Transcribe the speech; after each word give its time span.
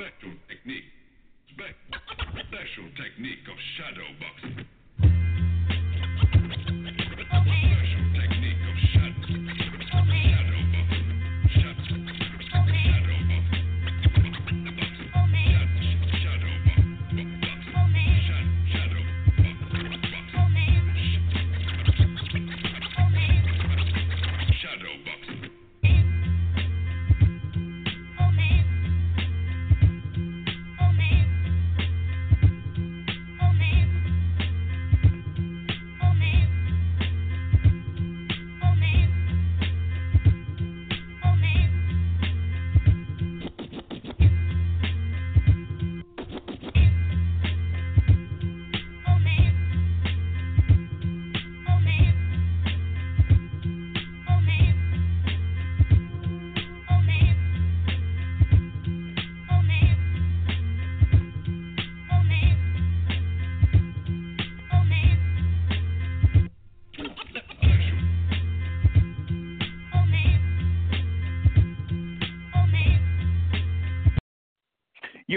Special 0.00 0.32
technique. 0.48 0.88
Spe- 1.52 1.76
special 2.48 2.88
technique 2.96 3.44
of 3.52 3.56
shadow 3.76 4.08
boxing. 4.16 4.64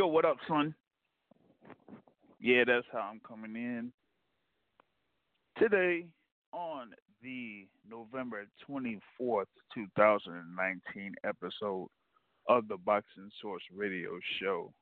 Yo, 0.04 0.08
what 0.08 0.26
up, 0.26 0.36
son? 0.50 0.76
Yeah, 2.42 2.66
that's 2.68 2.86
how 2.92 3.10
I'm 3.10 3.22
coming 3.26 3.56
in. 3.56 3.94
Today, 5.58 6.08
on 6.52 6.90
the 7.22 7.70
November 7.90 8.46
24th, 8.70 9.46
2019 9.74 11.16
episode 11.24 11.88
of 12.50 12.68
the 12.68 12.76
Boxing 12.76 13.32
Source 13.42 13.64
Radio 13.74 14.20
Show, 14.42 14.74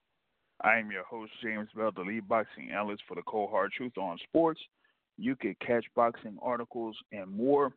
I 0.64 0.80
am 0.80 0.90
your 0.90 1.04
host, 1.04 1.34
James 1.44 1.70
Bell, 1.76 1.92
the 1.96 2.02
lead 2.02 2.28
boxing 2.28 2.72
analyst 2.72 3.04
for 3.08 3.14
the 3.14 3.22
Cold 3.28 3.52
Hard 3.52 3.72
Truth 3.74 4.00
on 4.00 4.18
Sports. 4.24 4.60
You 5.20 5.36
can 5.36 5.56
catch 5.64 5.86
boxing 5.96 6.40
articles 6.42 6.98
and 7.12 7.30
more 7.30 7.74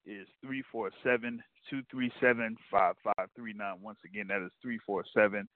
is 0.06 0.28
347 0.42 1.42
237 1.70 2.58
5539. 2.72 3.82
Once 3.82 4.00
again, 4.06 4.28
that 4.28 4.42
is 4.46 4.52
347 4.62 5.48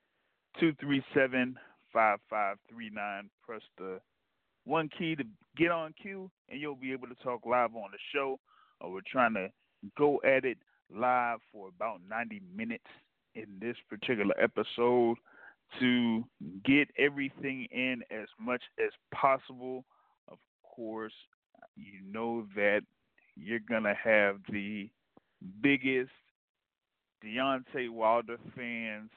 237 0.60 1.56
5539. 1.94 3.30
Press 3.44 3.62
the 3.78 4.00
one 4.66 4.90
key 4.98 5.16
to 5.16 5.24
get 5.56 5.72
on 5.72 5.94
queue, 6.02 6.30
and 6.50 6.60
you'll 6.60 6.76
be 6.76 6.92
able 6.92 7.08
to 7.08 7.16
talk 7.24 7.46
live 7.46 7.74
on 7.76 7.92
the 7.92 8.00
show. 8.14 8.40
Uh, 8.84 8.90
we're 8.90 9.00
trying 9.10 9.34
to 9.34 9.48
go 9.98 10.20
at 10.26 10.44
it 10.44 10.58
live 10.94 11.40
for 11.52 11.70
about 11.70 12.02
90 12.10 12.42
minutes 12.56 12.84
in 13.36 13.46
this 13.62 13.78
particular 13.90 14.34
episode 14.42 15.18
to 15.80 16.24
get 16.66 16.88
everything 16.98 17.68
in 17.72 18.02
as 18.12 18.28
much 18.40 18.62
as 18.80 18.92
possible. 19.14 19.86
Of 20.30 20.38
course, 20.64 21.14
you 21.76 22.00
know 22.10 22.46
that 22.56 22.82
you're 23.36 23.60
going 23.60 23.84
to 23.84 23.96
have 24.02 24.38
the 24.50 24.90
biggest 25.62 26.12
Deontay 27.24 27.90
Wilder 27.90 28.38
fans 28.56 29.12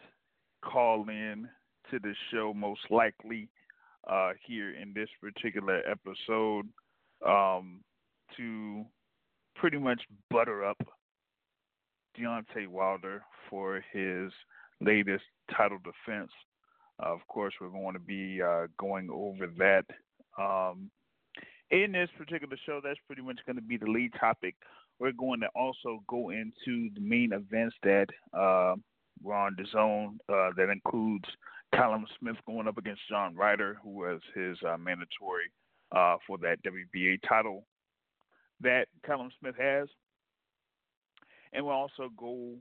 call 0.64 1.08
in 1.08 1.48
to 1.90 1.98
the 1.98 2.14
show, 2.30 2.52
most 2.54 2.80
likely 2.90 3.48
uh, 4.08 4.32
here 4.46 4.74
in 4.74 4.92
this 4.94 5.08
particular 5.20 5.82
episode, 5.88 6.68
um, 7.26 7.80
to 8.36 8.84
pretty 9.56 9.78
much 9.78 10.00
butter 10.30 10.64
up 10.64 10.78
Deontay 12.18 12.66
Wilder 12.68 13.22
for 13.48 13.84
his 13.92 14.32
latest 14.80 15.24
title 15.56 15.78
defense. 15.78 16.30
Uh, 17.02 17.12
of 17.12 17.20
course, 17.28 17.54
we're 17.60 17.68
going 17.68 17.94
to 17.94 18.00
be 18.00 18.42
uh, 18.42 18.66
going 18.78 19.08
over 19.10 19.46
that 19.58 19.84
um, 20.38 20.90
in 21.70 21.92
this 21.92 22.10
particular 22.16 22.56
show. 22.66 22.80
That's 22.82 22.98
pretty 23.06 23.22
much 23.22 23.40
going 23.46 23.56
to 23.56 23.62
be 23.62 23.76
the 23.76 23.90
lead 23.90 24.12
topic. 24.18 24.54
We're 24.98 25.12
going 25.12 25.40
to 25.40 25.48
also 25.54 26.02
go 26.08 26.30
into 26.30 26.90
the 26.94 27.00
main 27.00 27.32
events 27.32 27.74
that 27.82 28.06
uh, 28.34 28.74
were 29.22 29.34
on 29.34 29.56
DAZN. 29.56 30.18
Uh, 30.28 30.50
that 30.56 30.68
includes 30.70 31.24
Callum 31.74 32.06
Smith 32.18 32.36
going 32.46 32.68
up 32.68 32.76
against 32.76 33.02
John 33.08 33.34
Ryder, 33.34 33.78
who 33.82 33.90
was 33.90 34.20
his 34.34 34.58
uh, 34.62 34.76
mandatory 34.76 35.50
uh, 35.92 36.16
for 36.26 36.36
that 36.38 36.58
WBA 36.62 37.20
title 37.26 37.64
that 38.60 38.86
Callum 39.06 39.30
Smith 39.40 39.54
has. 39.58 39.88
And 41.52 41.64
we'll 41.64 41.74
also 41.74 42.10
go 42.16 42.54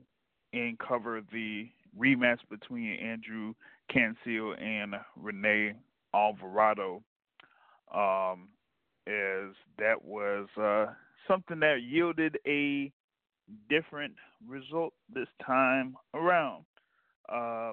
and 0.52 0.78
cover 0.78 1.20
the 1.32 1.68
rematch 1.98 2.38
between 2.50 2.94
Andrew 2.94 3.54
Cancio 3.92 4.60
and 4.60 4.94
Rene 5.16 5.74
Alvarado, 6.14 7.02
um, 7.94 8.48
as 9.06 9.54
that 9.78 9.96
was 10.02 10.48
uh, 10.60 10.86
something 11.26 11.60
that 11.60 11.82
yielded 11.82 12.38
a 12.46 12.92
different 13.68 14.14
result 14.46 14.92
this 15.12 15.28
time 15.44 15.96
around. 16.14 16.64
Uh, 17.28 17.72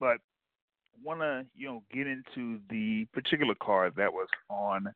but 0.00 0.18
want 1.02 1.20
to 1.20 1.44
you 1.56 1.66
know 1.66 1.82
get 1.92 2.06
into 2.06 2.60
the 2.70 3.06
particular 3.12 3.54
card 3.62 3.94
that 3.96 4.12
was 4.12 4.28
on 4.50 4.92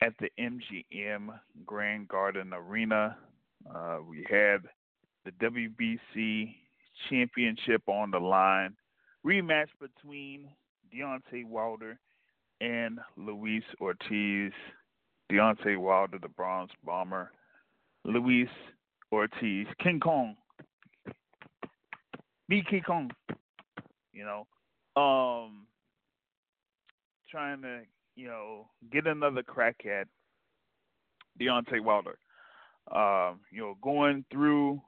at 0.00 0.12
the 0.20 0.28
MGM 0.38 1.28
Grand 1.66 2.08
Garden 2.08 2.52
Arena. 2.54 3.16
Uh, 3.74 3.98
we 4.08 4.24
had 4.30 4.62
the 5.24 5.32
WBC 5.32 6.54
championship 7.10 7.82
on 7.86 8.10
the 8.10 8.18
line. 8.18 8.74
Rematch 9.26 9.68
between 9.80 10.48
Deontay 10.94 11.44
Wilder 11.44 11.98
and 12.60 12.98
Luis 13.16 13.64
Ortiz. 13.80 14.52
Deontay 15.30 15.78
Wilder, 15.78 16.18
the 16.20 16.28
Bronze 16.28 16.70
Bomber. 16.84 17.30
Luis 18.04 18.48
Ortiz, 19.12 19.66
King 19.82 20.00
Kong. 20.00 20.36
Be 22.48 22.62
King 22.68 22.82
Kong. 22.86 23.10
You 24.12 24.24
know, 24.24 24.46
um, 25.00 25.66
trying 27.30 27.62
to 27.62 27.82
you 28.16 28.26
know 28.26 28.68
get 28.90 29.06
another 29.06 29.42
crack 29.42 29.84
at 29.86 30.08
Deontay 31.40 31.82
Wilder. 31.82 32.18
Um, 32.90 33.40
you 33.52 33.60
know, 33.60 33.74
going 33.82 34.24
through 34.32 34.80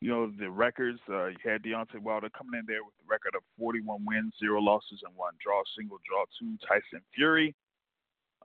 you 0.00 0.10
know, 0.10 0.30
the 0.38 0.50
records, 0.50 1.00
uh, 1.08 1.26
you 1.26 1.36
had 1.44 1.62
Deontay 1.62 2.00
Wilder 2.00 2.28
coming 2.30 2.58
in 2.58 2.66
there 2.66 2.84
with 2.84 2.94
a 3.04 3.08
record 3.08 3.34
of 3.34 3.42
41 3.58 4.04
wins, 4.06 4.32
zero 4.38 4.60
losses, 4.60 5.00
and 5.04 5.14
one 5.16 5.34
draw, 5.42 5.62
single 5.76 5.98
draw 6.08 6.24
to 6.38 6.66
Tyson 6.66 7.04
Fury. 7.14 7.54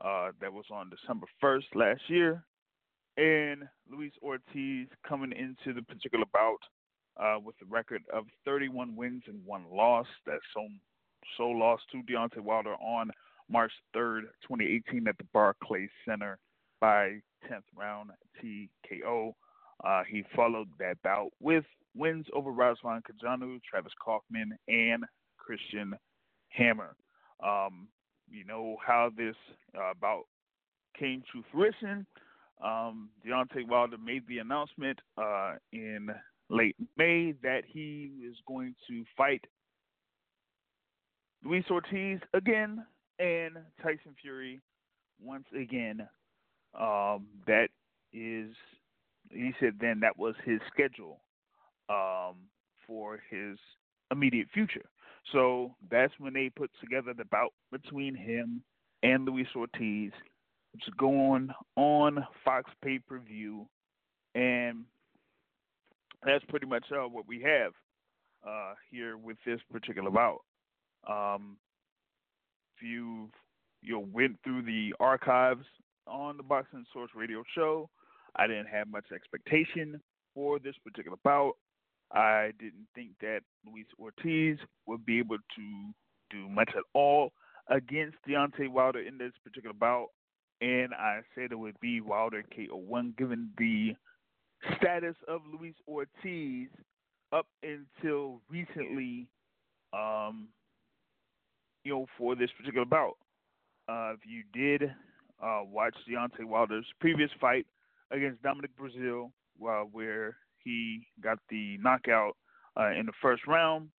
Uh, 0.01 0.31
that 0.41 0.51
was 0.51 0.65
on 0.71 0.89
December 0.89 1.27
1st 1.41 1.75
last 1.75 2.01
year. 2.07 2.43
And 3.17 3.63
Luis 3.91 4.11
Ortiz 4.23 4.87
coming 5.07 5.31
into 5.31 5.73
the 5.73 5.83
particular 5.83 6.25
bout 6.33 6.57
uh, 7.17 7.39
with 7.43 7.55
a 7.61 7.65
record 7.65 8.01
of 8.11 8.25
31 8.45 8.95
wins 8.95 9.23
and 9.27 9.45
one 9.45 9.65
loss. 9.71 10.07
That 10.25 10.39
so, 10.53 10.67
so 11.37 11.43
lost 11.43 11.83
to 11.91 12.01
Deontay 12.01 12.39
Wilder 12.39 12.73
on 12.75 13.11
March 13.49 13.71
3rd, 13.95 14.21
2018 14.41 15.07
at 15.07 15.17
the 15.19 15.25
Barclays 15.31 15.91
Center 16.07 16.39
by 16.81 17.19
10th 17.49 17.61
round 17.77 18.09
TKO. 18.41 19.33
Uh, 19.83 20.03
he 20.09 20.23
followed 20.35 20.69
that 20.79 21.01
bout 21.03 21.29
with 21.39 21.65
wins 21.95 22.25
over 22.33 22.51
Razvan 22.51 23.01
Cojanu, 23.03 23.59
Travis 23.69 23.93
Kauffman, 24.03 24.57
and 24.67 25.03
Christian 25.37 25.93
Hammer. 26.49 26.95
Um, 27.43 27.87
you 28.29 28.45
know 28.45 28.77
how 28.85 29.11
this 29.15 29.35
uh, 29.77 29.93
bout 29.99 30.23
came 30.97 31.23
to 31.33 31.43
fruition. 31.51 32.05
Um, 32.63 33.09
Deontay 33.25 33.67
Wilder 33.67 33.97
made 33.97 34.23
the 34.27 34.37
announcement 34.37 34.99
uh, 35.17 35.55
in 35.73 36.09
late 36.49 36.75
May 36.97 37.33
that 37.43 37.63
he 37.67 38.11
is 38.25 38.35
going 38.47 38.75
to 38.87 39.03
fight 39.17 39.43
Luis 41.43 41.65
Ortiz 41.69 42.19
again 42.33 42.85
and 43.19 43.57
Tyson 43.81 44.15
Fury 44.21 44.61
once 45.21 45.45
again. 45.59 46.07
Um, 46.79 47.27
that 47.47 47.67
is, 48.13 48.53
he 49.33 49.53
said 49.59 49.75
then 49.79 49.99
that 50.01 50.17
was 50.17 50.35
his 50.45 50.59
schedule 50.71 51.21
um, 51.89 52.35
for 52.85 53.19
his 53.29 53.57
immediate 54.11 54.47
future. 54.53 54.85
So 55.31 55.75
that's 55.89 56.13
when 56.19 56.33
they 56.33 56.49
put 56.49 56.71
together 56.81 57.13
the 57.17 57.25
bout 57.25 57.53
between 57.71 58.15
him 58.15 58.63
and 59.03 59.25
Luis 59.25 59.47
Ortiz. 59.55 60.11
It's 60.73 60.89
going 60.97 61.49
on 61.75 62.25
Fox 62.43 62.71
pay 62.83 62.99
per 62.99 63.19
view, 63.19 63.67
and 64.35 64.85
that's 66.25 66.43
pretty 66.49 66.65
much 66.65 66.85
uh, 66.91 67.07
what 67.07 67.27
we 67.27 67.41
have 67.41 67.73
uh, 68.47 68.73
here 68.89 69.17
with 69.17 69.37
this 69.45 69.59
particular 69.71 70.09
bout. 70.09 70.41
Um, 71.07 71.57
if 72.75 72.83
you 72.83 73.29
you 73.81 73.93
know, 73.93 74.07
went 74.11 74.37
through 74.43 74.63
the 74.63 74.93
archives 74.99 75.65
on 76.07 76.37
the 76.37 76.43
Boxing 76.43 76.85
Source 76.91 77.11
Radio 77.15 77.43
show, 77.53 77.89
I 78.35 78.47
didn't 78.47 78.67
have 78.67 78.87
much 78.87 79.05
expectation 79.13 80.01
for 80.33 80.59
this 80.59 80.75
particular 80.83 81.17
bout. 81.23 81.53
I 82.11 82.51
didn't 82.59 82.87
think 82.95 83.11
that 83.21 83.41
Luis 83.65 83.85
Ortiz 83.99 84.57
would 84.85 85.05
be 85.05 85.19
able 85.19 85.37
to 85.37 85.93
do 86.29 86.49
much 86.49 86.69
at 86.75 86.83
all 86.93 87.31
against 87.69 88.17
Deontay 88.27 88.69
Wilder 88.69 88.99
in 88.99 89.17
this 89.17 89.31
particular 89.43 89.73
bout, 89.73 90.07
and 90.61 90.93
I 90.93 91.21
said 91.33 91.51
it 91.51 91.59
would 91.59 91.79
be 91.79 92.01
Wilder 92.01 92.43
KO1 92.55 93.17
given 93.17 93.49
the 93.57 93.95
status 94.77 95.15
of 95.27 95.41
Luis 95.51 95.75
Ortiz 95.87 96.69
up 97.31 97.47
until 97.63 98.41
recently, 98.49 99.27
um, 99.93 100.47
you 101.83 101.93
know, 101.93 102.05
for 102.17 102.35
this 102.35 102.49
particular 102.57 102.85
bout. 102.85 103.17
Uh, 103.89 104.13
if 104.13 104.19
you 104.25 104.43
did 104.53 104.89
uh, 105.43 105.61
watch 105.63 105.95
Deontay 106.09 106.45
Wilder's 106.45 106.85
previous 106.99 107.31
fight 107.41 107.65
against 108.13 108.41
Dominic 108.41 108.71
Breazeale, 108.79 109.31
uh, 109.67 109.83
where 109.91 110.37
he 110.63 111.07
got 111.21 111.39
the 111.49 111.77
knockout 111.81 112.37
uh, 112.79 112.91
in 112.91 113.05
the 113.05 113.11
first 113.21 113.45
round, 113.47 113.89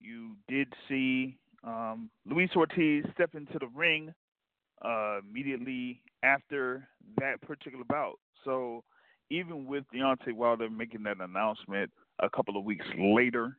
you 0.00 0.36
did 0.48 0.72
see 0.88 1.36
um, 1.64 2.10
Luis 2.26 2.50
Ortiz 2.54 3.04
step 3.14 3.34
into 3.34 3.58
the 3.58 3.68
ring 3.74 4.12
uh, 4.84 5.18
immediately 5.28 6.02
after 6.22 6.86
that 7.18 7.40
particular 7.42 7.84
bout. 7.88 8.18
So 8.44 8.84
even 9.30 9.66
with 9.66 9.84
Deontay 9.94 10.32
Wilder 10.32 10.70
making 10.70 11.02
that 11.04 11.20
announcement 11.20 11.90
a 12.20 12.28
couple 12.30 12.56
of 12.56 12.64
weeks 12.64 12.86
later, 12.98 13.56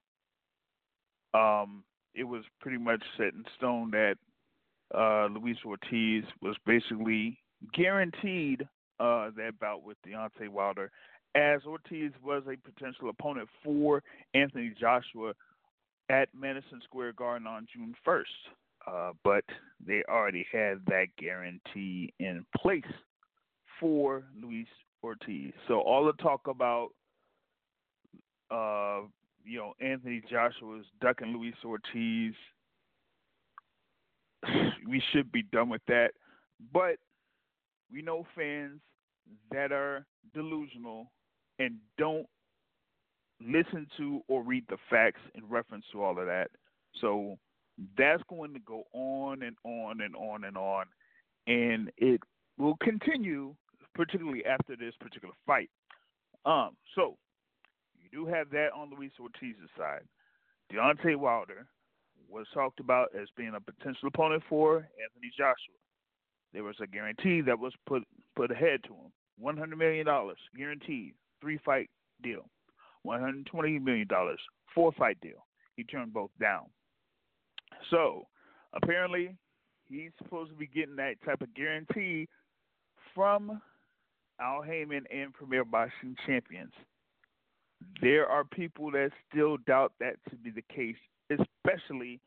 um, 1.34 1.84
it 2.14 2.24
was 2.24 2.44
pretty 2.62 2.78
much 2.78 3.04
set 3.18 3.34
in 3.34 3.44
stone 3.58 3.92
that 3.92 4.16
uh, 4.96 5.28
Luis 5.28 5.58
Ortiz 5.66 6.24
was 6.42 6.56
basically 6.66 7.40
guaranteed 7.74 8.68
uh, 9.00 9.30
that 9.38 9.60
bout 9.60 9.84
with 9.84 9.98
Deontay 10.08 10.50
Wilder, 10.50 10.92
as 11.36 11.62
Ortiz 11.66 12.12
was 12.24 12.44
a 12.48 12.58
potential 12.58 13.10
opponent 13.10 13.48
for 13.64 14.04
Anthony 14.34 14.74
Joshua 14.80 15.34
at 16.10 16.30
Madison 16.34 16.82
Square 16.84 17.14
Garden 17.14 17.48
on 17.48 17.68
June 17.74 17.94
1st. 18.06 18.24
Uh, 18.88 19.12
but 19.24 19.44
they 19.86 20.02
already 20.10 20.46
had 20.52 20.80
that 20.88 21.08
guarantee 21.18 22.14
in 22.20 22.46
place 22.56 22.84
for 23.80 24.24
Luis 24.42 24.68
Ortiz. 25.04 25.52
So 25.68 25.82
all 25.82 26.06
the 26.06 26.14
talk 26.14 26.48
about, 26.48 26.90
uh, 28.50 29.02
you 29.44 29.60
know, 29.60 29.74
Anthony 29.82 30.22
Joshua's 30.30 30.86
ducking 31.02 31.34
Luis 31.38 31.56
Ortiz, 31.66 32.34
we 34.88 35.04
should 35.12 35.32
be 35.32 35.44
done 35.44 35.70
with 35.70 35.82
that. 35.88 36.12
But 36.74 36.96
we 37.92 38.02
know 38.02 38.26
fans 38.36 38.80
that 39.52 39.72
are 39.72 40.06
delusional 40.34 41.12
and 41.60 41.76
don't 41.98 42.28
listen 43.42 43.88
to 43.98 44.22
or 44.28 44.44
read 44.44 44.66
the 44.70 44.78
facts 44.90 45.22
in 45.36 45.48
reference 45.48 45.86
to 45.92 46.04
all 46.04 46.18
of 46.20 46.26
that. 46.26 46.50
So 47.02 47.38
that's 47.98 48.24
going 48.30 48.54
to 48.54 48.60
go 48.60 48.84
on 48.94 49.44
and 49.44 49.56
on 49.64 50.02
and 50.02 50.16
on 50.16 50.44
and 50.44 50.58
on. 50.58 50.86
And 51.46 51.92
it 51.98 52.22
will 52.58 52.78
continue, 52.82 53.56
particularly 53.94 54.44
after 54.46 54.76
this 54.76 54.94
particular 55.00 55.34
fight. 55.46 55.70
Um, 56.46 56.76
so 56.96 57.18
you 58.02 58.10
do 58.12 58.26
have 58.30 58.50
that 58.52 58.70
on 58.76 58.90
Luis 58.90 59.12
Ortiz's 59.20 59.70
side. 59.78 60.04
Deontay 60.74 61.16
Wilder 61.16 61.68
was 62.30 62.46
talked 62.54 62.80
about 62.80 63.10
as 63.20 63.28
being 63.38 63.54
a 63.56 63.62
potential 63.62 64.08
opponent 64.08 64.44
for 64.50 64.78
Anthony 64.78 65.32
Joshua. 65.38 65.76
There 66.58 66.64
was 66.64 66.78
a 66.82 66.88
guarantee 66.88 67.42
that 67.42 67.60
was 67.60 67.72
put 67.86 68.02
put 68.36 68.50
ahead 68.50 68.80
to 68.86 68.90
him. 68.90 69.12
One 69.38 69.58
hundred 69.58 69.78
million 69.78 70.08
dollars 70.08 70.40
guaranteed, 70.58 71.14
three 71.40 71.60
fight 71.64 71.88
deal. 72.24 72.50
One 73.04 73.20
hundred 73.20 73.46
twenty 73.46 73.78
million 73.78 74.08
dollars, 74.08 74.40
four 74.74 74.92
fight 74.94 75.22
deal. 75.22 75.46
He 75.76 75.84
turned 75.84 76.16
both 76.16 76.32
down. 76.40 76.64
So 77.92 78.26
apparently, 78.74 79.36
he's 79.86 80.10
supposed 80.18 80.50
to 80.50 80.56
be 80.58 80.66
getting 80.66 80.96
that 80.96 81.22
type 81.24 81.42
of 81.42 81.54
guarantee 81.54 82.28
from 83.14 83.62
Al 84.42 84.64
Haymon 84.64 85.06
and 85.14 85.32
Premier 85.36 85.64
Boxing 85.64 86.16
Champions. 86.26 86.74
There 88.02 88.26
are 88.26 88.44
people 88.44 88.90
that 88.94 89.12
still 89.30 89.58
doubt 89.68 89.94
that 90.00 90.16
to 90.32 90.36
be 90.36 90.50
the 90.50 90.64
case, 90.74 90.96
especially 91.30 92.20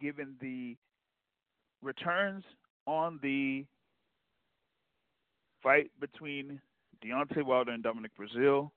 given 0.00 0.36
the 0.40 0.76
returns 1.82 2.44
on 2.86 3.18
the 3.22 3.64
fight 5.62 5.90
between 6.00 6.60
Deontay 7.04 7.44
Wilder 7.44 7.72
and 7.72 7.82
Dominic 7.82 8.12
Breazeale 8.18 8.70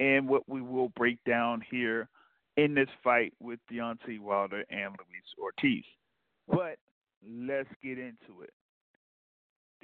and 0.00 0.28
what 0.28 0.48
we 0.48 0.60
will 0.60 0.90
break 0.90 1.18
down 1.24 1.62
here 1.70 2.08
in 2.56 2.74
this 2.74 2.88
fight 3.02 3.32
with 3.40 3.60
Deontay 3.70 4.20
Wilder 4.20 4.64
and 4.70 4.90
Luis 4.90 5.34
Ortiz. 5.38 5.84
But 6.48 6.78
let's 7.28 7.68
get 7.82 7.98
into 7.98 8.42
it. 8.42 8.52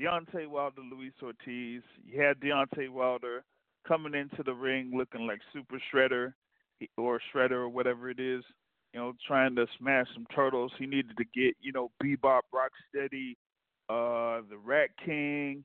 Deontay 0.00 0.48
Wilder, 0.48 0.82
Luis 0.82 1.12
Ortiz. 1.22 1.82
You 2.04 2.20
had 2.20 2.40
Deontay 2.40 2.88
Wilder 2.88 3.44
coming 3.86 4.14
into 4.14 4.42
the 4.42 4.54
ring 4.54 4.92
looking 4.94 5.26
like 5.26 5.40
Super 5.52 5.80
Shredder 5.92 6.32
or 6.96 7.20
Shredder 7.32 7.52
or 7.52 7.68
whatever 7.68 8.10
it 8.10 8.18
is, 8.18 8.42
you 8.92 9.00
know, 9.00 9.12
trying 9.26 9.54
to 9.56 9.66
smash 9.78 10.06
some 10.14 10.26
turtles. 10.34 10.72
He 10.78 10.86
needed 10.86 11.16
to 11.18 11.24
get, 11.24 11.54
you 11.60 11.72
know, 11.72 11.90
Bebop 12.02 12.40
Rocksteady, 12.54 13.34
uh, 13.88 14.40
the 14.48 14.56
Rat 14.64 14.90
King, 15.04 15.64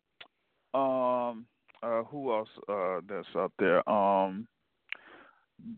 um, 0.74 1.46
uh, 1.84 2.04
who 2.04 2.34
else 2.34 2.50
uh, 2.68 3.00
that's 3.08 3.28
up 3.36 3.54
there? 3.60 3.88
Um, 3.90 4.48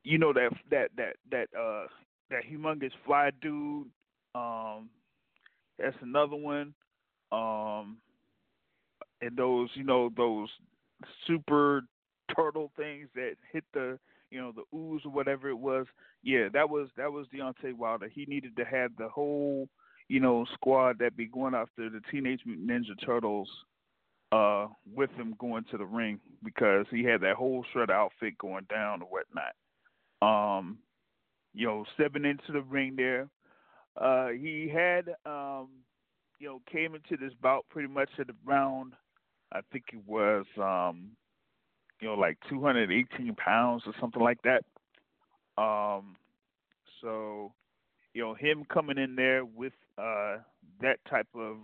you 0.04 0.18
know 0.18 0.34
that 0.34 0.52
that 0.72 0.90
that 0.98 1.16
that 1.32 1.48
uh 1.58 1.88
that 2.30 2.44
humongous 2.50 2.92
fly 3.06 3.32
dude. 3.42 3.88
Um, 4.36 4.90
that's 5.78 5.96
another 6.02 6.36
one. 6.36 6.74
Um, 7.32 7.98
and 9.22 9.36
those 9.38 9.70
you 9.74 9.84
know 9.84 10.10
those 10.16 10.50
super 11.28 11.84
turtle 12.36 12.72
things 12.78 13.08
that 13.16 13.36
hit 13.52 13.64
the 13.74 13.98
you 14.32 14.40
know 14.40 14.52
the 14.52 14.78
ooze 14.78 15.02
or 15.06 15.12
whatever 15.12 15.50
it 15.50 15.58
was. 15.58 15.86
Yeah, 16.24 16.50
that 16.54 16.70
was 16.70 16.90
that 16.98 17.12
was 17.12 17.28
Deontay 17.34 17.74
Wilder. 17.76 18.10
He 18.10 18.26
needed 18.26 18.56
to 18.58 18.66
have 18.66 18.92
the 18.98 19.08
whole 19.08 19.68
you 20.10 20.20
know 20.20 20.46
squad 20.54 21.00
that 21.00 21.16
be 21.16 21.28
going 21.28 21.54
after 21.54 21.90
the 21.90 22.02
Teenage 22.12 22.42
Mutant 22.46 22.70
Ninja 22.70 23.06
Turtles 23.06 23.50
uh, 24.32 24.68
with 24.94 25.12
him 25.12 25.36
going 25.40 25.64
to 25.72 25.78
the 25.78 25.86
ring 25.86 26.20
because 26.44 26.86
he 26.92 27.04
had 27.04 27.22
that 27.22 27.36
whole 27.36 27.64
shred 27.72 27.90
outfit 27.90 28.38
going 28.38 28.66
down 28.70 29.02
or 29.02 29.08
whatnot. 29.08 29.56
Um, 30.22 30.80
you 31.54 31.66
know, 31.66 31.86
stepping 31.96 32.26
into 32.26 32.52
the 32.52 32.62
ring 32.62 32.96
there, 32.96 33.28
uh, 34.00 34.30
he 34.30 34.72
had, 34.74 35.10
um, 35.26 35.70
you 36.40 36.48
know, 36.48 36.62
came 36.72 36.96
into 36.96 37.18
this 37.18 37.34
bout 37.42 37.66
pretty 37.70 37.88
much 37.88 38.10
at 38.20 38.28
around, 38.48 38.94
I 39.52 39.62
think 39.72 39.86
it 39.94 40.02
was, 40.06 40.46
um, 40.58 41.10
you 42.00 42.08
know, 42.08 42.14
like 42.14 42.38
218 42.50 43.36
pounds 43.36 43.84
or 43.86 43.94
something 44.00 44.22
like 44.22 44.40
that. 44.44 44.64
Um, 45.62 46.16
so, 47.02 47.52
you 48.14 48.22
know, 48.22 48.34
him 48.34 48.66
coming 48.72 48.98
in 48.98 49.16
there 49.16 49.46
with 49.46 49.74
uh, 49.98 50.38
that 50.82 50.98
type 51.10 51.28
of, 51.36 51.58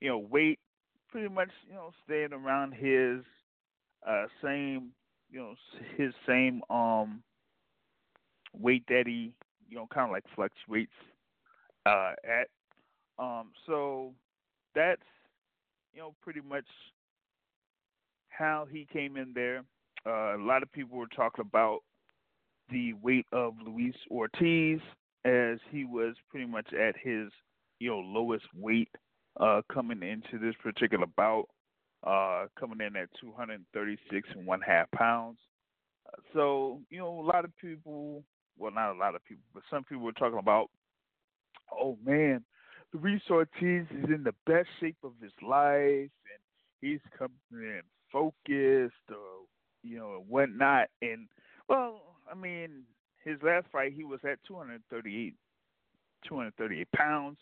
you 0.00 0.08
know, 0.08 0.18
weight 0.18 0.58
pretty 1.10 1.28
much 1.28 1.50
you 1.68 1.74
know 1.74 1.90
staying 2.04 2.32
around 2.32 2.72
his 2.72 3.22
uh, 4.08 4.26
same 4.42 4.90
you 5.30 5.40
know 5.40 5.54
his 5.96 6.12
same 6.26 6.62
um 6.70 7.22
weight 8.58 8.84
that 8.88 9.04
he 9.06 9.32
you 9.68 9.76
know 9.76 9.86
kind 9.92 10.06
of 10.06 10.12
like 10.12 10.24
fluctuates 10.34 10.92
uh, 11.86 12.12
at. 12.24 12.48
Um, 13.18 13.50
so 13.66 14.12
that's 14.74 15.02
you 15.92 16.00
know 16.00 16.14
pretty 16.22 16.40
much 16.40 16.66
how 18.28 18.66
he 18.70 18.86
came 18.92 19.16
in 19.16 19.32
there. 19.34 19.62
Uh, 20.06 20.36
a 20.36 20.42
lot 20.42 20.62
of 20.62 20.72
people 20.72 20.96
were 20.96 21.06
talking 21.08 21.44
about 21.46 21.80
the 22.70 22.94
weight 22.94 23.26
of 23.32 23.54
Luis 23.64 23.94
Ortiz 24.10 24.80
as 25.24 25.58
he 25.70 25.84
was 25.84 26.14
pretty 26.30 26.46
much 26.46 26.72
at 26.72 26.94
his 26.96 27.30
you 27.78 27.90
know 27.90 27.98
lowest 27.98 28.46
weight 28.54 28.90
uh, 29.38 29.62
coming 29.72 30.02
into 30.02 30.38
this 30.44 30.54
particular 30.62 31.06
bout, 31.16 31.46
uh, 32.06 32.46
coming 32.58 32.80
in 32.86 32.96
at 32.96 33.08
236 33.20 34.28
and 34.34 34.46
one 34.46 34.60
half 34.60 34.90
pounds. 34.92 35.38
So 36.34 36.80
you 36.90 36.98
know 36.98 37.20
a 37.20 37.26
lot 37.26 37.44
of 37.44 37.56
people, 37.56 38.24
well 38.58 38.72
not 38.72 38.92
a 38.92 38.98
lot 38.98 39.14
of 39.14 39.24
people, 39.24 39.44
but 39.54 39.62
some 39.70 39.84
people 39.84 40.04
were 40.04 40.12
talking 40.12 40.38
about, 40.38 40.70
oh 41.72 41.96
man, 42.04 42.44
Luis 42.92 43.22
Ortiz 43.30 43.86
is 43.90 44.04
in 44.08 44.24
the 44.24 44.34
best 44.46 44.68
shape 44.80 44.96
of 45.04 45.12
his 45.22 45.32
life 45.42 46.10
and 46.10 46.40
he's 46.80 47.00
coming 47.16 47.32
in 47.52 47.82
focused 48.12 48.94
or 49.10 49.46
you 49.82 49.98
know 49.98 50.24
whatnot. 50.28 50.88
And 51.02 51.28
well, 51.68 52.16
I 52.30 52.34
mean 52.34 52.82
his 53.24 53.38
last 53.42 53.66
fight 53.72 53.92
he 53.94 54.04
was 54.04 54.20
at 54.24 54.38
238, 54.46 55.34
238 56.26 56.92
pounds, 56.92 57.38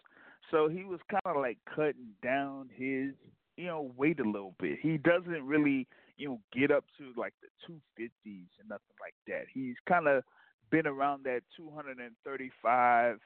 so 0.50 0.68
he 0.68 0.84
was 0.84 1.00
kind 1.10 1.36
of 1.36 1.36
like 1.36 1.58
cutting 1.74 2.14
down 2.22 2.68
his 2.74 3.12
you 3.56 3.66
know 3.66 3.92
weight 3.96 4.20
a 4.20 4.24
little 4.24 4.54
bit. 4.58 4.78
He 4.80 4.98
doesn't 4.98 5.46
really 5.46 5.86
you 6.16 6.28
know 6.28 6.40
get 6.52 6.70
up 6.70 6.84
to 6.98 7.12
like 7.20 7.34
the 7.42 7.48
250s 7.68 8.48
and 8.58 8.68
nothing 8.68 8.96
like 9.00 9.14
that. 9.26 9.44
He's 9.52 9.76
kind 9.88 10.08
of 10.08 10.22
been 10.70 10.86
around 10.86 11.24
that 11.24 11.40
235 11.56 13.18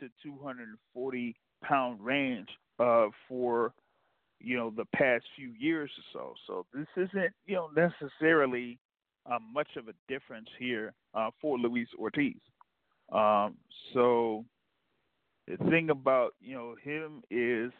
to 0.00 0.08
240 0.22 1.36
pound 1.62 2.00
range 2.04 2.48
uh, 2.78 3.06
for 3.28 3.72
you 4.40 4.56
know 4.56 4.72
the 4.76 4.84
past 4.94 5.24
few 5.34 5.52
years 5.58 5.90
or 5.98 6.04
so. 6.12 6.34
So 6.46 6.66
this 6.74 6.88
isn't 6.96 7.32
you 7.46 7.54
know 7.56 7.70
necessarily 7.74 8.78
uh, 9.30 9.38
much 9.52 9.68
of 9.76 9.88
a 9.88 9.94
difference 10.08 10.48
here 10.58 10.92
uh, 11.16 11.30
for 11.40 11.58
Luis 11.58 11.88
Ortiz. 11.98 12.36
Um, 13.12 13.56
so 13.94 14.44
the 15.48 15.56
thing 15.70 15.90
about 15.90 16.34
you 16.40 16.54
know 16.54 16.74
him 16.82 17.22
is, 17.30 17.72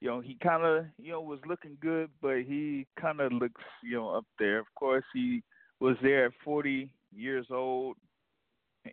you 0.00 0.08
know, 0.08 0.20
he 0.20 0.36
kind 0.42 0.64
of 0.64 0.86
you 0.98 1.12
know 1.12 1.20
was 1.20 1.40
looking 1.46 1.76
good, 1.80 2.10
but 2.22 2.38
he 2.38 2.86
kind 3.00 3.20
of 3.20 3.32
looks 3.32 3.62
you 3.82 3.96
know 3.96 4.10
up 4.10 4.26
there. 4.38 4.58
Of 4.58 4.66
course, 4.74 5.04
he 5.12 5.42
was 5.80 5.96
there 6.02 6.26
at 6.26 6.32
40 6.44 6.88
years 7.14 7.46
old, 7.50 7.96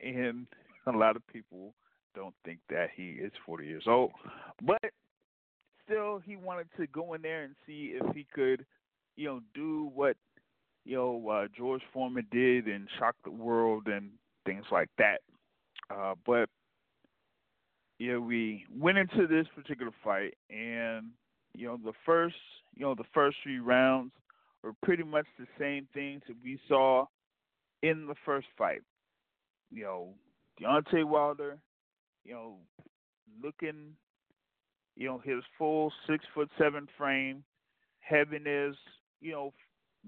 and 0.03 0.47
a 0.87 0.91
lot 0.91 1.15
of 1.15 1.25
people 1.27 1.73
don't 2.13 2.35
think 2.43 2.59
that 2.69 2.89
he 2.95 3.11
is 3.11 3.31
40 3.45 3.65
years 3.65 3.85
old, 3.87 4.11
but 4.61 4.91
still, 5.85 6.19
he 6.19 6.35
wanted 6.35 6.67
to 6.77 6.87
go 6.87 7.13
in 7.13 7.21
there 7.21 7.43
and 7.43 7.55
see 7.65 7.93
if 7.95 8.15
he 8.15 8.25
could, 8.33 8.65
you 9.15 9.27
know, 9.27 9.41
do 9.53 9.89
what 9.93 10.17
you 10.85 10.95
know 10.95 11.29
uh, 11.29 11.47
George 11.55 11.81
Foreman 11.93 12.27
did 12.31 12.67
and 12.67 12.87
shock 12.97 13.15
the 13.23 13.31
world 13.31 13.87
and 13.87 14.11
things 14.45 14.65
like 14.71 14.89
that. 14.97 15.21
Uh, 15.89 16.15
but 16.25 16.49
yeah, 17.99 18.17
we 18.17 18.65
went 18.75 18.97
into 18.97 19.27
this 19.27 19.45
particular 19.55 19.91
fight, 20.03 20.33
and 20.49 21.07
you 21.53 21.67
know 21.67 21.77
the 21.83 21.93
first, 22.05 22.35
you 22.75 22.83
know, 22.83 22.95
the 22.95 23.03
first 23.13 23.37
three 23.43 23.59
rounds 23.59 24.11
were 24.63 24.73
pretty 24.83 25.03
much 25.03 25.25
the 25.37 25.45
same 25.59 25.87
things 25.93 26.21
that 26.27 26.37
we 26.43 26.59
saw 26.67 27.05
in 27.83 28.07
the 28.07 28.15
first 28.25 28.47
fight. 28.57 28.81
You 29.71 29.83
know, 29.83 30.13
Deontay 30.59 31.05
Wilder, 31.05 31.59
you 32.23 32.33
know, 32.33 32.55
looking, 33.43 33.93
you 34.95 35.07
know, 35.07 35.21
his 35.23 35.43
full 35.57 35.91
six 36.09 36.25
foot 36.33 36.49
seven 36.57 36.87
frame, 36.97 37.43
having 37.99 38.45
his, 38.45 38.75
you 39.21 39.31
know, 39.31 39.53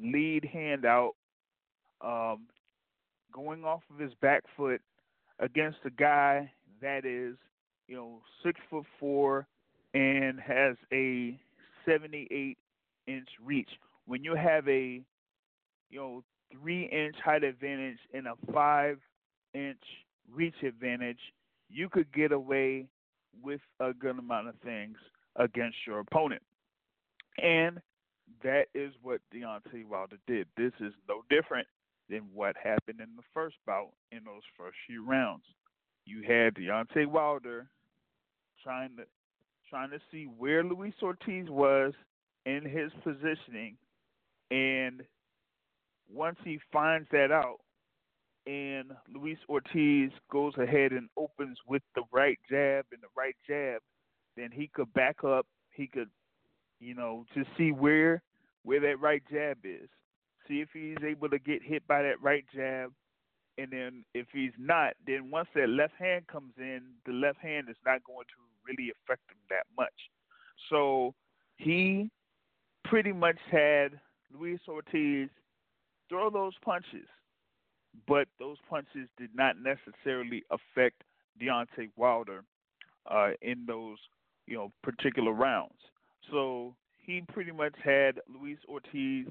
lead 0.01 0.45
hand 0.45 0.85
out, 0.85 1.13
um, 2.01 2.47
going 3.31 3.63
off 3.63 3.81
of 3.91 3.99
his 3.99 4.13
back 4.21 4.43
foot 4.55 4.81
against 5.39 5.79
a 5.85 5.89
guy 5.89 6.51
that 6.81 7.05
is 7.05 7.35
you 7.87 7.95
know, 7.95 8.21
six 8.43 8.59
foot 8.69 8.85
four 8.99 9.47
and 9.93 10.39
has 10.39 10.75
a 10.91 11.39
78 11.85 12.57
inch 13.07 13.27
reach. 13.43 13.69
When 14.05 14.23
you 14.23 14.35
have 14.35 14.67
a, 14.67 15.01
you 15.89 15.99
know, 15.99 16.23
three 16.51 16.83
inch 16.85 17.15
height 17.23 17.43
advantage 17.43 17.99
and 18.13 18.27
a 18.27 18.33
five 18.53 18.97
inch 19.53 19.81
reach 20.33 20.55
advantage, 20.65 21.19
you 21.69 21.89
could 21.89 22.11
get 22.13 22.31
away 22.31 22.87
with 23.41 23.61
a 23.79 23.93
good 23.93 24.17
amount 24.17 24.47
of 24.47 24.55
things 24.63 24.97
against 25.35 25.77
your 25.85 25.99
opponent. 25.99 26.41
And 27.41 27.79
that 28.43 28.65
is 28.73 28.93
what 29.01 29.21
Deontay 29.33 29.85
Wilder 29.85 30.17
did. 30.27 30.47
This 30.57 30.73
is 30.79 30.93
no 31.07 31.23
different 31.29 31.67
than 32.09 32.21
what 32.33 32.55
happened 32.61 32.99
in 32.99 33.15
the 33.15 33.23
first 33.33 33.55
bout 33.65 33.91
in 34.11 34.23
those 34.25 34.43
first 34.57 34.77
few 34.87 35.05
rounds 35.05 35.43
you 36.05 36.21
had 36.21 36.55
Deontay 36.55 37.07
Wilder 37.07 37.67
trying 38.63 38.95
to 38.97 39.03
trying 39.69 39.89
to 39.89 39.99
see 40.11 40.25
where 40.25 40.63
Luis 40.63 40.93
Ortiz 41.01 41.49
was 41.49 41.93
in 42.45 42.63
his 42.63 42.91
positioning, 43.03 43.75
and 44.51 45.01
once 46.11 46.37
he 46.43 46.59
finds 46.71 47.07
that 47.11 47.31
out, 47.31 47.59
and 48.45 48.91
Luis 49.11 49.37
Ortiz 49.49 50.11
goes 50.31 50.53
ahead 50.57 50.91
and 50.91 51.09
opens 51.17 51.57
with 51.67 51.81
the 51.95 52.03
right 52.11 52.37
jab 52.49 52.85
and 52.91 53.01
the 53.01 53.07
right 53.17 53.35
jab, 53.47 53.81
then 54.35 54.49
he 54.51 54.67
could 54.67 54.93
back 54.93 55.23
up. 55.23 55.47
He 55.71 55.87
could, 55.87 56.09
you 56.83 56.95
know, 56.95 57.25
to 57.33 57.43
see 57.57 57.71
where 57.71 58.21
where 58.63 58.79
that 58.79 58.99
right 58.99 59.23
jab 59.31 59.57
is. 59.63 59.89
See 60.47 60.61
if 60.61 60.69
he's 60.73 60.97
able 61.05 61.29
to 61.29 61.39
get 61.39 61.61
hit 61.63 61.85
by 61.87 62.01
that 62.03 62.21
right 62.21 62.45
jab 62.53 62.91
and 63.57 63.71
then 63.71 64.03
if 64.13 64.27
he's 64.31 64.51
not, 64.57 64.93
then 65.05 65.29
once 65.29 65.47
that 65.55 65.69
left 65.69 65.93
hand 65.99 66.25
comes 66.27 66.53
in, 66.57 66.81
the 67.05 67.11
left 67.11 67.39
hand 67.39 67.67
is 67.69 67.75
not 67.85 68.03
going 68.03 68.25
to 68.25 68.41
really 68.67 68.91
affect 68.91 69.29
him 69.29 69.37
that 69.49 69.65
much. 69.77 69.93
So 70.69 71.13
he 71.57 72.09
pretty 72.83 73.11
much 73.11 73.37
had 73.51 73.99
Luis 74.33 74.59
Ortiz 74.67 75.29
throw 76.09 76.29
those 76.29 76.53
punches, 76.63 77.07
but 78.07 78.27
those 78.39 78.57
punches 78.69 79.07
did 79.17 79.29
not 79.35 79.55
necessarily 79.57 80.43
affect 80.49 81.03
Deontay 81.41 81.89
Wilder 81.95 82.43
uh, 83.09 83.31
in 83.41 83.65
those 83.67 83.97
you 84.47 84.55
know 84.55 84.71
particular 84.81 85.31
rounds. 85.31 85.79
So 86.31 86.75
he 86.99 87.21
pretty 87.31 87.51
much 87.51 87.73
had 87.83 88.19
Luis 88.27 88.57
Ortiz 88.67 89.27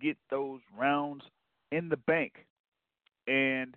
get 0.00 0.16
those 0.30 0.60
rounds 0.78 1.22
in 1.72 1.88
the 1.88 1.96
bank 1.96 2.46
and 3.26 3.76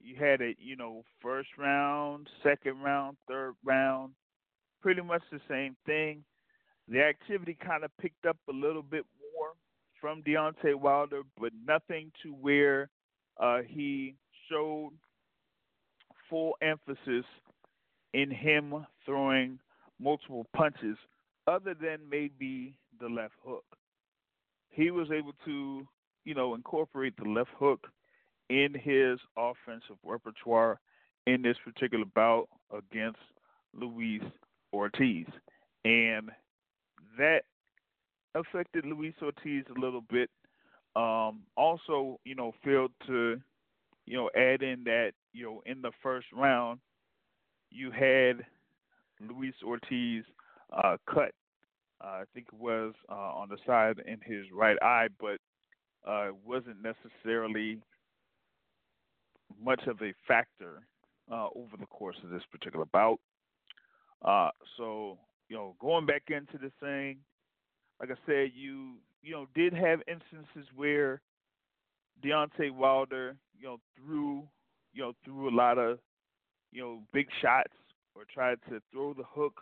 you 0.00 0.16
had 0.16 0.40
it, 0.40 0.56
you 0.60 0.76
know, 0.76 1.02
first 1.22 1.48
round, 1.56 2.28
second 2.42 2.82
round, 2.82 3.16
third 3.26 3.54
round, 3.64 4.12
pretty 4.82 5.00
much 5.00 5.22
the 5.32 5.40
same 5.48 5.76
thing. 5.86 6.22
The 6.88 7.02
activity 7.02 7.56
kind 7.64 7.84
of 7.84 7.90
picked 8.00 8.26
up 8.26 8.36
a 8.48 8.52
little 8.52 8.82
bit 8.82 9.06
more 9.34 9.52
from 10.00 10.22
Deontay 10.22 10.74
Wilder, 10.74 11.22
but 11.40 11.52
nothing 11.66 12.12
to 12.22 12.32
where 12.32 12.90
uh, 13.40 13.60
he 13.66 14.14
showed 14.50 14.90
full 16.28 16.54
emphasis 16.60 17.24
in 18.12 18.30
him 18.30 18.86
throwing 19.06 19.58
multiple 19.98 20.46
punches, 20.54 20.98
other 21.46 21.74
than 21.74 21.98
maybe 22.10 22.74
the 23.00 23.08
left 23.08 23.34
hook. 23.44 23.64
He 24.70 24.90
was 24.90 25.08
able 25.10 25.34
to, 25.44 25.86
you 26.24 26.34
know, 26.34 26.54
incorporate 26.54 27.14
the 27.16 27.28
left 27.28 27.50
hook 27.58 27.86
in 28.50 28.74
his 28.74 29.18
offensive 29.36 29.96
repertoire 30.04 30.80
in 31.26 31.42
this 31.42 31.56
particular 31.64 32.04
bout 32.14 32.48
against 32.72 33.18
Luis 33.72 34.22
Ortiz. 34.72 35.26
And 35.84 36.30
that 37.18 37.42
affected 38.34 38.84
Luis 38.84 39.14
Ortiz 39.22 39.64
a 39.74 39.80
little 39.80 40.02
bit. 40.10 40.30
Um, 40.96 41.42
also, 41.56 42.20
you 42.24 42.34
know, 42.34 42.52
failed 42.64 42.92
to, 43.06 43.40
you 44.06 44.16
know, 44.16 44.30
add 44.36 44.62
in 44.62 44.84
that, 44.84 45.12
you 45.32 45.44
know, 45.44 45.62
in 45.66 45.82
the 45.82 45.90
first 46.02 46.26
round, 46.32 46.80
you 47.70 47.90
had 47.90 48.44
Luis 49.20 49.54
Ortiz 49.64 50.24
uh, 50.74 50.96
cut. 51.08 51.32
Uh, 52.02 52.06
I 52.06 52.24
think 52.34 52.48
it 52.52 52.58
was 52.58 52.94
uh, 53.10 53.14
on 53.14 53.48
the 53.48 53.56
side 53.66 54.02
in 54.06 54.18
his 54.24 54.46
right 54.52 54.76
eye, 54.82 55.08
but 55.20 55.38
uh, 56.08 56.28
it 56.28 56.36
wasn't 56.44 56.76
necessarily 56.82 57.80
much 59.62 59.80
of 59.86 60.00
a 60.02 60.12
factor 60.26 60.82
uh, 61.30 61.46
over 61.54 61.76
the 61.78 61.86
course 61.86 62.16
of 62.22 62.30
this 62.30 62.42
particular 62.50 62.84
bout. 62.86 63.18
Uh, 64.22 64.50
so, 64.76 65.18
you 65.48 65.56
know, 65.56 65.76
going 65.80 66.06
back 66.06 66.24
into 66.28 66.58
the 66.58 66.72
thing, 66.80 67.18
like 68.00 68.10
I 68.10 68.26
said, 68.26 68.50
you 68.54 68.94
you 69.22 69.32
know 69.32 69.46
did 69.54 69.72
have 69.72 70.00
instances 70.08 70.68
where 70.74 71.20
Deontay 72.22 72.70
Wilder, 72.70 73.36
you 73.58 73.66
know, 73.66 73.78
threw 73.96 74.42
you 74.92 75.02
know 75.02 75.12
threw 75.24 75.48
a 75.48 75.54
lot 75.54 75.78
of 75.78 75.98
you 76.72 76.82
know 76.82 77.02
big 77.12 77.28
shots 77.40 77.72
or 78.14 78.24
tried 78.32 78.58
to 78.68 78.80
throw 78.92 79.14
the 79.14 79.24
hook 79.24 79.60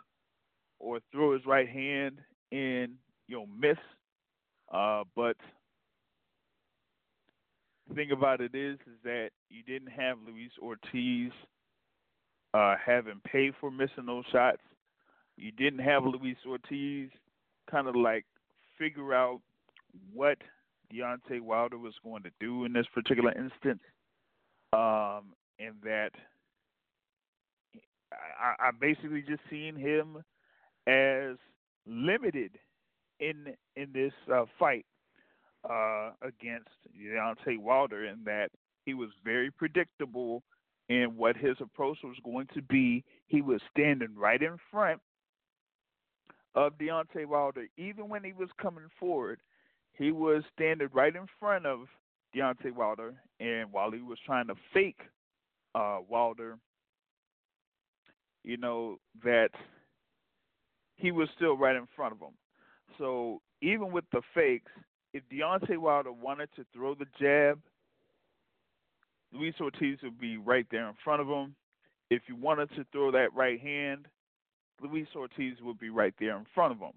or 0.83 0.99
throw 1.11 1.33
his 1.33 1.45
right 1.45 1.69
hand 1.69 2.17
and 2.51 2.93
you 3.27 3.37
know 3.37 3.45
miss. 3.59 3.77
Uh, 4.71 5.03
but 5.15 5.37
the 7.87 7.95
thing 7.95 8.11
about 8.11 8.41
it 8.41 8.53
is, 8.53 8.77
is 8.81 8.97
that 9.03 9.29
you 9.49 9.63
didn't 9.63 9.91
have 9.91 10.17
Luis 10.27 10.51
Ortiz 10.61 11.31
uh, 12.53 12.75
having 12.83 13.21
paid 13.25 13.53
for 13.59 13.71
missing 13.71 14.05
those 14.05 14.25
shots. 14.31 14.61
You 15.37 15.51
didn't 15.51 15.79
have 15.79 16.03
Luis 16.03 16.37
Ortiz 16.47 17.09
kind 17.69 17.87
of 17.87 17.95
like 17.95 18.25
figure 18.77 19.13
out 19.13 19.41
what 20.13 20.37
Deontay 20.93 21.41
Wilder 21.41 21.77
was 21.77 21.93
going 22.03 22.23
to 22.23 22.29
do 22.39 22.65
in 22.65 22.73
this 22.73 22.85
particular 22.93 23.31
instance, 23.31 23.81
um, 24.73 25.33
and 25.59 25.75
that 25.83 26.11
I, 28.11 28.67
I 28.67 28.71
basically 28.79 29.21
just 29.21 29.41
seen 29.49 29.75
him 29.75 30.23
as 30.87 31.37
limited 31.85 32.51
in 33.19 33.53
in 33.75 33.91
this 33.93 34.13
uh, 34.33 34.45
fight 34.59 34.85
uh, 35.69 36.11
against 36.21 36.69
Deontay 36.97 37.59
Wilder, 37.59 38.05
in 38.05 38.23
that 38.25 38.49
he 38.85 38.93
was 38.93 39.09
very 39.23 39.51
predictable 39.51 40.43
in 40.89 41.15
what 41.15 41.37
his 41.37 41.55
approach 41.61 41.97
was 42.03 42.17
going 42.23 42.47
to 42.53 42.61
be. 42.61 43.03
He 43.27 43.41
was 43.41 43.61
standing 43.71 44.15
right 44.15 44.41
in 44.41 44.57
front 44.69 44.99
of 46.55 46.77
Deontay 46.77 47.25
Wilder, 47.25 47.67
even 47.77 48.09
when 48.09 48.23
he 48.23 48.33
was 48.33 48.49
coming 48.61 48.87
forward, 48.99 49.39
he 49.93 50.11
was 50.11 50.43
standing 50.53 50.89
right 50.93 51.15
in 51.15 51.25
front 51.39 51.65
of 51.65 51.87
Deontay 52.35 52.73
Wilder, 52.75 53.13
and 53.39 53.71
while 53.71 53.91
he 53.91 54.01
was 54.01 54.17
trying 54.25 54.47
to 54.47 54.55
fake 54.73 54.99
uh, 55.75 55.99
Wilder, 56.07 56.57
you 58.43 58.57
know 58.57 58.97
that 59.23 59.49
he 60.95 61.11
was 61.11 61.29
still 61.35 61.57
right 61.57 61.75
in 61.75 61.87
front 61.95 62.13
of 62.13 62.19
him. 62.19 62.33
So 62.97 63.41
even 63.61 63.91
with 63.91 64.05
the 64.11 64.21
fakes, 64.33 64.71
if 65.13 65.23
Deontay 65.31 65.77
Wilder 65.77 66.11
wanted 66.11 66.49
to 66.55 66.65
throw 66.73 66.95
the 66.95 67.05
jab, 67.19 67.59
Luis 69.31 69.55
Ortiz 69.59 69.97
would 70.03 70.19
be 70.19 70.37
right 70.37 70.65
there 70.71 70.87
in 70.87 70.93
front 71.03 71.21
of 71.21 71.27
him. 71.27 71.55
If 72.09 72.23
you 72.27 72.35
wanted 72.35 72.69
to 72.75 72.85
throw 72.91 73.11
that 73.11 73.33
right 73.33 73.59
hand, 73.59 74.07
Luis 74.81 75.07
Ortiz 75.15 75.55
would 75.61 75.79
be 75.79 75.89
right 75.89 76.13
there 76.19 76.37
in 76.37 76.45
front 76.53 76.73
of 76.73 76.79
him. 76.79 76.93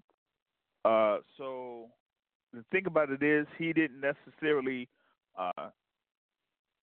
Uh, 0.85 1.17
so 1.37 1.87
the 2.53 2.63
thing 2.71 2.85
about 2.85 3.09
it 3.09 3.23
is, 3.23 3.47
he 3.57 3.73
didn't 3.73 4.01
necessarily, 4.01 4.87
uh, 5.37 5.69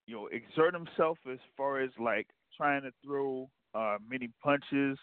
you 0.07 0.15
know, 0.15 0.29
exert 0.29 0.75
himself 0.75 1.19
as 1.31 1.39
far 1.57 1.81
as 1.81 1.91
like 1.99 2.27
trying 2.57 2.83
to 2.83 2.91
throw 3.05 3.49
uh, 3.75 3.97
many 4.09 4.29
punches 4.43 4.99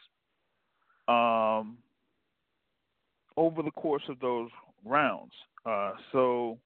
um, 1.08 1.78
over 3.42 3.64
the 3.64 3.72
course 3.72 4.04
of 4.08 4.20
those 4.20 4.50
rounds. 4.86 5.34
Uh, 5.66 5.94
so 6.12 6.60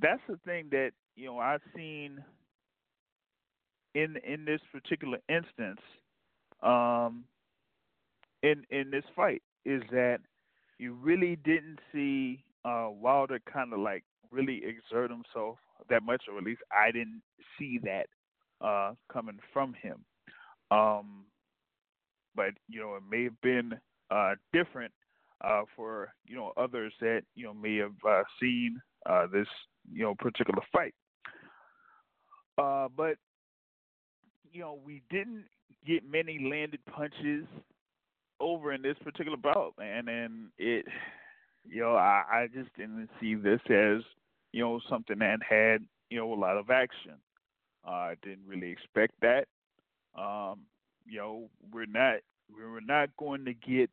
that's 0.00 0.22
the 0.26 0.38
thing 0.46 0.68
that 0.70 0.92
you 1.16 1.26
know 1.26 1.38
I've 1.38 1.60
seen 1.76 2.24
in 3.94 4.16
in 4.26 4.46
this 4.46 4.60
particular 4.72 5.18
instance. 5.28 5.80
Um, 6.62 7.24
in 8.42 8.64
in 8.70 8.90
this 8.90 9.04
fight 9.14 9.42
is 9.66 9.82
that 9.90 10.18
you 10.78 10.94
really 10.94 11.36
didn't 11.36 11.78
see 11.92 12.42
uh, 12.64 12.88
Wilder 12.90 13.38
kind 13.52 13.72
of 13.74 13.80
like 13.80 14.04
really 14.30 14.62
exert 14.64 15.10
himself 15.10 15.58
that 15.90 16.02
much, 16.02 16.22
or 16.30 16.38
at 16.38 16.44
least 16.44 16.62
I 16.72 16.90
didn't 16.90 17.22
see 17.58 17.78
that 17.84 18.06
uh, 18.66 18.94
coming 19.12 19.38
from 19.52 19.74
him. 19.74 20.04
Um, 20.70 21.26
but 22.34 22.52
you 22.68 22.80
know, 22.80 22.94
it 22.94 23.02
may 23.10 23.24
have 23.24 23.40
been 23.42 23.78
uh, 24.10 24.36
different 24.54 24.92
uh, 25.42 25.62
for 25.74 26.12
you 26.26 26.36
know 26.36 26.52
others 26.56 26.92
that 27.00 27.22
you 27.34 27.44
know 27.44 27.54
may 27.54 27.76
have 27.76 27.92
uh, 28.08 28.22
seen 28.40 28.80
uh, 29.06 29.26
this 29.32 29.48
you 29.92 30.02
know 30.02 30.14
particular 30.14 30.62
fight. 30.72 30.94
Uh, 32.58 32.88
but 32.96 33.16
you 34.52 34.60
know, 34.60 34.78
we 34.84 35.02
didn't 35.10 35.44
get 35.86 36.08
many 36.08 36.38
landed 36.50 36.80
punches 36.84 37.46
over 38.40 38.72
in 38.72 38.82
this 38.82 38.96
particular 39.02 39.36
bout, 39.36 39.74
man, 39.78 40.08
and 40.08 40.48
it, 40.58 40.86
you 41.64 41.80
know, 41.80 41.94
I, 41.94 42.22
I 42.30 42.46
just 42.52 42.74
didn't 42.76 43.08
see 43.20 43.34
this 43.34 43.60
as, 43.70 44.02
you 44.52 44.62
know, 44.62 44.80
something 44.88 45.18
that 45.20 45.38
had, 45.48 45.82
you 46.10 46.18
know, 46.18 46.32
a 46.32 46.34
lot 46.34 46.56
of 46.56 46.70
action. 46.70 47.14
Uh, 47.86 47.90
I 47.90 48.14
didn't 48.22 48.46
really 48.46 48.70
expect 48.70 49.14
that. 49.22 49.46
Um, 50.16 50.60
you 51.06 51.18
know, 51.18 51.48
we're 51.72 51.86
not 51.86 52.16
we're 52.54 52.80
not 52.80 53.08
going 53.16 53.44
to 53.46 53.54
get 53.54 53.90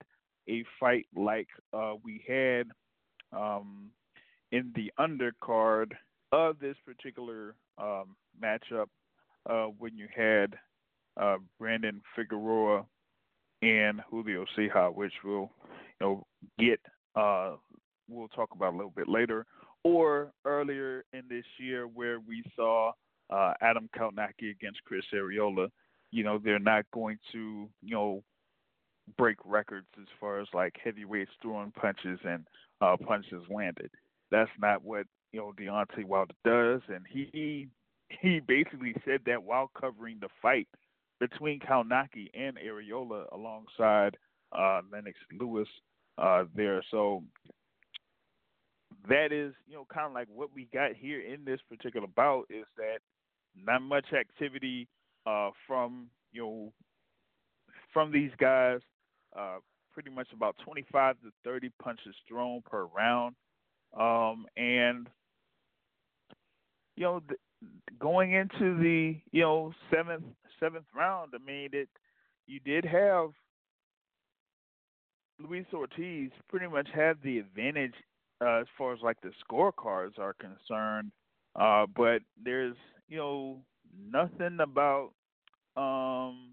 a 0.48 0.64
fight 0.80 1.08
like 1.16 1.48
uh, 1.74 1.94
we 2.04 2.24
had 2.28 2.68
um, 3.36 3.90
in 4.52 4.72
the 4.76 4.92
undercard 5.00 5.92
of 6.32 6.60
this 6.60 6.76
particular 6.86 7.56
um, 7.78 8.16
matchup 8.42 8.88
uh, 9.50 9.66
when 9.78 9.98
you 9.98 10.08
had 10.16 10.56
uh, 11.20 11.38
Brandon 11.60 12.02
Figueroa 12.16 12.86
and 13.62 14.02
Julio 14.10 14.46
Ceja, 14.58 14.94
which 14.94 15.14
we'll 15.24 15.52
you 16.00 16.02
know 16.02 16.28
get 16.58 16.80
uh, 17.16 17.56
we'll 18.08 18.28
talk 18.30 18.50
about 18.54 18.74
a 18.74 18.78
little 18.78 18.94
bit 18.96 19.08
later, 19.08 19.46
or 19.84 20.32
earlier 20.46 21.04
in 21.14 21.24
this 21.30 21.46
year 21.58 21.88
where 21.88 22.20
we 22.20 22.44
saw 22.56 22.92
uh, 23.30 23.54
Adam 23.62 23.90
Kownacki 23.98 24.52
against 24.52 24.84
Chris 24.86 25.06
Arreola. 25.14 25.70
You 26.12 26.24
know 26.24 26.40
they're 26.44 26.60
not 26.60 26.86
going 26.94 27.18
to 27.32 27.70
you 27.82 27.96
know 27.96 28.24
break 29.18 29.38
records 29.46 29.88
as 30.00 30.08
far 30.20 30.40
as 30.40 30.48
like 30.54 30.76
heavyweights 30.84 31.32
throwing 31.42 31.72
punches 31.72 32.20
and 32.24 32.46
uh, 32.82 32.96
punches 33.06 33.44
landed. 33.50 33.92
That's 34.32 34.52
not 34.60 34.84
what 34.84 35.06
you 35.32 35.40
know 35.40 35.54
Deontay 35.60 36.06
Wilder 36.06 36.34
does, 36.44 36.82
and 36.88 37.06
he 37.10 37.70
he 38.22 38.40
basically 38.40 38.96
said 39.06 39.22
that 39.26 39.44
while 39.44 39.72
covering 39.80 40.18
the 40.20 40.30
fight 40.42 40.68
between 41.20 41.60
Kownacki 41.60 42.30
and 42.34 42.58
Arreola 42.58 43.26
alongside 43.34 44.18
uh, 44.52 44.82
Lennox 44.92 45.18
Lewis 45.40 45.68
uh, 46.18 46.46
there. 46.56 46.84
So 46.92 47.24
that 49.08 49.32
is, 49.32 49.54
you 49.68 49.76
know, 49.76 49.86
kind 49.94 50.08
of 50.08 50.14
like 50.14 50.28
what 50.34 50.50
we 50.54 50.68
got 50.74 50.96
here 50.96 51.22
in 51.22 51.46
this 51.46 51.60
particular 51.70 52.08
bout 52.08 52.46
is 52.50 52.66
that 52.78 53.00
not 53.56 53.82
much 53.82 54.06
activity 54.14 54.88
uh, 55.26 55.50
from, 55.68 56.08
you 56.32 56.42
know, 56.42 56.74
from 57.94 58.12
these 58.12 58.32
guys. 58.38 58.80
Uh, 59.38 59.58
pretty 59.94 60.10
much 60.10 60.28
about 60.34 60.56
25 60.64 61.16
to 61.22 61.32
30 61.44 61.72
punches 61.82 62.16
thrown 62.28 62.62
per 62.66 62.86
round. 62.86 63.36
Um, 64.00 64.46
and, 64.56 65.08
you 66.96 67.04
know, 67.04 67.22
the, 67.28 67.36
going 68.00 68.34
into 68.34 68.78
the, 68.78 69.16
you 69.32 69.42
know, 69.42 69.74
seventh 69.94 70.24
seventh 70.60 70.86
round, 70.96 71.34
I 71.34 71.46
mean, 71.46 71.70
it 71.74 71.90
you 72.48 72.60
did 72.60 72.86
have 72.86 73.30
Luis 75.40 75.66
Ortiz 75.74 76.32
pretty 76.50 76.68
much 76.68 76.88
have 76.94 77.18
the 77.24 77.40
advantage 77.40 77.94
uh, 78.42 78.62
as 78.62 78.68
far 78.78 78.94
as 78.94 79.00
like 79.02 79.18
the 79.22 79.32
scorecards 79.50 80.18
are 80.20 80.34
concerned. 80.34 81.12
Uh, 81.56 81.86
but 81.96 82.22
there's 82.44 82.76
you 83.08 83.18
know 83.18 83.58
nothing 84.12 84.60
about 84.62 85.12
um, 85.78 86.52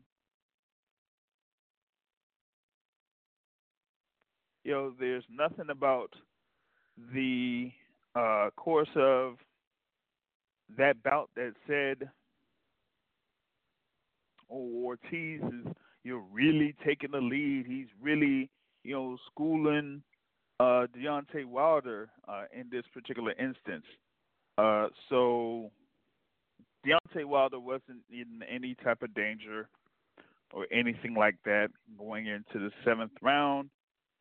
you 4.66 4.72
know 4.72 4.92
there's 4.98 5.22
nothing 5.31 5.70
about 5.70 6.11
the 7.14 7.70
uh, 8.16 8.50
course 8.57 8.88
of 8.96 9.37
that 10.76 11.00
bout 11.05 11.31
that 11.37 11.52
said 11.68 12.11
oh, 14.50 14.83
Ortiz 14.85 15.40
is 15.40 15.72
you 16.02 16.14
know 16.16 16.24
really 16.33 16.74
taking 16.85 17.12
the 17.12 17.20
lead. 17.20 17.66
He's 17.68 17.87
really 18.02 18.50
you 18.83 18.94
know 18.94 19.16
schooling 19.31 20.02
uh, 20.59 20.88
Deontay 20.98 21.44
Wilder 21.44 22.09
uh, 22.26 22.44
in 22.52 22.66
this 22.68 22.85
particular 22.92 23.35
instance. 23.38 23.85
Uh, 24.59 24.88
so 25.09 25.70
Deontay 26.85 27.24
Wilder 27.24 27.61
wasn't 27.61 28.02
in 28.11 28.42
any 28.52 28.74
type 28.83 29.02
of 29.02 29.14
danger 29.14 29.68
or 30.52 30.66
anything 30.72 31.14
like 31.14 31.37
that 31.44 31.68
going 31.96 32.26
into 32.26 32.59
the 32.59 32.70
seventh 32.85 33.12
round. 33.22 33.70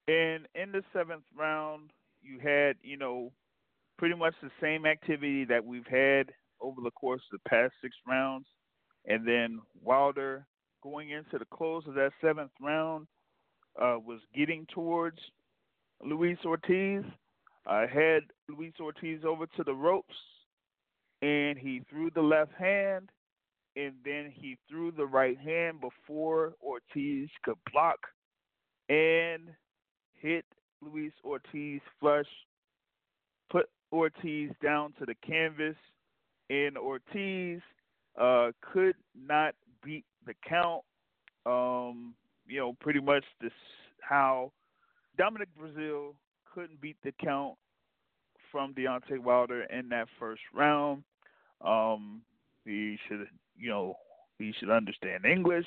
And 0.07 0.47
in 0.53 0.71
the 0.71 0.83
seventh 0.93 1.23
round, 1.35 1.91
you 2.21 2.39
had 2.39 2.75
you 2.81 2.97
know 2.97 3.31
pretty 3.97 4.15
much 4.15 4.33
the 4.41 4.51
same 4.61 4.85
activity 4.85 5.45
that 5.45 5.63
we've 5.65 5.87
had 5.87 6.31
over 6.61 6.81
the 6.83 6.91
course 6.91 7.21
of 7.31 7.39
the 7.43 7.49
past 7.49 7.73
six 7.81 7.95
rounds. 8.07 8.45
And 9.05 9.27
then 9.27 9.61
Wilder, 9.81 10.45
going 10.83 11.11
into 11.11 11.37
the 11.37 11.45
close 11.45 11.83
of 11.87 11.93
that 11.95 12.11
seventh 12.21 12.51
round, 12.61 13.07
uh, 13.79 13.97
was 14.03 14.19
getting 14.35 14.65
towards 14.73 15.17
Luis 16.03 16.37
Ortiz. 16.45 17.03
Uh, 17.67 17.87
had 17.87 18.21
Luis 18.47 18.73
Ortiz 18.79 19.21
over 19.27 19.47
to 19.47 19.63
the 19.63 19.73
ropes, 19.73 20.15
and 21.23 21.57
he 21.57 21.81
threw 21.89 22.11
the 22.11 22.21
left 22.21 22.53
hand, 22.53 23.09
and 23.75 23.93
then 24.03 24.31
he 24.31 24.55
threw 24.69 24.91
the 24.91 25.05
right 25.05 25.39
hand 25.39 25.81
before 25.81 26.53
Ortiz 26.61 27.27
could 27.43 27.57
block, 27.73 27.97
and 28.87 29.49
hit 30.21 30.45
Luis 30.81 31.13
Ortiz 31.23 31.81
flush, 31.99 32.25
put 33.49 33.69
Ortiz 33.91 34.51
down 34.61 34.93
to 34.99 35.05
the 35.05 35.15
canvas, 35.25 35.75
and 36.49 36.77
Ortiz 36.77 37.61
uh, 38.19 38.51
could 38.61 38.95
not 39.15 39.55
beat 39.83 40.05
the 40.25 40.33
count. 40.47 40.83
um, 41.45 42.15
you 42.47 42.59
know, 42.59 42.73
pretty 42.79 42.99
much 42.99 43.23
this 43.41 43.51
how 44.01 44.51
Dominic 45.17 45.49
Breazeale 45.59 46.13
couldn't 46.53 46.79
beat 46.81 46.97
the 47.03 47.11
count 47.23 47.55
from 48.51 48.73
Deontay 48.73 49.19
Wilder 49.19 49.63
in 49.63 49.89
that 49.89 50.07
first 50.19 50.41
round. 50.53 51.03
Um, 51.61 52.21
he 52.65 52.97
should, 53.07 53.27
you 53.57 53.69
know, 53.69 53.95
he 54.37 54.53
should 54.59 54.69
understand 54.69 55.25
English 55.25 55.65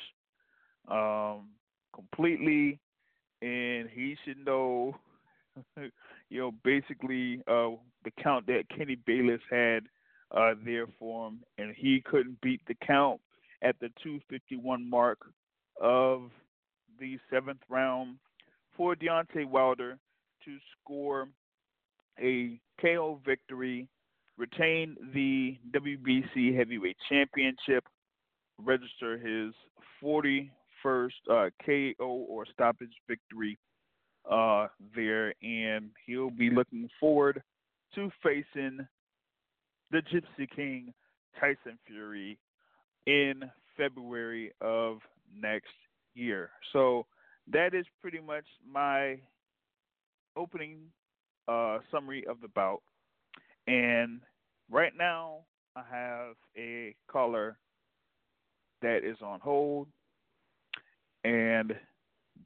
um, 0.88 1.48
completely, 1.94 2.78
and 3.42 3.88
he 3.90 4.16
should 4.24 4.44
know, 4.44 4.96
you 5.76 6.40
know, 6.40 6.52
basically 6.64 7.42
uh, 7.48 7.70
the 8.04 8.10
count 8.22 8.46
that 8.46 8.64
Kenny 8.76 8.96
Bayless 9.06 9.40
had 9.50 9.84
uh, 10.36 10.54
there 10.64 10.86
for 10.98 11.28
him, 11.28 11.40
and 11.56 11.74
he 11.76 12.02
couldn't 12.04 12.40
beat 12.40 12.60
the 12.66 12.76
count 12.86 13.20
at 13.62 13.78
the 13.80 13.88
251 14.02 14.88
mark 14.88 15.18
of 15.80 16.30
the 17.00 17.18
seventh 17.30 17.60
round 17.68 18.16
for 18.76 18.94
Deontay 18.94 19.46
Wilder 19.48 19.98
to 20.44 20.56
score 20.80 21.28
a 22.20 22.60
KO 22.80 23.20
victory, 23.24 23.88
retain 24.36 24.96
the 25.14 25.58
WBC 25.72 26.56
Heavyweight 26.56 26.96
Championship, 27.08 27.84
register 28.58 29.18
his 29.18 29.54
41st 30.84 31.10
uh, 31.30 31.50
KO 31.64 32.26
or 32.28 32.46
stoppage 32.52 32.92
victory 33.06 33.58
uh, 34.30 34.68
there, 34.94 35.34
and 35.42 35.90
he'll 36.06 36.30
be 36.30 36.50
looking 36.50 36.88
forward 37.00 37.42
to 37.94 38.10
facing 38.22 38.86
the 39.90 40.02
Gypsy 40.12 40.48
King 40.54 40.92
Tyson 41.40 41.78
Fury 41.86 42.38
in 43.06 43.42
February 43.76 44.52
of 44.60 44.98
next 45.34 45.66
year. 46.14 46.50
So 46.72 47.06
that 47.50 47.74
is 47.74 47.86
pretty 48.02 48.20
much 48.20 48.44
my 48.70 49.18
opening 50.36 50.78
uh, 51.46 51.78
summary 51.90 52.24
of 52.28 52.40
the 52.40 52.48
bout. 52.48 52.82
And 53.66 54.20
right 54.70 54.92
now, 54.96 55.38
I 55.76 55.82
have 55.90 56.34
a 56.56 56.94
caller 57.10 57.58
that 58.82 58.98
is 59.04 59.16
on 59.22 59.40
hold, 59.40 59.88
and 61.28 61.74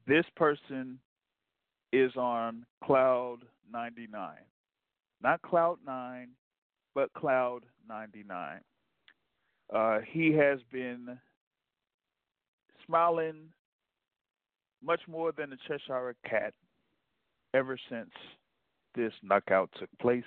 this 0.09 0.25
person 0.35 0.99
is 1.93 2.11
on 2.17 2.67
Cloud 2.83 3.39
99. 3.73 4.33
Not 5.23 5.41
Cloud 5.43 5.79
9, 5.87 6.29
but 6.95 7.13
Cloud 7.15 7.61
99. 7.89 8.61
Uh, 9.73 9.99
he 10.11 10.33
has 10.33 10.59
been 10.73 11.17
smiling 12.85 13.51
much 14.85 15.01
more 15.07 15.31
than 15.31 15.53
a 15.53 15.57
Cheshire 15.69 16.17
cat 16.29 16.53
ever 17.55 17.79
since 17.89 18.11
this 18.97 19.13
knockout 19.23 19.71
took 19.79 19.91
place. 20.01 20.25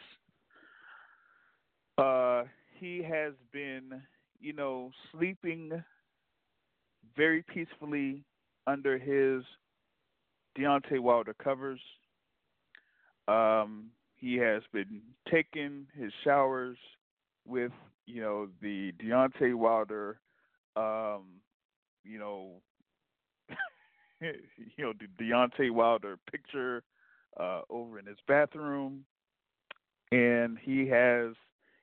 Uh, 1.98 2.44
he 2.80 3.04
has 3.04 3.34
been, 3.52 4.02
you 4.40 4.54
know, 4.54 4.92
sleeping 5.12 5.84
very 7.18 7.44
peacefully 7.54 8.24
under 8.68 8.98
his 8.98 9.44
Deontay 10.58 11.00
Wilder 11.00 11.34
covers. 11.34 11.80
Um, 13.28 13.88
he 14.16 14.36
has 14.38 14.64
been 14.72 15.02
taking 15.30 15.88
his 15.98 16.12
showers 16.24 16.78
with, 17.46 17.72
you 18.06 18.22
know, 18.22 18.48
the 18.62 18.94
Deontay 18.94 19.56
Wilder, 19.56 20.20
um, 20.76 21.42
you 22.04 22.20
know, 22.20 22.62
you 24.22 24.34
know, 24.84 24.94
the 24.94 25.24
Deontay 25.24 25.72
Wilder 25.72 26.18
picture 26.32 26.84
uh, 27.40 27.62
over 27.70 28.00
in 28.00 28.06
his 28.06 28.18
bathroom, 28.28 29.04
and 30.12 30.58
he 30.62 30.88
has, 30.88 31.34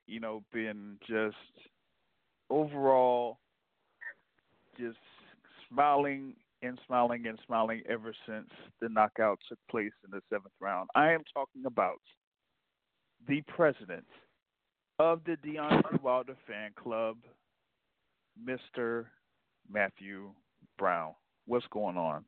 you 0.07 0.19
know, 0.19 0.43
been 0.51 0.97
just 1.07 1.35
overall 2.49 3.37
just 4.77 4.97
smiling 5.69 6.33
and 6.63 6.79
smiling 6.87 7.27
and 7.27 7.37
smiling 7.45 7.83
ever 7.89 8.13
since 8.27 8.49
the 8.81 8.89
knockout 8.89 9.39
took 9.47 9.59
place 9.69 9.91
in 10.03 10.11
the 10.11 10.21
seventh 10.29 10.53
round. 10.59 10.89
I 10.95 11.11
am 11.11 11.21
talking 11.33 11.65
about 11.65 11.99
the 13.27 13.41
president 13.41 14.05
of 14.99 15.21
the 15.25 15.37
Deontay 15.45 16.01
Wilder 16.01 16.35
fan 16.47 16.71
club, 16.81 17.17
Mr. 18.43 19.05
Matthew 19.71 20.31
Brown. 20.77 21.13
What's 21.45 21.65
going 21.71 21.97
on? 21.97 22.23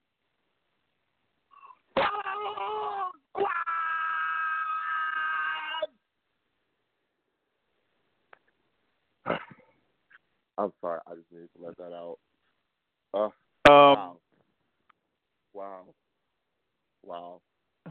I'm 10.58 10.72
sorry, 10.80 11.00
I 11.06 11.16
just 11.16 11.32
need 11.32 11.50
to 11.58 11.66
let 11.66 11.78
that 11.78 11.94
out. 11.94 12.18
Uh, 13.14 13.30
um, 13.70 14.18
wow, 15.54 15.84
wow. 17.04 17.42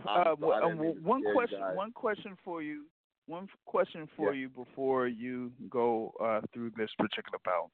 Uh, 0.06 0.34
um, 0.64 0.78
one 1.02 1.22
question. 1.32 1.60
One 1.74 1.92
question 1.92 2.36
for 2.44 2.62
you. 2.62 2.84
One 3.26 3.48
question 3.64 4.08
for 4.16 4.34
yeah. 4.34 4.40
you 4.42 4.48
before 4.50 5.06
you 5.06 5.50
go 5.70 6.12
uh, 6.22 6.40
through 6.52 6.72
this 6.76 6.90
particular 6.98 7.38
bout. 7.44 7.70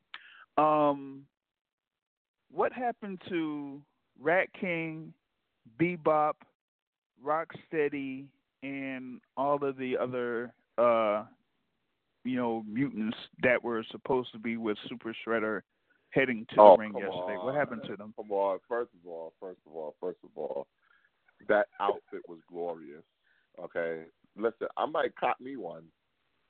Um, 0.62 1.22
what 2.52 2.72
happened 2.72 3.20
to 3.28 3.80
Rat 4.20 4.48
King, 4.60 5.12
Bebop, 5.80 6.34
Rocksteady, 7.24 8.26
and 8.62 9.20
all 9.36 9.64
of 9.64 9.76
the 9.76 9.96
other 9.98 10.52
uh, 10.78 11.24
you 12.24 12.36
know, 12.36 12.62
mutants 12.68 13.16
that 13.42 13.62
were 13.62 13.84
supposed 13.90 14.32
to 14.32 14.38
be 14.38 14.56
with 14.56 14.76
Super 14.88 15.14
Shredder 15.26 15.62
heading 16.10 16.46
to 16.54 16.60
oh, 16.60 16.76
the 16.76 16.80
ring 16.80 16.92
yesterday. 16.94 17.38
On. 17.38 17.46
What 17.46 17.54
happened 17.54 17.82
to 17.86 17.96
them? 17.96 18.12
Come 18.16 18.30
on. 18.30 18.58
First 18.68 18.90
of 18.94 19.10
all, 19.10 19.32
first 19.40 19.60
of 19.66 19.74
all, 19.74 19.94
first 20.00 20.18
of 20.22 20.30
all, 20.36 20.66
that 21.48 21.68
outfit 21.80 22.22
was 22.28 22.38
glorious. 22.48 23.02
Okay. 23.62 24.04
Listen, 24.36 24.68
I 24.76 24.86
might 24.86 25.14
cop 25.16 25.40
me 25.40 25.56
one. 25.56 25.84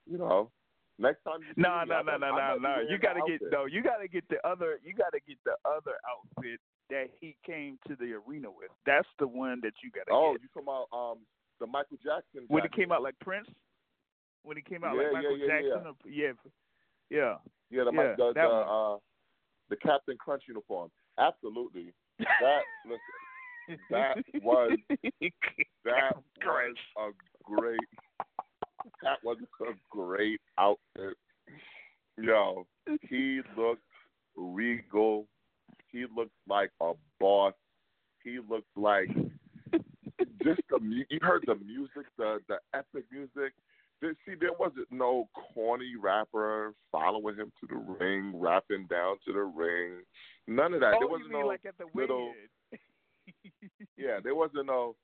You 0.07 0.19
know. 0.19 0.51
Next 0.99 1.25
time 1.25 1.41
you 1.41 1.55
No, 1.57 1.83
no, 1.87 2.03
no, 2.03 2.19
no, 2.19 2.37
no, 2.37 2.57
no. 2.61 2.77
You 2.89 2.99
gotta 2.99 3.21
get 3.27 3.41
no, 3.51 3.65
you 3.65 3.83
gotta 3.83 4.07
get 4.07 4.29
the 4.29 4.37
other 4.47 4.79
you 4.85 4.93
gotta 4.93 5.19
get 5.27 5.39
the 5.47 5.57
other 5.65 5.97
outfit 6.05 6.61
that 6.91 7.07
he 7.19 7.37
came 7.47 7.79
to 7.89 7.97
the 7.97 8.13
arena 8.13 8.51
with. 8.51 8.71
That's 8.85 9.09
the 9.19 9.27
one 9.27 9.61
that 9.63 9.73
you 9.83 9.91
gotta 9.91 10.11
oh, 10.13 10.35
get. 10.35 10.43
you 10.43 10.49
talking 10.53 10.69
about 10.69 10.89
um 10.93 11.19
the 11.59 11.67
Michael 11.67 11.97
Jackson 12.05 12.45
when 12.49 12.65
it 12.65 12.73
came 12.73 12.93
out 12.93 13.03
like 13.03 13.19
Prince? 13.21 13.49
when 14.43 14.57
he 14.57 14.63
came 14.63 14.85
out, 14.85 14.97
yeah, 14.97 15.03
like 15.05 15.13
Michael 15.13 15.39
yeah, 15.39 15.47
yeah, 15.47 15.61
Jackson. 15.61 15.95
Yeah, 16.07 16.33
yeah, 17.11 17.35
yeah. 17.71 17.85
The, 17.85 17.93
yeah, 17.93 18.15
the, 18.17 18.33
the, 18.35 18.41
uh, 18.41 18.97
the 19.69 19.77
Captain 19.77 20.17
Crunch 20.17 20.45
uniform. 20.49 20.91
Absolutely. 21.19 21.93
That 22.19 22.63
listen, 22.87 23.20
that 23.91 24.17
was 24.43 24.79
that 25.85 26.17
was 26.45 26.75
a 26.99 27.11
great. 27.45 27.81
That 29.03 29.19
was 29.23 29.39
a 29.63 29.73
great 29.91 30.41
outfit. 30.59 31.17
Yo, 32.19 32.67
he 33.03 33.41
looked 33.57 33.83
regal. 34.37 35.27
He 35.89 36.07
looked 36.15 36.37
like 36.49 36.71
a 36.81 36.93
boss. 37.19 37.55
He 38.23 38.39
looked 38.49 38.77
like 38.77 39.09
just 40.45 40.61
the 40.71 40.79
you 40.83 41.19
heard 41.23 41.45
the 41.47 41.57
music, 41.57 42.07
the 42.17 42.39
the 42.49 42.59
epic 42.75 43.05
music. 43.11 43.53
There, 44.01 44.15
see, 44.25 44.33
there 44.41 44.55
wasn't 44.59 44.91
no 44.91 45.29
corny 45.55 45.93
rapper 46.01 46.73
following 46.91 47.37
him 47.37 47.53
to 47.61 47.67
the 47.67 47.77
ring, 47.77 48.33
rapping 48.35 48.87
down 48.89 49.17
to 49.27 49.33
the 49.33 49.41
ring. 49.41 50.01
None 50.47 50.73
of 50.73 50.81
that. 50.81 50.95
Oh, 50.95 51.01
there 51.01 51.19
mean 51.19 51.31
no 51.31 51.47
like 51.47 51.67
at 51.67 51.77
the 51.77 51.85
little. 51.95 52.33
Yeah, 53.97 54.19
there 54.23 54.35
wasn't 54.35 54.67
no. 54.67 54.97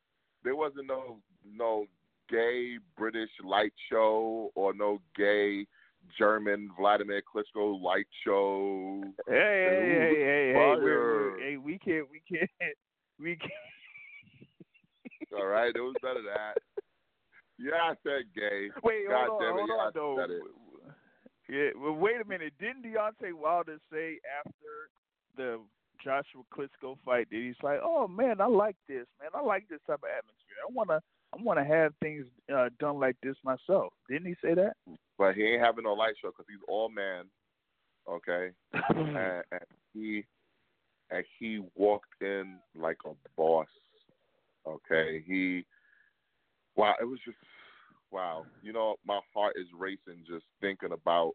There 0.44 0.56
wasn't 0.56 0.86
no 0.86 1.18
no 1.44 1.86
gay 2.30 2.78
British 2.96 3.30
light 3.44 3.72
show 3.90 4.50
or 4.54 4.74
no 4.74 5.00
gay 5.16 5.66
German 6.18 6.70
Vladimir 6.78 7.22
Klitschko 7.22 7.80
light 7.80 8.06
show. 8.24 9.02
Hey, 9.26 9.32
hey, 9.32 9.88
hey, 9.90 10.52
hey, 10.52 10.52
hey, 10.54 11.50
hey, 11.50 11.56
we 11.56 11.78
can't, 11.78 12.06
we 12.10 12.22
can't, 12.28 12.50
we 13.20 13.36
can't. 13.36 13.52
All 15.36 15.46
right, 15.46 15.72
there 15.74 15.82
was 15.82 15.96
none 16.02 16.16
of 16.16 16.24
that. 16.24 16.54
Yeah, 17.58 17.80
I 17.82 17.94
said 18.02 18.24
gay. 18.34 18.68
Wait, 18.82 19.08
God 19.08 19.28
hold 19.28 19.42
on, 19.42 19.48
it, 19.48 19.52
hold 19.52 19.68
yeah, 19.68 19.74
on, 19.74 19.92
though. 19.94 20.18
I 20.18 20.22
said 20.22 20.30
it. 20.30 20.42
Yeah, 21.48 21.80
well, 21.80 21.94
wait 21.94 22.20
a 22.20 22.24
minute. 22.24 22.52
Didn't 22.58 22.84
Deontay 22.84 23.32
Wilder 23.32 23.78
say 23.92 24.18
after 24.38 24.90
the 25.36 25.60
Joshua 26.07 26.42
Klitschko 26.55 26.97
fight 27.05 27.27
that 27.31 27.37
he's 27.37 27.61
like, 27.64 27.81
"Oh 27.83 28.07
man, 28.07 28.40
I 28.40 28.47
like 28.47 28.77
this, 28.87 29.07
man. 29.21 29.31
I 29.35 29.42
like 29.42 29.66
this 29.69 29.81
type 29.88 29.99
of 30.05 30.09
atmosphere. 30.16 30.57
I 30.62 30.73
wanna, 30.73 31.01
I 31.37 31.42
wanna 31.42 31.64
have 31.64 31.92
things 32.01 32.25
uh, 32.55 32.69
done 32.79 33.01
like 33.01 33.16
this 33.25 33.35
myself." 33.42 33.92
Didn't 34.09 34.29
he 34.29 34.37
say 34.40 34.55
that? 34.55 34.75
But 35.19 35.35
he 35.35 35.42
ain't 35.42 35.62
having 35.62 35.83
no 35.83 35.95
light 35.95 36.14
show 36.23 36.29
because 36.29 36.47
he's 36.49 36.62
all 36.69 36.88
man. 36.88 37.25
Okay, 38.09 38.51
and, 38.73 39.42
and 39.51 39.61
he 39.92 40.25
and 41.11 41.25
he 41.40 41.61
walked 41.75 42.23
in 42.23 42.61
like 42.77 42.99
a 43.05 43.11
boss. 43.37 43.66
Okay, 44.64 45.25
he 45.27 45.64
wow, 46.77 46.95
it 47.01 47.05
was 47.05 47.19
just 47.25 47.38
wow. 48.12 48.47
You 48.62 48.73
know, 48.73 48.95
my 49.05 49.19
heart 49.35 49.55
is 49.57 49.66
racing 49.77 50.25
just 50.25 50.45
thinking 50.61 50.92
about 50.92 51.33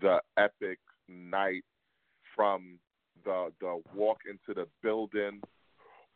the 0.00 0.20
epic 0.36 0.80
night 1.08 1.62
from 2.34 2.80
the 3.24 3.52
the 3.60 3.82
walk 3.94 4.18
into 4.28 4.58
the 4.58 4.66
building 4.82 5.40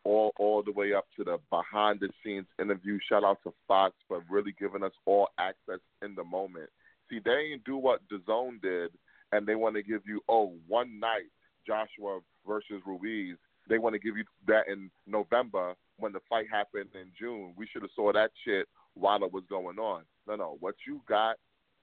all 0.04 0.32
all 0.38 0.62
the 0.62 0.72
way 0.72 0.92
up 0.94 1.06
to 1.16 1.24
the 1.24 1.38
behind 1.50 2.00
the 2.00 2.08
scenes 2.22 2.46
interview. 2.60 2.98
Shout 3.08 3.24
out 3.24 3.38
to 3.44 3.52
Fox 3.66 3.94
for 4.06 4.22
really 4.30 4.54
giving 4.58 4.82
us 4.82 4.92
all 5.04 5.28
access 5.38 5.80
in 6.02 6.14
the 6.14 6.24
moment. 6.24 6.70
See, 7.10 7.20
they 7.24 7.52
ain't 7.52 7.64
do 7.64 7.76
what 7.76 8.00
DAZN 8.08 8.60
did, 8.62 8.90
and 9.32 9.46
they 9.46 9.54
want 9.54 9.76
to 9.76 9.82
give 9.82 10.02
you 10.06 10.20
oh 10.28 10.52
one 10.66 10.98
night 11.00 11.30
Joshua 11.66 12.20
versus 12.46 12.80
Ruiz. 12.86 13.36
They 13.68 13.78
want 13.78 13.94
to 13.94 13.98
give 13.98 14.16
you 14.16 14.24
that 14.46 14.68
in 14.68 14.90
November 15.06 15.74
when 15.98 16.12
the 16.12 16.20
fight 16.28 16.46
happened 16.50 16.90
in 16.94 17.10
June. 17.18 17.52
We 17.56 17.66
should 17.66 17.82
have 17.82 17.90
saw 17.96 18.12
that 18.12 18.30
shit 18.44 18.68
while 18.94 19.22
it 19.24 19.32
was 19.32 19.42
going 19.50 19.78
on. 19.78 20.02
No, 20.28 20.36
no. 20.36 20.56
What 20.60 20.76
you 20.86 21.00
got 21.08 21.36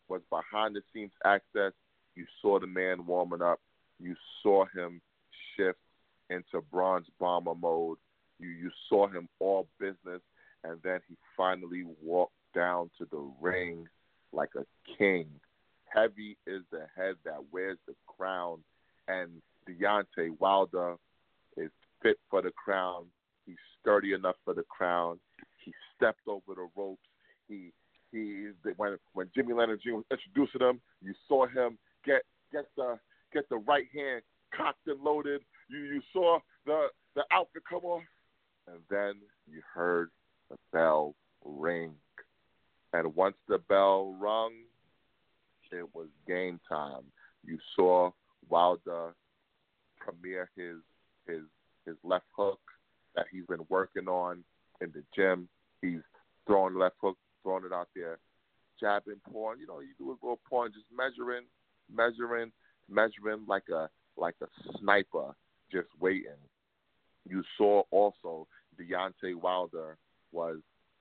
was 0.08 0.22
behind 0.30 0.76
the 0.76 0.82
scenes 0.94 1.12
access. 1.26 1.74
You 2.16 2.26
saw 2.42 2.60
the 2.60 2.68
man 2.68 3.06
warming 3.06 3.42
up. 3.42 3.60
You 4.00 4.16
saw 4.42 4.66
him 4.74 5.02
shift 5.56 5.80
into 6.30 6.62
bronze 6.72 7.08
bomber 7.20 7.56
mode. 7.56 7.98
You 8.40 8.50
you 8.50 8.72
saw 8.90 9.08
him 9.08 9.28
all 9.40 9.68
business, 9.80 10.22
and 10.64 10.80
then 10.84 11.00
he 11.08 11.16
finally 11.38 11.84
walked 12.02 12.34
down 12.56 12.90
to 12.98 13.08
the 13.12 13.32
ring 13.42 13.88
like 14.32 14.50
a 14.56 14.66
king. 14.98 15.28
Heavy 15.86 16.38
is 16.48 16.64
the 16.72 16.88
head 16.96 17.16
that 17.24 17.40
wears 17.52 17.78
the 17.88 17.94
crown, 18.08 18.60
and 19.08 19.30
Deontay 19.68 20.40
Wilder 20.40 20.96
is 21.56 21.70
fit 22.02 22.18
for 22.30 22.42
the 22.42 22.52
crown. 22.52 23.06
He's 23.46 23.58
sturdy 23.80 24.14
enough 24.14 24.36
for 24.44 24.54
the 24.54 24.64
crown. 24.64 25.20
He 25.64 25.74
stepped 25.96 26.28
over 26.28 26.56
the 26.56 26.68
ropes. 26.76 27.02
He 27.48 27.72
he 28.12 28.50
when 28.78 28.98
when 29.14 29.30
Jimmy 29.36 29.54
Lennon 29.54 29.80
Jr. 29.84 29.96
was 29.96 30.06
introducing 30.12 30.68
him, 30.68 30.82
you 31.02 31.14
saw 31.28 31.48
him 31.48 31.78
get 32.06 32.24
get 32.52 32.66
the 32.76 32.98
get 33.34 33.48
the 33.50 33.58
right 33.58 33.88
hand 33.94 34.22
cocked 34.56 34.88
and 34.88 35.02
loaded. 35.02 35.42
You 35.70 35.80
you 35.80 36.02
saw 36.12 36.40
the 36.66 36.88
the 37.16 37.24
outfit 37.32 37.64
come 37.70 37.84
off, 37.84 38.04
and 38.68 38.80
then 38.90 39.16
you 39.48 39.62
heard 39.74 40.10
the 40.50 40.58
bell 40.72 41.16
ring. 41.44 41.94
And 42.94 43.16
once 43.16 43.36
the 43.48 43.58
bell 43.58 44.16
rung, 44.20 44.54
it 45.72 45.88
was 45.94 46.08
game 46.28 46.60
time. 46.70 47.04
You 47.44 47.58
saw 47.76 48.12
Wilder 48.50 49.16
premiere 50.00 50.50
his 50.56 50.78
his 51.28 51.44
his 51.86 51.96
left 52.04 52.26
hook 52.36 52.60
that 53.16 53.26
he's 53.32 53.46
been 53.46 53.66
working 53.70 54.08
on 54.08 54.44
in 54.82 54.92
the 54.94 55.04
gym. 55.16 55.48
He's 55.82 56.02
throwing 56.46 56.76
left 56.76 56.96
hook, 57.02 57.18
throwing 57.42 57.66
it 57.66 57.74
out 57.74 57.90
there, 57.96 58.20
jabbing, 58.80 59.22
porn. 59.32 59.60
You 59.60 59.68
know, 59.68 59.80
you 59.80 59.94
do 59.98 60.10
a 60.10 60.18
little 60.22 60.40
porn, 60.50 60.72
just 60.74 60.86
measuring, 60.96 61.46
measuring, 61.94 62.52
measuring 62.90 63.46
like 63.48 63.70
a 63.70 63.90
like 64.18 64.36
a 64.42 64.48
sniper, 64.80 65.36
just 65.72 65.88
waiting. 66.00 66.42
You 67.28 67.44
saw 67.58 67.84
also 67.92 68.48
Deontay 68.80 69.36
Wilder 69.36 69.98
was 70.32 70.58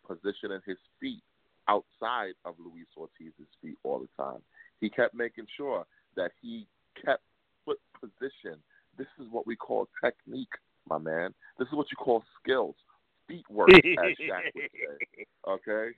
positioning 0.07 0.61
his 0.67 0.79
feet 1.01 1.23
outside 1.69 2.35
of 2.45 2.55
Luis 2.59 2.87
Ortiz's 2.97 3.49
feet 3.61 3.79
all 3.83 4.01
the 4.01 4.23
time. 4.23 4.41
He 4.81 4.91
kept 4.91 5.15
making 5.15 5.47
sure 5.57 5.85
that 6.17 6.33
he 6.41 6.67
kept 7.05 7.23
foot 7.65 7.79
position. 8.01 8.59
This 8.99 9.07
is 9.21 9.27
what 9.31 9.47
we 9.47 9.57
call 9.57 9.89
technique, 10.03 10.53
my 10.89 10.99
man. 10.99 11.35
This 11.59 11.69
is 11.69 11.75
what 11.75 11.87
you 11.91 11.97
call 11.97 12.25
skills, 12.43 12.75
feet 13.29 13.45
work, 13.49 13.71
as 13.71 13.83
Shaq 13.83 14.55
would 14.55 14.71
say. 14.73 15.25
Okay, 15.49 15.91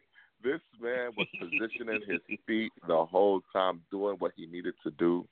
this 0.43 0.61
man 0.81 1.11
was 1.17 1.27
positioning 1.39 2.01
his 2.07 2.39
feet 2.47 2.73
the 2.87 3.05
whole 3.05 3.43
time, 3.53 3.81
doing 3.91 4.17
what 4.19 4.33
he 4.37 4.47
needed 4.47 4.75
to 4.85 4.91
do, 4.93 5.27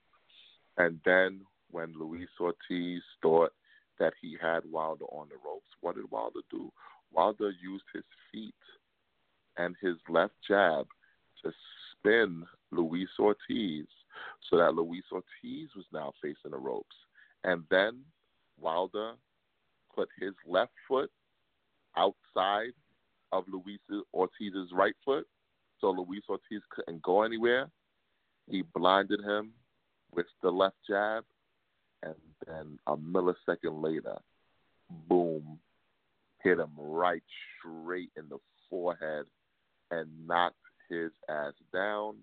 and 0.79 0.99
then 1.05 1.43
when 1.73 1.93
Luis 1.99 2.29
Ortiz 2.41 3.03
thought 3.21 3.53
that 3.99 4.13
he 4.21 4.37
had 4.41 4.61
Wilder 4.71 5.07
on 5.07 5.29
the 5.29 5.37
ropes, 5.45 5.71
what 5.81 5.97
did 5.97 6.11
Wilder 6.11 6.41
do? 6.51 6.71
Wilder 7.13 7.51
used 7.51 7.85
his 7.93 8.05
feet 8.31 8.55
and 9.57 9.75
his 9.81 9.97
left 10.09 10.35
jab 10.47 10.87
to 11.43 11.53
spin 11.91 12.45
Luis 12.71 13.09
Ortiz 13.19 13.87
so 14.49 14.57
that 14.59 14.75
Luis 14.75 15.05
Ortiz 15.11 15.69
was 15.77 15.85
now 15.93 16.13
facing 16.23 16.53
the 16.53 16.59
ropes. 16.59 16.97
And 17.45 17.65
then 17.71 18.01
Wilder 18.61 19.15
put 19.95 20.09
his 20.21 20.33
left 20.47 20.73
foot 20.89 21.11
outside 21.97 22.73
of 23.33 23.45
Luis 23.49 23.81
Ortiz's 24.13 24.71
right 24.73 24.95
foot, 25.05 25.27
so 25.81 25.91
Luis 25.91 26.23
Ortiz 26.29 26.63
couldn't 26.71 27.03
go 27.03 27.23
anywhere. 27.23 27.71
He 28.49 28.63
blinded 28.75 29.21
him 29.21 29.53
with 30.15 30.27
the 30.43 30.51
left 30.51 30.77
jab, 30.87 31.25
and 32.03 32.15
then 32.47 32.79
a 32.87 32.97
millisecond 32.97 33.83
later, 33.83 34.19
boom, 35.09 35.59
hit 36.43 36.59
him 36.59 36.71
right 36.77 37.23
straight 37.59 38.11
in 38.17 38.29
the 38.29 38.39
forehead 38.69 39.27
and 39.91 40.09
knocked 40.27 40.57
his 40.89 41.11
ass 41.29 41.53
down, 41.73 42.17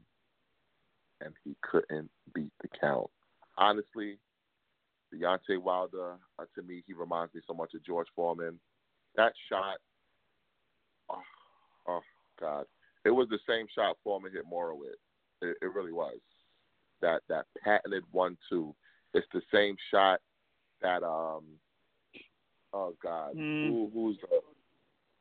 and 1.22 1.34
he 1.44 1.56
couldn't 1.62 2.10
beat 2.34 2.52
the 2.62 2.68
count. 2.80 3.10
Honestly, 3.58 4.18
Deontay 5.14 5.62
Wilder, 5.62 6.16
uh, 6.38 6.46
to 6.56 6.62
me, 6.62 6.84
he 6.86 6.94
reminds 6.94 7.34
me 7.34 7.42
so 7.48 7.54
much 7.54 7.74
of 7.74 7.84
George 7.84 8.08
Foreman. 8.16 8.60
That 9.16 9.34
shot, 9.50 9.78
oh, 11.10 11.22
oh 11.88 12.02
God, 12.40 12.66
it 13.06 13.10
was 13.10 13.28
the 13.30 13.40
same 13.48 13.66
shot 13.74 13.98
Foreman 14.04 14.32
hit 14.32 14.46
Moorer 14.48 14.76
with. 14.76 14.96
It, 15.42 15.58
it 15.62 15.74
really 15.74 15.94
was. 15.94 16.20
That 17.02 17.22
that 17.30 17.46
patented 17.64 18.04
one-two. 18.12 18.76
It's 19.14 19.28
the 19.34 19.42
same 19.54 19.76
shot 19.92 20.20
that 20.82 21.04
um. 21.04 21.44
Oh 22.72 22.94
God, 23.02 23.36
mm. 23.36 23.68
Who, 23.68 23.90
who's 23.94 24.18
the? 24.22 24.28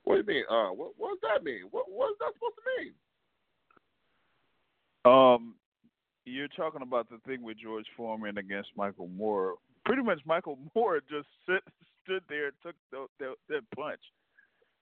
What 0.05 0.15
do 0.15 0.21
you 0.21 0.27
mean? 0.27 0.45
Uh, 0.51 0.71
what, 0.71 0.93
what 0.97 1.11
does 1.11 1.31
that 1.35 1.45
mean? 1.45 1.63
What 1.71 1.87
what 1.91 2.11
is 2.11 2.17
that 2.21 2.33
supposed 2.35 2.57
to 2.57 2.83
mean? 2.83 2.93
Um, 5.05 5.55
you're 6.25 6.49
talking 6.49 6.83
about 6.83 7.09
the 7.09 7.19
thing 7.27 7.43
with 7.43 7.59
George 7.59 7.87
Foreman 7.97 8.39
against 8.39 8.71
Michael 8.77 9.09
Moorer. 9.09 9.55
Pretty 9.85 10.03
much, 10.03 10.21
Michael 10.27 10.59
Moorer 10.75 11.01
just 11.09 11.29
sit, 11.47 11.63
stood 12.05 12.23
there 12.29 12.47
and 12.47 12.55
took 12.63 12.75
the, 12.91 13.07
the, 13.19 13.35
that 13.49 13.63
punch. 13.75 14.01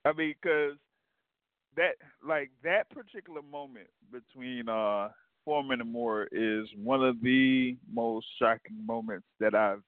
I 0.05 0.13
mean, 0.13 0.35
because 0.41 0.77
that 1.77 1.95
like 2.27 2.51
that 2.65 2.89
particular 2.91 3.43
moment 3.43 3.89
between 4.11 4.69
uh 4.69 5.09
Foreman 5.47 5.81
and 5.81 6.29
is 6.33 6.69
one 6.83 7.03
of 7.03 7.23
the 7.23 7.77
most 7.91 8.27
shocking 8.39 8.85
moments 8.85 9.27
that 9.41 9.55
I've 9.55 9.83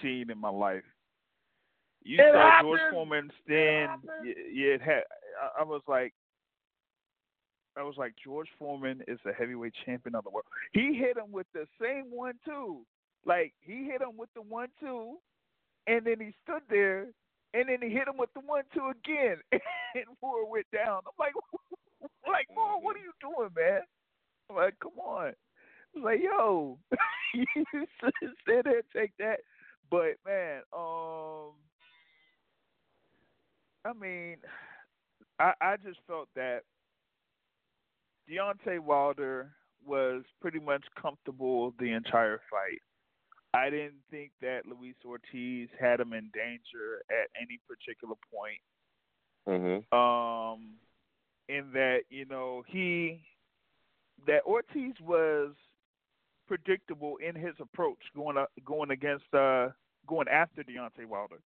seen 0.00 0.30
in 0.30 0.38
my 0.38 0.48
life. 0.48 0.84
You 2.04 2.18
it 2.20 2.32
saw 2.32 2.38
happened. 2.38 2.68
George 2.68 2.92
Foreman 2.92 3.30
stand. 3.44 4.00
It 4.22 4.36
yeah, 4.54 4.74
it 4.74 4.82
had. 4.82 5.02
I, 5.42 5.62
I 5.62 5.64
was 5.64 5.82
like, 5.88 6.14
I 7.76 7.82
was 7.82 7.96
like, 7.98 8.12
George 8.22 8.48
Foreman 8.58 9.02
is 9.08 9.18
the 9.24 9.32
heavyweight 9.32 9.74
champion 9.84 10.14
of 10.14 10.24
the 10.24 10.30
world. 10.30 10.46
He 10.72 10.94
hit 10.94 11.16
him 11.16 11.32
with 11.32 11.46
the 11.52 11.66
same 11.82 12.04
one 12.10 12.34
two. 12.44 12.86
Like 13.26 13.52
he 13.60 13.84
hit 13.84 14.00
him 14.00 14.16
with 14.16 14.28
the 14.34 14.42
one 14.42 14.68
two, 14.78 15.16
and 15.88 16.06
then 16.06 16.20
he 16.20 16.32
stood 16.44 16.62
there, 16.70 17.06
and 17.52 17.68
then 17.68 17.78
he 17.82 17.88
hit 17.88 18.06
him 18.06 18.16
with 18.16 18.30
the 18.34 18.40
one 18.40 18.64
two 18.72 18.92
again, 18.92 19.38
and 19.52 20.04
Moorer 20.22 20.46
went 20.46 20.66
down. 20.72 21.00
I'm 21.06 21.18
like, 21.18 21.32
like 22.28 22.46
Moorer, 22.54 22.78
what 22.80 22.96
are 22.96 23.00
you 23.00 23.12
doing, 23.20 23.50
man? 23.56 23.80
I'm 24.50 24.56
like, 24.56 24.74
come 24.80 24.98
on. 24.98 25.32
Like, 26.02 26.20
yo, 26.22 26.78
you 27.34 27.54
sit 28.02 28.64
there, 28.64 28.82
take 28.94 29.12
that. 29.18 29.38
But 29.90 30.16
man, 30.26 30.62
um, 30.76 31.52
I 33.84 33.92
mean, 33.98 34.36
I 35.38 35.52
I 35.60 35.76
just 35.76 35.98
felt 36.06 36.28
that 36.34 36.60
Deontay 38.30 38.80
Wilder 38.80 39.52
was 39.86 40.22
pretty 40.40 40.58
much 40.58 40.84
comfortable 41.00 41.74
the 41.78 41.92
entire 41.92 42.40
fight. 42.50 42.80
I 43.54 43.70
didn't 43.70 44.02
think 44.10 44.32
that 44.42 44.62
Luis 44.66 44.96
Ortiz 45.04 45.68
had 45.78 46.00
him 46.00 46.12
in 46.12 46.30
danger 46.34 47.02
at 47.08 47.30
any 47.40 47.60
particular 47.68 48.14
point. 48.32 48.60
Mm-hmm. 49.46 49.96
Um, 49.96 50.74
in 51.48 51.70
that 51.74 52.00
you 52.08 52.24
know 52.24 52.64
he 52.66 53.20
that 54.26 54.42
Ortiz 54.46 54.94
was 55.02 55.50
predictable 56.46 57.16
in 57.26 57.34
his 57.34 57.54
approach 57.60 57.98
going 58.14 58.36
uh, 58.36 58.46
going 58.64 58.90
against 58.90 59.32
uh 59.32 59.68
going 60.06 60.28
after 60.28 60.62
Deontay 60.62 61.06
Wilder. 61.06 61.40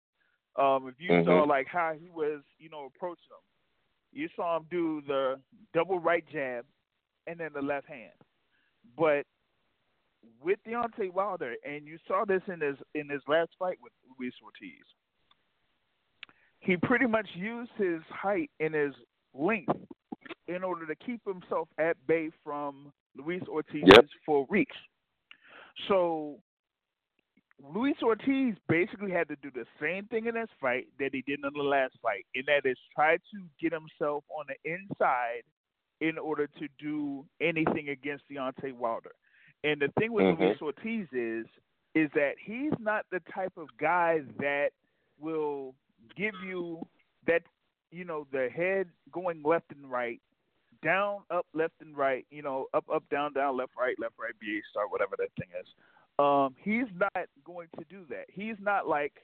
Um, 0.57 0.89
if 0.89 0.95
you 0.99 1.11
mm-hmm. 1.11 1.29
saw 1.29 1.43
like 1.45 1.67
how 1.67 1.93
he 1.99 2.09
was, 2.09 2.41
you 2.59 2.71
know, 2.71 2.87
approaching 2.87 3.29
him, 3.29 3.45
you 4.13 4.29
saw 4.35 4.57
him 4.57 4.67
do 4.71 5.03
the 5.07 5.39
double 5.75 5.99
right 5.99 6.25
jab 6.33 6.65
and 7.27 7.39
then 7.39 7.51
the 7.55 7.61
left 7.61 7.87
hand. 7.87 8.13
But 8.97 9.27
with 10.43 10.59
Deontay 10.67 11.13
Wilder, 11.13 11.55
and 11.65 11.87
you 11.87 11.99
saw 12.09 12.25
this 12.25 12.43
in 12.47 12.61
his 12.61 12.77
in 12.95 13.09
his 13.09 13.23
last 13.29 13.51
fight 13.59 13.77
with 13.83 13.93
Luis 14.19 14.33
Ortiz. 14.43 14.85
He 16.61 16.77
pretty 16.77 17.07
much 17.07 17.29
used 17.35 17.71
his 17.77 18.01
height 18.11 18.51
and 18.59 18.75
his 18.75 18.93
length 19.35 19.77
in 20.49 20.63
order 20.65 20.87
to 20.87 20.95
keep 20.95 21.21
himself 21.27 21.69
at 21.79 21.97
bay 22.07 22.31
from 22.45 22.93
Luis 23.17 23.43
Ortiz's 23.49 23.89
Yep. 23.95 24.07
full 24.25 24.47
reach. 24.49 24.73
So 25.89 26.39
Luis 27.73 27.97
Ortiz 28.03 28.55
basically 28.69 29.11
had 29.11 29.29
to 29.29 29.37
do 29.37 29.51
the 29.51 29.67
same 29.81 30.07
thing 30.07 30.27
in 30.27 30.35
this 30.35 30.51
fight 30.61 30.89
that 30.99 31.15
he 31.15 31.23
did 31.23 31.41
in 31.43 31.53
the 31.55 31.63
last 31.63 31.95
fight, 32.03 32.27
and 32.35 32.45
that 32.47 32.67
is 32.69 32.77
try 32.95 33.17
to 33.17 33.49
get 33.61 33.73
himself 33.73 34.25
on 34.29 34.45
the 34.49 34.71
inside 34.71 35.43
in 36.01 36.19
order 36.19 36.47
to 36.47 36.69
do 36.79 37.25
anything 37.41 37.89
against 37.89 38.29
Deontay 38.29 38.73
Wilder. 38.75 39.13
And 39.65 39.81
the 39.81 39.89
thing 39.99 40.13
with 40.13 40.27
Mhm. 40.27 40.39
Luis 40.39 40.63
Ortiz 40.63 41.09
is 41.13 41.47
is 41.95 42.11
that 42.13 42.39
he's 42.39 42.79
not 42.79 43.09
the 43.09 43.21
type 43.21 43.57
of 43.57 43.75
guy 43.79 44.19
that 44.39 44.71
will 45.19 45.75
give 46.15 46.35
you 46.43 46.87
that 47.25 47.43
you 47.91 48.05
know 48.05 48.25
the 48.33 48.51
head 48.51 48.87
going 49.11 49.43
left 49.43 49.73
and 49.73 49.91
right, 49.91 50.21
down, 50.87 51.23
up, 51.31 51.47
left 51.53 51.75
and 51.81 51.97
right, 51.97 52.25
you 52.31 52.43
know, 52.43 52.67
up, 52.73 52.85
up, 52.95 53.05
down, 53.11 53.33
down, 53.33 53.57
left, 53.57 53.73
right, 53.79 53.97
left, 53.99 54.15
right, 54.19 54.35
BA 54.41 54.61
star, 54.71 54.85
whatever 54.89 55.17
that 55.19 55.31
thing 55.39 55.49
is. 55.61 55.69
Um, 56.19 56.55
he's 56.63 56.91
not 56.99 57.27
going 57.45 57.69
to 57.79 57.85
do 57.91 58.05
that. 58.09 58.27
He's 58.29 58.57
not 58.61 58.87
like, 58.89 59.15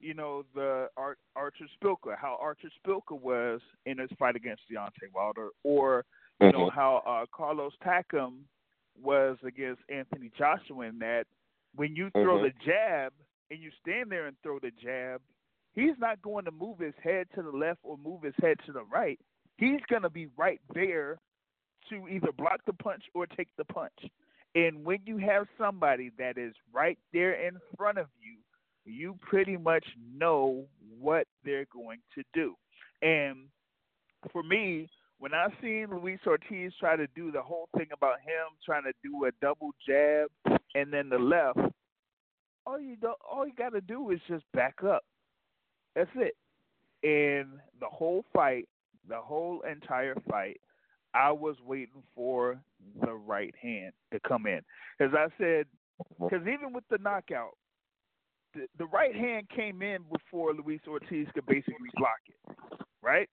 you 0.00 0.14
know, 0.14 0.44
the 0.54 0.88
Ar- 0.96 1.18
Artur 1.36 1.66
Szpilka, 1.74 2.16
how 2.16 2.38
Artur 2.40 2.70
Szpilka 2.78 3.20
was 3.20 3.60
in 3.86 3.98
his 3.98 4.10
fight 4.18 4.36
against 4.36 4.62
Deontay 4.70 5.12
Wilder, 5.14 5.48
or 5.62 6.04
you 6.40 6.52
know 6.52 6.66
Mhm. 6.70 6.72
how 6.72 6.96
uh, 7.06 7.26
Carlos 7.36 7.74
Takam 7.84 8.44
was 9.00 9.36
against 9.44 9.82
Anthony 9.88 10.30
Joshua 10.38 10.86
in 10.86 10.98
that 11.00 11.26
when 11.74 11.94
you 11.94 12.10
throw 12.10 12.38
Mhm. 12.38 12.42
the 12.42 12.52
jab 12.64 13.12
and 13.50 13.60
you 13.60 13.70
stand 13.80 14.10
there 14.10 14.26
and 14.26 14.36
throw 14.42 14.58
the 14.58 14.70
jab, 14.72 15.20
he's 15.74 15.96
not 15.98 16.20
going 16.22 16.44
to 16.46 16.50
move 16.50 16.78
his 16.78 16.94
head 16.96 17.30
to 17.34 17.42
the 17.42 17.52
left 17.52 17.80
or 17.82 17.96
move 17.98 18.22
his 18.22 18.36
head 18.36 18.58
to 18.66 18.72
the 18.72 18.84
right. 18.84 19.20
He's 19.62 19.80
going 19.88 20.02
to 20.02 20.10
be 20.10 20.26
right 20.36 20.60
there 20.74 21.18
to 21.88 22.08
either 22.08 22.32
block 22.36 22.62
the 22.66 22.72
punch 22.72 23.04
or 23.14 23.28
take 23.28 23.46
the 23.56 23.64
punch. 23.64 23.92
And 24.56 24.84
when 24.84 24.98
you 25.06 25.18
have 25.18 25.46
somebody 25.56 26.10
that 26.18 26.36
is 26.36 26.52
right 26.72 26.98
there 27.12 27.34
in 27.46 27.58
front 27.76 27.98
of 27.98 28.06
you, 28.20 28.38
you 28.84 29.16
pretty 29.22 29.56
much 29.56 29.84
know 30.16 30.64
what 30.98 31.28
they're 31.44 31.68
going 31.72 32.00
to 32.16 32.24
do. 32.34 32.56
And 33.02 33.46
for 34.32 34.42
me, 34.42 34.88
when 35.20 35.32
I 35.32 35.46
seen 35.62 35.86
Luis 35.92 36.18
Ortiz 36.26 36.72
try 36.80 36.96
to 36.96 37.06
do 37.14 37.30
the 37.30 37.40
whole 37.40 37.68
thing 37.76 37.86
about 37.92 38.18
him 38.18 38.56
trying 38.66 38.82
to 38.82 38.92
do 39.04 39.26
a 39.26 39.30
double 39.40 39.70
jab 39.86 40.28
and 40.74 40.92
then 40.92 41.08
the 41.08 41.18
left, 41.18 41.60
all 42.66 42.80
you 42.80 42.96
do, 42.96 43.12
all 43.30 43.46
you 43.46 43.54
got 43.56 43.74
to 43.74 43.80
do 43.80 44.10
is 44.10 44.18
just 44.26 44.42
back 44.52 44.82
up. 44.84 45.04
That's 45.94 46.10
it. 46.16 46.34
And 47.04 47.60
the 47.78 47.86
whole 47.86 48.24
fight, 48.32 48.68
the 49.08 49.16
whole 49.16 49.62
entire 49.70 50.16
fight, 50.28 50.60
I 51.14 51.30
was 51.32 51.56
waiting 51.64 52.02
for 52.14 52.58
the 53.00 53.12
right 53.12 53.54
hand 53.60 53.92
to 54.12 54.20
come 54.26 54.46
in. 54.46 54.60
As 55.00 55.10
I 55.14 55.26
said, 55.38 55.66
because 56.18 56.46
even 56.46 56.72
with 56.72 56.84
the 56.90 56.98
knockout, 56.98 57.56
the, 58.54 58.66
the 58.78 58.86
right 58.86 59.14
hand 59.14 59.48
came 59.54 59.82
in 59.82 59.98
before 60.10 60.52
Luis 60.54 60.80
Ortiz 60.86 61.26
could 61.34 61.46
basically 61.46 61.90
block 61.96 62.20
it, 62.26 62.56
right? 63.02 63.28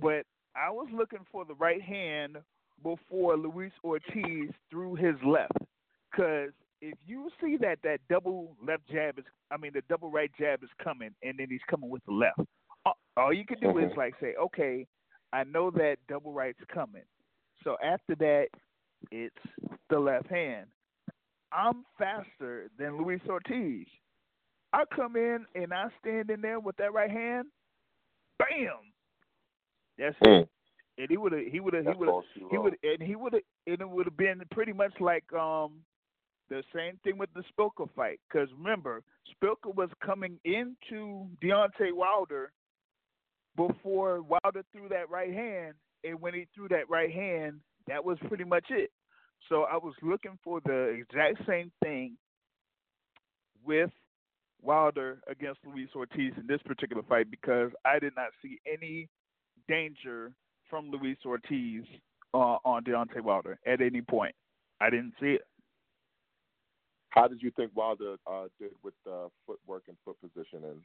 But 0.00 0.24
I 0.56 0.70
was 0.70 0.88
looking 0.92 1.24
for 1.30 1.44
the 1.44 1.54
right 1.54 1.82
hand 1.82 2.36
before 2.82 3.36
Luis 3.36 3.72
Ortiz 3.84 4.50
threw 4.70 4.94
his 4.94 5.14
left. 5.24 5.52
Because 6.10 6.50
if 6.80 6.94
you 7.06 7.30
see 7.40 7.56
that 7.60 7.78
that 7.82 8.00
double 8.08 8.56
left 8.66 8.82
jab 8.90 9.18
is, 9.18 9.24
I 9.50 9.56
mean, 9.56 9.72
the 9.74 9.82
double 9.88 10.10
right 10.10 10.30
jab 10.38 10.62
is 10.62 10.70
coming, 10.82 11.10
and 11.22 11.38
then 11.38 11.46
he's 11.50 11.60
coming 11.68 11.90
with 11.90 12.04
the 12.06 12.12
left, 12.12 12.40
all, 13.20 13.32
you 13.32 13.44
can 13.44 13.60
do 13.60 13.78
is 13.78 13.92
Mhm. 13.92 13.96
like 13.96 14.18
say, 14.20 14.34
okay, 14.36 14.86
I 15.32 15.44
know 15.44 15.70
that 15.72 15.98
double 16.08 16.32
right's 16.32 16.64
coming. 16.64 17.04
So 17.62 17.76
after 17.82 18.14
that, 18.16 18.48
it's 19.10 19.36
the 19.88 19.98
left 19.98 20.26
hand. 20.28 20.70
I'm 21.52 21.84
faster 21.98 22.70
than 22.76 22.96
Luis 22.96 23.20
Ortiz. 23.28 23.86
I 24.72 24.84
come 24.86 25.16
in 25.16 25.46
and 25.54 25.72
I 25.74 25.90
stand 25.98 26.30
in 26.30 26.40
there 26.40 26.60
with 26.60 26.76
that 26.76 26.92
right 26.92 27.10
hand, 27.10 27.48
bam. 28.38 28.92
That's 29.98 30.16
it. 30.20 30.24
Mm. 30.24 30.48
And 30.98 31.10
he 31.10 31.16
would 31.16 31.32
have, 31.32 31.46
he 31.46 31.60
would 31.60 31.74
have, 31.74 31.86
he 31.86 31.92
would 31.92 32.08
have, 32.08 32.50
he 32.50 32.58
would, 32.58 32.78
and 32.82 33.02
he 33.02 33.16
would 33.16 33.32
have, 33.32 33.42
and 33.66 33.80
it 33.80 33.88
would 33.88 34.06
have 34.06 34.16
been 34.16 34.42
pretty 34.50 34.72
much 34.72 34.92
like 35.00 35.30
um 35.32 35.84
the 36.50 36.62
same 36.74 36.98
thing 37.04 37.16
with 37.16 37.32
the 37.34 37.42
Szpilka 37.42 37.88
fight. 37.94 38.20
Because 38.28 38.52
remember, 38.52 39.02
Szpilka 39.28 39.74
was 39.74 39.88
coming 40.04 40.38
into 40.44 41.26
Deontay 41.42 41.92
Wilder 41.92 42.52
before 43.68 44.22
Wilder 44.22 44.64
threw 44.72 44.88
that 44.88 45.10
right 45.10 45.32
hand, 45.32 45.74
and 46.04 46.20
when 46.20 46.32
he 46.32 46.46
threw 46.54 46.68
that 46.68 46.88
right 46.88 47.12
hand, 47.12 47.60
that 47.88 48.02
was 48.02 48.16
pretty 48.26 48.44
much 48.44 48.64
it. 48.70 48.90
So 49.48 49.62
I 49.62 49.76
was 49.76 49.94
looking 50.02 50.38
for 50.42 50.60
the 50.64 50.88
exact 51.00 51.46
same 51.46 51.70
thing 51.82 52.16
with 53.64 53.90
Wilder 54.62 55.18
against 55.28 55.60
Luis 55.66 55.88
Ortiz 55.94 56.32
in 56.36 56.46
this 56.46 56.60
particular 56.64 57.02
fight 57.08 57.30
because 57.30 57.70
I 57.84 57.98
did 57.98 58.14
not 58.16 58.28
see 58.42 58.58
any 58.70 59.08
danger 59.68 60.32
from 60.68 60.90
Luis 60.90 61.18
Ortiz 61.26 61.84
uh, 62.32 62.56
on 62.64 62.84
Deontay 62.84 63.22
Wilder 63.22 63.58
at 63.66 63.80
any 63.80 64.00
point. 64.00 64.34
I 64.80 64.88
didn't 64.88 65.14
see 65.20 65.32
it. 65.32 65.42
How 67.10 67.26
did 67.26 67.42
you 67.42 67.50
think 67.50 67.72
Wilder 67.74 68.16
uh, 68.26 68.44
did 68.58 68.70
with 68.82 68.94
uh, 69.06 69.28
footwork 69.46 69.82
and 69.88 69.96
foot 70.04 70.16
positioning? 70.22 70.82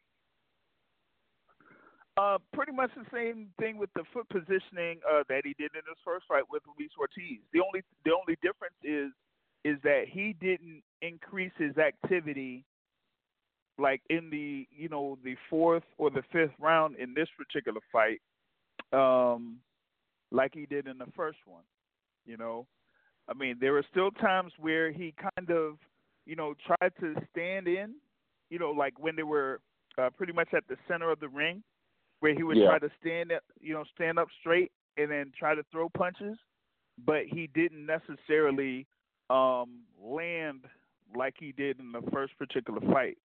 Uh, 2.17 2.37
pretty 2.53 2.71
much 2.71 2.89
the 2.95 3.05
same 3.11 3.47
thing 3.59 3.77
with 3.77 3.89
the 3.93 4.03
foot 4.13 4.27
positioning 4.29 4.99
uh, 5.09 5.23
that 5.27 5.41
he 5.43 5.53
did 5.57 5.71
in 5.73 5.81
his 5.85 5.97
first 6.05 6.25
fight 6.27 6.43
with 6.49 6.63
Luis 6.65 6.91
Ortiz. 6.97 7.39
The 7.51 7.59
only 7.59 7.83
the 8.05 8.11
only 8.11 8.37
difference 8.41 8.75
is 8.83 9.11
is 9.65 9.81
that 9.83 10.05
he 10.09 10.33
didn't 10.39 10.81
increase 11.01 11.51
his 11.57 11.77
activity 11.77 12.63
like 13.77 14.01
in 14.09 14.29
the 14.29 14.65
you 14.71 14.87
know 14.87 15.17
the 15.25 15.35
fourth 15.49 15.83
or 15.97 16.09
the 16.09 16.23
fifth 16.31 16.53
round 16.57 16.95
in 16.95 17.13
this 17.13 17.27
particular 17.37 17.81
fight, 17.91 18.21
um, 18.93 19.57
like 20.31 20.51
he 20.53 20.65
did 20.65 20.87
in 20.87 20.97
the 20.97 21.11
first 21.17 21.39
one. 21.45 21.63
You 22.25 22.37
know, 22.37 22.65
I 23.27 23.33
mean 23.33 23.57
there 23.59 23.73
were 23.73 23.85
still 23.91 24.11
times 24.11 24.53
where 24.57 24.89
he 24.89 25.13
kind 25.35 25.49
of 25.51 25.77
you 26.25 26.37
know 26.37 26.53
tried 26.65 26.93
to 27.01 27.13
stand 27.31 27.67
in, 27.67 27.95
you 28.49 28.57
know, 28.57 28.71
like 28.71 28.97
when 28.99 29.17
they 29.17 29.23
were 29.23 29.59
uh, 29.97 30.11
pretty 30.15 30.31
much 30.31 30.53
at 30.53 30.63
the 30.69 30.77
center 30.87 31.11
of 31.11 31.19
the 31.19 31.27
ring 31.27 31.61
where 32.19 32.33
he 32.33 32.43
would 32.43 32.57
Yeah. 32.57 32.67
try 32.67 32.79
to 32.79 32.89
stand 32.99 33.31
up, 33.31 33.43
you 33.59 33.73
know, 33.73 33.83
stand 33.85 34.19
up 34.19 34.29
straight 34.39 34.71
and 34.97 35.11
then 35.11 35.31
try 35.31 35.55
to 35.55 35.63
throw 35.63 35.89
punches, 35.89 36.37
but 36.97 37.25
he 37.25 37.47
didn't 37.47 37.85
necessarily 37.85 38.87
um 39.29 39.85
land 39.99 40.67
like 41.15 41.35
he 41.37 41.51
did 41.51 41.79
in 41.79 41.91
the 41.91 42.01
first 42.11 42.37
particular 42.37 42.81
fight. 42.91 43.17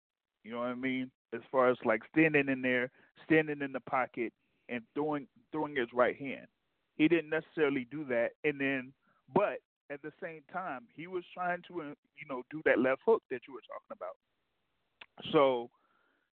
You 0.45 0.53
know 0.53 0.61
what 0.61 0.69
I 0.69 0.75
mean? 0.75 1.11
As 1.33 1.43
far 1.51 1.69
as 1.71 1.77
like 1.85 2.03
standing 2.11 2.49
in 2.49 2.63
there, 2.63 2.91
standing 3.25 3.63
in 3.63 3.73
the 3.73 3.81
pocket 3.81 4.33
and 4.69 4.83
throwing 4.95 5.29
throwing 5.53 5.77
his 5.77 5.93
right 5.93 6.17
hand. 6.17 6.47
He 6.97 7.09
didn't 7.09 7.31
necessarily 7.31 7.85
do 7.91 8.05
that 8.05 8.33
and 8.45 8.61
then 8.61 8.93
but 9.35 9.61
at 9.91 10.03
the 10.03 10.13
same 10.23 10.43
time, 10.53 10.87
he 10.95 11.07
was 11.07 11.25
trying 11.35 11.63
to 11.69 11.83
uh, 11.83 11.85
you 12.17 12.27
know 12.29 12.43
do 12.51 12.63
that 12.65 12.79
left 12.79 13.03
hook 13.05 13.23
that 13.31 13.43
you 13.47 13.55
were 13.55 13.61
talking 13.63 13.93
about. 13.93 14.17
So 15.33 15.71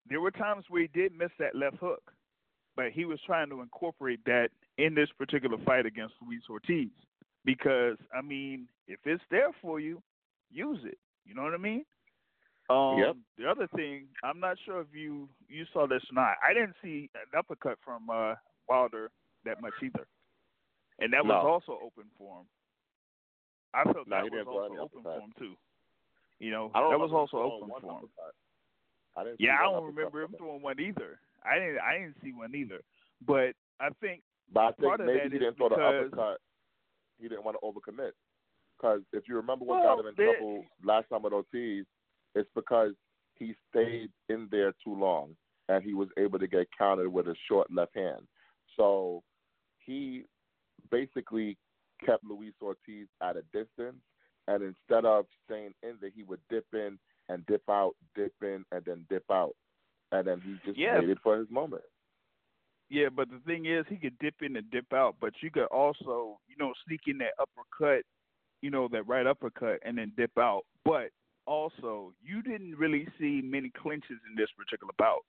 there 0.07 0.21
were 0.21 0.31
times 0.31 0.65
where 0.69 0.83
he 0.83 0.87
did 0.87 1.11
miss 1.17 1.31
that 1.39 1.55
left 1.55 1.77
hook 1.77 2.13
but 2.77 2.91
he 2.93 3.03
was 3.03 3.19
trying 3.25 3.49
to 3.49 3.61
incorporate 3.61 4.23
that 4.25 4.49
in 4.77 4.93
this 4.93 5.09
particular 5.17 5.57
fight 5.65 5.85
against 5.85 6.13
Luis 6.25 6.43
Ortiz. 6.49 6.89
Because 7.43 7.97
I 8.15 8.21
mean, 8.21 8.67
if 8.87 8.99
it's 9.03 9.23
there 9.31 9.49
for 9.61 9.79
you, 9.79 10.01
use 10.51 10.79
it. 10.85 10.99
You 11.25 11.33
know 11.33 11.43
what 11.43 11.53
I 11.53 11.57
mean? 11.57 11.83
Um, 12.69 12.99
Yep. 12.99 13.15
The 13.37 13.49
other 13.49 13.67
thing, 13.75 14.05
I'm 14.23 14.39
not 14.39 14.57
sure 14.63 14.79
if 14.81 14.87
you 14.93 15.27
you 15.49 15.65
saw 15.73 15.87
this 15.87 16.03
or 16.11 16.13
not. 16.13 16.35
I 16.47 16.53
didn't 16.53 16.75
see 16.81 17.09
an 17.15 17.37
uppercut 17.37 17.79
from 17.83 18.09
uh, 18.09 18.35
Wilder 18.69 19.09
that 19.43 19.61
much 19.61 19.73
either, 19.83 20.05
and 20.99 21.11
that 21.13 21.25
was 21.25 21.43
also 21.45 21.79
open 21.81 22.09
for 22.17 22.39
him. 22.39 22.45
I 23.73 23.83
felt 23.83 24.07
No, 24.07 24.23
that 24.23 24.31
was 24.31 24.47
also 24.47 24.81
open 24.81 25.03
for 25.03 25.19
him 25.19 25.33
too. 25.37 25.53
You 26.39 26.51
know, 26.51 26.71
that 26.73 26.99
was 26.99 27.11
also 27.11 27.37
open 27.37 27.69
for 27.81 27.99
him. 27.99 28.09
I 29.15 29.23
Yeah, 29.39 29.57
I 29.59 29.63
don't 29.63 29.85
remember 29.95 30.21
him 30.21 30.35
throwing 30.37 30.61
one 30.61 30.79
either. 30.79 31.19
I 31.49 31.59
didn't. 31.59 31.79
I 31.79 31.93
didn't 31.93 32.15
see 32.23 32.33
one 32.33 32.53
either. 32.55 32.81
But 33.25 33.53
I 33.79 33.89
think 34.01 34.21
But 34.53 34.61
I 34.61 34.71
think 34.73 34.99
maybe 34.99 35.29
he 35.33 35.39
didn't 35.39 35.57
throw 35.57 35.69
the 35.69 35.75
uppercut. 35.75 36.39
He 37.19 37.27
didn't 37.27 37.43
want 37.43 37.57
to 37.59 37.65
overcommit. 37.65 38.11
Because 38.77 39.01
if 39.11 39.23
you 39.27 39.35
remember 39.35 39.65
what 39.65 39.83
Well, 39.83 39.95
got 39.95 40.05
him 40.05 40.07
in 40.07 40.15
trouble 40.15 40.65
last 40.83 41.09
time 41.09 41.23
with 41.23 41.33
Ortiz, 41.33 41.85
it's 42.35 42.49
because 42.53 42.91
he 43.35 43.55
stayed 43.69 44.09
in 44.29 44.47
there 44.51 44.73
too 44.83 44.93
long 44.93 45.35
and 45.69 45.83
he 45.83 45.93
was 45.93 46.09
able 46.17 46.39
to 46.39 46.47
get 46.47 46.67
countered 46.77 47.11
with 47.11 47.27
a 47.27 47.35
short 47.47 47.71
left 47.71 47.95
hand. 47.95 48.27
So 48.75 49.23
he 49.79 50.23
basically 50.91 51.57
kept 52.05 52.23
Luis 52.23 52.53
Ortiz 52.61 53.07
at 53.21 53.35
a 53.35 53.41
distance 53.51 53.97
and 54.47 54.63
instead 54.63 55.05
of 55.05 55.25
staying 55.45 55.73
in 55.83 55.95
there, 55.99 56.11
he 56.15 56.23
would 56.23 56.39
dip 56.49 56.65
in 56.73 56.97
and 57.29 57.45
dip 57.47 57.63
out, 57.69 57.95
dip 58.15 58.33
in 58.41 58.63
and 58.71 58.83
then 58.85 59.05
dip 59.09 59.25
out, 59.31 59.55
and 60.11 60.27
then 60.27 60.41
he 60.41 60.53
just 60.65 60.77
Yeah. 60.77 60.99
waited 60.99 61.19
for 61.21 61.37
his 61.37 61.49
moment. 61.49 61.83
Yeah, 62.89 63.09
but 63.09 63.29
the 63.29 63.39
thing 63.39 63.65
is, 63.65 63.85
he 63.87 63.97
could 63.97 64.17
dip 64.19 64.41
in 64.41 64.55
and 64.55 64.69
dip 64.71 64.93
out, 64.93 65.19
but 65.19 65.41
you 65.41 65.51
could 65.51 65.65
also, 65.65 66.39
you 66.47 66.55
know, 66.57 66.73
sneak 66.85 67.01
in 67.07 67.17
that 67.17 67.33
uppercut, 67.37 68.05
you 68.61 68.69
know, 68.69 68.87
that 68.87 69.07
right 69.07 69.27
uppercut, 69.27 69.79
and 69.83 69.97
then 69.97 70.13
dip 70.15 70.37
out. 70.37 70.65
But 70.85 71.11
also, 71.45 72.13
you 72.23 72.41
didn't 72.41 72.75
really 72.77 73.07
see 73.19 73.41
many 73.41 73.69
clinches 73.69 74.19
in 74.29 74.35
this 74.35 74.49
particular 74.51 74.93
bout, 74.97 75.25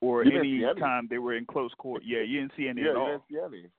or 0.00 0.22
any 0.22 0.64
any. 0.64 0.80
time 0.80 1.08
they 1.08 1.18
were 1.18 1.34
in 1.34 1.44
close 1.44 1.74
court. 1.74 2.02
Yeah, 2.04 2.20
you 2.20 2.40
didn't 2.40 2.52
see 2.56 2.68
any 2.68 2.82
yeah, 2.82 2.90
at 2.90 2.94
you 2.94 3.00
all. 3.00 3.06
didn't 3.06 3.22
see 3.30 3.38
any. 3.40 3.70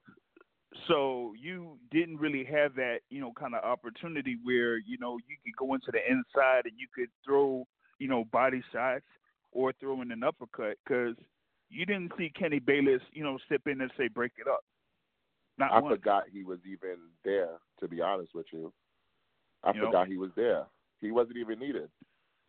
So 0.87 1.33
you 1.39 1.79
didn't 1.91 2.17
really 2.17 2.43
have 2.43 2.75
that, 2.75 2.99
you 3.09 3.21
know, 3.21 3.31
kind 3.31 3.55
of 3.55 3.63
opportunity 3.63 4.37
where 4.43 4.77
you 4.77 4.97
know 4.97 5.17
you 5.27 5.37
could 5.43 5.55
go 5.55 5.73
into 5.73 5.91
the 5.91 5.99
inside 6.09 6.65
and 6.65 6.73
you 6.77 6.87
could 6.93 7.09
throw, 7.23 7.65
you 7.99 8.09
know, 8.09 8.25
body 8.25 8.61
shots 8.73 9.05
or 9.51 9.73
throw 9.79 10.01
in 10.01 10.11
an 10.11 10.23
uppercut 10.23 10.77
because 10.83 11.15
you 11.69 11.85
didn't 11.85 12.11
see 12.17 12.31
Kenny 12.37 12.59
Bayless, 12.59 13.01
you 13.11 13.23
know, 13.23 13.37
step 13.45 13.61
in 13.65 13.81
and 13.81 13.91
say 13.97 14.07
break 14.07 14.33
it 14.37 14.47
up. 14.47 14.63
Not 15.57 15.71
I 15.71 15.79
once. 15.79 15.95
forgot 15.95 16.23
he 16.31 16.43
was 16.43 16.59
even 16.65 16.97
there. 17.25 17.59
To 17.79 17.87
be 17.87 18.01
honest 18.01 18.33
with 18.33 18.45
you, 18.51 18.71
I 19.63 19.73
You 19.73 19.81
know? 19.81 19.85
forgot 19.87 20.07
he 20.07 20.17
was 20.17 20.31
there. 20.35 20.65
He 21.01 21.11
wasn't 21.11 21.37
even 21.37 21.59
needed. 21.59 21.89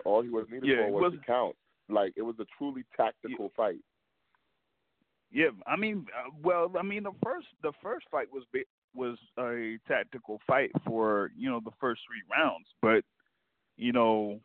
All 0.05 0.23
he 0.23 0.29
was 0.29 0.47
needed 0.51 0.69
Yeah, 0.69 0.87
for 0.87 1.03
was 1.03 1.13
to 1.13 1.19
count. 1.27 1.57
Like 1.89 2.13
it 2.17 2.23
was 2.23 2.37
a 2.39 2.47
truly 2.57 2.85
tactical 2.97 3.51
fight. 3.57 3.81
Yeah, 5.31 5.49
I 5.67 5.77
mean, 5.77 6.07
uh, 6.17 6.31
well, 6.43 6.73
I 6.79 6.83
mean, 6.83 7.03
the 7.03 7.13
first 7.23 7.49
the 7.63 7.73
first 7.83 8.07
fight 8.11 8.29
was 8.33 8.45
was 8.95 9.19
a 9.39 9.79
tactical 9.87 10.41
fight 10.47 10.71
for 10.87 11.31
you 11.37 11.51
know 11.51 11.61
the 11.63 11.73
first 11.81 12.01
three 12.07 12.23
rounds, 12.31 12.67
but 12.81 13.05
you 13.77 13.93
know, 13.93 14.41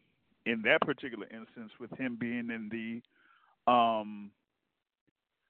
in 0.45 0.61
that 0.63 0.81
particular 0.81 1.27
instance, 1.27 1.71
with 1.79 1.91
him 1.97 2.17
being 2.19 2.49
in 2.49 2.69
the, 2.71 3.71
um, 3.71 4.31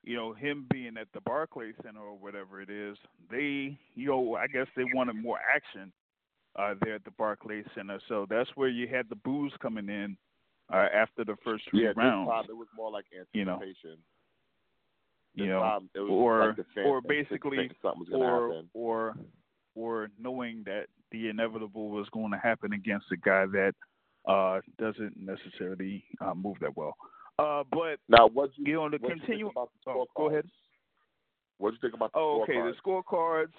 you 0.03 0.15
know, 0.15 0.33
him 0.33 0.65
being 0.69 0.97
at 0.97 1.07
the 1.13 1.21
Barclays 1.21 1.75
Center 1.83 2.01
or 2.01 2.17
whatever 2.17 2.61
it 2.61 2.69
is, 2.69 2.97
they, 3.31 3.77
you 3.95 4.07
know, 4.07 4.35
I 4.35 4.47
guess 4.47 4.67
they 4.75 4.83
wanted 4.93 5.15
more 5.15 5.39
action 5.53 5.91
uh, 6.57 6.75
there 6.83 6.95
at 6.95 7.03
the 7.05 7.11
Barclays 7.11 7.65
Center, 7.75 7.99
so 8.07 8.27
that's 8.29 8.49
where 8.55 8.69
you 8.69 8.87
had 8.87 9.09
the 9.09 9.15
booze 9.15 9.53
coming 9.61 9.89
in 9.89 10.17
uh, 10.71 10.87
after 10.93 11.23
the 11.25 11.35
first 11.43 11.63
three 11.69 11.83
Yeah, 11.83 11.93
rounds. 11.95 12.29
time 12.29 12.45
it 12.49 12.53
was 12.55 12.67
more 12.75 12.91
like 12.91 13.05
You 13.33 13.45
know. 13.45 13.53
anticipation. 13.53 13.97
you 15.35 15.47
know, 15.47 15.61
time 15.61 15.89
it 15.95 15.99
was 15.99 16.11
or 16.11 16.55
like 16.57 16.85
or 16.85 17.01
basically 17.01 17.69
something 17.81 17.99
was 17.99 18.09
gonna 18.09 18.25
or 18.25 18.47
happen. 18.49 18.69
or 18.73 19.15
or 19.75 20.09
knowing 20.19 20.63
that 20.65 20.85
the 21.11 21.29
inevitable 21.29 21.89
was 21.89 22.07
going 22.09 22.31
to 22.31 22.37
happen 22.37 22.73
against 22.73 23.05
a 23.11 23.17
guy 23.17 23.45
that 23.47 23.73
uh 24.27 24.61
doesn't 24.79 25.15
necessarily 25.17 26.03
uh, 26.21 26.33
move 26.33 26.57
that 26.61 26.75
well. 26.75 26.95
Uh, 27.39 27.63
but 27.71 27.99
Now, 28.07 28.27
what 28.27 28.51
you, 28.57 28.65
you 28.67 28.73
know 28.73 28.89
to 28.89 28.99
continue. 28.99 29.47
about 29.47 29.69
the 29.85 29.91
Oh, 29.91 30.05
go 30.15 30.29
ahead. 30.29 30.45
What 31.57 31.71
did 31.71 31.79
you 31.81 31.89
think 31.89 31.95
about 31.95 32.13
the 32.13 32.19
Oh, 32.19 32.43
okay. 32.43 32.53
The 32.53 32.73
scorecards. 32.83 33.53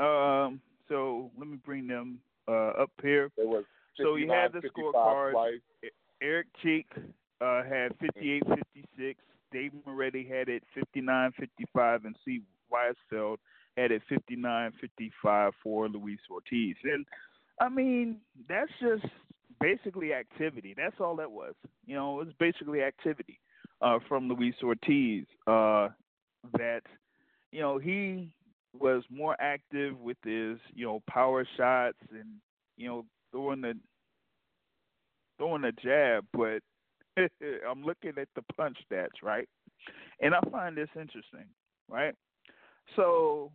Um, 0.00 0.60
so 0.88 1.30
let 1.38 1.48
me 1.48 1.58
bring 1.64 1.86
them 1.86 2.18
uh, 2.48 2.82
up 2.82 2.90
here. 3.02 3.30
So 3.96 4.16
you 4.16 4.30
had 4.30 4.52
the 4.52 4.60
scorecards. 4.68 5.60
Eric 6.22 6.46
Cheek 6.62 6.86
uh, 7.40 7.62
had 7.62 7.92
58-56. 7.98 9.14
Dave 9.52 9.72
Moretti 9.86 10.26
had 10.28 10.48
it 10.48 10.64
59-55, 10.96 12.04
and 12.06 12.16
C. 12.24 12.40
Weisfeld 12.72 13.36
had 13.76 13.92
it 13.92 14.02
59-55 14.10 15.52
for 15.62 15.88
Luis 15.88 16.18
Ortiz. 16.30 16.76
And 16.82 17.06
I 17.60 17.68
mean, 17.68 18.16
that's 18.48 18.70
just 18.80 19.04
basically 19.60 20.12
activity. 20.12 20.74
That's 20.76 20.96
all 21.00 21.16
that 21.16 21.30
was. 21.30 21.54
You 21.86 21.94
know, 21.94 22.20
it 22.20 22.26
was 22.26 22.34
basically 22.38 22.82
activity 22.82 23.40
uh, 23.80 23.98
from 24.08 24.28
Luis 24.28 24.54
Ortiz. 24.62 25.24
Uh, 25.46 25.88
that 26.58 26.82
you 27.52 27.60
know 27.60 27.78
he 27.78 28.34
was 28.78 29.02
more 29.10 29.36
active 29.40 29.98
with 29.98 30.18
his 30.24 30.58
you 30.74 30.84
know 30.84 31.02
power 31.08 31.46
shots 31.56 31.98
and 32.10 32.28
you 32.76 32.88
know 32.88 33.04
throwing 33.32 33.60
the 33.60 33.74
throwing 35.38 35.62
the 35.62 35.72
jab, 35.72 36.24
but 36.32 36.60
I'm 37.68 37.84
looking 37.84 38.12
at 38.18 38.28
the 38.34 38.42
punch 38.56 38.78
stats, 38.90 39.22
right? 39.22 39.48
And 40.20 40.34
I 40.34 40.40
find 40.50 40.76
this 40.76 40.88
interesting, 40.94 41.46
right? 41.88 42.14
So 42.96 43.50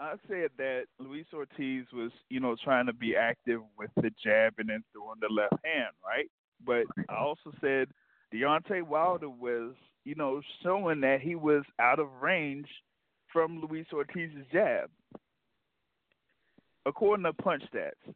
I 0.00 0.14
said 0.28 0.50
that 0.58 0.84
Luis 1.00 1.26
Ortiz 1.34 1.84
was, 1.92 2.12
you 2.30 2.38
know, 2.40 2.56
trying 2.62 2.86
to 2.86 2.92
be 2.92 3.16
active 3.16 3.60
with 3.76 3.90
the 3.96 4.10
jab 4.22 4.54
and 4.58 4.68
then 4.68 4.84
throwing 4.92 5.18
the 5.20 5.28
left 5.32 5.54
hand, 5.64 5.92
right? 6.06 6.30
But 6.64 6.84
I 7.08 7.16
also 7.16 7.52
said 7.60 7.88
Deontay 8.32 8.82
Wilder 8.82 9.28
was, 9.28 9.74
you 10.04 10.14
know, 10.14 10.40
showing 10.62 11.00
that 11.00 11.20
he 11.20 11.34
was 11.34 11.64
out 11.80 11.98
of 11.98 12.08
range 12.22 12.68
from 13.32 13.60
Luis 13.60 13.86
Ortiz's 13.92 14.46
jab. 14.52 14.88
According 16.86 17.24
to 17.24 17.32
punch 17.32 17.64
stats, 17.74 18.14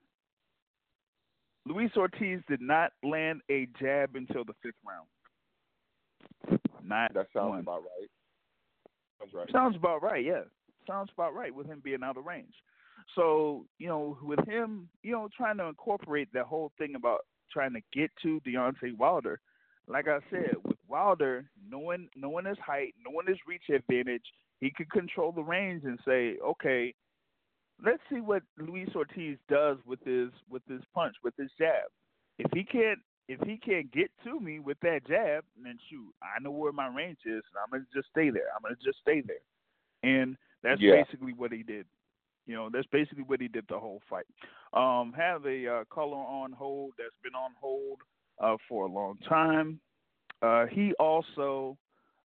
Luis 1.66 1.90
Ortiz 1.96 2.40
did 2.48 2.60
not 2.60 2.92
land 3.02 3.40
a 3.50 3.68
jab 3.80 4.14
until 4.14 4.44
the 4.44 4.54
fifth 4.62 4.74
round. 4.86 6.60
Not 6.84 7.12
That 7.14 7.26
sounds 7.34 7.50
one. 7.50 7.60
about 7.60 7.82
right. 7.82 8.08
Sounds 9.20 9.34
right. 9.34 9.50
Sounds 9.52 9.76
about 9.76 10.02
right, 10.02 10.24
yeah. 10.24 10.42
Sounds 10.86 11.10
about 11.14 11.34
right 11.34 11.54
with 11.54 11.66
him 11.66 11.80
being 11.82 12.02
out 12.02 12.16
of 12.16 12.24
range. 12.24 12.54
So, 13.14 13.66
you 13.78 13.88
know, 13.88 14.18
with 14.22 14.46
him, 14.46 14.88
you 15.02 15.12
know, 15.12 15.28
trying 15.36 15.58
to 15.58 15.66
incorporate 15.66 16.28
that 16.32 16.46
whole 16.46 16.72
thing 16.78 16.94
about 16.94 17.20
trying 17.52 17.72
to 17.74 17.80
get 17.92 18.10
to 18.22 18.40
Deontay 18.46 18.96
Wilder, 18.96 19.40
like 19.88 20.08
I 20.08 20.18
said, 20.30 20.54
with 20.64 20.78
Wilder, 20.88 21.44
knowing 21.68 22.08
knowing 22.16 22.46
his 22.46 22.58
height, 22.64 22.94
knowing 23.04 23.26
his 23.26 23.38
reach 23.46 23.64
advantage, 23.74 24.24
he 24.60 24.70
could 24.70 24.90
control 24.90 25.32
the 25.32 25.42
range 25.42 25.84
and 25.84 25.98
say, 26.06 26.36
Okay, 26.44 26.94
let's 27.84 28.02
see 28.10 28.20
what 28.20 28.42
Luis 28.58 28.88
Ortiz 28.94 29.38
does 29.48 29.78
with 29.86 30.02
his 30.04 30.30
with 30.48 30.62
his 30.68 30.82
punch, 30.94 31.16
with 31.22 31.34
his 31.36 31.50
jab. 31.58 31.90
If 32.38 32.50
he 32.52 32.64
can't 32.64 33.00
if 33.28 33.40
he 33.46 33.56
can't 33.56 33.90
get 33.92 34.10
to 34.24 34.40
me 34.40 34.58
with 34.58 34.78
that 34.80 35.06
jab, 35.06 35.44
then 35.62 35.78
shoot, 35.88 36.12
I 36.22 36.42
know 36.42 36.50
where 36.50 36.72
my 36.72 36.88
range 36.88 37.18
is, 37.24 37.42
and 37.42 37.58
I'm 37.62 37.70
gonna 37.70 37.86
just 37.94 38.08
stay 38.10 38.30
there. 38.30 38.48
I'm 38.54 38.62
gonna 38.62 38.76
just 38.82 38.98
stay 39.00 39.20
there, 39.20 39.42
and 40.02 40.36
that's 40.62 40.80
Yeah. 40.80 41.02
basically 41.02 41.32
what 41.32 41.52
he 41.52 41.62
did. 41.62 41.86
You 42.46 42.54
know, 42.54 42.68
that's 42.70 42.86
basically 42.88 43.22
what 43.24 43.40
he 43.40 43.48
did 43.48 43.66
the 43.68 43.78
whole 43.78 44.00
fight. 44.08 44.26
Um, 44.72 45.12
have 45.12 45.46
a 45.46 45.66
uh, 45.66 45.84
caller 45.84 46.16
on 46.16 46.52
hold 46.52 46.94
that's 46.98 47.16
been 47.22 47.34
on 47.34 47.52
hold 47.60 48.00
uh, 48.40 48.56
for 48.68 48.86
a 48.86 48.90
long 48.90 49.16
time. 49.28 49.80
Uh, 50.40 50.66
he 50.66 50.92
also 50.94 51.76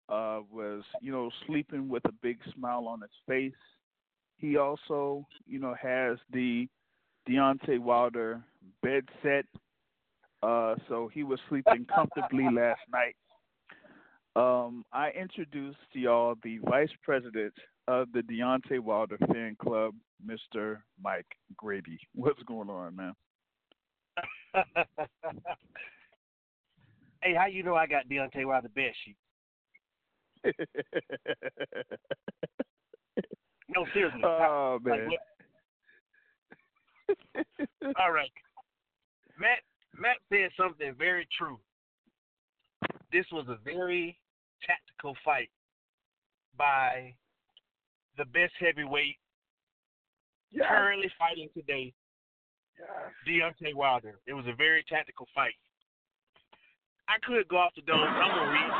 uh, 0.08 0.40
was, 0.50 0.84
you 1.00 1.10
know, 1.10 1.30
sleeping 1.46 1.88
with 1.88 2.04
a 2.04 2.12
big 2.22 2.38
smile 2.54 2.86
on 2.86 3.00
his 3.00 3.10
face. 3.26 3.52
He 4.36 4.56
also, 4.58 5.26
you 5.46 5.58
know, 5.58 5.74
has 5.80 6.18
the 6.30 6.68
Deontay 7.28 7.78
Wilder 7.78 8.42
bed 8.82 9.04
set. 9.22 9.46
Uh, 10.42 10.74
so 10.88 11.08
he 11.12 11.22
was 11.22 11.38
sleeping 11.48 11.86
comfortably 11.94 12.44
last 12.52 12.80
night. 12.92 13.16
Um, 14.34 14.84
I 14.92 15.10
introduced 15.10 15.78
to 15.92 15.98
y'all 16.00 16.34
the 16.42 16.58
vice 16.58 16.90
president 17.02 17.52
of 17.88 18.08
the 18.12 18.20
Deontay 18.20 18.80
Wilder 18.80 19.18
fan 19.32 19.56
club, 19.60 19.94
Mr. 20.24 20.78
Mike 21.02 21.26
Grady. 21.56 21.98
What's 22.14 22.42
going 22.44 22.70
on, 22.70 22.94
man? 22.96 23.14
hey, 27.22 27.34
how 27.34 27.46
you 27.46 27.62
know 27.62 27.74
I 27.74 27.86
got 27.86 28.08
Deontay 28.08 28.46
Wilder 28.46 28.68
bed 28.68 28.92
sheet? 29.04 29.16
No, 33.68 33.86
seriously. 33.94 34.20
oh 34.24 34.78
Like, 34.84 35.00
man. 35.00 35.08
what- 35.08 35.20
all 37.98 38.12
right. 38.12 38.30
Matt 39.38 39.58
Matt 39.98 40.16
said 40.30 40.50
something 40.56 40.94
very 40.96 41.26
true. 41.36 41.58
This 43.12 43.26
was 43.32 43.46
a 43.48 43.56
very 43.64 44.18
tactical 44.66 45.16
fight 45.24 45.50
by 46.56 47.14
the 48.16 48.24
best 48.26 48.52
heavyweight 48.58 49.16
Yes. 50.50 50.68
currently 50.68 51.08
fighting 51.18 51.48
today, 51.54 51.94
Yes. 52.78 53.12
Deontay 53.26 53.74
Wilder. 53.74 54.20
It 54.26 54.34
was 54.34 54.46
a 54.46 54.52
very 54.52 54.82
tactical 54.84 55.26
fight. 55.34 55.54
I 57.08 57.18
could 57.20 57.48
go 57.48 57.56
off 57.58 57.74
the 57.74 57.82
dome. 57.82 58.00
I'm 58.00 58.30
gonna 58.30 58.50
read. 58.52 58.72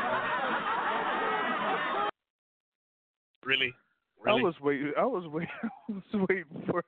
Really? 3.43 3.73
I 4.21 4.25
Really? 4.25 4.43
was 4.43 4.59
waiting. 4.61 4.93
I 4.97 5.03
was 5.05 5.27
waiting. 5.27 5.49
I 5.63 5.69
was 5.91 6.03
waiting 6.29 6.63
for. 6.67 6.83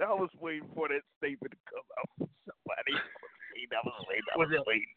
I 0.00 0.12
was 0.14 0.30
waiting 0.40 0.68
for 0.74 0.88
that 0.88 1.02
statement 1.18 1.52
to 1.52 1.58
come 1.70 1.84
out 1.98 2.08
from 2.18 2.28
somebody. 2.44 2.94
I 3.72 3.80
was 3.84 4.04
waiting. 4.08 4.24
I 4.34 4.36
was 4.38 4.48
Was 4.50 4.64
waiting. 4.66 4.94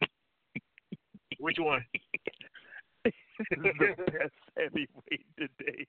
Which 1.39 1.59
one? 1.59 1.85
the 3.03 3.13
best 4.11 4.33
heavyweight 4.57 5.25
today. 5.37 5.85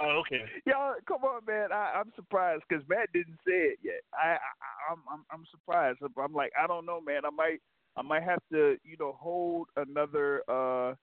Oh, 0.00 0.22
okay. 0.26 0.42
Y'all, 0.66 0.94
come 1.06 1.22
on, 1.24 1.42
man. 1.46 1.72
I, 1.72 1.92
I'm 1.96 2.12
surprised 2.16 2.62
because 2.68 2.84
Matt 2.88 3.12
didn't 3.12 3.38
say 3.46 3.52
it 3.52 3.78
yet. 3.82 4.00
I, 4.14 4.30
I, 4.30 4.92
I'm, 4.92 4.98
I'm, 5.10 5.24
I'm 5.30 5.44
surprised. 5.50 5.98
I'm 6.02 6.32
like, 6.32 6.52
I 6.60 6.66
don't 6.66 6.86
know, 6.86 7.00
man. 7.00 7.24
I 7.24 7.30
might, 7.30 7.60
I 7.96 8.02
might 8.02 8.22
have 8.22 8.40
to, 8.52 8.76
you 8.84 8.96
know, 8.98 9.16
hold 9.20 9.68
another, 9.76 10.42
uh, 10.48 10.94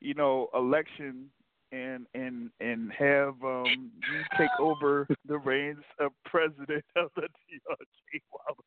you 0.00 0.14
know, 0.14 0.48
election 0.54 1.30
and 1.70 2.06
and 2.14 2.50
and 2.60 2.90
have 2.92 3.34
um 3.44 3.90
you 4.08 4.22
take 4.38 4.48
over 4.58 5.06
the 5.26 5.36
reins 5.36 5.84
of 6.00 6.12
president 6.24 6.82
of 6.96 7.10
the 7.16 7.22
DRJ 7.22 8.22
Wilder 8.32 8.62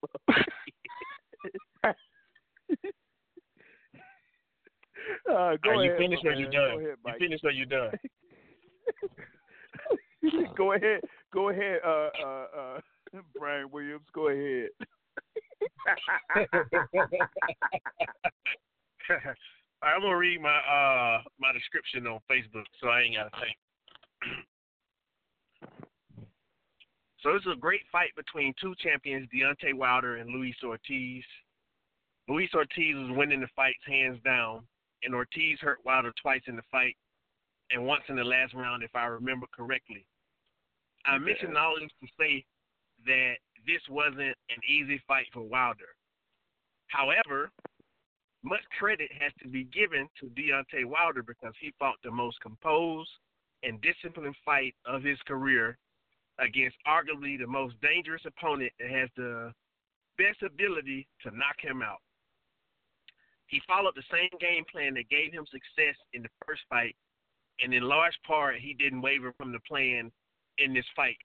Club. 0.00 0.34
uh, 5.30 5.56
go 5.62 5.70
Are 5.70 5.84
you 5.84 5.90
ahead, 5.90 5.98
finished 5.98 6.24
or 6.24 6.32
you 6.32 6.50
done? 6.50 6.80
Ahead, 6.80 6.96
You 7.06 7.12
finished 7.18 7.44
or 7.44 7.50
you 7.50 7.66
done? 7.66 7.92
go 10.56 10.72
ahead, 10.72 11.00
go 11.32 11.50
ahead, 11.50 11.80
uh, 11.84 12.08
uh, 12.24 12.46
uh, 12.58 12.80
Brian 13.38 13.70
Williams. 13.70 14.06
Go 14.12 14.28
ahead. 14.28 14.70
All 19.84 19.90
right, 19.90 19.96
I'm 19.96 20.00
gonna 20.00 20.16
read 20.16 20.40
my 20.40 20.56
uh 20.56 21.22
my 21.38 21.52
description 21.52 22.06
on 22.06 22.20
Facebook, 22.30 22.64
so 22.80 22.88
I 22.88 23.00
ain't 23.02 23.16
gotta 23.16 23.30
think. 23.40 23.56
so 27.20 27.32
this 27.34 27.42
is 27.42 27.52
a 27.54 27.60
great 27.60 27.82
fight 27.92 28.10
between 28.16 28.54
two 28.60 28.74
champions, 28.82 29.28
Deontay 29.34 29.74
Wilder 29.74 30.16
and 30.16 30.30
Luis 30.30 30.56
Ortiz. 30.64 31.24
Luis 32.28 32.48
Ortiz 32.54 32.94
was 32.96 33.16
winning 33.16 33.40
the 33.40 33.48
fights 33.54 33.84
hands 33.86 34.18
down, 34.24 34.66
and 35.02 35.14
Ortiz 35.14 35.58
hurt 35.60 35.84
Wilder 35.84 36.12
twice 36.20 36.42
in 36.46 36.56
the 36.56 36.62
fight, 36.70 36.96
and 37.74 37.84
once 37.84 38.04
in 38.08 38.16
the 38.16 38.24
last 38.24 38.54
round, 38.54 38.82
if 38.82 38.94
I 38.94 39.06
remember 39.06 39.46
correctly. 39.52 40.06
I 41.04 41.18
mentioned 41.18 41.58
all 41.58 41.74
this 41.78 41.90
to 42.00 42.08
say 42.18 42.44
that 43.04 43.34
this 43.66 43.82
wasn't 43.90 44.36
an 44.48 44.60
easy 44.66 45.02
fight 45.06 45.26
for 45.32 45.42
Wilder. 45.42 45.90
However, 46.86 47.50
much 48.44 48.62
credit 48.78 49.10
has 49.20 49.32
to 49.42 49.48
be 49.48 49.64
given 49.64 50.08
to 50.20 50.26
Deontay 50.26 50.84
Wilder 50.84 51.22
because 51.22 51.52
he 51.60 51.74
fought 51.78 51.96
the 52.04 52.10
most 52.10 52.40
composed 52.40 53.10
and 53.64 53.82
disciplined 53.82 54.36
fight 54.44 54.74
of 54.86 55.02
his 55.02 55.18
career 55.26 55.76
against 56.38 56.76
arguably 56.86 57.38
the 57.38 57.46
most 57.46 57.74
dangerous 57.82 58.22
opponent 58.24 58.72
that 58.78 58.90
has 58.90 59.08
the 59.16 59.52
best 60.16 60.42
ability 60.42 61.08
to 61.22 61.30
knock 61.36 61.58
him 61.60 61.82
out. 61.82 62.00
He 63.46 63.60
followed 63.66 63.94
the 63.96 64.06
same 64.12 64.30
game 64.40 64.64
plan 64.70 64.94
that 64.94 65.08
gave 65.10 65.32
him 65.32 65.44
success 65.50 65.96
in 66.12 66.22
the 66.22 66.28
first 66.46 66.62
fight, 66.68 66.94
and 67.62 67.72
in 67.72 67.82
large 67.82 68.18
part, 68.26 68.56
he 68.56 68.74
didn't 68.74 69.02
waver 69.02 69.32
from 69.36 69.52
the 69.52 69.60
plan 69.60 70.10
in 70.58 70.74
this 70.74 70.86
fight. 70.96 71.16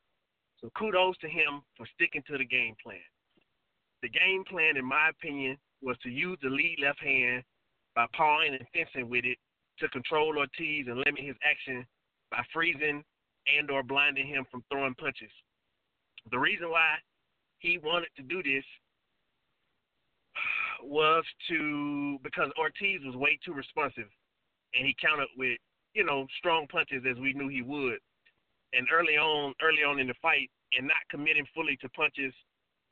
So 0.62 0.70
kudos 0.78 1.18
to 1.20 1.30
him 1.30 1.62
for 1.78 1.88
sticking 1.96 2.24
to 2.28 2.38
the 2.38 2.46
game 2.46 2.76
plan. 2.84 3.00
The 4.02 4.10
game 4.10 4.44
plan, 4.50 4.78
in 4.78 4.86
my 4.86 5.10
opinion, 5.10 5.58
was 5.82 5.98
to 6.04 6.10
use 6.10 6.38
the 6.42 6.50
lead 6.50 6.78
left 6.82 7.02
hand 7.02 7.44
by 7.96 8.06
pawing 8.16 8.54
and 8.54 8.68
fencing 8.74 9.10
with 9.10 9.26
it 9.26 9.38
to 9.80 9.88
control 9.90 10.38
Ortiz 10.38 10.88
and 10.88 10.98
limit 10.98 11.22
his 11.24 11.36
action 11.44 11.86
by 12.32 12.44
freezing 12.54 13.04
and 13.58 13.72
or 13.72 13.84
blinding 13.84 14.28
him 14.28 14.46
from 14.52 14.64
throwing 14.72 14.94
punches. 14.96 15.32
The 16.32 16.40
reason 16.40 16.70
why 16.70 16.96
he 17.60 17.78
wanted 17.78 18.10
to 18.18 18.24
do 18.24 18.44
this 18.44 18.64
was 20.84 21.24
to 21.50 22.18
because 22.24 22.52
Ortiz 22.58 23.02
was 23.06 23.16
way 23.16 23.40
too 23.44 23.54
responsive 23.54 24.08
and 24.76 24.86
he 24.86 24.96
countered 25.02 25.28
with, 25.38 25.58
you 25.94 26.06
know, 26.06 26.28
strong 26.38 26.68
punches 26.68 27.04
as 27.10 27.18
we 27.18 27.34
knew 27.34 27.48
he 27.48 27.62
would. 27.62 28.00
And 28.74 28.88
early 28.94 29.18
on 29.18 29.54
early 29.62 29.84
on 29.84 30.00
in 30.00 30.08
the 30.08 30.14
fight 30.22 30.50
and 30.78 30.88
not 30.88 31.02
committing 31.10 31.46
fully 31.56 31.78
to 31.78 31.90
punches 31.90 32.34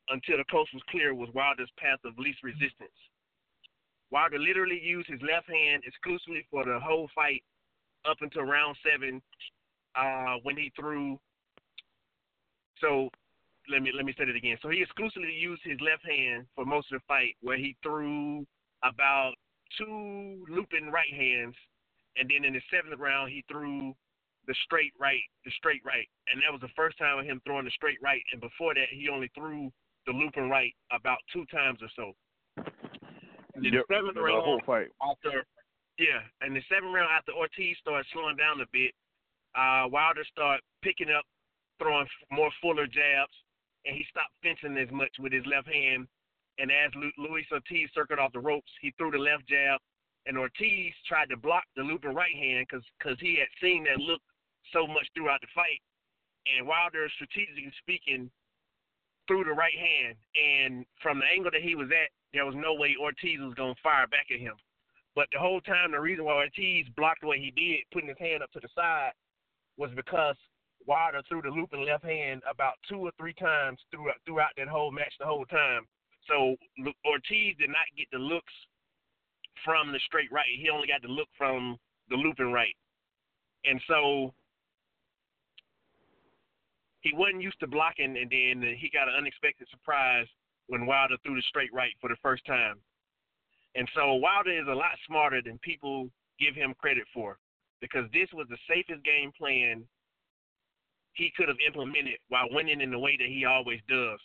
until 0.08 0.38
the 0.38 0.44
coast 0.50 0.70
was 0.74 0.82
clear 0.90 1.14
was 1.14 1.28
Wilder's 1.34 1.70
path 1.78 2.00
of 2.04 2.18
least 2.18 2.42
resistance. 2.42 2.98
Wilder 4.10 4.38
literally 4.38 4.80
used 4.82 5.08
his 5.08 5.20
left 5.22 5.48
hand 5.48 5.82
exclusively 5.86 6.46
for 6.50 6.64
the 6.64 6.80
whole 6.80 7.08
fight 7.14 7.44
up 8.08 8.18
until 8.20 8.42
round 8.42 8.76
seven, 8.82 9.20
uh, 9.94 10.36
when 10.42 10.56
he 10.56 10.72
threw. 10.74 11.18
So 12.80 13.10
let 13.70 13.82
me 13.82 13.90
let 13.94 14.04
me 14.04 14.14
say 14.16 14.24
it 14.24 14.36
again. 14.36 14.56
So 14.62 14.70
he 14.70 14.82
exclusively 14.82 15.32
used 15.32 15.62
his 15.64 15.78
left 15.80 16.06
hand 16.06 16.46
for 16.54 16.64
most 16.64 16.90
of 16.92 17.00
the 17.00 17.04
fight, 17.06 17.36
where 17.42 17.58
he 17.58 17.76
threw 17.82 18.46
about 18.82 19.32
two 19.76 20.44
looping 20.48 20.90
right 20.90 21.12
hands, 21.12 21.54
and 22.18 22.28
then 22.28 22.44
in 22.44 22.52
the 22.54 22.62
seventh 22.70 22.98
round 22.98 23.30
he 23.30 23.44
threw 23.50 23.94
the 24.46 24.54
straight 24.64 24.92
right, 24.98 25.22
the 25.44 25.50
straight 25.58 25.82
right, 25.84 26.08
and 26.32 26.42
that 26.42 26.50
was 26.52 26.60
the 26.60 26.72
first 26.74 26.96
time 26.98 27.18
of 27.18 27.24
him 27.24 27.40
throwing 27.44 27.64
the 27.64 27.70
straight 27.70 27.98
right. 28.02 28.22
And 28.32 28.40
before 28.40 28.74
that, 28.74 28.88
he 28.90 29.08
only 29.08 29.30
threw 29.34 29.70
the 30.06 30.12
looping 30.12 30.48
right 30.48 30.72
about 30.90 31.18
two 31.32 31.44
times 31.46 31.80
or 31.82 31.90
so. 31.94 32.14
And 33.54 33.64
Yep, 33.64 33.84
the 33.88 33.94
seventh 33.94 34.14
the 34.14 34.22
round, 34.22 34.42
whole 34.42 34.60
fight. 34.64 34.88
after 35.02 35.44
yeah, 35.98 36.22
and 36.40 36.54
the 36.54 36.62
seventh 36.68 36.94
round 36.94 37.10
after 37.10 37.32
Ortiz 37.32 37.76
started 37.80 38.06
slowing 38.12 38.36
down 38.36 38.60
a 38.60 38.66
bit, 38.72 38.94
uh, 39.54 39.84
Wilder 39.90 40.24
started 40.30 40.62
picking 40.82 41.10
up, 41.10 41.24
throwing 41.78 42.06
more 42.30 42.50
fuller 42.62 42.86
jabs, 42.86 43.34
and 43.84 43.96
he 43.96 44.06
stopped 44.08 44.32
fencing 44.42 44.78
as 44.78 44.90
much 44.92 45.10
with 45.18 45.32
his 45.32 45.44
left 45.46 45.68
hand. 45.68 46.06
And 46.58 46.70
as 46.70 46.90
Lu- 46.94 47.12
Luis 47.18 47.46
Ortiz 47.52 47.90
circled 47.94 48.18
off 48.18 48.32
the 48.32 48.40
ropes, 48.40 48.70
he 48.80 48.92
threw 48.96 49.10
the 49.10 49.18
left 49.18 49.46
jab, 49.48 49.80
and 50.28 50.36
Ortiz 50.36 50.92
tried 51.08 51.30
to 51.30 51.36
block 51.36 51.64
the 51.74 51.82
looping 51.82 52.14
right 52.14 52.36
hand 52.36 52.66
because 52.68 52.84
cause 53.02 53.16
he 53.18 53.40
had 53.40 53.48
seen 53.60 53.84
that 53.84 53.98
look 53.98 54.20
so 54.72 54.86
much 54.86 55.08
throughout 55.16 55.40
the 55.40 55.48
fight. 55.54 55.80
And 56.44 56.68
Wilder, 56.68 57.08
strategically 57.16 57.72
speaking, 57.80 58.30
threw 59.26 59.44
the 59.44 59.56
right 59.56 59.74
hand, 59.76 60.16
and 60.36 60.84
from 61.02 61.18
the 61.18 61.26
angle 61.26 61.50
that 61.50 61.62
he 61.64 61.74
was 61.74 61.88
at, 61.88 62.12
there 62.32 62.46
was 62.46 62.54
no 62.56 62.74
way 62.74 62.96
Ortiz 63.00 63.40
was 63.40 63.54
going 63.54 63.74
to 63.74 63.80
fire 63.80 64.06
back 64.06 64.28
at 64.32 64.40
him. 64.40 64.54
But 65.16 65.28
the 65.32 65.40
whole 65.40 65.60
time, 65.60 65.92
the 65.92 66.00
reason 66.00 66.24
why 66.24 66.44
Ortiz 66.44 66.86
blocked 66.96 67.22
the 67.22 67.26
way 67.26 67.40
he 67.40 67.50
did, 67.50 67.84
putting 67.92 68.08
his 68.08 68.20
hand 68.20 68.42
up 68.42 68.52
to 68.52 68.60
the 68.60 68.68
side, 68.74 69.12
was 69.76 69.90
because 69.96 70.36
Wilder 70.86 71.22
threw 71.28 71.42
the 71.42 71.48
looping 71.48 71.84
left 71.84 72.04
hand 72.04 72.42
about 72.48 72.74
two 72.88 73.00
or 73.00 73.12
three 73.18 73.34
times 73.34 73.80
throughout 73.90 74.16
throughout 74.24 74.52
that 74.56 74.68
whole 74.68 74.92
match, 74.92 75.12
the 75.18 75.26
whole 75.26 75.44
time. 75.46 75.88
So 76.28 76.56
Ortiz 77.04 77.56
did 77.56 77.68
not 77.68 77.88
get 77.96 78.08
the 78.12 78.18
looks 78.18 78.52
from 79.64 79.92
the 79.92 80.00
straight 80.06 80.30
right. 80.32 80.46
He 80.60 80.70
only 80.70 80.88
got 80.88 81.02
the 81.02 81.08
look 81.08 81.28
from 81.36 81.78
the 82.10 82.16
looping 82.16 82.52
right, 82.52 82.76
and 83.64 83.80
so 83.88 84.32
he 87.00 87.12
wasn't 87.14 87.42
used 87.42 87.60
to 87.60 87.66
blocking. 87.66 88.16
And 88.16 88.30
then 88.30 88.76
he 88.78 88.90
got 88.92 89.08
an 89.08 89.14
unexpected 89.16 89.68
surprise 89.70 90.26
when 90.66 90.86
Wilder 90.86 91.16
threw 91.24 91.34
the 91.34 91.42
straight 91.48 91.72
right 91.72 91.92
for 92.00 92.08
the 92.08 92.16
first 92.22 92.44
time. 92.46 92.76
And 93.74 93.88
so 93.94 94.14
Wilder 94.14 94.58
is 94.58 94.66
a 94.68 94.74
lot 94.74 94.98
smarter 95.06 95.40
than 95.42 95.58
people 95.58 96.10
give 96.40 96.54
him 96.54 96.74
credit 96.78 97.04
for 97.12 97.38
because 97.80 98.04
this 98.12 98.28
was 98.32 98.46
the 98.48 98.58
safest 98.68 99.04
game 99.04 99.32
plan 99.38 99.84
he 101.12 101.32
could 101.36 101.48
have 101.48 101.56
implemented 101.66 102.18
while 102.28 102.46
winning 102.50 102.80
in 102.80 102.90
the 102.90 102.98
way 102.98 103.16
that 103.16 103.28
he 103.28 103.44
always 103.44 103.80
does. 103.88 104.20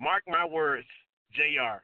Mark 0.00 0.22
my 0.26 0.44
words, 0.44 0.86
JR. 1.32 1.80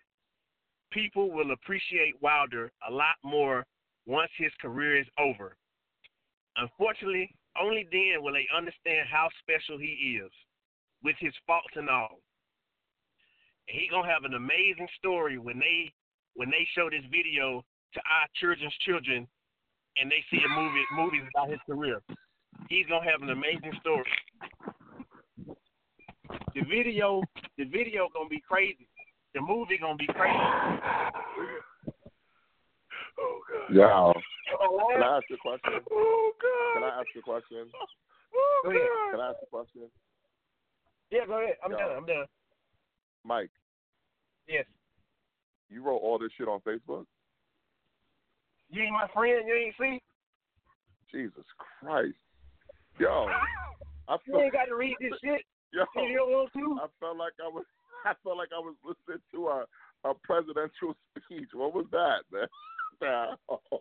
People 0.90 1.30
will 1.30 1.52
appreciate 1.52 2.20
Wilder 2.20 2.72
a 2.88 2.92
lot 2.92 3.16
more 3.22 3.64
once 4.06 4.30
his 4.38 4.52
career 4.60 4.98
is 4.98 5.06
over. 5.18 5.56
Unfortunately, 6.56 7.30
only 7.60 7.86
then 7.92 8.22
will 8.22 8.32
they 8.32 8.48
understand 8.56 9.08
how 9.10 9.28
special 9.40 9.78
he 9.78 10.18
is, 10.22 10.30
with 11.02 11.16
his 11.18 11.32
faults 11.46 11.74
and 11.76 11.88
all. 11.88 12.20
And 13.68 13.78
he 13.78 13.88
gonna 13.88 14.08
have 14.08 14.24
an 14.24 14.34
amazing 14.34 14.88
story 14.98 15.38
when 15.38 15.58
they 15.58 15.92
when 16.34 16.50
they 16.50 16.66
show 16.74 16.88
this 16.88 17.04
video 17.10 17.64
to 17.94 18.00
our 18.00 18.26
children's 18.40 18.74
children 18.86 19.26
and 19.98 20.10
they 20.10 20.24
see 20.30 20.40
a 20.44 20.48
movie 20.48 20.86
movies 20.94 21.28
about 21.34 21.50
his 21.50 21.60
career. 21.66 22.00
He's 22.68 22.86
gonna 22.86 23.10
have 23.10 23.22
an 23.22 23.30
amazing 23.30 23.72
story. 23.80 24.10
The 26.54 26.62
video 26.62 27.22
the 27.56 27.64
video 27.64 28.08
gonna 28.14 28.28
be 28.28 28.42
crazy. 28.48 28.88
The 29.34 29.40
movie 29.40 29.78
gonna 29.78 29.96
be 29.96 30.06
crazy. 30.06 30.38
Oh 33.20 33.40
God. 33.50 33.74
Yeah. 33.74 34.12
Oh, 34.60 34.92
Can 34.94 35.02
I 35.02 35.16
ask 35.18 35.26
you 35.28 35.36
a 35.36 35.38
question? 35.38 35.72
Oh 35.90 36.32
God. 36.40 36.74
Can 36.74 36.82
I 36.84 37.00
ask 37.00 37.08
you 37.14 37.20
a 37.20 37.24
question? 37.24 37.66
Oh 38.34 38.60
Go 38.64 38.70
ahead. 38.70 38.88
Can 39.10 39.20
I 39.20 39.28
ask 39.30 39.36
you 39.40 39.46
a 39.46 39.50
question? 39.50 39.82
Yeah, 41.10 41.26
go 41.26 41.42
ahead. 41.42 41.56
I'm 41.64 41.72
Yeah. 41.72 41.78
done. 41.78 41.96
I'm 41.96 42.06
done. 42.06 42.26
Mike, 43.24 43.50
Yes. 44.46 44.66
you 45.70 45.82
wrote 45.82 45.98
all 45.98 46.18
this 46.18 46.30
shit 46.36 46.48
on 46.48 46.60
Facebook? 46.60 47.06
You 48.70 48.82
ain't 48.82 48.92
my 48.92 49.08
friend, 49.14 49.46
you 49.48 49.54
ain't 49.54 49.74
see? 49.80 50.00
Jesus 51.10 51.44
Christ. 51.80 52.16
Yo, 52.98 53.28
I 54.08 54.16
You 54.26 54.40
ain't 54.40 54.52
got 54.52 54.66
to 54.66 54.76
read 54.76 54.96
this 55.00 55.12
shit 55.24 55.42
yo, 55.72 55.84
you 55.96 56.16
don't 56.16 56.30
want 56.30 56.52
to. 56.52 56.78
I 56.82 56.86
felt 57.00 57.16
like 57.16 57.32
I 57.42 57.48
was 57.48 57.64
I 58.08 58.14
felt 58.24 58.38
like 58.38 58.48
I 58.56 58.58
was 58.58 58.74
listening 58.84 59.20
to 59.32 59.48
a 59.48 59.64
a 60.04 60.14
presidential 60.22 60.94
speech. 61.18 61.48
What 61.52 61.74
was 61.74 61.86
that, 61.92 62.22
man? 62.32 62.48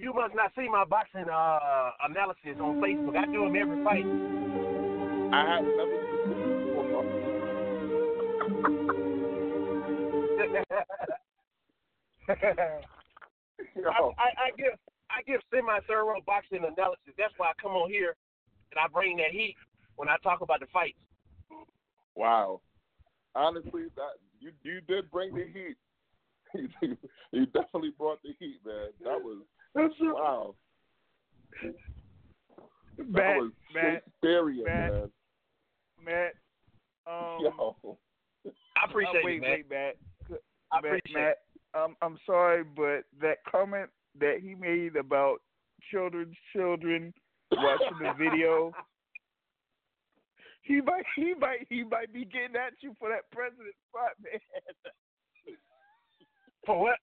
You 0.00 0.12
must 0.14 0.32
not 0.32 0.52
see 0.56 0.68
my 0.68 0.84
boxing 0.84 1.26
uh, 1.28 1.90
analysis 2.08 2.54
on 2.62 2.80
Facebook. 2.80 3.16
I 3.16 3.26
do 3.26 3.42
them 3.42 3.56
every 3.56 3.82
fight. 3.82 4.06
I 5.34 5.42
have 5.44 5.64
never 5.64 5.98
seen 6.22 6.38
this 6.38 6.62
before. 6.70 7.02
Yo, 13.74 13.90
I, 13.90 14.22
I, 14.22 14.28
I 14.38 14.50
give 14.56 14.78
I 15.10 15.22
give 15.26 15.40
semi 15.52 15.80
thorough 15.88 16.20
boxing 16.24 16.58
analysis. 16.58 17.14
That's 17.18 17.34
why 17.36 17.48
I 17.48 17.52
come 17.60 17.72
on 17.72 17.90
here 17.90 18.14
and 18.70 18.78
I 18.78 18.86
bring 18.86 19.16
that 19.16 19.32
heat 19.32 19.56
when 19.96 20.08
I 20.08 20.14
talk 20.22 20.40
about 20.40 20.60
the 20.60 20.66
fights. 20.72 20.96
wow. 22.14 22.60
Honestly, 23.34 23.84
that 23.96 24.18
you 24.40 24.52
you 24.62 24.80
did 24.82 25.10
bring 25.10 25.34
the 25.34 25.44
heat. 25.44 25.76
you, 26.82 26.96
you 27.32 27.46
definitely 27.46 27.92
brought 27.98 28.22
the 28.22 28.30
heat, 28.38 28.58
man. 28.64 28.88
That 29.04 29.22
was 29.22 29.42
That's 29.74 29.94
wow. 30.00 30.54
That 31.62 33.08
Matt, 33.08 33.36
was 33.36 33.52
Matt, 33.74 34.02
Shakespearean, 34.04 34.64
Matt, 34.64 34.92
man. 34.92 35.10
Matt. 36.04 36.32
Um, 37.06 37.38
Yo. 37.40 37.96
I 38.76 38.84
appreciate 38.88 39.16
uh, 39.16 39.20
wait, 39.24 39.36
it, 39.36 39.40
man. 39.42 39.50
wait, 39.50 39.70
Matt. 39.70 39.96
I 40.72 40.80
Matt, 40.80 40.84
appreciate 40.84 41.14
Matt, 41.14 41.36
um, 41.74 41.96
I'm 42.02 42.18
sorry, 42.26 42.64
but 42.64 43.04
that 43.20 43.38
comment 43.50 43.90
that 44.20 44.38
he 44.42 44.54
made 44.54 44.96
about 44.96 45.38
children's 45.90 46.36
children 46.52 47.12
watching 47.52 47.98
the 48.00 48.12
video, 48.18 48.72
he 50.68 50.82
might, 50.82 51.04
he 51.16 51.34
might, 51.34 51.66
he 51.70 51.82
might 51.82 52.12
be 52.12 52.26
getting 52.26 52.54
at 52.54 52.74
you 52.80 52.94
for 52.98 53.08
that 53.08 53.30
president 53.32 53.74
spot, 53.88 54.12
man. 54.22 54.38
For 56.66 56.78
what? 56.78 56.98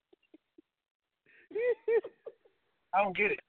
I 2.93 3.01
don't 3.03 3.18
get 3.18 3.32
it. 3.32 3.39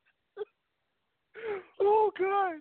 oh 1.80 2.10
God. 2.18 2.54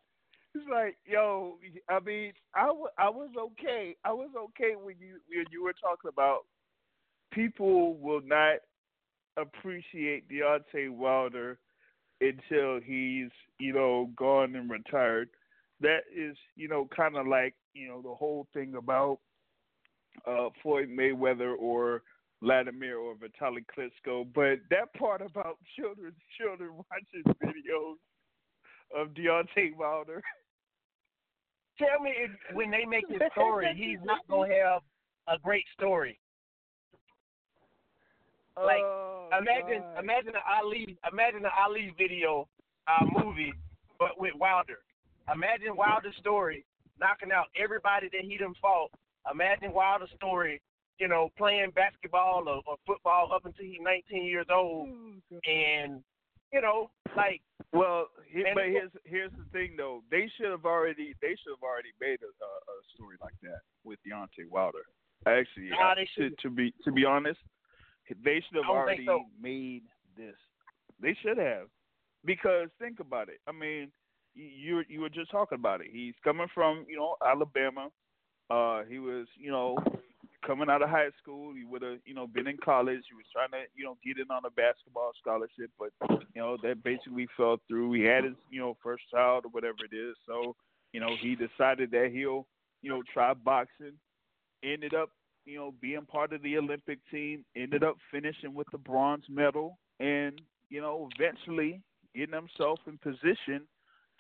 It's 0.54 0.66
like, 0.70 0.98
yo, 1.06 1.58
I 1.88 2.00
mean, 2.02 2.34
I, 2.54 2.68
w- 2.68 2.88
I 2.98 3.10
was 3.10 3.30
okay. 3.38 3.96
I 4.04 4.12
was 4.12 4.30
okay 4.38 4.76
when 4.76 4.96
you 5.00 5.20
when 5.30 5.46
you 5.52 5.64
were 5.64 5.74
talking 5.74 6.10
about 6.10 6.42
people 7.32 7.96
will 7.96 8.22
not 8.26 8.58
appreciate 9.38 10.30
Deontay 10.30 10.90
Wilder 10.90 11.60
until 12.22 12.80
he's, 12.80 13.30
you 13.60 13.74
know, 13.74 14.10
gone 14.16 14.56
and 14.56 14.70
retired. 14.70 15.30
That 15.82 16.00
is, 16.16 16.38
you 16.56 16.68
know, 16.68 16.88
kind 16.96 17.18
of 17.18 17.28
like, 17.28 17.54
you 17.74 17.88
know, 17.88 18.02
the 18.02 18.14
whole 18.14 18.48
thing 18.54 18.76
about 18.76 19.20
uh, 20.26 20.50
Floyd 20.64 20.90
Mayweather 20.90 21.56
or 21.58 22.02
Vladimir 22.42 22.98
or 22.98 23.16
Vitaly 23.16 23.66
Klitschko. 23.76 24.28
But 24.34 24.60
that 24.70 24.94
part 24.98 25.22
about 25.22 25.58
children, 25.78 26.14
children 26.40 26.72
watching 26.74 27.34
videos 27.44 27.96
of 28.96 29.10
Deontay 29.10 29.76
Wilder. 29.76 30.22
Tell 31.78 32.02
me 32.02 32.12
if 32.18 32.32
when 32.56 32.72
they 32.72 32.86
make 32.86 33.08
this 33.10 33.20
story, 33.34 33.68
he's 33.76 34.00
not 34.06 34.26
gonna 34.30 34.54
have 34.54 34.82
a 35.28 35.38
great 35.38 35.66
story. 35.74 36.18
Like, 38.56 38.82
Oh, 38.82 39.30
Imagine, 39.38 39.82
God. 39.82 40.04
imagine 40.04 40.32
the 40.34 40.40
Ali, 40.50 40.98
imagine 41.12 41.42
the 41.42 41.50
Ali 41.62 41.94
video, 41.98 42.48
uh, 42.88 43.06
movie, 43.24 43.54
but 44.00 44.20
with 44.20 44.34
Wilder. 44.36 44.80
Imagine 45.34 45.76
Wilder's 45.76 46.16
story, 46.20 46.66
knocking 47.00 47.32
out 47.32 47.48
everybody 47.62 48.10
that 48.12 48.22
he 48.22 48.38
done 48.38 48.54
fought. 48.62 48.92
Imagine 49.32 49.74
Wilder's 49.74 50.10
story, 50.16 50.62
you 51.00 51.08
know, 51.08 51.30
playing 51.38 51.72
basketball 51.76 52.44
or, 52.48 52.62
or 52.68 52.78
football 52.86 53.32
up 53.34 53.46
until 53.46 53.66
he's 53.66 53.80
19 53.82 54.24
years 54.26 54.46
old, 54.54 54.90
oh, 54.90 55.40
and 55.50 56.04
you 56.54 56.62
know, 56.62 56.90
like 57.18 57.42
Well, 57.74 58.08
he, 58.32 58.44
And 58.44 58.54
but 58.56 58.66
here's 58.66 58.92
here's 59.04 59.32
the 59.32 59.46
thing 59.52 59.76
though. 59.78 60.04
They 60.12 60.30
should 60.38 60.52
have 60.52 60.64
already 60.66 61.14
they 61.22 61.30
should 61.42 61.52
have 61.58 61.64
already 61.64 61.90
made 62.00 62.20
a, 62.22 62.30
a, 62.30 62.52
a 62.72 62.76
story 62.96 63.18
like 63.22 63.34
that 63.42 63.60
with 63.84 64.00
Deontay 64.08 64.50
Wilder. 64.50 64.86
Actually, 65.26 65.70
Nah, 65.70 65.96
they 65.96 66.04
to, 66.04 66.10
shouldn't. 66.16 66.40
to 66.40 66.50
be 66.50 66.74
to 66.84 66.92
be 66.92 67.04
honest, 67.04 67.40
they 68.24 68.42
should 68.48 68.58
have 68.64 68.70
already 68.70 69.06
so. 69.06 69.24
made 69.42 69.84
this. 70.16 70.36
They 71.02 71.16
should 71.22 71.38
have, 71.38 71.68
because 72.24 72.70
think 72.80 73.00
about 73.00 73.28
it. 73.28 73.40
I 73.48 73.52
mean, 73.52 73.92
you 74.36 74.84
you 74.90 75.02
were- 75.02 75.10
just 75.10 75.32
talking 75.32 75.58
about 75.58 75.82
it. 75.82 75.88
He's 75.92 76.16
coming 76.24 76.48
from 76.54 76.86
you 76.90 76.98
know 76.98 77.16
Alabama. 77.26 77.90
Uh, 78.50 78.84
he 78.84 79.00
was 79.00 79.28
you 79.38 79.52
know 79.52 79.78
coming 80.46 80.70
out 80.70 80.82
of 80.82 80.90
high 80.90 81.10
school. 81.22 81.54
He 81.54 81.64
would 81.66 81.82
have 81.82 82.00
you 82.06 82.14
know 82.14 82.28
been 82.28 82.48
in 82.48 82.58
college. 82.58 83.02
He 83.10 83.16
was 83.16 83.26
trying 83.32 83.52
to 83.52 83.68
you 83.76 83.86
know 83.86 83.98
get 84.06 84.18
in 84.20 84.30
on 84.32 84.46
a 84.46 84.52
basketball 84.52 85.12
scholarship, 85.20 85.72
but 85.80 85.92
you 86.10 86.42
know 86.42 86.58
that 86.64 86.84
basically 86.84 87.28
fell 87.38 87.58
through. 87.68 87.94
He 87.94 88.04
had 88.04 88.26
his 88.26 88.36
you 88.50 88.60
know 88.60 88.78
first 88.84 89.04
child 89.12 89.46
or 89.46 89.50
whatever 89.50 89.86
it 89.92 89.96
is, 89.96 90.16
so 90.28 90.56
you 90.94 91.00
know 91.00 91.16
he 91.22 91.36
decided 91.36 91.92
that 91.92 92.12
he'll 92.14 92.48
you 92.82 92.90
know 92.90 93.04
try 93.14 93.34
boxing. 93.34 93.94
Ended 94.64 94.94
up 94.94 95.10
you 95.46 95.58
know 95.58 95.74
being 95.82 96.06
part 96.06 96.34
of 96.34 96.42
the 96.42 96.58
Olympic 96.58 97.00
team. 97.12 97.46
Ended 97.56 97.84
up 97.84 97.98
finishing 98.12 98.54
with 98.54 98.68
the 98.72 98.78
bronze 98.78 99.26
medal, 99.30 99.78
and 100.00 100.42
you 100.70 100.82
know 100.82 101.10
eventually 101.16 101.82
getting 102.16 102.34
himself 102.36 102.80
in 102.88 102.98
position 102.98 103.68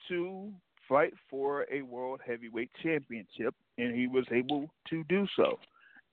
to 0.10 0.52
fight 0.88 1.14
for 1.30 1.66
a 1.72 1.82
world 1.82 2.22
heavyweight 2.26 2.72
championship, 2.82 3.56
and 3.78 3.96
he 3.96 4.08
was 4.08 4.26
able 4.32 4.70
to 4.90 5.04
do 5.10 5.28
so. 5.36 5.58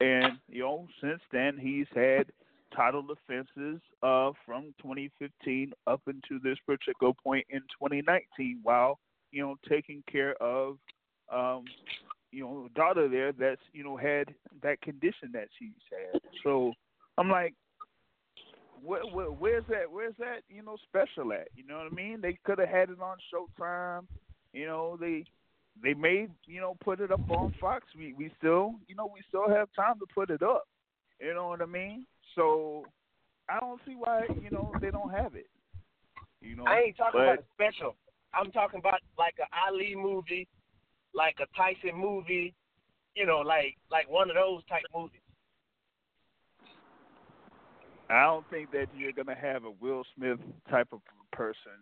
And 0.01 0.38
you 0.49 0.62
know, 0.62 0.86
since 1.01 1.20
then 1.30 1.57
he's 1.59 1.86
had 1.95 2.26
title 2.74 3.03
defenses 3.03 3.80
uh, 4.03 4.32
from 4.47 4.74
2015 4.82 5.72
up 5.86 6.01
into 6.07 6.40
this 6.43 6.59
particular 6.66 7.12
point 7.22 7.47
in 7.51 7.61
2019, 7.61 8.61
while 8.62 8.99
you 9.30 9.43
know 9.43 9.57
taking 9.68 10.03
care 10.11 10.34
of 10.43 10.76
um, 11.32 11.64
you 12.30 12.45
know 12.45 12.68
daughter 12.74 13.09
there 13.09 13.32
that's 13.32 13.61
you 13.72 13.84
know 13.84 13.97
had 13.97 14.34
that 14.62 14.80
condition 14.80 15.30
that 15.32 15.49
she's 15.59 15.70
had. 15.90 16.20
So 16.43 16.72
I'm 17.18 17.28
like, 17.28 17.55
where, 18.83 19.03
where, 19.03 19.26
where's 19.26 19.64
that? 19.68 19.91
Where's 19.91 20.14
that? 20.18 20.41
You 20.49 20.62
know, 20.62 20.76
special 20.89 21.33
at? 21.33 21.49
You 21.57 21.64
know 21.66 21.78
what 21.78 21.93
I 21.93 21.95
mean? 21.95 22.20
They 22.20 22.39
could 22.45 22.59
have 22.59 22.68
had 22.68 22.91
it 22.91 23.01
on 23.01 23.16
Showtime. 23.33 24.05
You 24.53 24.66
know, 24.66 24.99
they 25.01 25.24
they 25.83 25.95
may 25.95 26.28
you 26.47 26.61
know 26.61 26.76
put 26.83 27.01
it 27.01 27.11
up 27.11 27.30
on 27.30 27.55
Fox. 27.61 27.87
We 27.97 28.12
we 28.12 28.30
still 28.39 28.74
you 28.89 28.95
know 28.95 29.11
we 29.12 29.20
still 29.28 29.49
have 29.49 29.68
time 29.74 29.99
to 30.01 30.07
put 30.14 30.30
it 30.30 30.43
up. 30.43 30.64
You 31.20 31.35
know 31.35 31.49
what 31.49 31.62
I 31.62 31.66
mean? 31.66 32.07
So 32.35 32.85
I 33.49 33.61
don't 33.61 33.80
see 33.87 33.95
why 33.95 34.26
you 34.43 34.51
know 34.51 34.72
they 34.80 34.91
don't 34.91 35.11
have 35.11 35.35
it. 35.35 35.49
You 36.41 36.57
know, 36.57 36.64
I 36.64 36.80
ain't 36.80 36.97
talking 36.97 37.20
but, 37.20 37.22
about 37.22 37.39
a 37.39 37.45
special. 37.55 37.97
I'm 38.35 38.51
talking 38.51 38.80
about 38.80 39.01
like 39.16 39.35
a 39.39 39.47
Ali 39.66 39.95
movie, 39.95 40.49
like 41.14 41.37
a 41.41 41.47
Tyson 41.57 41.99
movie, 41.99 42.55
you 43.14 43.26
know, 43.26 43.39
like 43.39 43.76
like 43.91 44.11
one 44.11 44.28
of 44.28 44.37
those 44.37 44.62
type 44.68 44.83
movies. 44.95 45.21
I 48.12 48.24
don't 48.24 48.48
think 48.50 48.70
that 48.72 48.86
you're 48.96 49.12
gonna 49.12 49.34
have 49.34 49.64
a 49.64 49.70
Will 49.80 50.04
Smith 50.14 50.38
type 50.70 50.88
of 50.92 51.00
person 51.32 51.72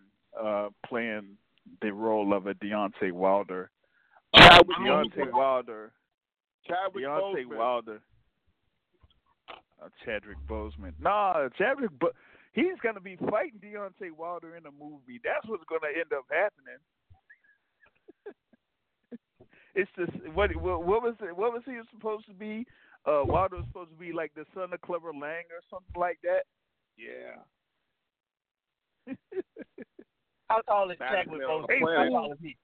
uh 0.41 0.69
playing 0.87 1.37
the 1.83 1.93
role 1.93 2.33
of 2.33 2.47
a 2.47 2.55
Deontay 2.55 3.13
Wilder. 3.13 3.71
Uh, 4.35 4.39
Chadwick 4.39 4.77
Deontay. 4.79 5.33
Wilder. 5.33 5.93
Chadwick 6.67 7.05
Deontay 7.05 7.45
Boseman. 7.45 7.57
Wilder. 7.57 8.01
Uh, 9.83 9.89
Chadwick 10.05 10.37
Boseman. 10.49 10.93
Nah, 11.01 11.49
Chadwick, 11.59 11.91
but 12.01 12.13
he's 12.53 12.79
gonna 12.83 13.01
be 13.01 13.17
fighting 13.29 13.61
Deontay 13.63 14.13
Wilder 14.17 14.57
in 14.57 14.67
a 14.67 14.71
movie. 14.71 15.21
That's 15.25 15.47
what's 15.47 15.65
gonna 15.69 15.93
end 15.95 16.13
up 16.13 16.27
happening. 16.31 16.79
It's 19.75 19.91
just 19.97 20.13
what 20.35 20.55
what 20.57 20.85
what 20.85 21.03
was 21.03 21.15
it? 21.21 21.37
What 21.37 21.53
was 21.53 21.63
he 21.65 21.79
supposed 21.93 22.27
to 22.27 22.35
be? 22.35 22.67
Uh, 23.07 23.23
Wilder 23.25 23.57
was 23.57 23.67
supposed 23.69 23.91
to 23.91 23.97
be 23.97 24.13
like 24.13 24.33
the 24.35 24.45
son 24.55 24.73
of 24.73 24.81
Clubber 24.83 25.13
Lang 25.13 25.45
or 25.51 25.63
something 25.71 25.99
like 25.99 26.19
that. 26.23 26.45
Yeah. 26.99 27.41
How 30.49 30.61
tall 30.63 30.91
is 30.91 30.99
a 31.01 31.05
Hey, 31.05 31.25
How 31.25 31.31
fool. 31.31 32.11
tall 32.11 32.33
is 32.33 32.39
he? 32.43 32.57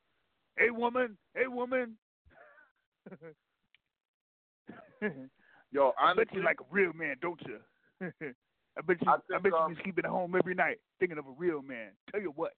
hey 0.58 0.70
woman, 0.70 1.16
hey 1.34 1.46
woman. 1.46 1.96
Yo, 5.72 5.92
I 5.98 6.14
bet 6.14 6.28
honestly, 6.28 6.38
you 6.38 6.44
like 6.44 6.60
a 6.60 6.64
real 6.70 6.92
man, 6.92 7.16
don't 7.20 7.40
you? 7.46 7.58
I 8.00 8.80
bet 8.86 8.96
you. 9.00 9.08
I 9.08 9.14
I, 9.14 9.18
think, 9.28 9.42
bet 9.44 9.52
um, 9.52 9.70
you 9.70 9.76
be 9.76 9.82
sleeping 9.84 10.04
at 10.04 10.10
home 10.10 10.34
every 10.36 10.54
night 10.54 10.78
thinking 10.98 11.18
of 11.18 11.26
a 11.26 11.34
real 11.38 11.62
man. 11.62 11.90
Tell 12.10 12.20
you 12.20 12.32
what, 12.36 12.52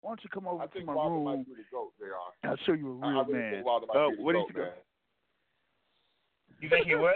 why 0.00 0.10
don't 0.10 0.22
you 0.24 0.30
come 0.30 0.46
over 0.48 0.62
I 0.62 0.66
to 0.66 0.72
think 0.72 0.86
my 0.86 0.94
Wilder 0.94 1.14
room? 1.14 1.24
might 1.24 1.46
be 1.46 1.52
the 1.54 1.64
goat. 1.70 1.92
They. 2.00 2.06
I'll 2.48 2.56
show 2.66 2.72
you 2.72 2.88
a 2.88 2.92
real 2.92 3.04
I 3.04 3.20
really 3.22 3.32
man. 3.34 3.52
think 3.54 3.66
Wilder 3.66 3.86
might 3.86 3.96
Uh, 3.96 4.10
be 4.10 4.16
the 4.16 4.22
what 4.22 4.32
do 4.32 4.38
you 4.38 4.44
goat, 4.46 4.54
think? 4.54 4.66
man. 4.66 4.72
You 6.60 6.68
think 6.68 6.86
he 6.86 6.94
what? 6.94 7.14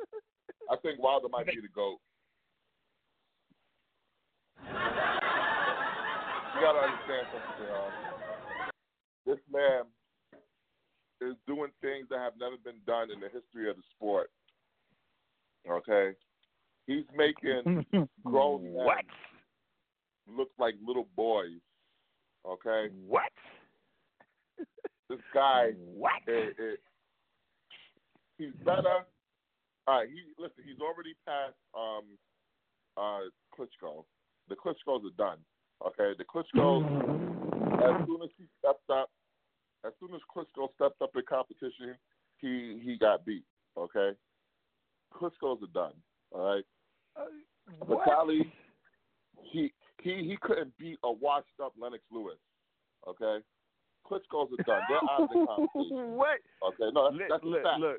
I 0.70 0.76
think 0.82 0.98
Wilder 1.02 1.28
might 1.28 1.46
be 1.46 1.60
the 1.60 1.68
goat. 1.68 1.98
You 6.54 6.60
gotta 6.60 6.78
understand 6.78 7.26
something, 7.32 7.66
y'all. 7.66 7.90
This 9.26 9.38
man 9.52 9.84
is 11.20 11.34
doing 11.46 11.70
things 11.80 12.06
that 12.10 12.18
have 12.20 12.34
never 12.38 12.56
been 12.62 12.78
done 12.86 13.10
in 13.10 13.20
the 13.20 13.28
history 13.28 13.68
of 13.70 13.76
the 13.76 13.82
sport. 13.96 14.30
Okay, 15.68 16.12
he's 16.86 17.04
making 17.16 17.84
grown 18.24 18.62
men 18.64 18.72
what? 18.72 19.04
look 20.28 20.50
like 20.58 20.74
little 20.86 21.08
boys. 21.16 21.60
Okay, 22.46 22.88
What? 23.06 23.32
this 25.08 25.18
guy, 25.32 25.70
What? 25.96 26.22
it, 26.26 26.54
it, 26.58 26.80
he's 28.38 28.52
better. 28.64 29.04
All 29.86 29.98
right, 30.00 30.08
he 30.08 30.20
listen. 30.42 30.64
He's 30.64 30.80
already 30.80 31.14
passed 31.26 31.56
um, 31.76 32.04
uh, 32.96 33.28
Klitschko. 33.56 34.04
The 34.48 34.56
Klitschko's 34.56 35.04
are 35.04 35.16
done. 35.18 35.38
Okay, 35.86 36.12
the 36.16 36.24
Klitschko's 36.24 36.84
as 37.82 38.06
soon 38.06 38.22
as 38.22 38.30
he 38.38 38.44
stepped 38.58 38.88
up, 38.90 39.10
as 39.86 39.92
soon 40.00 40.14
as 40.14 40.20
Klitschko 40.34 40.68
stepped 40.74 41.02
up 41.02 41.10
in 41.14 41.22
competition, 41.28 41.96
he 42.38 42.80
he 42.82 42.96
got 42.98 43.24
beat. 43.26 43.44
Okay, 43.76 44.12
Klitschko's 45.14 45.62
are 45.62 45.72
done. 45.74 45.92
All 46.32 46.54
right, 46.54 46.64
Uh, 47.16 47.24
what? 47.86 48.04
Vitali, 48.04 48.52
he 49.42 49.72
he 50.04 50.28
he 50.28 50.36
couldn't 50.40 50.76
beat 50.78 50.98
a 51.02 51.10
washed 51.10 51.48
up 51.62 51.72
Lennox 51.80 52.04
Lewis. 52.12 52.36
Okay, 53.08 53.42
Klitschko's 54.06 54.52
are 54.52 54.62
done. 54.64 54.82
They're 54.88 54.98
out 55.10 55.22
of 55.22 55.28
the 55.30 55.46
competition. 55.46 56.12
what? 56.12 56.38
Okay, 56.68 56.90
no, 56.92 57.10
that's, 57.10 57.16
Look, 57.16 57.28
that's 57.28 57.44
a 57.44 57.62
fact. 57.64 57.80
look. 57.80 57.96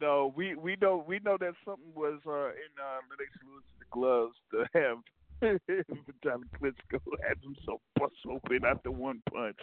No, 0.00 0.32
we 0.36 0.54
we 0.54 0.76
know 0.80 1.04
we 1.08 1.18
know 1.24 1.36
that 1.40 1.54
something 1.64 1.92
was 1.94 2.20
uh, 2.26 2.50
in 2.52 2.70
uh, 2.78 3.00
Lennox 3.10 3.30
Lewis's 3.42 3.88
gloves 3.90 4.36
to 4.52 4.64
have 4.74 4.98
Vitaly 5.42 6.46
Klitschko 6.60 7.00
had 7.26 7.38
himself 7.42 7.80
bust 7.98 8.14
open 8.30 8.64
after 8.64 8.90
one 8.90 9.22
punch. 9.32 9.58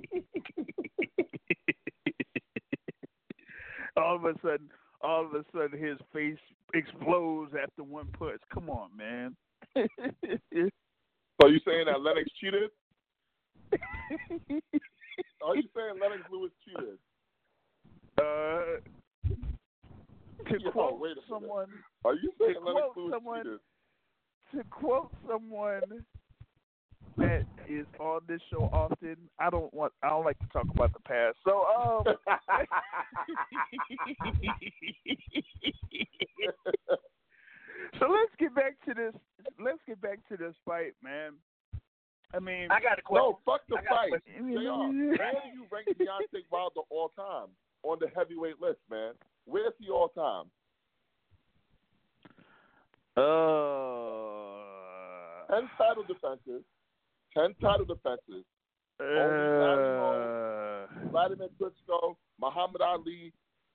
all 3.98 4.16
of 4.16 4.26
a 4.26 4.34
sudden, 4.42 4.70
all 5.02 5.26
of 5.26 5.34
a 5.34 5.44
sudden, 5.52 5.80
his 5.80 5.98
face 6.14 6.38
explodes 6.74 7.54
after 7.62 7.84
one 7.84 8.08
punch. 8.18 8.42
Come 8.54 8.70
on, 8.70 8.96
man. 8.96 9.36
So 9.76 11.48
you 11.48 11.60
saying 11.66 11.86
that 11.86 12.02
Lennox 12.02 12.30
cheated? 12.40 12.70
Are 15.46 15.56
you 15.56 15.64
saying 15.76 16.00
Lennox 16.02 16.22
Lewis 16.32 16.52
cheated? 16.66 16.98
uh, 18.18 18.80
to 20.50 20.60
Yo, 20.60 20.72
quote 20.72 20.96
a 20.96 20.98
minute. 21.02 21.18
someone, 21.30 21.68
Are 22.04 22.16
you 22.16 22.32
saying 22.40 22.56
Lennox 22.64 22.98
Lewis 22.98 23.12
someone- 23.14 23.44
cheated? 23.44 23.60
to 24.56 24.64
quote 24.72 25.12
someone 25.28 26.04
that 27.18 27.46
is 27.70 27.86
on 28.00 28.22
this 28.28 28.42
show 28.50 28.64
often, 28.74 29.16
I 29.40 29.50
don't 29.52 29.72
want 29.74 29.94
I 30.02 30.10
don't 30.10 30.26
like 30.26 30.40
to 30.40 30.48
talk 30.48 30.66
about 30.74 30.92
the 30.94 31.00
past. 31.02 31.38
So 31.46 31.66
um 31.66 32.16
So 37.98 38.06
let's 38.08 38.32
get 38.38 38.54
back 38.56 38.74
to 38.86 38.94
this 38.94 39.14
let's 39.60 39.80
get 39.88 40.00
back 40.02 40.20
to 40.30 40.38
this 40.38 40.54
fight, 40.66 40.94
man. 41.04 41.34
I 42.34 42.40
mean 42.40 42.68
I 42.72 42.80
got 42.80 43.00
a 43.00 43.02
question. 43.02 43.32
no, 43.32 43.40
fuck 43.46 43.62
the 43.68 43.78
I 43.78 43.82
got 43.84 44.08
a 44.08 44.12
fight. 44.12 44.24
JR, 44.26 44.44
where 44.44 44.54
do 44.54 45.50
you 45.54 45.66
rank 45.72 45.88
Deontay 45.98 46.46
Wilder 46.52 46.82
all 46.90 47.10
time 47.16 47.50
on 47.84 47.98
the 48.00 48.08
heavyweight 48.16 48.62
list, 48.62 48.80
man? 48.90 49.14
Where's 49.46 49.74
he 49.80 49.90
all 49.90 50.10
time? 50.10 50.46
uh, 53.18 53.24
Ten 55.52 55.70
title 55.78 56.04
defenses. 56.08 56.64
Ten 57.36 57.54
title 57.62 57.86
defenses. 57.86 58.46
uh, 59.00 60.86
Vladimir 61.12 61.50
Klitschko, 61.60 62.16
Muhammad 62.40 62.82
Ali, 62.82 63.34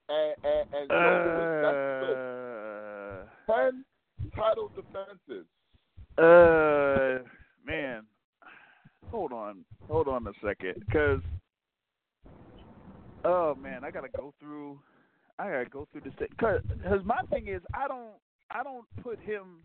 and 0.09 0.35
and, 0.45 0.75
and 0.75 0.89
Joe 0.91 1.61
That's 1.63 1.77
the 2.07 2.13
uh, 2.15 3.53
ten 3.53 3.85
title 4.37 4.71
defenses. 4.75 5.47
Uh, 6.17 7.25
man, 7.67 8.05
hold 9.11 9.33
on, 9.33 9.65
hold 9.89 10.09
on 10.09 10.27
a 10.27 10.33
second, 10.45 10.75
because 10.79 11.21
oh 13.25 13.55
man, 13.55 13.85
I 13.85 13.91
gotta 13.91 14.09
go 14.09 14.33
through, 14.39 14.79
I 15.39 15.51
gotta 15.51 15.69
go 15.69 15.89
through 15.91 16.03
this 16.03 16.13
because 16.19 16.61
my 17.05 17.21
thing 17.31 17.49
is 17.49 17.63
I 17.75 17.89
don't, 17.89 18.13
I 18.51 18.63
don't 18.63 18.87
put 19.03 19.19
him, 19.21 19.61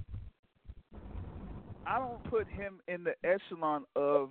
I 1.85 1.99
don't 1.99 2.23
put 2.29 2.47
him 2.47 2.79
in 2.87 3.03
the 3.03 3.13
echelon 3.23 3.85
of 3.95 4.29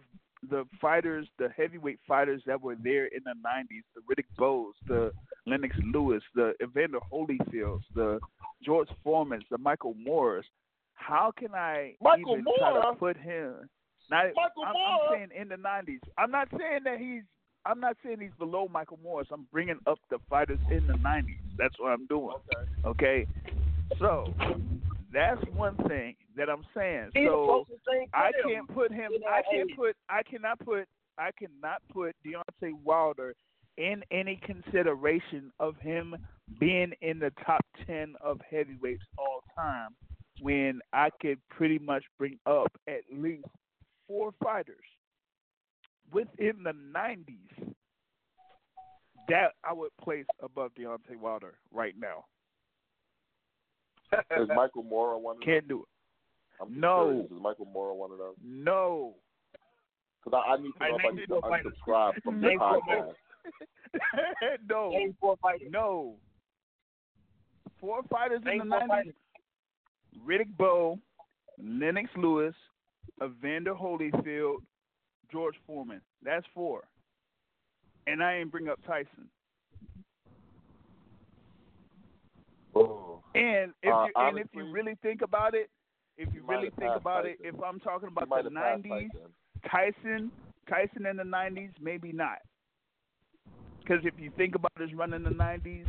the 0.49 0.65
fighters, 0.81 1.27
the 1.39 1.49
heavyweight 1.57 1.99
fighters 2.07 2.43
that 2.47 2.61
were 2.61 2.77
there 2.83 3.07
in 3.07 3.21
the 3.25 3.35
'90s, 3.45 3.83
the 3.95 4.03
Riddick 4.03 4.27
Bowes, 4.37 4.75
the 4.87 5.13
Lennox 5.47 5.77
Lewis, 5.93 6.23
the 6.35 6.53
Evander 6.63 6.99
Holyfields, 7.13 7.83
the 7.95 8.21
George 8.63 8.89
Foremans, 9.05 9.45
the 9.51 9.59
Michael 9.59 9.95
Moorers. 9.95 10.45
How 10.95 11.33
can 11.37 11.55
I 11.55 11.95
Michael 12.01 12.39
even 12.39 12.45
try 12.59 12.73
to 12.73 12.97
put 12.99 13.17
him? 13.17 13.69
Now, 14.11 14.25
Michael 14.35 14.65
I'm, 14.67 14.73
Moorer? 14.73 14.99
I'm 15.11 15.15
saying 15.15 15.41
in 15.41 15.49
the 15.49 15.57
'90s. 15.57 16.01
I'm 16.17 16.31
not 16.31 16.49
saying 16.51 16.81
that 16.85 16.99
he's. 16.99 17.23
I'm 17.67 17.81
not 17.81 17.97
saying 18.05 18.19
he's 18.21 18.31
below 18.39 18.69
Michael 18.69 18.99
Moorers. 19.05 19.27
I'm 19.31 19.47
bringing 19.53 19.79
up 19.87 19.99
the 20.11 20.19
fighters 20.31 20.61
in 20.71 20.87
the 20.87 20.95
'90s. 20.95 21.37
That's 21.59 21.75
what 21.79 21.91
I'm 21.91 22.07
doing. 22.07 22.37
Okay. 22.85 23.27
Okay, 23.27 23.27
so 23.99 24.33
that's 25.13 25.41
one 25.55 25.77
thing 25.89 26.15
that 26.37 26.49
I'm 26.51 26.65
saying. 26.77 27.11
He's 27.15 27.27
So 27.29 27.65
closest 27.67 27.85
thing 27.89 28.07
to 28.13 28.19
I 28.19 28.31
can't 28.47 28.69
put 28.75 28.93
him. 28.93 29.13
in 29.15 29.23
I 29.29 29.43
can't 29.51 29.71
put. 29.77 29.97
I 30.09 30.23
cannot 30.23 30.59
put. 30.61 30.87
I 31.19 31.31
cannot 31.39 31.83
put 31.93 32.15
Deontay 32.25 32.73
Wilder 32.85 33.35
in 33.77 34.03
any 34.11 34.41
consideration 34.45 35.53
of 35.61 35.77
him 35.79 36.15
being 36.59 36.93
in 37.01 37.19
the 37.19 37.33
top 37.45 37.61
ten 37.87 38.15
of 38.21 38.41
heavyweights 38.51 39.05
all 39.17 39.43
time. 39.57 39.91
When 40.41 40.81
I 40.93 41.11
could 41.21 41.39
pretty 41.51 41.79
much 41.79 42.05
bring 42.19 42.39
up 42.47 42.71
at 42.87 43.01
least 43.13 43.47
four 44.07 44.33
fighters 44.43 44.77
within 46.13 46.63
the 46.63 46.73
'90s 46.73 47.75
that 49.29 49.53
I 49.65 49.73
would 49.73 49.91
place 50.03 50.25
above 50.43 50.73
Deontay 50.79 51.17
Wilder 51.21 51.55
right 51.73 51.95
now. 51.99 52.25
Is 54.13 54.49
Michael 54.55 54.83
Moorer 54.85 55.19
one 55.19 55.37
of 55.37 55.41
them? 55.41 55.47
Can't 55.47 55.69
do 55.69 55.81
it. 55.83 55.89
I'm 56.63 56.79
No. 56.81 57.05
curious. 57.07 57.31
Is 57.31 57.43
Michael 57.43 57.67
Moorer 57.67 57.95
one 57.95 58.11
of 58.13 58.19
them? 58.19 58.35
No. 58.43 59.15
Because 60.25 60.43
I, 60.47 60.53
I 60.53 60.57
need 60.57 60.73
to 60.79 60.85
I 60.85 60.89
know 60.91 60.97
if 60.97 61.05
I 61.05 61.15
need 61.15 61.27
to 61.27 61.35
no 61.35 61.41
fighters. 61.43 61.73
unsubscribe 61.87 62.23
from 62.23 62.41
the 62.41 62.49
Name 62.49 62.59
podcast. 62.59 63.13
no. 64.69 64.91
Name 64.91 65.17
four 65.21 65.37
fighters. 65.41 65.69
No. 65.71 66.15
Four 67.81 68.03
fighters 68.11 68.41
in 68.45 68.59
Name 68.59 68.69
the 68.69 68.75
90s. 68.77 68.89
fighters. 68.89 69.15
Riddick 70.27 70.57
Bowe, 70.59 70.99
Lennox 71.63 72.11
Lewis, 72.17 72.55
Evander 73.23 73.75
Holyfield, 73.75 74.57
George 75.31 75.55
Foreman. 75.67 76.01
That's 76.25 76.45
four. 76.53 76.83
And 78.09 78.23
I 78.23 78.37
ain't 78.39 78.51
bring 78.51 78.69
up 78.69 78.81
Tyson. 78.87 79.29
Oh. 82.75 83.18
And 83.35 83.73
if 83.83 83.93
Uh, 83.93 84.07
you 84.07 84.13
and 84.17 84.39
if 84.39 84.47
you 84.55 84.71
really 84.71 84.95
think 84.97 85.23
about 85.23 85.55
it, 85.55 85.71
if 86.17 86.33
you 86.35 86.43
really 86.47 86.71
think 86.71 86.95
about 86.97 87.27
it, 87.27 87.39
if 87.41 87.55
I'm 87.63 87.81
talking 87.81 88.09
about 88.09 88.29
the 88.43 88.51
nineties, 88.51 89.11
Tyson. 89.13 89.33
Tyson, 89.71 90.33
Tyson 90.69 91.07
in 91.07 91.17
the 91.17 91.25
'90s, 91.25 91.73
maybe 91.81 92.13
not. 92.13 92.39
Because 93.81 94.05
if 94.05 94.19
you 94.19 94.31
think 94.37 94.55
about 94.55 94.73
his 94.79 94.93
run 94.95 95.13
in 95.15 95.23
the 95.23 95.31
'90s, 95.31 95.87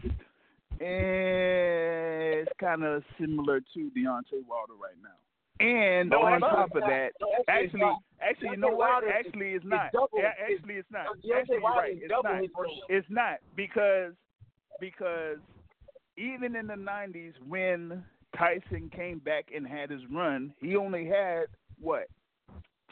eh, 0.81 2.41
it's 2.41 2.51
kind 2.59 2.83
of 2.83 3.03
similar 3.19 3.59
to 3.59 3.91
Deontay 3.91 4.45
Wilder 4.47 4.73
right 4.73 4.97
now. 5.01 5.17
And 5.59 6.09
No, 6.09 6.21
on 6.21 6.39
top 6.39 6.73
of 6.73 6.81
that, 6.83 7.11
No, 7.19 7.27
actually, 7.49 7.81
actually, 7.81 7.95
actually, 8.21 8.49
you 8.51 8.57
know 8.57 8.69
what? 8.69 9.03
Actually, 9.03 9.53
it's 9.53 9.65
not. 9.65 9.91
Yeah, 10.13 10.31
actually, 10.39 10.75
it's 10.75 10.89
not. 10.89 11.07
Actually, 11.07 11.57
you're 11.57 11.61
right. 11.61 11.97
It's 12.01 12.13
not. 12.23 12.41
It's 12.87 13.09
not 13.09 13.39
because 13.55 14.13
because 14.79 15.39
even 16.19 16.55
in 16.55 16.67
the 16.67 16.73
'90s 16.75 17.33
when 17.47 18.03
Tyson 18.37 18.91
came 18.95 19.19
back 19.19 19.45
and 19.55 19.65
had 19.65 19.89
his 19.89 20.01
run, 20.11 20.53
he 20.61 20.75
only 20.75 21.05
had 21.05 21.45
what 21.79 22.07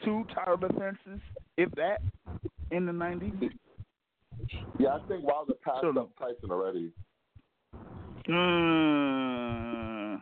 two 0.04 0.24
title 0.34 0.56
defenses, 0.56 1.20
if 1.56 1.70
that, 1.72 2.00
in 2.70 2.86
the 2.86 2.92
'90s. 2.92 3.50
Yeah, 4.78 4.94
I 4.94 5.00
think 5.08 5.24
Wilder 5.24 5.54
passed 5.64 5.80
So- 5.82 6.00
up 6.00 6.10
Tyson 6.18 6.50
already. 6.50 6.92
Uh, 8.30 10.18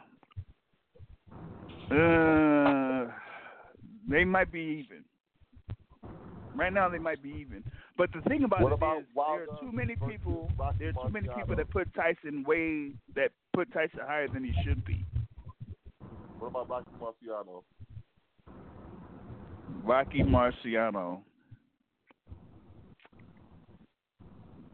uh, 1.94 3.10
they 4.08 4.24
might 4.24 4.50
be 4.52 4.84
even. 4.84 5.04
Right 6.54 6.72
now, 6.72 6.88
they 6.88 6.98
might 6.98 7.22
be 7.22 7.30
even. 7.30 7.64
But 7.96 8.10
the 8.12 8.20
thing 8.28 8.44
about 8.44 8.60
What 8.60 8.72
it 8.72 8.74
about 8.74 8.98
is, 8.98 9.04
there 9.14 9.24
are 9.24 9.60
too 9.60 9.72
many 9.72 9.96
people. 10.08 10.50
There 10.78 10.88
are 10.90 11.06
too 11.06 11.12
many 11.12 11.28
people 11.34 11.56
that 11.56 11.70
put 11.70 11.88
Tyson 11.94 12.44
way 12.46 12.92
that 13.14 13.30
put 13.54 13.72
Tyson 13.72 14.00
higher 14.06 14.28
than 14.28 14.44
he 14.44 14.52
should 14.64 14.84
be. 14.84 15.04
What 16.38 16.48
about 16.48 16.68
Rocky 16.68 16.90
Marciano? 17.00 17.62
Rocky 19.82 20.22
Marciano. 20.22 21.20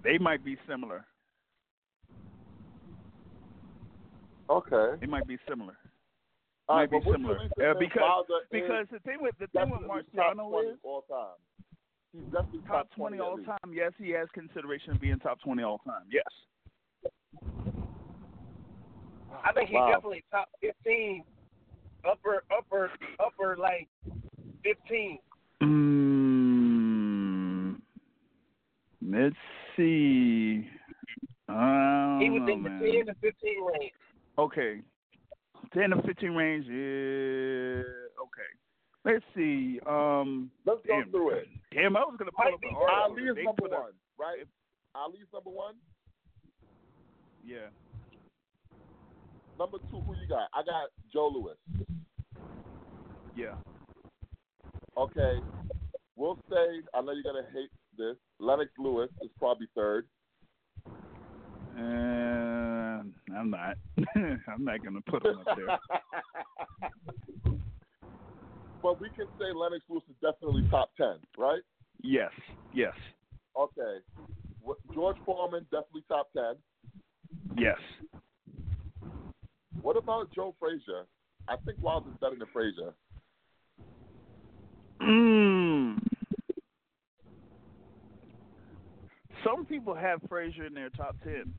They 0.02 0.18
might 0.18 0.44
be 0.44 0.56
similar. 0.68 1.04
Okay. 4.50 4.96
They 5.00 5.06
might 5.06 5.28
be 5.28 5.38
similar. 5.48 5.76
All 6.68 6.76
might 6.76 6.90
right, 6.90 7.04
be 7.04 7.10
similar. 7.12 7.36
Uh, 7.36 7.74
because 7.78 8.00
Wilder 8.00 8.46
because 8.50 8.86
the 8.90 8.98
thing 9.00 9.18
with 9.20 9.34
the 9.38 9.46
thing 9.48 9.70
with 9.70 9.82
Marciano 9.82 10.72
is 10.72 10.78
all 10.82 11.02
time. 11.02 11.38
He's 12.12 12.22
definitely 12.24 12.60
top 12.60 12.88
top 12.88 12.90
twenty 12.94 13.16
at 13.16 13.22
all 13.22 13.38
time. 13.38 13.72
Yes, 13.72 13.92
he 13.98 14.10
has 14.10 14.28
consideration 14.34 14.92
of 14.92 15.00
being 15.00 15.18
top 15.18 15.40
twenty 15.40 15.62
all 15.62 15.78
time. 15.78 16.02
Yes. 16.10 16.24
I 19.44 19.52
think 19.52 19.70
he's 19.70 19.76
Wow. 19.76 19.88
definitely 19.92 20.24
top 20.30 20.48
fifteen, 20.60 21.24
upper 22.04 22.44
upper 22.56 22.90
upper 23.18 23.56
like 23.56 23.88
fifteen. 24.62 25.18
Mm, 25.62 27.80
let's 29.00 29.36
see. 29.76 30.68
I 31.48 32.18
He 32.20 32.26
don't 32.26 32.34
was 32.34 32.42
know, 32.48 32.52
in 32.52 32.62
the 32.62 32.70
man. 32.70 32.82
ten 32.82 33.06
to 33.06 33.14
fifteen 33.14 33.64
range. 33.64 33.92
Okay. 34.38 34.82
10 35.72 35.90
to 35.90 36.02
15 36.02 36.32
range. 36.32 36.66
Yeah. 36.66 37.82
Okay. 38.20 38.50
Let's 39.04 39.24
see. 39.34 39.80
Um. 39.86 40.50
Let's 40.64 40.80
go 40.86 41.00
Damn. 41.00 41.10
through 41.10 41.30
it. 41.30 41.48
Damn, 41.72 41.96
I 41.96 42.00
was 42.00 42.14
gonna 42.18 42.30
pull 42.32 42.44
Might 42.44 42.54
up 42.54 42.60
an 42.62 42.74
article. 42.76 43.02
Ali 43.02 43.22
is 43.30 43.36
They 43.36 43.42
number 43.44 43.62
put 43.62 43.72
a- 43.72 43.80
one, 43.80 43.92
right? 44.18 44.46
Ali's 44.94 45.26
number 45.32 45.50
one. 45.50 45.74
Yeah. 47.44 47.68
Number 49.58 49.78
two, 49.90 50.00
who 50.00 50.14
you 50.14 50.28
got? 50.28 50.48
I 50.54 50.62
got 50.64 50.88
Joe 51.12 51.28
Louis. 51.34 51.56
Yeah. 53.36 53.54
Okay. 54.96 55.38
We'll 56.16 56.38
say, 56.50 56.82
I 56.94 57.00
know 57.00 57.12
you're 57.12 57.22
going 57.22 57.42
to 57.44 57.50
hate 57.52 57.70
this. 57.98 58.16
Lennox 58.38 58.70
Lewis 58.78 59.10
is 59.22 59.30
probably 59.38 59.66
third. 59.74 60.06
And 61.76 63.12
I'm 63.36 63.50
not. 63.50 63.76
I'm 64.16 64.64
not 64.64 64.84
gonna 64.84 65.00
put 65.08 65.24
him 65.24 65.38
up 65.46 65.56
there. 65.56 65.78
but 68.82 69.00
we 69.00 69.08
can 69.10 69.26
say 69.38 69.46
Lennox 69.54 69.84
Lewis 69.88 70.02
is 70.08 70.16
definitely 70.20 70.66
top 70.70 70.90
10, 70.96 71.14
right? 71.38 71.62
Yes. 72.02 72.30
Yes. 72.74 72.94
Okay. 73.58 73.98
George 74.94 75.16
Foreman, 75.24 75.64
definitely 75.70 76.04
top 76.08 76.28
10. 76.36 76.56
Yes. 77.58 77.78
What 79.82 79.96
about 79.96 80.32
Joe 80.34 80.54
Frazier? 80.60 81.06
I 81.48 81.56
think 81.64 81.78
Wilder's 81.82 82.14
better 82.20 82.36
than 82.36 82.48
Frazier. 82.52 82.94
Mm. 85.00 85.98
Some 89.44 89.66
people 89.66 89.94
have 89.94 90.20
Frazier 90.28 90.66
in 90.66 90.74
their 90.74 90.90
top 90.90 91.16
ten. 91.24 91.52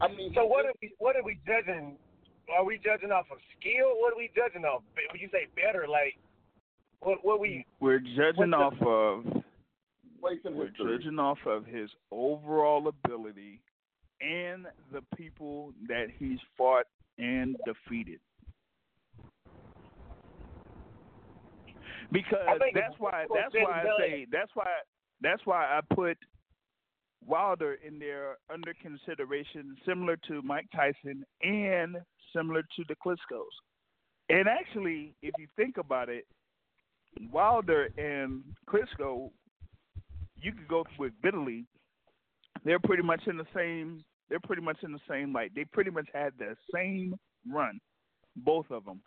I 0.00 0.08
mean, 0.08 0.32
So 0.34 0.46
what 0.46 0.64
are 0.64 0.72
we 0.80 0.94
what 0.98 1.16
are 1.16 1.24
we 1.24 1.38
judging? 1.46 1.96
Are 2.54 2.64
we 2.64 2.78
judging 2.78 3.10
off 3.10 3.26
of 3.30 3.38
skill? 3.58 3.98
What 3.98 4.12
are 4.12 4.16
we 4.16 4.30
judging 4.34 4.64
off? 4.64 4.82
When 5.12 5.20
you 5.20 5.28
say 5.32 5.46
better, 5.56 5.86
like 5.88 6.16
what 7.00 7.24
what 7.24 7.40
we 7.40 7.64
We're 7.80 7.98
judging 7.98 8.54
off 8.54 8.74
What's 8.80 10.44
of 10.44 10.54
we're 10.54 10.70
judging 10.70 11.18
off 11.18 11.38
of 11.46 11.66
his 11.66 11.90
overall 12.10 12.88
ability 12.88 13.60
and 14.20 14.66
the 14.92 15.02
people 15.16 15.72
that 15.88 16.06
he's 16.18 16.38
fought 16.56 16.86
and 17.18 17.56
defeated. 17.64 18.20
Because 22.12 22.60
that's 22.74 22.94
why 22.98 23.26
that's 23.34 23.54
why 23.54 23.82
I 23.82 23.84
say 23.98 24.26
that's 24.30 24.50
why 24.54 24.66
that's 25.20 25.42
why 25.44 25.64
I 25.64 25.80
put 25.94 26.16
Wilder 27.26 27.78
in 27.86 27.98
there 27.98 28.38
under 28.52 28.72
consideration, 28.74 29.76
similar 29.86 30.16
to 30.28 30.42
Mike 30.42 30.68
Tyson 30.74 31.24
and 31.42 31.96
similar 32.36 32.62
to 32.62 32.84
the 32.88 32.94
Klitschko's. 32.96 33.54
And 34.28 34.48
actually, 34.48 35.14
if 35.22 35.32
you 35.38 35.46
think 35.56 35.76
about 35.78 36.08
it, 36.08 36.26
Wilder 37.32 37.88
and 37.96 38.42
Klitschko, 38.68 39.30
you 40.36 40.52
could 40.52 40.68
go 40.68 40.84
with 40.98 41.12
Vitaly. 41.24 41.64
They're 42.64 42.80
pretty 42.80 43.02
much 43.02 43.22
in 43.26 43.36
the 43.36 43.46
same. 43.54 44.04
They're 44.28 44.40
pretty 44.40 44.62
much 44.62 44.78
in 44.82 44.92
the 44.92 45.00
same 45.08 45.32
light. 45.32 45.52
They 45.54 45.64
pretty 45.64 45.90
much 45.90 46.08
had 46.12 46.32
the 46.38 46.56
same 46.74 47.14
run, 47.50 47.78
both 48.36 48.66
of 48.70 48.84
them, 48.84 49.00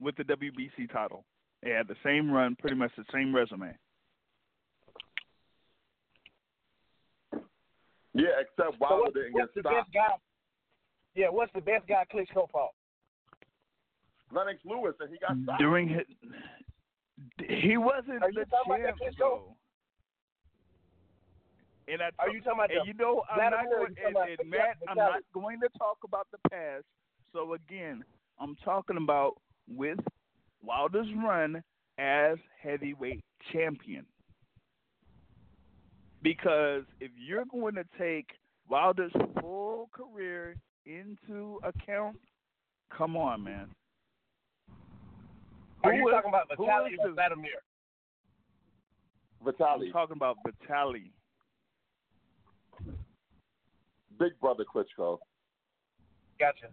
with 0.00 0.16
the 0.16 0.24
WBC 0.24 0.90
title. 0.90 1.24
They 1.62 1.70
had 1.70 1.88
the 1.88 1.96
same 2.04 2.30
run, 2.30 2.56
pretty 2.58 2.76
much 2.76 2.92
the 2.96 3.04
same 3.12 3.34
resume. 3.34 3.76
Yeah, 8.14 8.40
except 8.40 8.72
so 8.72 8.76
Wilder 8.80 9.02
what's, 9.02 9.14
didn't 9.14 9.34
get 9.34 9.82
stopped. 9.92 10.22
Best 11.16 11.22
guy? 11.22 11.22
Yeah, 11.22 11.28
what's 11.30 11.52
the 11.54 11.60
best 11.60 11.86
guy 11.88 12.04
Klitschko 12.12 12.50
fought? 12.50 12.70
Lennox 14.32 14.58
Lewis, 14.64 14.94
and 15.00 15.10
he 15.10 15.18
got 15.18 15.36
stopped. 15.42 15.60
During 15.60 15.88
his, 15.88 16.04
he 17.48 17.76
wasn't 17.76 18.22
Are 18.22 18.30
you 18.30 18.44
the 18.44 18.50
talking 18.50 18.72
about 18.74 18.78
champ 18.78 18.98
that 18.98 19.16
Klitschko? 19.16 19.40
And 21.88 22.02
I 22.02 22.10
Are 22.18 22.30
you 22.30 22.40
talking 22.40 22.58
about 22.58 22.70
And 22.70 22.80
the 22.82 22.86
you 22.86 22.94
know, 22.94 23.22
I'm 23.30 23.50
not 23.50 23.64
going, 23.70 23.94
you 23.96 24.02
talking 24.02 24.04
and, 24.06 24.16
about 24.16 24.28
and 24.40 24.50
Matt, 24.50 24.76
I'm 24.88 24.96
not 24.96 25.22
going 25.32 25.60
to 25.60 25.68
talk 25.78 25.98
about 26.04 26.26
the 26.32 26.38
past. 26.50 26.84
So 27.32 27.54
again, 27.54 28.04
I'm 28.40 28.56
talking 28.64 28.96
about 28.96 29.34
with 29.68 29.98
Wilder's 30.62 31.06
run 31.24 31.62
as 31.98 32.38
heavyweight 32.60 33.24
champion. 33.52 34.04
Because 36.22 36.82
if 37.00 37.12
you're 37.16 37.44
going 37.44 37.76
to 37.76 37.84
take 37.98 38.30
Wilder's 38.68 39.12
full 39.40 39.88
career 39.92 40.56
into 40.86 41.58
account, 41.62 42.16
come 42.96 43.16
on, 43.16 43.42
man. 43.44 43.66
Are 45.84 45.92
Who 45.92 45.98
you 45.98 46.08
is- 46.08 46.12
talking 46.12 46.28
about 46.30 46.46
who 46.56 46.64
Vitaly 46.66 46.92
is 46.94 46.98
or 47.02 47.12
Vladimir? 47.12 47.50
Vitaly, 49.44 49.86
I'm 49.86 49.92
talking 49.92 50.16
about 50.16 50.36
Vitaly. 50.46 51.10
Big 54.18 54.32
Brother 54.40 54.64
Klitschko. 54.64 55.18
Gotcha. 56.40 56.68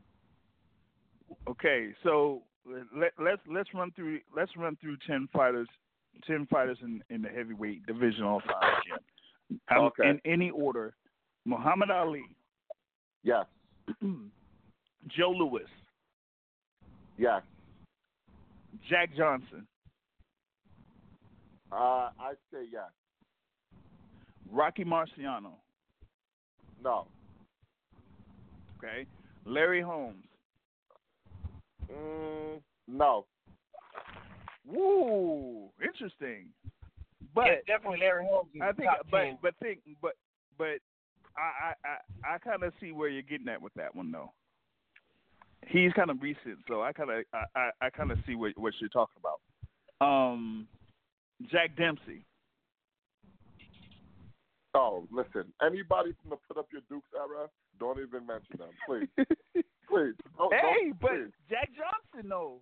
Okay, 1.49 1.89
so 2.03 2.43
let, 2.95 3.11
let's 3.19 3.41
let's 3.51 3.69
run 3.73 3.91
through 3.95 4.19
let's 4.35 4.51
run 4.55 4.77
through 4.81 4.97
ten 5.05 5.27
fighters, 5.33 5.67
ten 6.25 6.45
fighters 6.49 6.77
in, 6.81 7.03
in 7.09 7.21
the 7.21 7.29
heavyweight 7.29 7.85
division 7.85 8.23
all 8.23 8.39
time 8.41 8.73
again. 8.85 8.99
Um, 9.77 9.85
Okay. 9.85 10.09
In 10.09 10.21
any 10.25 10.49
order: 10.51 10.93
Muhammad 11.45 11.91
Ali, 11.91 12.23
Yes, 13.23 13.45
Joe 15.07 15.31
Louis, 15.31 15.63
Yeah. 17.17 17.41
Jack 18.89 19.15
Johnson, 19.15 19.67
Uh, 21.71 22.09
I 22.19 22.33
say 22.51 22.65
yes. 22.71 22.89
Rocky 24.51 24.83
Marciano. 24.83 25.53
No. 26.83 27.07
Okay, 28.77 29.05
Larry 29.45 29.81
Holmes. 29.81 30.25
Mm, 31.91 32.61
no. 32.87 33.25
Woo, 34.65 35.69
interesting. 35.81 36.47
But 37.33 37.45
yeah, 37.45 37.55
definitely 37.67 37.99
Larry 37.99 38.25
Holmes. 38.29 38.49
I 38.61 38.71
think, 38.73 38.89
but 39.09 39.41
but 39.41 39.55
think, 39.61 39.79
but 40.01 40.13
but 40.57 40.77
I 41.37 41.41
I 41.41 42.31
I, 42.31 42.35
I 42.35 42.37
kind 42.39 42.63
of 42.63 42.73
see 42.79 42.91
where 42.91 43.09
you're 43.09 43.21
getting 43.21 43.49
at 43.49 43.61
with 43.61 43.73
that 43.75 43.95
one 43.95 44.11
though. 44.11 44.31
He's 45.67 45.93
kind 45.93 46.09
of 46.09 46.21
recent, 46.21 46.59
so 46.67 46.81
I 46.81 46.91
kind 46.91 47.09
of 47.09 47.23
I 47.33 47.43
I, 47.55 47.69
I 47.81 47.89
kind 47.89 48.11
of 48.11 48.17
see 48.27 48.35
what 48.35 48.57
what 48.57 48.73
you're 48.79 48.89
talking 48.89 49.19
about. 49.19 49.39
Um, 50.05 50.67
Jack 51.51 51.75
Dempsey. 51.77 52.25
Oh, 54.75 55.07
listen. 55.11 55.53
Anybody 55.61 56.13
from 56.21 56.31
the 56.31 56.37
put 56.47 56.57
up 56.57 56.67
your 56.71 56.81
Dukes 56.89 57.09
era, 57.13 57.47
don't 57.79 57.99
even 57.99 58.25
mention 58.25 58.57
them, 58.57 58.73
please. 58.87 59.07
please. 59.89 60.17
Don't, 60.37 60.53
hey, 60.53 60.89
don't, 60.89 60.99
but 60.99 61.11
please. 61.11 61.31
Jack 61.49 61.69
Johnson 61.77 62.29
though. 62.29 62.57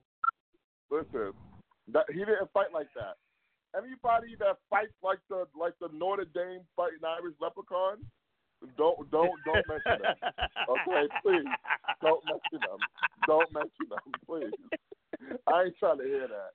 Listen, 0.92 1.32
that 1.94 2.06
he 2.12 2.20
didn't 2.20 2.52
fight 2.54 2.74
like 2.74 2.92
that. 2.96 3.16
Anybody 3.72 4.36
that 4.40 4.60
fights 4.70 4.94
like 5.02 5.20
the 5.30 5.48
like 5.58 5.74
the 5.80 5.88
Notre 5.94 6.26
Dame 6.26 6.68
fighting 6.76 7.00
Irish 7.08 7.36
leprechaun, 7.40 8.04
don't 8.78 9.10
don't 9.12 9.32
don't 9.46 9.68
mention 9.68 10.02
them. 10.02 10.16
Okay, 10.70 11.08
please 11.24 11.46
don't 12.02 12.24
mention 12.26 12.60
them. 12.62 12.80
Don't 13.28 13.52
mention 13.54 13.90
them, 13.90 14.00
please. 14.26 14.54
I 15.48 15.64
ain't 15.64 15.78
trying 15.78 15.98
to 15.98 16.04
hear 16.04 16.28
that. 16.28 16.54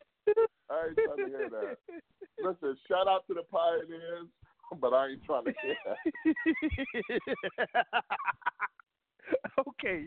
I 0.71 0.87
ain't 0.89 0.97
trying 0.97 1.19
to 1.19 1.27
hear 1.27 1.51
that. 1.51 1.77
Listen, 2.43 2.77
shout 2.89 3.07
out 3.09 3.27
to 3.29 3.35
the 3.35 3.43
pioneers, 3.51 4.27
but 4.81 4.93
I 4.93 5.11
ain't 5.11 5.25
trying 5.25 5.45
to 5.45 5.55
hear 5.63 5.77
that. 5.87 5.99
okay, 9.69 10.07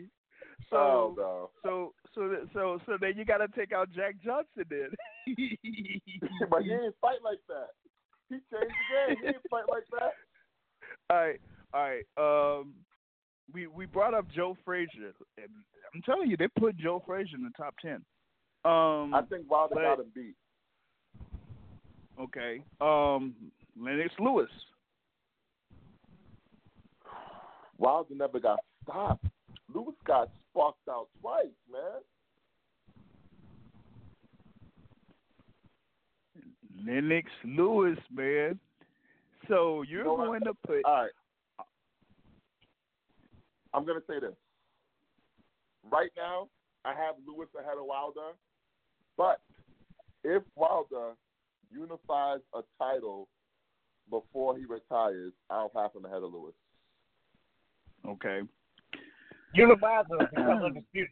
so 0.70 0.76
oh 0.76 1.14
no. 1.16 1.50
so 1.62 1.94
so 2.14 2.36
so 2.52 2.78
so 2.86 2.96
then 3.00 3.14
you 3.16 3.24
got 3.24 3.38
to 3.38 3.48
take 3.48 3.72
out 3.72 3.90
Jack 3.92 4.16
Johnson 4.24 4.64
then. 4.68 4.90
but 6.50 6.62
he 6.62 6.72
ain't 6.72 6.94
fight 7.00 7.22
like 7.24 7.40
that. 7.48 7.70
He 8.28 8.36
changed 8.36 8.44
the 8.52 8.58
game. 9.14 9.16
He 9.22 9.28
ain't 9.28 9.50
fight 9.50 9.64
like 9.68 9.84
that. 9.92 10.12
All 11.10 11.26
right, 11.26 11.40
all 11.72 11.80
right. 11.82 12.04
Um, 12.60 12.74
we 13.52 13.66
we 13.66 13.86
brought 13.86 14.14
up 14.14 14.26
Joe 14.34 14.56
Frazier, 14.64 15.12
I'm 15.94 16.02
telling 16.02 16.30
you, 16.30 16.36
they 16.36 16.48
put 16.58 16.76
Joe 16.76 17.02
Frazier 17.04 17.36
in 17.36 17.42
the 17.44 17.50
top 17.56 17.74
ten. 17.82 18.02
Um, 18.64 19.14
I 19.14 19.22
think 19.28 19.50
Wilder 19.50 19.74
but- 19.74 19.82
got 19.82 20.00
him 20.00 20.12
beat. 20.14 20.34
okay. 22.20 22.62
Um, 22.80 23.34
Lennox 23.80 24.12
Lewis. 24.18 24.50
Wilder 27.78 28.14
never 28.14 28.38
got 28.38 28.58
stopped. 28.82 29.24
Lewis 29.74 29.94
got 30.06 30.28
sparked 30.50 30.86
out 30.88 31.08
twice, 31.20 31.46
man. 31.72 32.02
Lennox 36.86 37.30
Lewis, 37.44 37.98
man. 38.14 38.58
So 39.48 39.82
you're 39.82 40.00
You 40.00 40.04
know 40.04 40.14
what? 40.14 40.26
going 40.26 40.40
to 40.42 40.54
put 40.66 40.84
All 40.84 41.02
right. 41.02 41.10
I'm 43.74 43.84
gonna 43.84 44.00
say 44.08 44.20
this. 44.20 44.34
Right 45.90 46.10
now, 46.16 46.48
I 46.84 46.90
have 46.90 47.14
Lewis 47.26 47.48
ahead 47.58 47.78
of 47.78 47.86
Wilder, 47.86 48.32
but 49.16 49.40
if 50.24 50.42
Wilder 50.56 51.12
unifies 51.70 52.40
a 52.54 52.60
title 52.78 53.28
before 54.10 54.58
he 54.58 54.64
retires, 54.64 55.32
I'll 55.48 55.70
have 55.74 55.94
him 55.94 56.04
ahead 56.04 56.22
of 56.22 56.32
Lewis. 56.32 56.54
okay. 58.06 58.40
Unifies 59.54 60.04
or 60.10 60.26
become 60.26 60.62
undisputed. 60.62 61.10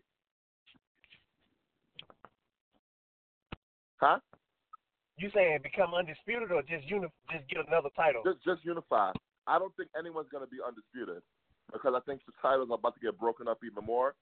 Huh? 3.96 4.18
You 5.18 5.28
saying 5.34 5.58
become 5.64 5.92
undisputed 5.92 6.52
or 6.52 6.62
just 6.62 6.86
uni- 6.86 7.08
just 7.32 7.48
get 7.48 7.66
another 7.66 7.88
title? 7.96 8.22
Just 8.24 8.44
just 8.44 8.64
unify. 8.64 9.10
I 9.48 9.58
don't 9.58 9.74
think 9.76 9.90
anyone's 9.98 10.28
gonna 10.30 10.46
be 10.46 10.58
undisputed 10.64 11.22
because 11.72 11.94
I 11.96 12.00
think 12.00 12.20
the 12.26 12.32
titles 12.40 12.68
are 12.70 12.74
about 12.74 12.94
to 12.94 13.00
get 13.00 13.18
broken 13.18 13.48
up 13.48 13.58
even 13.64 13.84
more 13.84 14.14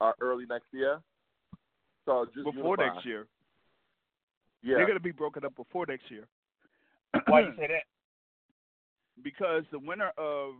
uh, 0.00 0.12
early 0.20 0.44
next 0.48 0.66
year. 0.72 1.00
So 2.04 2.26
just 2.34 2.44
Before 2.44 2.76
unify. 2.78 2.94
next 2.94 3.06
year, 3.06 3.26
Yeah. 4.62 4.76
they're 4.76 4.86
going 4.86 4.98
to 4.98 5.02
be 5.02 5.12
broken 5.12 5.44
up 5.44 5.54
before 5.56 5.86
next 5.86 6.10
year. 6.10 6.26
Why 7.26 7.42
do 7.42 7.48
you 7.48 7.54
say 7.56 7.66
that? 7.68 7.82
because 9.22 9.62
the 9.70 9.78
winner 9.78 10.10
of 10.16 10.54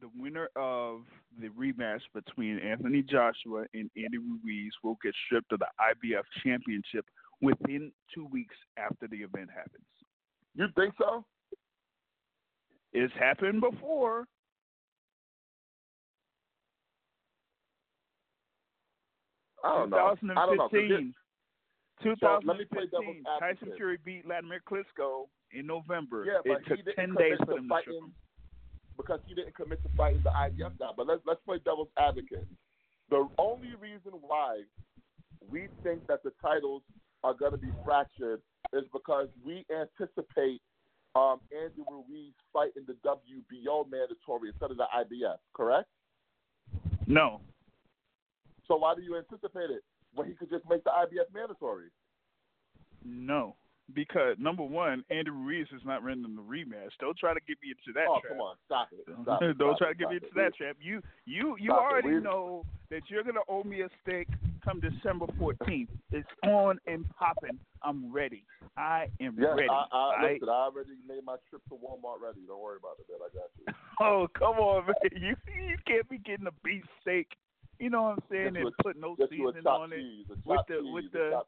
the 0.00 0.08
winner 0.16 0.48
of 0.54 1.00
the 1.40 1.48
rematch 1.48 2.00
between 2.14 2.56
Anthony 2.60 3.02
Joshua 3.02 3.64
and 3.74 3.90
Andy 3.96 4.18
Ruiz 4.18 4.72
will 4.84 4.96
get 5.02 5.12
stripped 5.26 5.50
of 5.52 5.58
the 5.58 5.66
IBF 5.80 6.22
championship 6.44 7.04
within 7.42 7.90
two 8.14 8.26
weeks 8.26 8.54
after 8.76 9.08
the 9.08 9.16
event 9.16 9.50
happens. 9.54 9.84
You 10.54 10.68
think 10.76 10.94
so? 11.00 11.24
It's 12.92 13.12
happened 13.18 13.60
before. 13.60 14.26
I 19.64 19.78
don't 19.78 19.90
know. 19.90 19.96
I 19.96 20.46
don't 20.46 20.56
know. 20.56 20.68
it- 20.72 21.14
2015. 22.02 22.16
So, 22.20 22.38
let 22.46 22.58
me 22.58 22.64
play 22.64 22.86
devil's 22.86 23.16
2015. 23.26 23.40
Tyson. 23.40 23.76
Fury 23.76 23.98
beat 24.04 24.24
Vladimir 24.24 24.60
Klitschko 24.70 25.26
in 25.52 25.66
November. 25.66 26.24
Yeah, 26.24 26.38
but 26.44 26.62
it 26.62 26.66
took 26.68 26.76
he 26.78 26.82
didn't 26.82 26.96
10 26.96 27.04
commit 27.14 27.18
days 27.18 27.38
to 27.38 27.46
for 27.46 27.54
them 27.54 27.64
to 27.64 27.68
fighting 27.68 27.94
him. 27.94 28.14
because 28.96 29.20
he 29.26 29.34
didn't 29.34 29.54
commit 29.56 29.82
to 29.82 29.88
fighting 29.96 30.22
the 30.22 30.30
IBF 30.30 30.78
guy. 30.78 30.90
But 30.96 31.06
let's 31.08 31.22
let's 31.26 31.40
play 31.44 31.58
devil's 31.64 31.88
advocate. 31.98 32.46
The 33.10 33.26
only 33.38 33.74
reason 33.80 34.12
why 34.20 34.62
we 35.50 35.68
think 35.82 36.06
that 36.06 36.22
the 36.22 36.30
titles 36.40 36.82
are 37.24 37.34
going 37.34 37.52
to 37.52 37.58
be 37.58 37.72
fractured 37.84 38.40
is 38.72 38.84
because 38.92 39.28
we 39.44 39.64
anticipate 39.74 40.60
um, 41.16 41.40
Andy 41.50 41.82
Ruiz 41.90 42.32
fighting 42.52 42.84
the 42.86 42.94
WBO 43.04 43.90
mandatory 43.90 44.50
instead 44.50 44.70
of 44.70 44.76
the 44.76 44.86
IBF. 44.94 45.38
Correct? 45.54 45.88
No. 47.06 47.40
So 48.68 48.76
why 48.76 48.94
do 48.94 49.02
you 49.02 49.16
anticipate 49.16 49.70
it 49.70 49.82
when 50.14 50.28
he 50.28 50.34
could 50.34 50.50
just 50.50 50.64
make 50.68 50.84
the 50.84 50.90
IBF 50.90 51.32
mandatory? 51.34 51.88
No. 53.04 53.56
Because 53.94 54.36
number 54.38 54.62
one, 54.62 55.02
Andy 55.10 55.30
Ruiz 55.30 55.66
is 55.74 55.80
not 55.82 56.04
running 56.04 56.22
the 56.36 56.42
rematch. 56.42 56.92
Don't 57.00 57.16
try 57.16 57.32
to 57.32 57.40
get 57.48 57.56
me 57.62 57.70
into 57.72 57.98
that 57.98 58.04
oh, 58.06 58.20
trap. 58.20 58.32
come 58.32 58.40
on, 58.42 58.56
stop 58.66 58.88
it. 58.92 59.06
Stop 59.22 59.40
it 59.42 59.56
Don't 59.56 59.76
stop 59.76 59.78
try 59.78 59.88
it, 59.88 59.92
to 59.94 59.98
get 59.98 60.10
me 60.10 60.16
into 60.16 60.26
it. 60.26 60.34
that 60.36 60.54
trap. 60.56 60.76
You 60.78 61.00
you 61.24 61.56
you 61.58 61.70
Stop 61.70 61.80
already 61.88 62.08
We- 62.16 62.20
know 62.20 62.66
that 62.90 63.00
you're 63.08 63.24
gonna 63.24 63.40
owe 63.48 63.62
me 63.64 63.80
a 63.80 63.88
steak 64.02 64.28
come 64.62 64.80
December 64.80 65.24
14th. 65.40 65.88
It's 66.12 66.28
on 66.44 66.78
and 66.86 67.08
popping. 67.16 67.58
I'm 67.82 68.12
ready. 68.12 68.44
I 68.76 69.06
am 69.22 69.36
Yes, 69.40 69.56
ready. 69.56 69.68
I, 69.70 69.84
I, 69.90 69.98
I- 70.20 70.32
listen, 70.34 70.48
I 70.50 70.68
already 70.68 70.90
made 71.08 71.24
my 71.24 71.36
trip 71.48 71.62
to 71.70 71.74
Walmart 71.74 72.20
ready. 72.20 72.40
Don't 72.46 72.60
worry 72.60 72.76
about 72.76 72.96
it, 73.00 73.06
man. 73.08 73.24
I 73.24 73.32
got 73.32 73.48
you. 73.56 73.72
oh 74.04 74.28
come 74.38 74.60
on, 74.60 74.84
man. 74.84 74.94
You 75.16 75.34
you 75.64 75.76
can't 75.86 76.06
be 76.10 76.18
getting 76.18 76.46
a 76.46 76.52
beef 76.62 76.84
steak. 77.00 77.28
You 77.78 77.90
know 77.90 78.02
what 78.02 78.12
I'm 78.12 78.22
saying? 78.30 78.56
And 78.56 78.68
a- 78.68 78.82
putting 78.82 79.00
no 79.02 79.14
seasoning 79.30 79.66
on 79.66 79.92
it. 79.92 79.96
cheese, 79.96 80.26
with 80.44 80.60
the- 80.68 80.74
cheese, 80.80 80.92
with 80.92 81.12
the- 81.12 81.42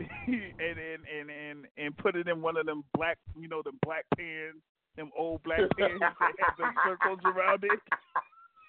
and, 0.00 0.78
and 0.78 1.04
and 1.04 1.30
and 1.30 1.66
and 1.76 1.96
put 1.98 2.16
it 2.16 2.26
in 2.28 2.40
one 2.40 2.56
of 2.56 2.64
them 2.64 2.82
black, 2.94 3.18
you 3.38 3.48
know, 3.48 3.60
them 3.62 3.78
black 3.84 4.06
pans, 4.16 4.56
them 4.96 5.10
old 5.16 5.42
black 5.42 5.58
pans 5.78 6.00
that 6.00 6.12
have 6.20 6.56
the 6.56 6.64
circles 6.86 7.18
around 7.26 7.64
it. 7.64 7.80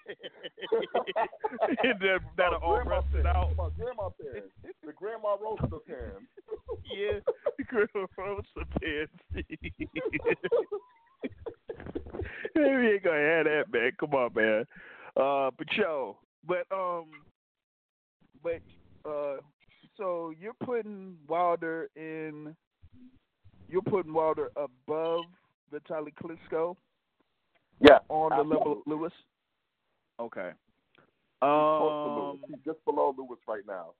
and 1.84 2.00
that, 2.00 2.18
that'll 2.36 2.58
all 2.58 2.74
grandma 2.74 2.96
rusted 2.96 3.22
pan. 3.24 3.36
out. 3.36 3.50
On, 3.58 3.72
grandma 3.78 4.08
pan. 4.20 4.42
The 4.84 4.92
grandma 4.92 5.36
roaster 5.40 5.78
pan. 5.86 6.26
Yeah, 6.94 7.20
grill 7.66 7.86
roaster 8.18 8.66
pans. 8.80 9.08
we 12.54 12.62
ain't 12.92 13.02
gonna 13.04 13.18
have 13.20 13.44
that, 13.46 13.64
man. 13.72 13.92
Come 13.98 14.14
on, 14.14 14.30
man. 14.34 14.66
Uh, 15.16 15.50
but 15.58 15.66
yo, 15.76 16.16
but 16.46 16.64
um, 16.72 17.06
but 18.42 18.60
uh, 19.04 19.36
so 19.96 20.32
you're 20.38 20.54
putting 20.64 21.16
Wilder 21.28 21.88
in. 21.96 22.56
You're 23.68 23.82
putting 23.82 24.12
Wilder 24.12 24.50
above 24.56 25.24
Vitaly 25.72 26.12
Klitschko 26.22 26.76
Yeah, 27.80 27.98
on 28.08 28.30
the 28.36 28.42
level 28.42 28.72
of. 28.72 28.78
Lewis. 28.86 29.12
Okay. 30.20 30.50
To 31.42 31.46
Lewis. 31.46 32.38
Um, 32.38 32.40
He's 32.48 32.64
just 32.64 32.84
below 32.84 33.14
Lewis 33.16 33.38
right 33.48 33.62
now. 33.66 33.94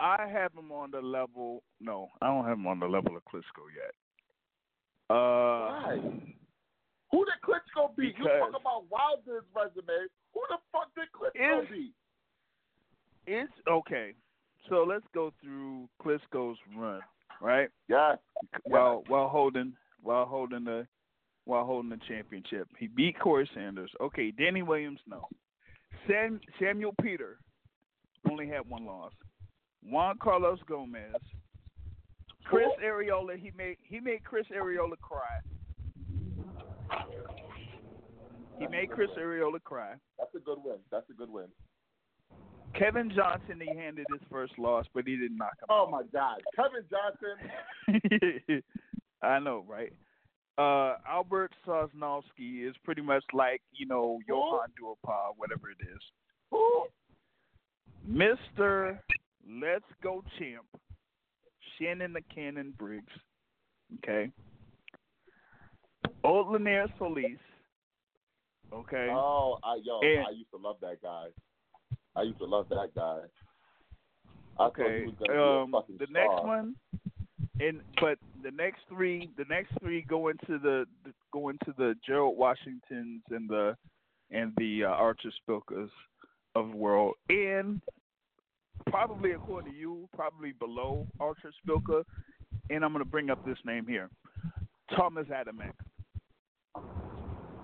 I 0.00 0.26
have 0.30 0.52
him 0.52 0.72
on 0.72 0.90
the 0.90 1.00
level. 1.00 1.62
No, 1.80 2.08
I 2.22 2.28
don't 2.28 2.44
have 2.44 2.56
him 2.58 2.66
on 2.66 2.80
the 2.80 2.86
level 2.86 3.16
of 3.16 3.22
Klitschko 3.24 3.66
yet. 3.74 3.94
Uh, 5.10 5.14
Why? 5.68 5.98
Who 7.10 7.24
did 7.24 7.34
Klitschko 7.42 7.96
beat? 7.96 8.16
You 8.18 8.24
Because- 8.24 8.40
talk 8.52 8.60
about 8.60 8.84
Wilder's 8.90 9.44
resume. 9.54 10.08
Who 10.34 10.42
the 10.48 10.58
fuck 10.72 10.94
did 10.94 11.08
Klitschko 11.12 11.62
Is- 11.64 11.68
beat? 11.70 11.94
It's 13.26 13.52
okay. 13.66 14.14
So 14.68 14.84
let's 14.84 15.06
go 15.14 15.30
through 15.42 15.88
Klitschko's 16.02 16.58
run, 16.76 17.02
right? 17.40 17.70
Yeah. 17.88 18.16
While 18.64 19.04
while 19.08 19.28
holding 19.28 19.76
while 20.02 20.26
holding 20.26 20.64
the 20.64 20.86
while 21.44 21.64
holding 21.64 21.90
the 21.90 21.96
championship, 22.08 22.68
he 22.78 22.86
beat 22.88 23.18
Corey 23.18 23.46
Sanders. 23.54 23.90
Okay, 24.00 24.30
Danny 24.30 24.62
Williams, 24.62 25.00
no. 25.06 25.26
Sam, 26.06 26.40
Samuel 26.58 26.94
Peter 27.00 27.38
only 28.30 28.46
had 28.48 28.68
one 28.68 28.84
loss. 28.84 29.12
Juan 29.82 30.18
Carlos 30.18 30.60
Gomez, 30.66 31.14
Chris 32.44 32.68
Arreola. 32.84 33.36
He 33.38 33.50
made 33.56 33.78
he 33.82 34.00
made 34.00 34.24
Chris 34.24 34.46
Arreola 34.48 34.98
cry. 35.00 35.38
He 38.58 38.66
made 38.66 38.90
Chris 38.90 39.10
Arreola 39.18 39.62
cry. 39.62 39.94
That's 40.18 40.34
a 40.34 40.40
good 40.40 40.58
win. 40.64 40.78
That's 40.90 41.08
a 41.10 41.14
good 41.14 41.30
win. 41.30 41.46
Kevin 42.74 43.10
Johnson, 43.14 43.60
he 43.60 43.74
handed 43.74 44.06
his 44.12 44.20
first 44.30 44.58
loss, 44.58 44.84
but 44.94 45.04
he 45.06 45.16
didn't 45.16 45.36
knock 45.36 45.54
him 45.60 45.66
Oh 45.70 45.88
my 45.90 46.02
God, 46.12 46.40
Kevin 46.54 46.84
Johnson. 46.90 48.62
I 49.22 49.38
know, 49.38 49.64
right? 49.66 49.92
Uh, 50.58 50.96
Albert 51.08 51.52
Sosnowski 51.66 52.68
is 52.68 52.74
pretty 52.84 53.02
much 53.02 53.24
like, 53.32 53.62
you 53.72 53.86
know, 53.86 54.18
Johann 54.28 54.70
Duhaupas, 54.80 55.34
whatever 55.36 55.70
it 55.70 55.78
is. 55.80 56.00
Who? 56.50 56.86
Mr. 58.08 58.98
Let's 59.48 59.84
Go 60.02 60.22
Champ, 60.38 60.66
Shannon 61.78 62.12
the 62.12 62.22
Cannon 62.34 62.74
Briggs. 62.76 63.12
Okay. 63.98 64.30
Odlanier 66.24 66.86
Solis. 66.98 67.38
Okay. 68.72 69.08
Oh, 69.10 69.58
I 69.62 69.76
yo, 69.82 70.00
And- 70.00 70.26
I 70.26 70.30
used 70.30 70.50
to 70.50 70.56
love 70.58 70.76
that 70.80 71.00
guy. 71.02 71.28
I 72.16 72.22
used 72.22 72.38
to 72.38 72.44
love 72.44 72.68
that 72.70 72.90
guy. 72.94 73.20
I 74.58 74.64
okay. 74.66 75.06
was 75.06 75.14
gonna 75.14 75.32
be 75.32 75.38
a 75.38 75.42
Um, 75.42 75.70
the 75.98 76.06
star. 76.06 76.06
next 76.08 76.44
one, 76.44 76.76
and 77.60 77.80
but 78.00 78.18
the 78.42 78.50
next 78.50 78.80
three, 78.88 79.30
the 79.36 79.44
next 79.44 79.72
three 79.80 80.02
go 80.02 80.28
into 80.28 80.58
the, 80.58 80.86
the 81.04 81.14
go 81.32 81.48
into 81.48 81.72
the 81.78 81.94
Gerald 82.04 82.36
Washingtons 82.36 83.22
and 83.30 83.48
the 83.48 83.76
and 84.30 84.52
the 84.56 84.84
uh, 84.84 84.88
Artur 84.88 85.30
Szpilkas 85.48 85.90
of 86.56 86.70
the 86.72 86.76
world, 86.76 87.14
and 87.30 87.80
probably 88.90 89.32
according 89.32 89.72
to 89.72 89.78
you, 89.78 90.08
probably 90.14 90.52
below 90.52 91.06
Artur 91.20 91.52
Szpilka. 91.64 92.04
And 92.70 92.84
I'm 92.84 92.92
going 92.92 93.02
to 93.04 93.10
bring 93.10 93.30
up 93.30 93.44
this 93.46 93.56
name 93.64 93.86
here, 93.86 94.10
Thomas 94.94 95.26
Adamek. 95.28 95.72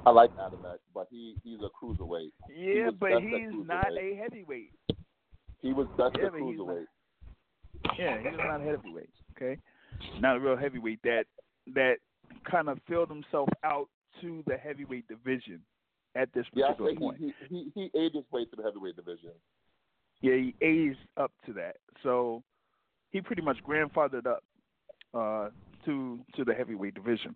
I 0.06 0.10
like 0.10 0.30
Adamek, 0.36 0.78
but 0.94 1.06
he 1.10 1.34
he's 1.42 1.58
a 1.60 1.68
cruiserweight. 1.84 2.30
Yeah, 2.54 2.86
was 2.86 2.94
but 3.00 3.22
he's 3.22 3.48
not 3.52 3.86
a 3.98 4.14
heavyweight. 4.16 4.72
He 5.60 5.72
was 5.72 5.86
best 5.96 6.16
Yeah, 6.18 6.28
but 6.30 6.40
he's 6.40 6.58
not- 6.58 6.66
cruiserweight. 6.66 6.86
Yeah, 7.98 8.18
he 8.20 8.28
was 8.28 8.38
not 8.38 8.60
a 8.60 8.64
heavyweight. 8.64 9.10
Okay, 9.36 9.58
not 10.20 10.36
a 10.36 10.40
real 10.40 10.56
heavyweight 10.56 11.00
that 11.04 11.24
that 11.74 11.96
kind 12.50 12.68
of 12.68 12.78
filled 12.88 13.08
himself 13.08 13.48
out 13.62 13.88
to 14.20 14.42
the 14.46 14.56
heavyweight 14.56 15.08
division 15.08 15.60
at 16.14 16.32
this 16.34 16.46
Yeah, 16.54 16.66
I 16.66 16.68
particular 16.68 16.90
think 16.90 17.00
point. 17.00 17.18
he, 17.18 17.32
he 17.48 17.70
he 17.74 17.90
he 17.92 17.98
ate 17.98 18.12
his 18.14 18.24
way 18.30 18.44
to 18.44 18.56
the 18.56 18.62
heavyweight 18.62 18.96
division. 18.96 19.30
Yeah, 20.20 20.34
he 20.34 20.54
aged 20.60 20.98
up 21.16 21.32
to 21.46 21.52
that, 21.54 21.76
so 22.02 22.42
he 23.10 23.20
pretty 23.20 23.42
much 23.42 23.58
grandfathered 23.66 24.26
up 24.26 24.44
uh, 25.14 25.48
to 25.86 26.20
to 26.36 26.44
the 26.44 26.54
heavyweight 26.54 26.94
division. 26.94 27.34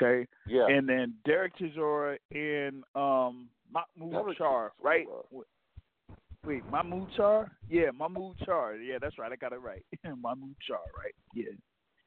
Okay, 0.00 0.26
Yeah. 0.46 0.66
and 0.68 0.88
then 0.88 1.14
Derek 1.24 1.56
Chisora 1.56 2.18
and 2.32 2.84
um 2.94 3.48
Mahmoud 3.72 4.36
Charr, 4.36 4.70
right? 4.82 5.06
Wait, 6.44 6.64
Mahmoud 6.70 7.08
Charr? 7.18 7.50
Yeah, 7.68 7.90
Mahmoud 7.92 8.36
Charr. 8.46 8.76
Yeah, 8.84 8.98
that's 9.00 9.18
right. 9.18 9.32
I 9.32 9.36
got 9.36 9.52
it 9.52 9.56
right. 9.60 9.84
Mahmoud 10.04 10.54
Charr, 10.68 10.86
right? 10.96 11.14
Yeah. 11.34 11.44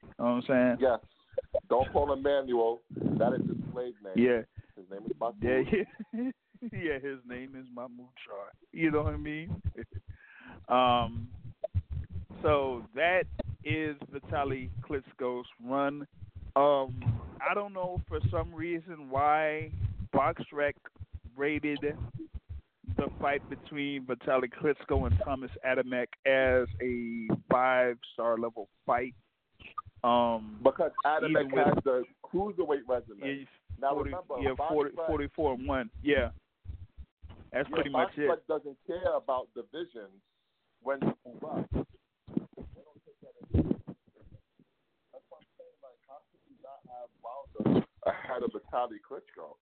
You 0.02 0.08
know 0.18 0.24
what 0.24 0.30
I'm 0.30 0.42
saying? 0.46 0.76
Yes. 0.80 1.00
Don't 1.68 1.92
call 1.92 2.10
him 2.12 2.22
Manuel. 2.22 2.80
That 3.18 3.34
is 3.34 3.46
his 3.46 3.56
slave 3.72 3.94
name. 4.02 4.14
Yeah. 4.16 4.40
His 4.76 4.86
name 4.90 5.02
is 5.06 5.12
Mahmoud. 5.20 5.42
Yeah, 5.42 5.62
yeah. 6.14 6.30
yeah, 6.72 6.98
his 6.98 7.18
name 7.28 7.54
is 7.58 7.66
Mahmoud 7.74 8.08
Charr. 8.26 8.48
You 8.72 8.90
know 8.90 9.02
what 9.02 9.14
I 9.14 9.18
mean? 9.18 9.60
um 10.68 11.28
so 12.42 12.84
that 12.94 13.24
is 13.64 13.96
Vitaly 14.12 14.70
Klitschko's 14.88 15.46
run. 15.62 16.06
Um 16.60 16.94
I 17.48 17.54
don't 17.54 17.72
know 17.72 18.00
for 18.08 18.20
some 18.30 18.54
reason 18.54 19.08
why 19.08 19.70
BoxRec 20.14 20.74
rated 21.36 21.78
the 22.96 23.06
fight 23.20 23.42
between 23.48 24.04
Vitaly 24.04 24.50
Klitschko 24.60 25.06
and 25.06 25.18
Thomas 25.24 25.50
Adamek 25.66 26.08
as 26.26 26.68
a 26.82 27.28
five 27.50 27.96
star 28.12 28.36
level 28.36 28.68
fight. 28.86 29.14
Um 30.04 30.58
Because 30.62 30.92
Adamek 31.06 31.56
has 31.56 31.74
the 31.84 32.04
cruiserweight 32.24 32.86
resume. 32.86 33.20
yeah, 33.24 33.44
now 33.80 33.94
40, 33.94 34.10
remember, 34.10 34.34
yeah, 34.42 34.68
40, 34.68 34.96
44 35.06 35.54
and 35.54 35.66
1. 35.66 35.90
Yeah. 36.02 36.30
That's 37.52 37.68
yeah, 37.68 37.74
pretty 37.74 37.90
much 37.90 38.12
it. 38.16 38.28
Doesn't 38.48 38.76
care 38.86 39.14
about 39.16 39.48
divisions 39.54 40.20
when 40.82 40.98
you 41.02 41.14
move 41.26 41.44
up. 41.44 41.66
They 41.72 41.82
don't 42.84 43.00
take 43.04 43.18
that 43.24 43.34
into 43.40 43.74
That's 45.12 45.26
why 45.28 45.38
I'm 45.40 45.48
saying, 45.58 45.76
like, 45.82 46.00
how 46.06 46.22
could 46.30 46.42
you 46.46 46.56
not 46.62 46.80
have 46.86 46.89
Wilder 47.22 47.86
ahead 48.06 48.42
of 48.42 48.50
Vitaly 48.50 48.98
Klitschko? 49.08 49.56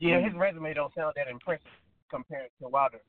Yeah, 0.00 0.20
his 0.20 0.34
resume 0.34 0.74
don't 0.74 0.94
sound 0.94 1.14
that 1.16 1.28
impressive 1.28 1.66
compared 2.10 2.50
to 2.62 2.68
Wilder. 2.68 3.00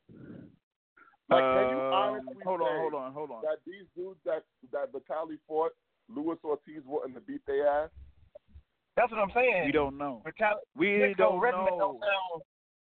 Like, 1.30 1.44
can 1.44 1.70
you 1.70 1.78
Um, 1.80 2.30
hold 2.44 2.62
on, 2.62 2.68
say 2.68 2.78
hold 2.80 2.94
on, 2.96 3.14
hold 3.14 3.32
on. 3.32 3.42
that 3.44 3.60
these 3.66 3.86
dudes 3.96 4.20
that 4.26 4.44
that 4.72 4.92
Vitaly 4.92 5.38
fought, 5.48 5.72
Luis 6.08 6.40
Ortiz 6.44 6.82
wouldn't 6.86 7.14
have 7.14 7.28
beat 7.28 7.46
their 7.46 7.68
ass? 7.68 7.90
That's 8.96 9.12
what 9.12 9.20
I'm 9.22 9.32
saying. 9.36 9.66
We 9.66 9.72
don't 9.72 9.98
know. 9.98 10.24
Vitaly 10.26 10.56
We 10.76 10.88
Klitschko 10.88 11.18
don't 11.18 11.40
resume 11.40 11.66
know. 11.66 11.78
don't 11.80 12.00
sound 12.02 12.42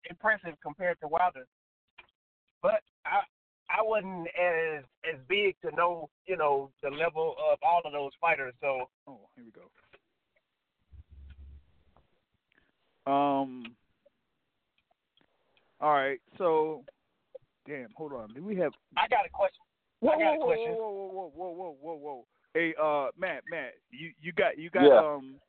impressive 0.09 0.55
compared 0.63 0.97
to 1.01 1.07
Wilder. 1.09 1.45
But 2.61 2.81
I 3.05 3.21
I 3.69 3.81
wasn't 3.81 4.27
as 4.39 4.83
as 5.11 5.19
big 5.27 5.55
to 5.61 5.75
know, 5.75 6.09
you 6.25 6.37
know, 6.37 6.71
the 6.81 6.89
level 6.89 7.35
of 7.51 7.59
all 7.61 7.81
of 7.83 7.91
those 7.91 8.11
fighters. 8.19 8.53
So 8.61 8.89
Oh, 9.07 9.19
here 9.35 9.45
we 9.45 9.51
go. 9.51 9.69
Um. 13.11 13.75
All 15.79 15.93
right, 15.93 16.19
so, 16.39 16.83
damn, 17.67 17.89
hold 17.95 18.11
on. 18.11 18.33
Do 18.33 18.43
we 18.43 18.55
have? 18.55 18.73
I 18.97 19.07
got 19.07 19.27
a 19.27 19.29
question. 19.29 19.61
Whoa, 19.99 20.13
I 20.13 20.17
got 20.19 20.33
a 20.33 20.37
whoa, 20.39 20.45
question. 20.45 20.71
whoa, 20.71 20.91
whoa, 20.91 21.07
whoa, 21.07 21.31
whoa, 21.35 21.51
whoa, 21.51 21.75
whoa, 21.79 21.95
whoa. 21.95 22.25
Hey, 22.55 22.73
uh, 22.81 23.09
Matt, 23.15 23.43
Matt, 23.51 23.73
you 23.91 24.11
you 24.19 24.31
got 24.31 24.57
you 24.57 24.69
got 24.71 24.85
Yeah. 24.85 24.99
um. 24.99 25.39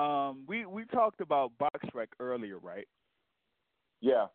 Um, 0.00 0.44
we 0.46 0.64
we 0.66 0.84
talked 0.86 1.20
about 1.20 1.50
BoxRec 1.58 2.08
earlier, 2.20 2.58
right? 2.58 2.86
Yeah. 4.00 4.26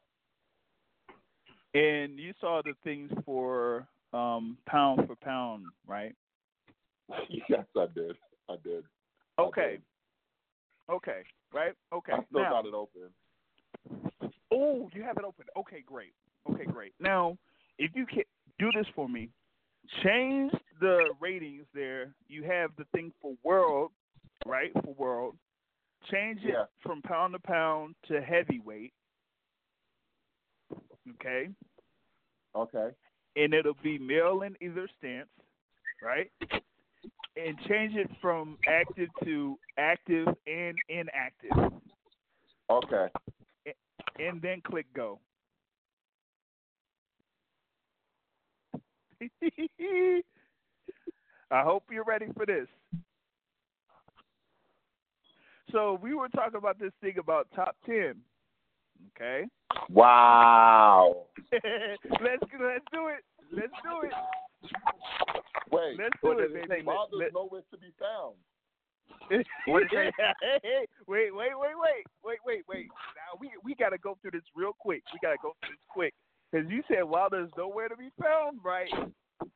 And 1.73 2.19
you 2.19 2.33
saw 2.39 2.61
the 2.63 2.73
things 2.83 3.11
for 3.25 3.87
um 4.13 4.57
pound 4.67 5.07
for 5.07 5.15
pound, 5.15 5.65
right? 5.87 6.15
yes, 7.49 7.65
I 7.75 7.85
did. 7.93 8.15
I 8.49 8.55
did. 8.63 8.83
I 9.37 9.41
Okay. 9.41 9.71
did. 9.71 9.81
Okay. 10.89 11.21
Right? 11.53 11.73
Okay. 11.93 12.13
I 12.13 12.23
still 12.29 12.41
now, 12.41 12.49
got 12.49 12.65
it 12.65 12.73
open. 12.73 13.09
Oh, 14.51 14.89
you 14.93 15.03
have 15.03 15.17
it 15.17 15.23
open. 15.23 15.45
Okay, 15.57 15.83
great. 15.85 16.13
Okay, 16.49 16.65
great. 16.65 16.93
Now, 16.99 17.37
if 17.79 17.91
you 17.95 18.05
can 18.05 18.23
do 18.59 18.71
this 18.71 18.85
for 18.95 19.09
me, 19.09 19.29
change 20.03 20.51
the 20.79 21.09
ratings 21.19 21.65
there. 21.73 22.13
You 22.27 22.43
have 22.43 22.71
the 22.77 22.85
thing 22.93 23.11
for 23.21 23.33
world, 23.43 23.91
right? 24.45 24.71
For 24.83 24.93
world. 24.93 25.35
Change 26.11 26.43
it 26.43 26.49
Yeah. 26.49 26.65
from 26.81 27.01
pound 27.01 27.33
to 27.33 27.39
pound 27.39 27.95
to 28.07 28.21
heavyweight. 28.21 28.93
Okay? 31.11 31.49
Okay. 32.55 32.89
And 33.35 33.53
it'll 33.53 33.77
be 33.83 33.97
male 33.97 34.43
in 34.43 34.55
either 34.61 34.87
stance, 34.99 35.29
right? 36.01 36.31
And 37.35 37.57
change 37.67 37.95
it 37.95 38.09
from 38.21 38.57
active 38.67 39.09
to 39.23 39.57
active 39.77 40.27
and 40.45 40.77
inactive. 40.87 41.73
Okay. 42.69 43.07
and 44.19 44.41
then 44.41 44.61
click 44.65 44.85
go. 44.95 45.19
I 51.51 51.61
hope 51.61 51.83
you're 51.91 52.03
ready 52.03 52.27
for 52.35 52.45
this. 52.45 52.67
So 55.71 55.99
we 56.01 56.13
were 56.13 56.29
talking 56.29 56.57
about 56.57 56.79
this 56.79 56.91
thing 57.01 57.17
about 57.17 57.47
top 57.55 57.75
ten. 57.85 58.15
Okay. 59.15 59.45
Wow. 59.89 61.25
let's 61.51 61.63
let's 62.21 62.85
do 62.91 63.07
it. 63.07 63.23
Let's 63.51 63.73
do 63.83 64.01
it. 64.07 64.13
Wait. 65.71 65.97
Let's 65.97 66.15
do 66.21 66.27
What 66.27 66.39
it, 66.39 66.47
does 66.47 66.53
baby. 66.53 66.67
say? 66.69 66.81
Wilder's 66.85 67.19
Let- 67.19 67.33
nowhere 67.33 67.61
to 67.71 67.77
be 67.77 67.91
found. 67.99 68.35
What 69.67 69.83
is 69.83 69.89
it? 69.91 70.13
wait, 71.07 71.33
wait, 71.35 71.51
wait, 71.55 71.75
wait, 71.77 72.03
wait, 72.23 72.39
wait, 72.45 72.63
wait. 72.67 72.87
Now 73.15 73.37
we 73.39 73.51
we 73.63 73.75
gotta 73.75 73.97
go 73.97 74.17
through 74.21 74.31
this 74.31 74.47
real 74.55 74.73
quick. 74.77 75.03
We 75.13 75.19
gotta 75.21 75.37
go 75.41 75.53
through 75.59 75.75
this 75.75 75.85
quick 75.89 76.13
because 76.51 76.69
you 76.69 76.81
said 76.87 77.03
Wilder's 77.03 77.49
nowhere 77.57 77.89
to 77.89 77.95
be 77.97 78.09
found, 78.21 78.59
right? 78.63 78.89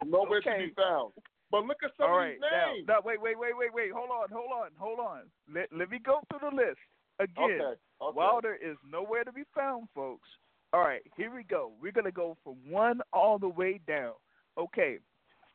Nowhere 0.06 0.42
to 0.42 0.58
be 0.58 0.74
found. 0.76 1.14
But 1.50 1.64
look 1.66 1.78
at 1.84 1.92
some 1.98 2.08
All 2.12 2.16
of 2.16 2.22
right, 2.22 2.34
these 2.36 2.42
now, 2.52 2.74
names. 2.74 2.88
no, 2.88 3.00
wait, 3.06 3.22
wait, 3.22 3.40
wait, 3.40 3.56
wait, 3.58 3.74
wait. 3.74 3.92
Hold 3.92 4.10
on, 4.12 4.28
hold 4.32 4.52
on, 4.52 4.70
hold 4.78 5.00
on. 5.00 5.22
Let 5.54 5.72
let 5.72 5.90
me 5.90 6.00
go 6.04 6.20
through 6.30 6.50
the 6.50 6.56
list 6.56 6.80
again. 7.20 7.44
okay. 7.62 7.80
Okay. 8.00 8.16
Wilder 8.16 8.56
is 8.56 8.78
nowhere 8.90 9.24
to 9.24 9.32
be 9.32 9.44
found, 9.56 9.88
folks. 9.96 10.28
All 10.74 10.82
right, 10.82 11.02
here 11.16 11.34
we 11.34 11.44
go. 11.44 11.72
We're 11.82 11.92
gonna 11.92 12.12
go 12.12 12.38
from 12.44 12.56
one 12.70 13.02
all 13.14 13.40
the 13.40 13.48
way 13.50 13.80
down. 13.88 14.14
Okay, 14.58 14.98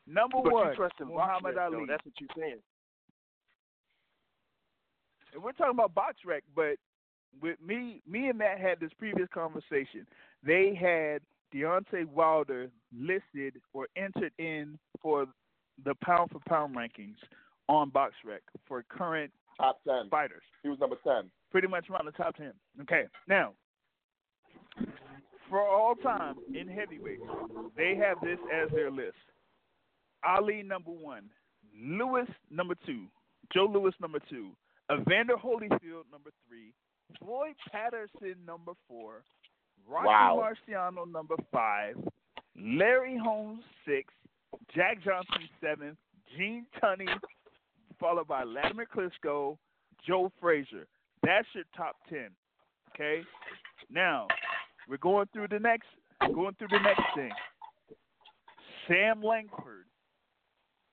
number 0.07 0.37
But 0.43 0.51
one, 0.51 0.67
you 0.69 0.75
trust 0.75 0.95
in 0.99 1.07
Muhammad 1.07 1.57
Ali. 1.57 1.77
though. 1.79 1.85
That's 1.87 2.03
what 2.05 2.13
you're 2.19 2.29
saying. 2.37 2.59
and 5.33 5.41
we're 5.43 5.51
talking 5.53 5.73
about 5.73 5.93
BoxRec, 5.95 6.41
but 6.55 6.75
with 7.41 7.59
me, 7.61 8.01
me 8.07 8.27
and 8.29 8.37
Matt 8.37 8.59
had 8.59 8.79
this 8.79 8.91
previous 8.99 9.27
conversation. 9.33 10.05
They 10.45 10.75
had 10.75 11.21
Deontay 11.53 12.05
Wilder 12.07 12.69
listed 12.95 13.55
or 13.73 13.87
entered 13.95 14.33
in 14.37 14.77
for 15.01 15.25
the 15.83 15.95
pound 16.03 16.29
for 16.31 16.39
pound 16.47 16.75
rankings 16.75 17.15
on 17.69 17.89
BoxRec 17.91 18.39
for 18.67 18.83
current 18.89 19.31
Top 19.59 19.79
ten. 19.87 20.09
fighters, 20.09 20.43
He 20.63 20.69
was 20.69 20.79
number 20.79 20.97
ten. 21.03 21.29
Pretty 21.53 21.67
much 21.67 21.87
around 21.89 22.05
the 22.05 22.11
top 22.11 22.35
ten. 22.35 22.51
Okay, 22.81 23.03
now 23.27 23.53
for 25.51 25.61
all 25.61 25.93
time 25.93 26.35
in 26.53 26.67
heavyweight, 26.67 27.19
they 27.77 27.95
have 27.95 28.17
this 28.21 28.39
as 28.51 28.71
their 28.71 28.89
list: 28.89 29.13
Ali 30.25 30.63
number 30.63 30.89
one, 30.89 31.29
Lewis 31.79 32.27
number 32.49 32.73
two, 32.87 33.05
Joe 33.53 33.69
Louis 33.71 33.93
number 34.01 34.17
two, 34.27 34.49
Evander 34.91 35.35
Holyfield 35.35 36.09
number 36.11 36.31
three, 36.47 36.73
Floyd 37.19 37.53
Patterson 37.71 38.35
number 38.47 38.71
four, 38.87 39.21
Rocky 39.87 40.07
Wow. 40.07 40.43
Marciano 40.43 41.05
number 41.09 41.35
five, 41.51 41.95
Larry 42.59 43.15
Holmes 43.15 43.61
six, 43.85 44.11
Jack 44.75 45.03
Johnson 45.03 45.47
seven, 45.61 45.95
Gene 46.35 46.65
Tunney, 46.81 47.07
followed 47.99 48.27
by 48.27 48.43
Vladimir 48.43 48.87
Klitschko, 48.91 49.55
Joe 50.03 50.31
Frazier. 50.41 50.87
That's 51.23 51.47
your 51.53 51.63
top 51.75 51.95
ten. 52.09 52.29
Okay. 52.93 53.21
Now 53.89 54.27
we're 54.87 54.97
going 54.97 55.27
through 55.33 55.47
the 55.49 55.59
next 55.59 55.87
going 56.33 56.55
through 56.59 56.67
the 56.69 56.79
next 56.83 57.03
thing. 57.15 57.31
Sam 58.87 59.21
Langford. 59.23 59.85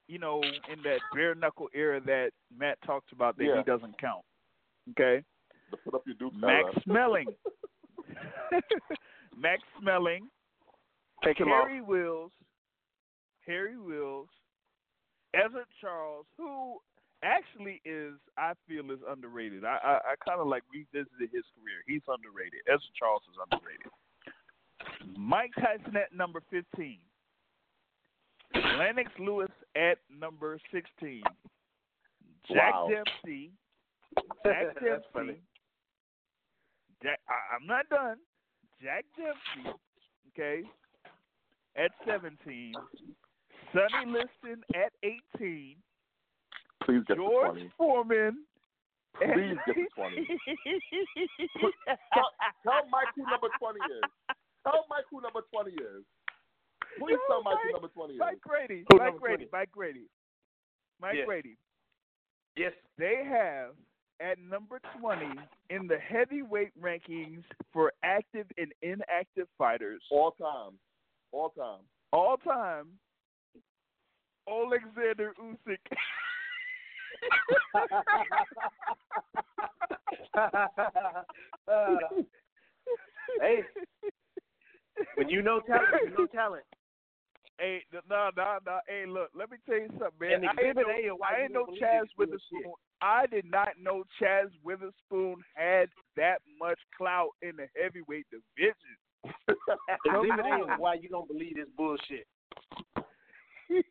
You 0.08 0.18
know, 0.18 0.40
in 0.42 0.82
that 0.82 0.98
bare 1.14 1.34
knuckle 1.36 1.68
era 1.72 2.00
that 2.06 2.30
Matt 2.56 2.78
talks 2.84 3.12
about 3.12 3.36
that 3.38 3.44
Yeah. 3.44 3.58
he 3.58 3.62
doesn't 3.62 3.96
count. 4.00 4.24
Okay. 4.90 5.22
Put 5.84 5.94
up 5.94 6.02
your 6.04 6.16
Duke 6.16 6.34
Max 6.34 6.64
Schmeling. 6.84 7.26
Max 9.38 9.62
Schmeling. 9.80 10.22
Take 11.24 11.38
him 11.38 11.48
off. 11.48 11.68
Harry 11.68 11.80
Wills. 11.80 12.32
Harry 13.46 13.78
Wills. 13.78 14.28
Ezzard 15.36 15.66
Charles, 15.80 16.26
who 16.36 16.78
actually 17.22 17.80
is, 17.84 18.14
I 18.38 18.52
feel, 18.66 18.90
is 18.90 19.00
underrated. 19.08 19.64
I 19.64 19.78
I, 19.82 19.94
I 20.12 20.14
kind 20.26 20.40
of 20.40 20.46
like 20.46 20.62
revisited 20.72 21.30
his 21.32 21.44
career. 21.54 21.82
He's 21.86 22.02
underrated. 22.08 22.60
Ezzard 22.68 22.94
Charles 22.98 23.22
is 23.30 23.36
underrated. 23.50 23.92
Mike 25.18 25.52
Tyson 25.56 25.96
at 25.96 26.14
number 26.16 26.42
15. 26.50 26.98
Lennox 28.78 29.10
Lewis 29.18 29.50
at 29.76 29.98
number 30.10 30.58
16. 30.72 31.22
Jack 32.48 32.72
Wow. 32.74 32.88
Dempsey. 32.90 33.50
Jack. 34.44 34.74
Dempsey. 34.82 35.40
Jack, 37.02 37.20
I, 37.28 37.56
I'm 37.56 37.66
not 37.66 37.88
done. 37.88 38.16
Jack 38.82 39.04
Dempsey, 39.16 39.78
okay, 40.32 40.62
at 41.76 41.90
17. 42.06 42.72
Sonny 43.72 44.06
Liston 44.06 44.62
at 44.74 44.92
18. 45.38 45.76
Please 46.84 47.02
get 47.06 47.16
George 47.16 47.54
to 47.54 47.60
20. 47.60 47.70
Foreman. 47.76 48.44
at 49.22 49.34
Please 49.34 49.56
get 49.66 49.74
to 49.74 49.86
20. 49.94 50.16
Tell, 52.14 52.30
tell 52.64 52.82
Mike 52.90 53.08
who 53.16 53.22
number 53.28 53.48
20 53.58 53.78
is. 53.78 54.02
Tell 54.64 54.84
Mike 54.88 55.04
who 55.10 55.20
number 55.20 55.40
20 55.52 55.70
is. 55.72 56.04
Please 56.98 57.18
No, 57.28 57.34
tell 57.36 57.42
Mike 57.42 57.58
who 57.62 57.68
Mike- 57.68 57.72
number 57.72 57.88
20 57.88 58.14
is. 58.14 58.18
Mike 58.20 58.40
Grady. 58.40 58.84
Who 58.90 58.98
Mike 58.98 59.06
number 59.06 59.18
Grady. 59.20 59.44
20? 59.46 59.50
Mike 59.52 59.72
Grady. 59.72 60.06
Mike 61.00 61.14
Yeah. 61.18 61.24
Grady. 61.26 61.56
Yes. 62.56 62.72
They 62.98 63.22
have 63.28 63.70
at 64.20 64.38
number 64.38 64.80
20 65.00 65.24
in 65.70 65.86
the 65.86 65.98
heavyweight 65.98 66.72
rankings 66.80 67.42
for 67.72 67.92
active 68.02 68.46
and 68.58 68.72
inactive 68.82 69.48
fighters 69.56 70.02
All 70.10 70.32
time. 70.32 70.78
All 71.32 71.50
time. 71.50 71.80
all 72.12 72.36
time, 72.38 72.88
Alexander 74.48 75.32
Usyk. 75.40 75.78
Uh, 81.70 81.96
hey, 83.40 83.60
when 85.14 85.28
you 85.28 85.42
know 85.42 85.60
talent, 85.60 85.86
you 86.04 86.10
know 86.10 86.26
talent. 86.26 86.64
Hey, 87.58 87.82
no, 87.92 88.30
no, 88.36 88.58
no. 88.64 88.78
Hey, 88.88 89.04
look, 89.06 89.28
let 89.34 89.50
me 89.50 89.58
tell 89.66 89.78
you 89.78 89.88
something, 89.90 90.08
man. 90.20 90.32
And 90.32 90.46
I 90.46 90.50
ain't 90.52 90.60
Exhibit 90.60 90.86
know, 90.86 90.92
A 90.92 91.12
of 91.12 91.18
why 91.18 91.28
I 91.28 91.42
ain't 91.42 91.52
believe 91.52 91.82
Chaz 91.82 92.06
Witherspoon. 92.16 92.72
I 93.02 93.26
did 93.26 93.44
not 93.44 93.68
know 93.80 94.04
Chaz 94.20 94.48
Witherspoon 94.64 95.36
had 95.54 95.90
that 96.16 96.38
much 96.58 96.78
clout 96.96 97.30
in 97.42 97.56
the 97.56 97.66
heavyweight 97.80 98.26
division. 98.30 98.96
A 99.88 100.10
of 100.16 100.68
why 100.78 100.94
you 100.94 101.08
don't 101.08 101.28
believe 101.28 101.56
this 101.56 101.68
bullshit. 101.76 102.26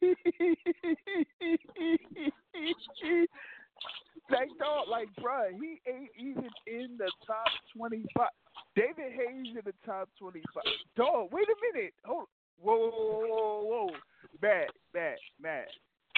like 4.29 4.49
dog, 4.59 4.87
like 4.89 5.07
bruh, 5.19 5.49
he 5.59 5.79
ain't 5.89 6.09
even 6.17 6.49
in 6.67 6.97
the 6.97 7.11
top 7.25 7.47
twenty 7.75 8.05
five. 8.15 8.27
David 8.75 9.11
Haye's 9.13 9.47
in 9.55 9.61
the 9.65 9.73
top 9.85 10.07
twenty 10.19 10.41
five. 10.53 10.63
Dog, 10.95 11.29
wait 11.31 11.47
a 11.47 11.55
minute. 11.73 11.93
Hold 12.05 12.27
whoa, 12.61 12.77
whoa, 12.77 12.91
whoa, 12.91 13.25
whoa, 13.27 13.63
whoa. 13.63 13.89
Matt, 14.41 14.69
Matt, 14.93 15.17
Matt, 15.41 15.67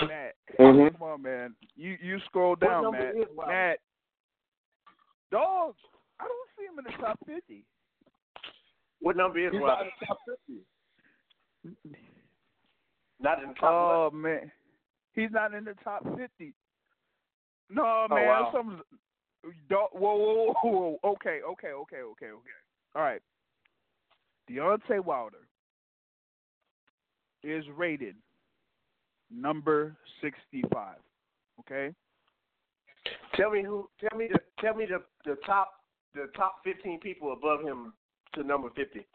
Matt. 0.08 0.34
Mhm. 0.60 0.92
Come 0.94 1.04
on, 1.04 1.22
man. 1.22 1.56
You 1.76 1.98
you 2.02 2.20
scroll 2.26 2.56
down, 2.56 2.92
Matt. 2.92 3.16
is 3.16 3.28
Wilder? 3.36 3.54
Matt. 3.54 3.80
Dog, 5.32 5.76
I 6.20 6.24
don't 6.24 6.50
see 6.58 6.66
him 6.66 6.80
in 6.80 6.86
the 6.86 6.92
top 7.02 7.20
fifty. 7.26 7.64
What 9.00 9.16
number 9.18 9.40
is 9.40 9.52
He's 9.52 9.62
not 9.62 9.68
Wilder? 9.68 9.84
in 9.86 9.92
the 10.00 10.06
top 10.06 10.18
50. 11.88 12.11
Not 13.22 13.44
in 13.44 13.50
the 13.50 13.56
top 13.56 13.72
Oh 13.72 14.10
man, 14.12 14.52
he's 15.14 15.32
not 15.32 15.54
in 15.54 15.64
the 15.64 15.76
top 15.84 16.04
fifty. 16.18 16.54
No 17.70 17.84
oh, 17.86 18.08
man, 18.14 18.28
wow. 18.28 18.50
some. 18.52 18.82
Whoa, 19.70 19.88
whoa, 19.94 20.16
whoa, 20.18 20.54
whoa, 20.64 20.72
whoa. 20.72 21.12
Okay, 21.12 21.40
okay, 21.48 21.70
okay, 21.70 21.98
okay, 21.98 22.26
okay. 22.26 22.58
All 22.96 23.02
right. 23.02 23.22
Deontay 24.50 25.04
Wilder 25.04 25.48
is 27.44 27.64
rated 27.76 28.16
number 29.32 29.96
sixty-five. 30.22 30.98
Okay. 31.62 31.94
Tell 33.36 33.52
me 33.52 33.64
who. 33.64 33.88
Tell 34.00 34.18
me 34.18 34.28
the. 34.32 34.40
Tell 34.60 34.76
me 34.76 34.86
the 34.86 35.02
the 35.30 35.38
top 35.46 35.72
the 36.14 36.28
top 36.36 36.56
fifteen 36.64 37.00
people 37.00 37.34
above 37.34 37.62
him 37.62 37.94
to 38.34 38.44
number 38.44 38.70
fifty. 38.76 39.06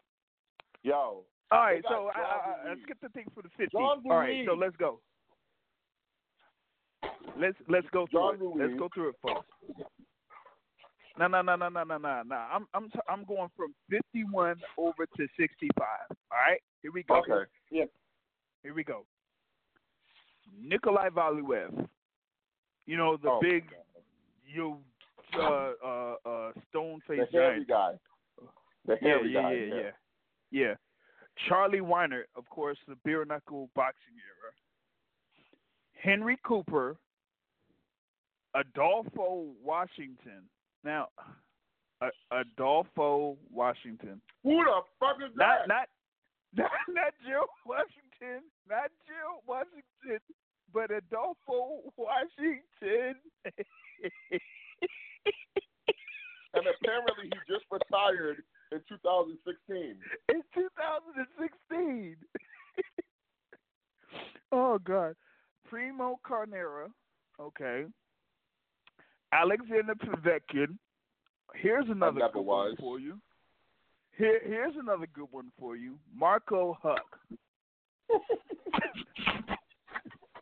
Yo. 0.83 1.23
All 1.51 1.59
right, 1.59 1.81
so 1.87 2.09
I, 2.13 2.19
John 2.19 2.25
I, 2.65 2.69
I, 2.69 2.71
Ruiz. 2.73 2.83
skip 2.83 2.97
the 3.01 3.09
thing 3.09 3.25
for 3.33 3.41
the 3.41 3.49
fifty. 3.57 3.77
John 3.77 4.01
All 4.09 4.17
right, 4.17 4.45
so 4.45 4.53
let's 4.53 4.75
go. 4.77 4.99
Let's 7.39 7.57
let's 7.69 7.87
go 7.93 8.05
through 8.09 8.19
John 8.19 8.33
it. 8.35 8.39
Ruiz. 8.41 8.55
Let's 8.59 8.79
go 8.79 8.89
through 8.93 9.09
it, 9.09 9.15
folks. 9.21 9.45
No, 11.19 11.27
no, 11.27 11.41
no, 11.41 11.55
no, 11.55 11.69
no, 11.69 11.83
no, 11.83 11.97
no, 11.97 12.21
no. 12.25 12.35
I'm 12.35 12.67
I'm 12.73 12.89
t- 12.89 12.99
I'm 13.09 13.23
going 13.25 13.49
from 13.55 13.73
51 13.89 14.57
over 14.77 15.05
to 15.05 15.27
65. 15.39 15.69
All 15.79 16.15
right, 16.31 16.59
here 16.81 16.91
we 16.91 17.03
go. 17.03 17.15
Okay. 17.19 17.49
Here 18.63 18.73
we 18.73 18.83
go. 18.83 19.05
Nikolai 20.61 21.09
Valuev. 21.09 21.87
You 22.85 22.97
know 22.97 23.17
the 23.17 23.29
Oh, 23.29 23.39
big, 23.41 23.65
you 24.45 24.77
uh 25.37 25.71
uh 25.83 26.15
uh 26.25 26.51
stone 26.69 26.99
The 27.07 27.17
faced 27.17 27.31
hairy 27.33 27.65
giant. 27.65 27.67
guy. 27.67 27.91
The 28.85 28.97
Yeah, 29.01 29.07
hairy 29.09 29.31
yeah, 29.33 29.41
guy. 29.41 29.51
yeah, 29.53 29.75
yeah, 29.75 29.91
yeah. 30.51 30.73
Charlie 31.47 31.81
Weiner, 31.81 32.25
of 32.35 32.47
course, 32.49 32.77
the 32.87 32.95
bare 33.03 33.25
knuckle 33.25 33.69
boxing 33.75 34.15
era. 34.15 34.53
Henry 36.01 36.37
Cooper, 36.43 36.97
Adolfo 38.55 39.47
Washington. 39.63 40.43
Now, 40.83 41.09
Adolfo 42.31 43.37
Washington, 43.51 44.21
Who 44.43 44.63
the 44.63 44.81
fuck 44.99 45.17
is 45.17 45.35
not 45.35 45.67
that? 45.67 45.67
not 45.67 45.87
not 46.55 46.71
not 46.89 47.13
Jill 47.25 47.45
Washington, 47.65 48.43
not 48.69 48.89
Jill 49.05 49.41
Washington, 49.47 50.19
but 50.73 50.91
Adolfo 50.91 51.81
Washington. 51.97 53.15
and 56.53 56.65
apparently 56.65 57.25
he 57.25 57.39
just 57.51 57.65
retired 57.71 58.43
in 58.71 58.79
2016. 58.89 59.95
in 60.29 60.41
2016. 60.53 62.15
oh 64.51 64.77
God, 64.79 65.15
Primo 65.69 66.19
Carnera. 66.25 66.87
Okay. 67.39 67.85
Alexander 69.31 69.93
Povetkin. 69.95 70.77
Here's 71.55 71.89
another 71.89 72.21
good 72.33 72.41
one 72.41 72.75
for 72.77 72.99
you. 72.99 73.19
Here, 74.17 74.41
here's 74.45 74.75
another 74.79 75.07
good 75.13 75.27
one 75.31 75.51
for 75.59 75.75
you. 75.75 75.95
Marco 76.15 76.77
Huck. 76.81 77.19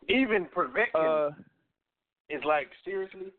Even 0.08 0.46
Povetkin 0.46 1.28
Uh, 1.28 1.30
is 2.30 2.42
like 2.44 2.68
seriously. 2.84 3.32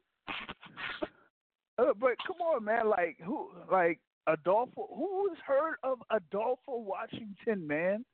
uh, 1.77 1.93
but 1.99 2.11
come 2.25 2.41
on, 2.41 2.63
man. 2.65 2.89
Like 2.89 3.17
who? 3.23 3.49
Like 3.71 3.99
Adolfo. 4.27 4.87
Who's 4.95 5.37
heard 5.45 5.75
of 5.83 5.99
Adolfo 6.11 6.77
Washington, 6.77 7.65
man? 7.65 8.05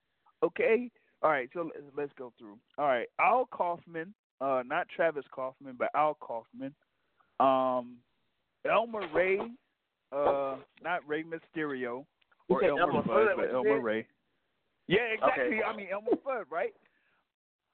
Okay. 0.43 0.89
All 1.21 1.31
right. 1.31 1.49
So 1.53 1.71
let's, 1.73 1.85
let's 1.97 2.11
go 2.17 2.31
through. 2.37 2.57
All 2.77 2.85
right. 2.85 3.07
Al 3.19 3.47
Kaufman. 3.51 4.13
Uh, 4.41 4.61
not 4.65 4.87
Travis 4.93 5.25
Kauffman, 5.33 5.75
but 5.77 5.89
Al 5.95 6.15
Kaufman. 6.15 6.73
Um, 7.39 7.97
Elmer 8.69 9.07
Ray. 9.13 9.39
Uh, 10.11 10.57
not 10.83 11.07
Rey 11.07 11.23
Mysterio 11.23 12.05
or 12.47 12.63
Elmer 12.63 12.81
Elmer 12.81 13.01
Fudd, 13.01 13.07
Fudd, 13.07 13.35
but 13.35 13.51
Elmer? 13.51 13.79
Ray. 13.79 14.05
Yeah, 14.87 14.99
exactly. 15.13 15.45
Okay. 15.45 15.61
I 15.65 15.75
mean 15.75 15.87
Elmer 15.91 16.17
Fudd, 16.23 16.43
right? 16.51 16.73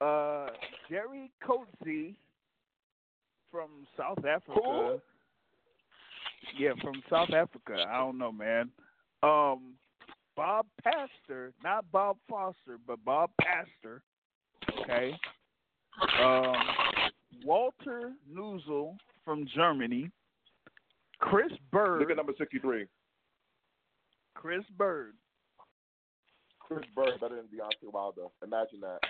Uh, 0.00 0.50
Gerrie 0.88 1.30
Coetzee 1.46 2.14
from 3.50 3.68
South 3.96 4.24
Africa. 4.24 4.52
Who? 4.54 5.00
Yeah, 6.58 6.70
from 6.82 7.02
South 7.08 7.30
Africa. 7.30 7.84
I 7.88 7.98
don't 7.98 8.18
know, 8.18 8.32
man. 8.32 8.70
Um, 9.22 9.74
Bob 10.36 10.66
Pastor, 10.82 11.52
not 11.62 11.90
Bob 11.92 12.16
Foster, 12.28 12.78
but 12.86 13.04
Bob 13.04 13.30
Pastor. 13.40 14.02
Okay. 14.82 15.14
Um, 16.22 16.54
Walter 17.44 18.12
Neusel 18.32 18.96
from 19.24 19.46
Germany. 19.54 20.10
Chris 21.18 21.52
Byrd. 21.70 22.00
Look 22.00 22.10
at 22.10 22.16
number 22.16 22.32
63. 22.38 22.86
Chris 24.34 24.64
Byrd. 24.78 25.14
Chris 26.58 26.84
Byrd 26.94 27.20
better 27.20 27.36
than 27.36 27.46
Deontay 27.46 27.92
Wilder. 27.92 28.22
Imagine 28.42 28.80
that. 28.80 29.00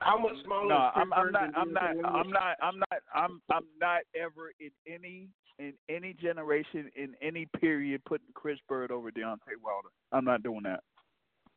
How 0.00 0.18
much 0.18 0.32
smaller? 0.44 0.68
No, 0.68 0.90
I'm, 0.94 1.12
I'm 1.12 1.30
not. 1.30 1.50
I'm 1.56 1.72
not. 1.72 1.84
I'm 1.84 2.30
not. 2.30 2.56
I'm 2.62 2.78
not. 2.78 3.02
I'm. 3.14 3.42
I'm 3.52 3.64
not 3.78 4.00
ever 4.16 4.52
in 4.58 4.70
any 4.86 5.28
in 5.58 5.74
any 5.88 6.14
generation 6.14 6.90
in 6.96 7.14
any 7.20 7.46
period 7.60 8.02
putting 8.06 8.28
Chris 8.34 8.58
Byrd 8.66 8.90
over 8.90 9.10
Deontay 9.10 9.60
Wilder. 9.62 9.88
I'm 10.10 10.24
not 10.24 10.42
doing 10.42 10.62
that. 10.64 10.80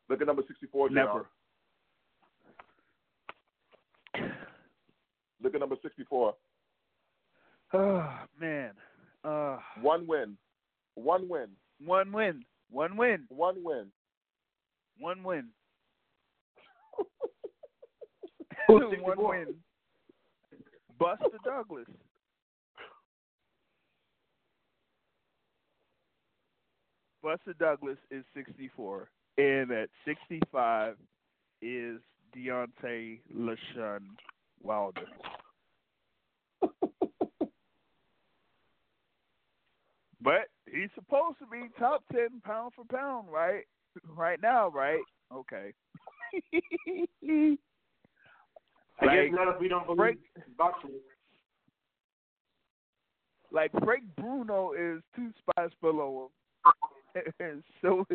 Look 0.10 0.20
at 0.20 0.28
number 0.28 0.44
64, 0.46 0.90
Jr. 0.90 0.94
Never. 0.94 1.26
Look 5.42 5.54
at 5.56 5.60
number 5.60 5.78
64. 5.82 6.36
Oh 7.76 8.08
man. 8.40 8.74
Uh, 9.24 9.58
One 9.82 10.06
win. 10.06 10.38
One 10.94 11.28
win. 11.28 11.48
one 11.84 12.12
win. 12.12 12.46
One 12.70 12.98
win. 12.98 13.26
One 13.30 13.64
win. 13.64 13.88
One 15.00 15.24
win. 15.24 15.48
Who's 18.68 18.84
one 19.02 19.18
win. 19.18 19.56
Buster 21.00 21.38
Douglas. 21.44 21.86
Buster 27.22 27.54
Douglas 27.58 27.98
is 28.12 28.26
64, 28.36 29.10
and 29.38 29.72
at 29.72 29.90
65 30.06 30.96
is 31.62 32.00
Deontay 32.36 33.20
LaShawn 33.34 34.02
Wilder. 34.62 35.08
But 40.24 40.48
he's 40.72 40.90
supposed 40.96 41.38
to 41.40 41.46
be 41.52 41.68
top 41.78 42.04
10 42.14 42.42
pound 42.46 42.72
for 42.76 42.86
pound, 42.86 43.28
right? 43.30 43.66
Right 44.16 44.42
now, 44.42 44.70
right? 44.70 45.02
Okay. 45.34 45.74
I 49.02 49.06
Like, 49.06 49.16
guess 49.32 49.36
not 49.36 49.56
if 49.56 49.60
we 49.62 49.68
don't 49.68 49.86
believe 49.86 49.98
Frank- 49.98 50.20
boxing. 50.58 50.92
like 53.52 53.72
Frank 53.84 54.04
Bruno 54.18 54.74
is 54.74 55.02
two 55.16 55.30
spots 55.40 55.74
below 55.82 56.30
him. 56.66 56.74
and 57.40 57.64
so 57.82 58.06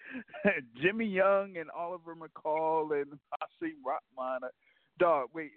Jimmy 0.82 1.06
Young 1.06 1.56
and 1.56 1.70
Oliver 1.70 2.14
McCall 2.14 3.00
and 3.00 3.12
Hasim 3.32 3.74
are- 3.86 4.50
Dog, 4.98 5.28
wait, 5.32 5.52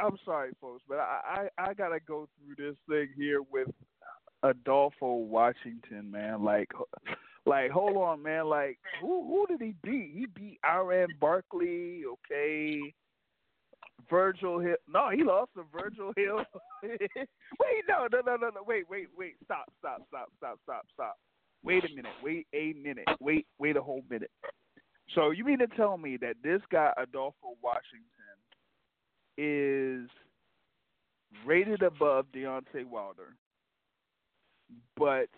I'm 0.00 0.16
sorry, 0.24 0.50
folks, 0.60 0.82
but 0.88 0.98
I, 0.98 1.48
I 1.56 1.70
I 1.70 1.74
gotta 1.74 2.00
go 2.00 2.28
through 2.36 2.56
this 2.56 2.76
thing 2.88 3.08
here 3.16 3.40
with 3.40 3.68
Adolfo 4.42 5.14
Washington, 5.14 6.10
man. 6.10 6.42
Like, 6.42 6.72
like, 7.46 7.70
hold 7.70 7.96
on, 7.96 8.20
man. 8.20 8.46
Like, 8.48 8.78
who 9.00 9.24
who 9.28 9.46
did 9.46 9.64
he 9.64 9.74
beat? 9.84 10.10
He 10.12 10.26
beat 10.26 10.58
Iran 10.66 11.06
Barkley, 11.20 12.02
okay. 12.04 12.92
Virgil 14.10 14.58
Hill. 14.58 14.76
No, 14.88 15.10
he 15.10 15.22
lost 15.22 15.50
to 15.56 15.64
Virgil 15.72 16.12
Hill. 16.16 16.44
wait, 16.82 17.84
no, 17.88 18.08
no, 18.12 18.20
no, 18.26 18.36
no, 18.36 18.50
no. 18.50 18.62
Wait, 18.66 18.84
wait, 18.90 19.06
wait. 19.16 19.36
Stop, 19.44 19.72
stop, 19.78 20.02
stop, 20.08 20.30
stop, 20.38 20.58
stop, 20.64 20.86
stop. 20.92 21.16
Wait 21.62 21.84
a 21.84 21.94
minute. 21.94 22.12
Wait 22.22 22.46
a 22.52 22.72
minute. 22.72 23.06
Wait, 23.20 23.46
wait 23.58 23.76
a 23.76 23.82
whole 23.82 24.02
minute. 24.10 24.30
So 25.14 25.30
you 25.30 25.44
mean 25.44 25.58
to 25.58 25.66
tell 25.68 25.96
me 25.96 26.16
that 26.18 26.36
this 26.42 26.60
guy 26.70 26.92
Adolfo 26.96 27.56
Washington 27.62 28.04
is 29.36 30.08
rated 31.44 31.82
above 31.82 32.26
Deontay 32.34 32.84
Wilder, 32.88 33.34
but 34.96 35.28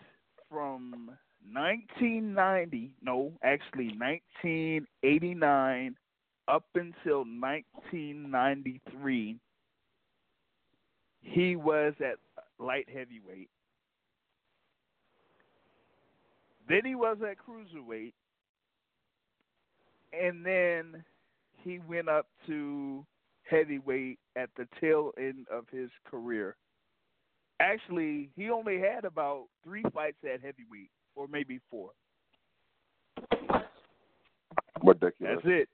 from 0.49 1.11
1990, 1.51 2.95
no, 3.01 3.33
actually 3.43 3.95
1989 3.97 5.95
up 6.47 6.65
until 6.75 7.19
1993, 7.19 9.37
he 11.21 11.55
was 11.55 11.93
at 11.99 12.17
light 12.59 12.87
heavyweight. 12.87 13.49
Then 16.67 16.85
he 16.85 16.95
was 16.95 17.17
at 17.21 17.37
cruiserweight. 17.37 18.13
And 20.13 20.45
then 20.45 21.03
he 21.63 21.79
went 21.79 22.07
up 22.07 22.27
to 22.47 23.05
heavyweight 23.49 24.19
at 24.35 24.49
the 24.57 24.67
tail 24.79 25.11
end 25.17 25.47
of 25.51 25.65
his 25.71 25.89
career. 26.09 26.55
Actually, 27.59 28.29
he 28.35 28.49
only 28.49 28.79
had 28.79 29.05
about 29.05 29.45
three 29.63 29.83
fights 29.93 30.17
at 30.23 30.41
heavyweight, 30.41 30.89
or 31.15 31.27
maybe 31.27 31.59
four. 31.69 31.91
Ridiculous. 34.83 35.39
That's 35.43 35.45
it. 35.45 35.69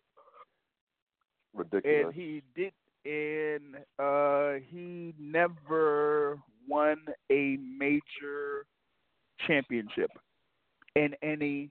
Ridiculous. 1.59 2.05
and 2.05 2.13
he 2.13 2.41
did 2.55 2.73
and 3.05 3.77
uh 3.99 4.59
he 4.69 5.13
never 5.19 6.39
won 6.67 6.97
a 7.31 7.57
major 7.77 8.65
championship 9.47 10.11
in 10.95 11.15
any 11.23 11.69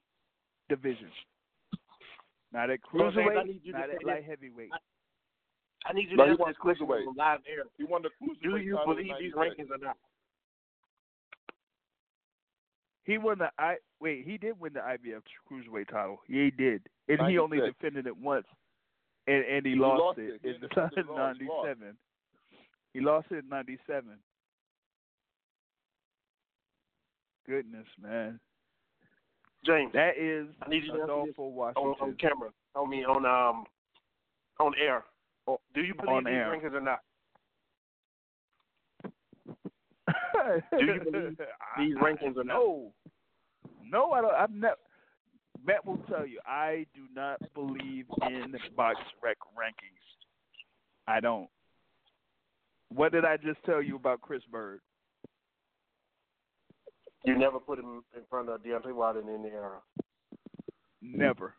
division. 0.68 1.08
Not 2.52 2.70
at 2.70 2.80
Well, 2.92 3.10
James, 3.10 3.18
I 3.18 3.22
cruiserweight, 3.42 3.46
need 3.46 3.60
you 3.62 3.72
not 3.72 3.88
say 3.90 3.96
at 3.96 4.04
light 4.04 4.24
heavyweight. 4.24 4.70
I 5.86 5.92
need 5.92 6.10
you 6.10 6.16
No, 6.16 6.24
to 6.24 6.30
he 6.30 6.32
answer 6.32 6.44
this 6.48 6.56
question 6.56 6.86
cruiserweight. 6.86 7.06
on 7.08 7.14
live 7.16 7.40
air. 7.46 7.64
he 7.76 7.84
won 7.84 8.02
the 8.02 8.08
cruiserweight 8.20 8.42
Do 8.42 8.56
you 8.56 8.78
believe 8.86 9.12
these 9.20 9.32
rankings 9.34 9.70
or 9.70 9.78
not? 9.78 9.96
He 13.04 13.16
won 13.18 13.38
the 13.38 13.50
I 13.58 13.76
wait, 14.00 14.26
he 14.26 14.36
did 14.38 14.58
win 14.60 14.72
the 14.74 14.80
IBF 14.80 15.22
cruiserweight 15.50 15.88
title. 15.88 16.20
Yeah, 16.28 16.44
he 16.44 16.50
did. 16.50 16.82
And 17.08 17.20
he 17.30 17.38
only 17.38 17.58
defended 17.60 18.06
it 18.06 18.16
once. 18.16 18.46
And 19.28 19.44
and 19.44 19.66
he, 19.66 19.72
He 19.72 19.78
lost, 19.78 20.00
lost 20.00 20.18
it 20.18 20.22
it. 20.22 20.40
In 20.44 20.52
didn't 20.52 20.68
defend 20.70 20.90
it 20.96 20.98
at 21.00 21.08
all. 21.10 21.34
He 21.38 21.46
lost. 21.46 21.68
seven. 21.68 21.96
He 22.94 23.00
lost 23.00 23.26
it 23.30 23.44
in 23.44 23.48
ninety 23.48 23.78
seven. 23.86 24.18
Goodness, 27.46 27.86
man. 28.02 28.40
James, 29.64 29.92
That 29.92 30.16
is 30.18 30.46
I 30.62 30.68
need 30.70 30.84
you 30.84 30.92
to 30.92 31.02
Adolfo 31.04 31.42
on, 31.42 31.54
Washington. 31.54 31.94
on 32.00 32.14
camera. 32.14 32.50
I 32.76 32.86
mean, 32.86 33.04
on 33.04 33.26
um, 33.26 33.64
on 34.60 34.72
air. 34.80 35.04
Oh, 35.46 35.58
Do 35.74 35.82
you 35.82 35.94
believe 35.94 36.08
on 36.10 36.24
these 36.24 36.32
air. 36.34 36.54
rankings 36.54 36.74
or 36.74 36.80
not? 36.80 37.00
Do 40.78 40.84
you 40.84 41.00
believe 41.10 41.36
these 41.78 41.94
rankings 41.96 42.36
or 42.36 42.44
not? 42.44 42.54
No, 42.54 42.92
no, 43.84 44.12
I 44.12 44.20
don't. 44.20 44.34
I've 44.34 44.50
never. 44.50 44.76
Matt 45.68 45.84
will 45.84 45.98
tell 46.08 46.26
you, 46.26 46.40
I 46.46 46.86
do 46.94 47.02
not 47.14 47.42
believe 47.52 48.06
in 48.22 48.54
box 48.74 48.98
rec 49.22 49.36
rankings. 49.54 50.00
I 51.06 51.20
don't. 51.20 51.50
What 52.88 53.12
did 53.12 53.26
I 53.26 53.36
just 53.36 53.62
tell 53.66 53.82
you 53.82 53.96
about 53.96 54.22
Chris 54.22 54.40
Byrd? 54.50 54.80
You 57.26 57.36
never 57.36 57.60
put 57.60 57.78
him 57.78 58.02
in 58.16 58.22
front 58.30 58.48
of 58.48 58.62
Deontay 58.62 58.94
Wilder 58.94 59.20
in 59.20 59.28
any 59.28 59.50
era. 59.50 59.80
Never. 61.02 61.52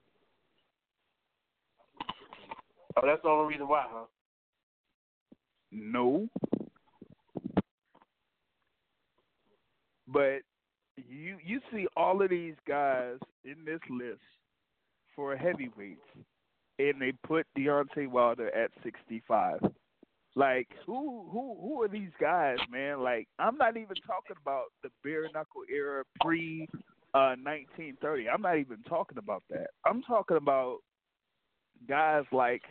Oh, 2.98 3.06
that's 3.06 3.22
the 3.22 3.30
only 3.30 3.53
reason 3.53 3.68
why, 3.68 3.86
huh? 3.88 4.06
No. 5.72 6.27
But 10.07 10.40
you 11.09 11.38
you 11.43 11.61
see 11.71 11.88
all 11.95 12.21
of 12.21 12.30
these 12.30 12.55
guys 12.67 13.17
in 13.43 13.55
this 13.65 13.80
list 13.89 14.19
for 15.15 15.35
heavyweights, 15.35 15.99
and 16.80 17.01
they 17.01 17.13
put 17.26 17.45
Deontay 17.57 18.07
Wilder 18.07 18.53
at 18.55 18.71
sixty 18.84 19.21
five. 19.27 19.59
Like 20.35 20.67
who 20.85 21.27
who 21.31 21.57
who 21.59 21.84
are 21.84 21.88
these 21.88 22.11
guys, 22.19 22.57
man? 22.71 23.01
Like 23.01 23.27
I'm 23.39 23.57
not 23.57 23.77
even 23.77 23.95
talking 24.07 24.38
about 24.41 24.65
the 24.84 24.89
bare 25.03 25.23
knuckle 25.34 25.63
era 25.73 26.03
pre 26.21 26.67
uh 27.13 27.35
1930. 27.41 28.30
I'm 28.30 28.41
not 28.41 28.57
even 28.57 28.84
talking 28.88 29.17
about 29.17 29.43
that. 29.49 29.67
I'm 29.85 30.01
talking 30.03 30.38
about 30.38 30.77
guys 31.88 32.23
like 32.31 32.61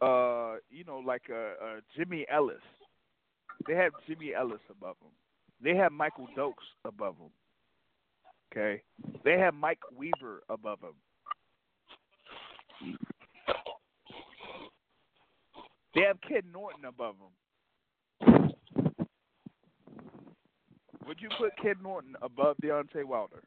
uh 0.00 0.54
you 0.70 0.84
know 0.86 1.02
like 1.04 1.22
uh, 1.30 1.64
uh 1.64 1.80
Jimmy 1.96 2.24
Ellis. 2.32 2.56
They 3.66 3.74
have 3.74 3.92
Jimmy 4.06 4.32
Ellis 4.34 4.60
above 4.70 4.96
them. 5.00 5.10
They 5.62 5.74
have 5.76 5.92
Michael 5.92 6.28
Dokes 6.36 6.54
above 6.84 7.16
them. 7.18 7.30
Okay, 8.52 8.82
they 9.24 9.38
have 9.38 9.54
Mike 9.54 9.80
Weaver 9.96 10.42
above 10.48 10.80
them. 10.80 10.94
They 15.94 16.02
have 16.02 16.20
Kid 16.28 16.44
Norton 16.52 16.84
above 16.84 17.16
them. 17.18 17.30
Would 21.06 21.20
you 21.20 21.28
put 21.38 21.56
Kid 21.62 21.76
Norton 21.82 22.16
above 22.22 22.56
Deontay 22.62 23.04
Wilder? 23.04 23.42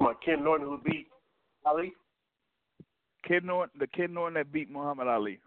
My 0.00 0.12
Ken 0.24 0.42
Norton 0.44 0.66
who 0.66 0.78
beat 0.84 1.06
Ali. 1.64 1.92
Kid 3.26 3.44
Norton, 3.44 3.78
the 3.78 3.86
Kid 3.88 4.10
Norton 4.10 4.34
that 4.34 4.52
beat 4.52 4.70
Muhammad 4.70 5.08
Ali. 5.08 5.38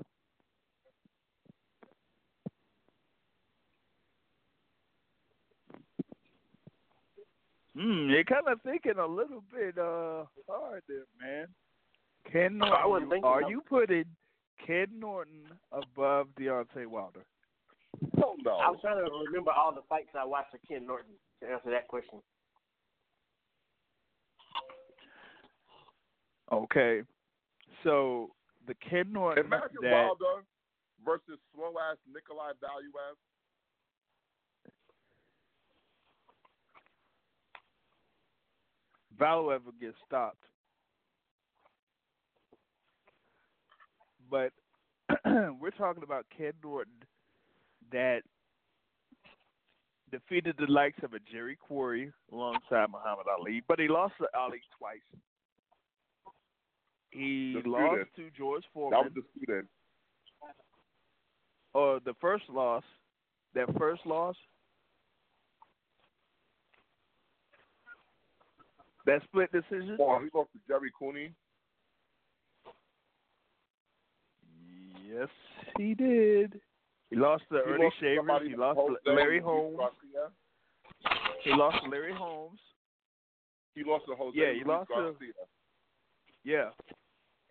Hmm, 7.79 8.09
You're 8.09 8.25
kind 8.25 8.47
of 8.47 8.61
thinking 8.61 8.99
a 8.99 9.05
little 9.05 9.41
bit 9.53 9.77
uh 9.77 10.25
hard 10.49 10.83
there, 10.87 11.05
man. 11.21 11.47
Ken 12.29 12.61
I 12.61 12.85
wasn't 12.85 13.09
Norton, 13.09 13.09
thinking 13.09 13.23
are 13.23 13.49
you 13.49 13.61
putting 13.61 14.05
Ken 14.65 14.87
Norton 14.99 15.45
above 15.71 16.27
Deontay 16.37 16.87
Wilder? 16.87 17.23
Hell 18.17 18.35
no. 18.43 18.55
I 18.55 18.69
was 18.69 18.79
trying 18.81 18.97
to 18.97 19.09
remember 19.27 19.51
all 19.51 19.73
the 19.73 19.81
fights 19.87 20.09
I 20.13 20.25
watched 20.25 20.53
of 20.53 20.59
Ken 20.67 20.85
Norton 20.85 21.13
to 21.41 21.49
answer 21.49 21.71
that 21.71 21.87
question. 21.87 22.19
Okay, 26.51 27.03
so 27.83 28.31
the 28.67 28.73
Ken 28.89 29.13
Norton 29.13 29.45
Imagine 29.45 29.77
that 29.83 29.91
Wilder 29.91 30.43
versus 31.05 31.39
slow 31.55 31.73
ass 31.79 31.97
Nikolai 32.11 32.51
Valuev. 32.61 33.15
Valor 39.19 39.55
ever 39.55 39.71
gets 39.79 39.97
stopped. 40.07 40.37
But 44.31 44.51
we're 45.59 45.71
talking 45.77 46.03
about 46.03 46.25
Ken 46.35 46.53
Norton 46.63 46.93
that 47.91 48.21
defeated 50.11 50.55
the 50.57 50.71
likes 50.71 50.99
of 51.03 51.13
a 51.13 51.19
Jerry 51.31 51.55
Quarry 51.55 52.11
alongside 52.31 52.89
Muhammad 52.91 53.25
Ali, 53.37 53.61
but 53.67 53.79
he 53.79 53.87
lost 53.87 54.13
to 54.19 54.27
Ali 54.37 54.61
twice. 54.77 54.99
He 57.11 57.59
lost 57.65 58.09
to 58.15 58.29
George 58.37 58.63
Foreman. 58.73 58.99
That 58.99 59.13
was 59.13 59.23
disputed. 59.23 59.65
or 61.73 61.95
uh, 61.95 61.99
the 62.05 62.13
first 62.21 62.43
loss, 62.49 62.83
that 63.55 63.67
first 63.77 64.05
loss, 64.05 64.35
that 69.09 69.23
split 69.23 69.51
decision. 69.51 69.97
Oh, 69.99 70.19
he 70.19 70.29
lost 70.33 70.49
to 70.53 70.59
Jerry 70.67 70.91
Cooney. 70.97 71.33
Yes, 75.11 75.27
he 75.77 75.93
did. 75.95 76.59
He 77.09 77.15
lost 77.15 77.43
to 77.51 77.55
He 77.65 77.71
Ernie 77.71 77.83
lost 77.85 77.95
Shavers. 77.99 78.41
He 78.47 78.55
lost 78.55 78.79
to 79.05 79.11
Larry 79.13 79.39
Holmes. 79.39 79.79
He 81.43 81.51
lost 81.51 81.83
to 81.83 81.89
Larry 81.89 82.13
Holmes. 82.13 82.59
He 83.75 83.83
lost 83.83 84.05
to 84.07 84.15
Jose 84.15 84.37
Yeah, 84.37 84.49
he 84.51 84.57
Luis 84.59 84.67
lost 84.67 84.89
to- 84.89 84.95
Garcia. 84.95 85.33
Yeah, 86.43 86.69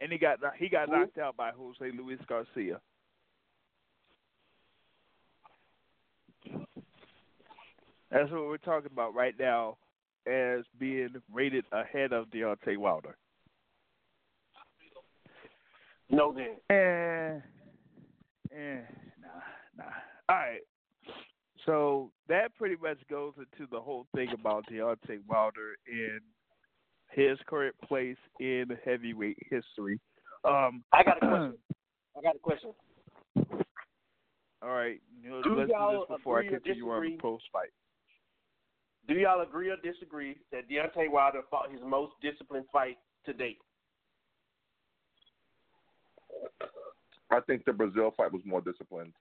and 0.00 0.12
he 0.12 0.18
got 0.18 0.38
he 0.58 0.68
got 0.68 0.88
Who? 0.88 0.96
knocked 1.00 1.18
out 1.18 1.36
by 1.36 1.50
Jose 1.50 1.90
Luis 1.96 2.18
Garcia. 2.28 2.80
That's 8.10 8.30
what 8.30 8.46
we're 8.46 8.56
talking 8.58 8.90
about 8.92 9.14
right 9.14 9.34
now 9.38 9.76
as 10.28 10.64
being 10.78 11.14
rated 11.32 11.64
ahead 11.72 12.12
of 12.12 12.26
Deontay 12.26 12.76
Wilder. 12.76 13.16
No, 16.10 16.32
then. 16.32 16.56
Eh, 16.70 17.40
eh, 18.56 18.80
nah, 19.20 19.28
nah. 19.76 19.84
All 20.28 20.36
right. 20.36 20.60
So 21.66 22.10
that 22.28 22.54
pretty 22.56 22.76
much 22.80 22.98
goes 23.10 23.34
into 23.36 23.68
the 23.70 23.80
whole 23.80 24.06
thing 24.14 24.28
about 24.32 24.64
Deontay 24.70 25.20
Wilder 25.28 25.76
and 25.86 26.20
his 27.10 27.38
current 27.46 27.74
place 27.86 28.16
in 28.40 28.66
heavyweight 28.84 29.38
history. 29.50 30.00
Um, 30.44 30.82
I 30.92 31.02
got 31.02 31.16
a 31.18 31.20
question. 31.20 31.54
I 32.16 32.22
got 32.22 32.36
a 32.36 32.38
question. 32.38 32.70
all 34.62 34.70
right, 34.70 35.00
you 35.22 35.30
know, 35.30 35.36
let's 35.36 35.48
do 35.48 35.56
this 35.56 36.16
before 36.16 36.40
I 36.40 36.48
continue 36.48 36.88
on 36.90 37.02
the 37.02 37.16
post 37.20 37.44
fight. 37.52 37.70
Do 39.08 39.14
y'all 39.14 39.40
agree 39.40 39.70
or 39.70 39.76
disagree 39.82 40.36
that 40.52 40.68
Deontay 40.68 41.10
Wilder 41.10 41.40
fought 41.50 41.72
his 41.72 41.80
most 41.82 42.12
disciplined 42.20 42.66
fight 42.70 42.98
to 43.24 43.32
date? 43.32 43.58
I 47.30 47.40
think 47.40 47.64
the 47.64 47.72
Breazeale 47.72 48.14
fight 48.16 48.32
was 48.32 48.42
more 48.44 48.60
disciplined. 48.60 49.12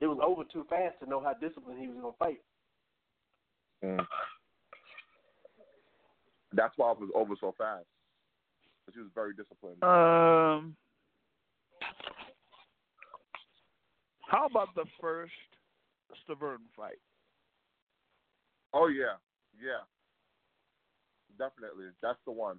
It 0.00 0.06
was 0.06 0.18
over 0.22 0.42
too 0.50 0.64
fast 0.68 0.98
to 1.00 1.08
know 1.08 1.20
how 1.20 1.34
disciplined 1.34 1.80
he 1.80 1.88
was 1.88 1.96
going 1.98 2.12
to 2.12 2.18
fight. 2.18 2.40
Mm. 3.84 4.06
That's 6.52 6.72
why 6.76 6.92
it 6.92 6.98
was 6.98 7.10
over 7.14 7.34
so 7.38 7.52
fast. 7.52 7.86
'Cause 8.84 8.94
he 8.94 9.00
was 9.00 9.10
very 9.14 9.34
disciplined. 9.34 9.82
Um, 9.82 10.76
how 14.22 14.46
about 14.46 14.74
the 14.74 14.86
first 15.00 15.32
Stiverne 16.28 16.58
fight? 16.76 16.98
Oh 18.72 18.88
yeah, 18.88 19.16
yeah, 19.60 19.82
definitely. 21.38 21.86
That's 22.02 22.18
the 22.26 22.32
one. 22.32 22.58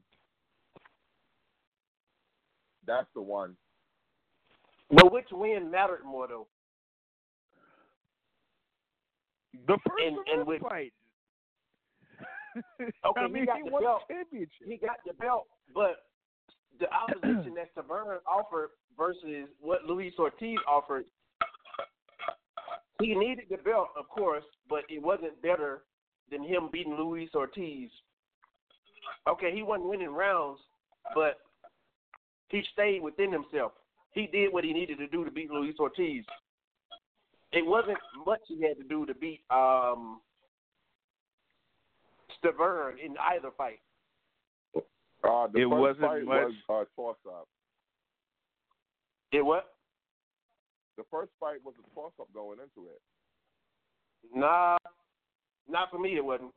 That's 2.86 3.08
the 3.14 3.22
one. 3.22 3.56
But 4.90 5.12
which 5.12 5.28
win 5.32 5.70
mattered 5.70 6.04
more, 6.06 6.28
though? 6.28 6.48
The 9.68 9.78
first 9.88 10.04
And- 10.06 10.28
and 10.30 10.48
with- 10.48 10.62
fight. 10.62 10.94
Okay, 13.06 13.22
I 13.22 13.28
he 13.40 13.46
got 13.46 13.58
he 13.58 13.64
the 13.66 13.70
won 13.72 13.84
belt. 13.84 14.02
championship. 14.10 14.50
He 14.66 14.78
got 14.78 14.98
the 15.06 15.14
belt, 15.14 15.48
but 15.76 16.06
the 16.80 16.88
opposition 16.92 17.54
that 17.56 17.74
Stiverne 17.76 18.18
offered 18.26 18.70
versus 18.98 19.48
what 19.60 19.84
Luis 19.86 20.14
Ortiz 20.18 20.58
offered, 20.68 21.06
he 23.02 23.14
needed 23.16 23.46
the 23.50 23.58
belt, 23.58 23.90
of 23.98 24.08
course, 24.10 24.44
but 24.70 24.84
it 24.90 25.02
wasn't 25.02 25.42
better 25.42 25.84
than 26.32 26.44
him 26.44 26.70
beating 26.72 26.96
Luis 26.96 27.30
Ortiz. 27.36 27.90
Okay, 29.28 29.54
he 29.54 29.64
wasn't 29.64 29.90
winning 29.90 30.10
rounds, 30.14 30.60
but 31.16 31.38
he 32.50 32.64
stayed 32.74 33.02
within 33.02 33.32
himself. 33.32 33.74
He 34.12 34.28
did 34.28 34.52
what 34.52 34.64
he 34.64 34.74
needed 34.74 34.98
to 34.98 35.08
do 35.08 35.24
to 35.26 35.32
beat 35.32 35.52
Luis 35.52 35.76
Ortiz. 35.80 36.26
It 37.54 37.66
wasn't 37.66 37.98
much 38.26 38.42
he 38.48 38.62
had 38.62 38.78
to 38.78 38.84
do 38.84 39.06
to 39.06 39.14
beat 39.14 39.42
um 39.50 40.20
Stiverne 42.44 42.98
in 43.04 43.16
either 43.32 43.50
fight. 43.58 43.80
Uh, 44.76 45.48
the 45.48 45.62
It 45.62 45.70
first 45.70 45.72
wasn't 45.72 46.02
fight 46.02 46.24
much- 46.26 46.54
was 46.70 46.88
uh, 46.98 47.02
toss 47.02 47.16
up. 47.28 47.48
It 49.32 49.42
what? 49.42 49.74
The 50.98 51.04
first 51.12 51.32
fight 51.40 51.58
was 51.64 51.76
a 51.80 51.96
toss 51.96 52.12
up 52.20 52.28
going 52.34 52.58
into 52.60 52.90
it. 52.90 53.00
Nah, 54.34 54.78
not 55.70 55.90
for 55.92 56.00
me. 56.00 56.16
It 56.18 56.26
wasn't. 56.26 56.52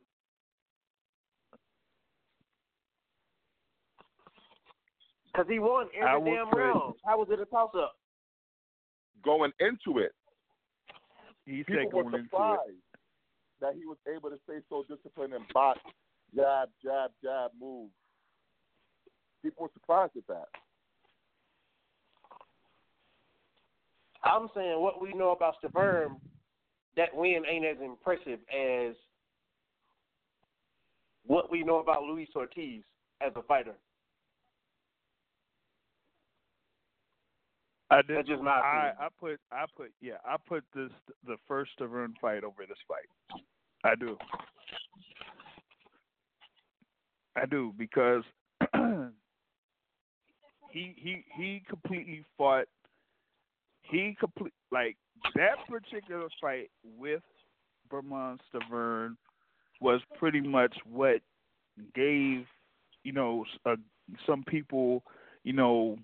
Cause 5.35 5.45
he 5.49 5.59
won 5.59 5.87
every 5.95 6.31
damn 6.31 6.47
put- 6.49 6.57
round. 6.59 6.95
How 7.05 7.17
was 7.17 7.29
it 7.31 7.39
a 7.39 7.45
toss 7.45 7.71
up? 7.75 7.95
Going 9.23 9.51
into 9.59 9.99
it, 9.99 10.13
He 11.45 11.63
people 11.63 11.75
said 11.85 11.93
were 11.93 12.03
going 12.03 12.15
into 12.15 12.25
it. 12.25 12.29
surprised 12.31 12.71
that 13.61 13.73
he 13.75 13.85
was 13.85 13.97
able 14.13 14.31
to 14.31 14.39
stay 14.43 14.59
so 14.67 14.83
disciplined 14.89 15.33
and 15.33 15.47
box, 15.53 15.79
jab, 16.35 16.69
jab, 16.83 17.11
jab, 17.23 17.51
move. 17.59 17.91
People 19.43 19.63
were 19.63 19.69
surprised 19.73 20.13
at 20.17 20.25
that. 20.27 20.47
I'm 24.23 24.49
saying 24.55 24.79
what 24.79 25.01
we 25.01 25.13
know 25.13 25.31
about 25.31 25.55
Stiverne, 25.63 26.19
that 26.97 27.09
win 27.13 27.43
ain't 27.49 27.65
as 27.65 27.77
impressive 27.83 28.39
as 28.53 28.95
what 31.25 31.51
we 31.51 31.63
know 31.63 31.79
about 31.79 32.03
Luis 32.03 32.29
Ortiz 32.35 32.83
as 33.25 33.31
a 33.35 33.41
fighter. 33.43 33.75
I 37.89 38.01
did. 38.01 38.17
That's 38.17 38.27
just 38.27 38.41
my 38.41 38.51
I, 38.51 38.59
opinion. 38.59 38.95
I 38.99 39.07
put 39.19 39.39
I 39.51 39.65
put 39.75 39.91
yeah 40.01 40.13
I 40.25 40.37
put 40.47 40.63
this 40.73 40.91
the 41.27 41.35
first 41.47 41.71
Stiverne 41.79 42.13
fight 42.21 42.43
over 42.43 42.63
this 42.67 42.77
fight. 42.87 43.41
I 43.83 43.95
do. 43.95 44.17
I 47.35 47.45
do 47.45 47.73
because 47.77 48.23
he 50.71 50.95
he 50.95 51.25
he 51.35 51.63
completely 51.67 52.23
fought. 52.37 52.67
He 53.91 54.15
complete 54.19 54.53
like 54.71 54.95
that 55.35 55.57
particular 55.69 56.27
fight 56.39 56.71
with 56.97 57.21
Bermane 57.89 58.39
Stiverne 58.49 59.15
was 59.81 60.01
pretty 60.17 60.41
much 60.41 60.75
what 60.89 61.21
gave 61.93 62.45
you 63.03 63.11
know 63.11 63.45
uh, 63.65 63.75
some 64.25 64.43
people 64.43 65.03
you 65.43 65.53
know 65.53 65.97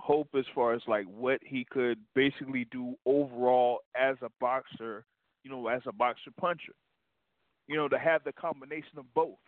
hope 0.00 0.28
as 0.36 0.44
far 0.54 0.72
as 0.72 0.82
like 0.88 1.06
what 1.06 1.40
he 1.44 1.66
could 1.70 1.98
basically 2.14 2.66
do 2.72 2.94
overall 3.06 3.80
as 3.94 4.16
a 4.22 4.30
boxer, 4.40 5.04
you 5.44 5.50
know, 5.50 5.68
as 5.68 5.82
a 5.86 5.92
boxer 5.92 6.30
puncher. 6.38 6.72
You 7.68 7.76
know, 7.76 7.88
to 7.88 7.98
have 7.98 8.24
the 8.24 8.32
combination 8.32 8.98
of 8.98 9.04
both. 9.14 9.38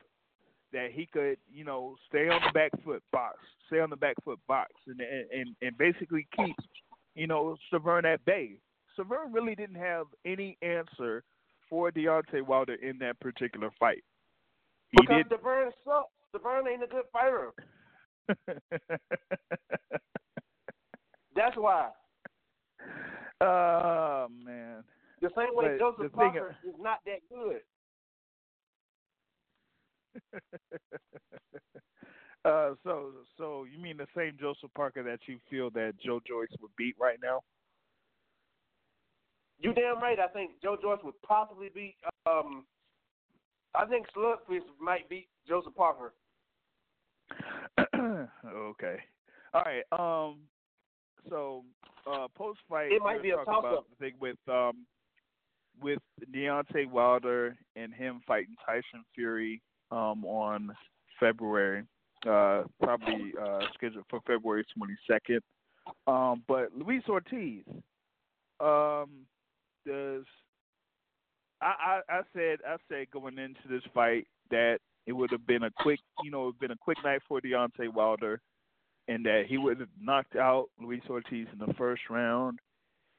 That 0.72 0.90
he 0.92 1.04
could, 1.04 1.36
you 1.52 1.64
know, 1.64 1.96
stay 2.08 2.30
on 2.30 2.40
the 2.46 2.52
back 2.52 2.70
foot 2.82 3.02
box, 3.12 3.36
stay 3.66 3.80
on 3.80 3.90
the 3.90 3.96
back 3.96 4.14
foot 4.24 4.38
box 4.48 4.72
and 4.86 5.00
and 5.00 5.54
and 5.60 5.76
basically 5.76 6.26
keep, 6.34 6.56
you 7.14 7.26
know, 7.26 7.56
Stiverne 7.72 8.04
at 8.04 8.24
bay. 8.24 8.56
Stiverne 8.98 9.32
really 9.32 9.54
didn't 9.54 9.76
have 9.76 10.06
any 10.24 10.56
answer 10.62 11.24
for 11.68 11.90
Deontay 11.90 12.42
Wilder 12.46 12.74
in 12.74 12.98
that 12.98 13.18
particular 13.20 13.70
fight. 13.78 14.04
He 14.90 14.98
Because 15.00 15.24
did. 15.28 15.40
Devern 15.40 15.70
sucks. 15.84 16.10
Devern 16.34 16.68
ain't 16.70 16.82
a 16.82 16.86
good 16.86 17.04
fighter. 17.12 17.50
That's 21.34 21.56
why. 21.56 21.90
oh 23.40 24.26
man. 24.44 24.84
The 25.20 25.30
same 25.36 25.54
way 25.54 25.78
But 25.78 25.96
Joseph 25.96 26.12
Parker 26.12 26.56
is 26.66 26.74
not 26.80 26.98
that 27.06 27.20
good. 27.30 27.60
uh, 32.44 32.70
so 32.84 33.10
so 33.38 33.64
you 33.70 33.78
mean 33.82 33.96
the 33.96 34.06
same 34.16 34.36
Joseph 34.40 34.70
Parker 34.74 35.02
that 35.02 35.20
you 35.26 35.38
feel 35.50 35.70
that 35.70 35.94
Joe 36.04 36.20
Joyce 36.26 36.48
would 36.60 36.70
beat 36.76 36.96
right 37.00 37.18
now? 37.22 37.40
You 39.58 39.72
damn 39.72 40.00
right. 40.02 40.18
I 40.18 40.26
think 40.28 40.52
Joe 40.62 40.76
Joyce 40.80 40.98
would 41.04 41.20
possibly 41.22 41.68
beat. 41.72 41.94
Um, 42.26 42.64
I 43.74 43.86
think 43.86 44.06
Slugfist 44.16 44.66
might 44.80 45.08
beat 45.08 45.28
Joseph 45.46 45.74
Parker. 45.76 46.12
okay. 47.96 48.96
All 49.54 49.62
right. 49.64 49.82
Um. 49.92 50.40
So, 51.30 51.62
uh, 52.10 52.26
post 52.34 52.58
fight, 52.68 52.90
It 52.90 53.00
might 53.00 53.22
be 53.22 53.30
a 53.30 53.36
talk 53.36 53.46
toss-up. 53.46 53.64
about 53.64 53.86
the 53.90 54.04
thing 54.04 54.14
with 54.20 54.36
um, 54.48 54.84
with 55.80 56.00
Deontay 56.34 56.90
Wilder 56.90 57.56
and 57.76 57.94
him 57.94 58.20
fighting 58.26 58.56
Tyson 58.66 59.04
Fury 59.14 59.62
um 59.92 60.24
on 60.24 60.74
February, 61.20 61.84
uh, 62.28 62.64
probably 62.82 63.32
uh 63.40 63.60
scheduled 63.74 64.04
for 64.08 64.20
February 64.26 64.64
twenty 64.76 64.96
second. 65.10 65.40
Um, 66.06 66.44
but 66.46 66.68
Luis 66.76 67.02
Ortiz, 67.08 67.64
um, 68.60 69.26
does 69.86 70.24
I, 71.60 71.74
I 71.86 72.00
I 72.08 72.20
said 72.32 72.58
I 72.66 72.76
said 72.88 73.10
going 73.10 73.38
into 73.38 73.60
this 73.68 73.82
fight 73.92 74.26
that 74.50 74.78
it 75.06 75.12
would 75.12 75.30
have 75.32 75.46
been 75.46 75.64
a 75.64 75.70
quick, 75.80 75.98
you 76.22 76.30
know, 76.30 76.52
been 76.60 76.70
a 76.70 76.76
quick 76.76 76.98
night 77.02 77.20
for 77.26 77.40
Deontay 77.40 77.92
Wilder, 77.92 78.40
and 79.08 79.26
that 79.26 79.44
he 79.48 79.58
would 79.58 79.80
have 79.80 79.88
knocked 80.00 80.36
out 80.36 80.66
Luis 80.80 81.02
Ortiz 81.10 81.48
in 81.52 81.58
the 81.58 81.74
first 81.74 82.02
round, 82.08 82.60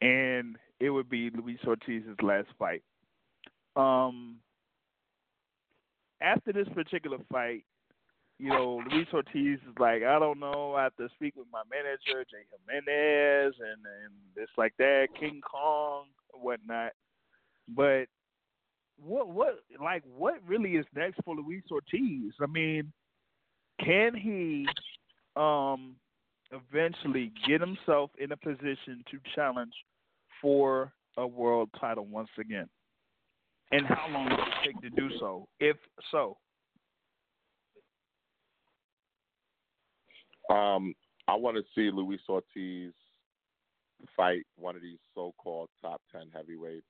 and 0.01 0.55
it 0.79 0.89
would 0.89 1.09
be 1.09 1.29
Luis 1.31 1.59
Ortiz's 1.67 2.15
last 2.21 2.47
fight. 2.57 2.83
Um, 3.75 4.37
after 6.21 6.53
this 6.53 6.67
particular 6.73 7.17
fight, 7.31 7.65
you 8.39 8.49
know, 8.49 8.81
Luis 8.91 9.07
Ortiz 9.13 9.59
is 9.59 9.77
like, 9.79 10.03
I 10.03 10.19
don't 10.19 10.39
know, 10.39 10.73
I 10.73 10.83
have 10.83 10.95
to 10.97 11.07
speak 11.15 11.35
with 11.35 11.47
my 11.51 11.61
manager, 11.69 12.25
Jay 12.29 12.45
Jimenez, 12.51 13.53
and 13.59 13.85
and 13.85 14.13
this 14.35 14.49
like 14.57 14.73
that, 14.77 15.07
King 15.19 15.41
Kong, 15.41 16.05
whatnot. 16.33 16.91
But 17.67 18.05
what 19.01 19.29
what 19.29 19.59
like 19.81 20.03
what 20.17 20.35
really 20.47 20.71
is 20.71 20.85
next 20.95 21.19
for 21.23 21.35
Luis 21.35 21.63
Ortiz? 21.71 22.33
I 22.41 22.47
mean, 22.47 22.91
can 23.83 24.15
he 24.15 24.67
um 25.35 25.95
eventually 26.51 27.31
get 27.47 27.61
himself 27.61 28.11
in 28.19 28.31
a 28.31 28.37
position 28.37 29.03
to 29.09 29.19
challenge 29.35 29.73
for 30.41 30.91
a 31.17 31.25
world 31.25 31.69
title 31.79 32.05
once 32.05 32.29
again? 32.39 32.67
And 33.71 33.85
how 33.87 34.07
long 34.11 34.29
does 34.29 34.39
it 34.39 34.65
take 34.65 34.81
to 34.81 34.89
do 34.89 35.09
so? 35.19 35.47
If 35.59 35.77
so. 36.11 36.37
Um, 40.49 40.93
I 41.27 41.35
want 41.35 41.57
to 41.57 41.63
see 41.75 41.91
Luis 41.91 42.21
Ortiz 42.27 42.91
fight 44.15 44.43
one 44.57 44.75
of 44.75 44.81
these 44.81 44.99
so-called 45.15 45.69
top 45.81 46.01
ten 46.11 46.27
heavyweights. 46.33 46.85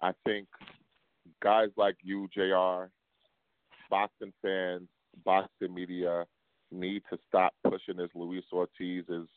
I 0.00 0.12
think 0.24 0.46
guys 1.42 1.70
like 1.76 1.96
you, 2.02 2.28
Jr., 2.32 2.90
boxing 3.90 4.32
fans, 4.42 4.88
boxing 5.24 5.74
media 5.74 6.24
need 6.70 7.02
to 7.10 7.18
stop 7.26 7.54
pushing 7.68 7.96
this 7.96 8.10
Luis 8.14 8.44
Ortiz 8.52 9.04
is 9.08 9.28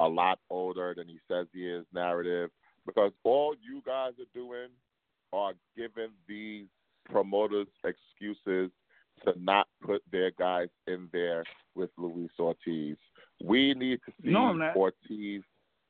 a 0.00 0.06
lot 0.06 0.38
older 0.50 0.94
than 0.96 1.08
he 1.08 1.18
says 1.28 1.46
he 1.52 1.66
is 1.66 1.84
narrative 1.92 2.50
because 2.84 3.12
all 3.24 3.54
you 3.60 3.82
guys 3.84 4.12
are 4.18 4.38
doing 4.38 4.68
are 5.32 5.54
giving 5.76 6.10
these 6.28 6.66
promoters 7.10 7.66
excuses 7.84 8.70
to 9.24 9.34
not 9.40 9.66
put 9.82 10.02
their 10.12 10.30
guys 10.32 10.68
in 10.86 11.08
there 11.12 11.44
with 11.74 11.90
Luis 11.96 12.30
Ortiz. 12.38 12.96
We 13.44 13.74
need 13.74 14.00
to 14.06 14.12
see 14.22 14.30
No, 14.30 14.52
Ortiz 14.76 15.42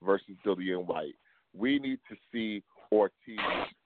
versus 0.02 0.36
Dillian 0.44 0.86
Whyte. 0.86 1.14
We 1.54 1.78
need 1.78 1.98
to 2.08 2.16
see 2.32 2.62
Ortiz 2.92 3.38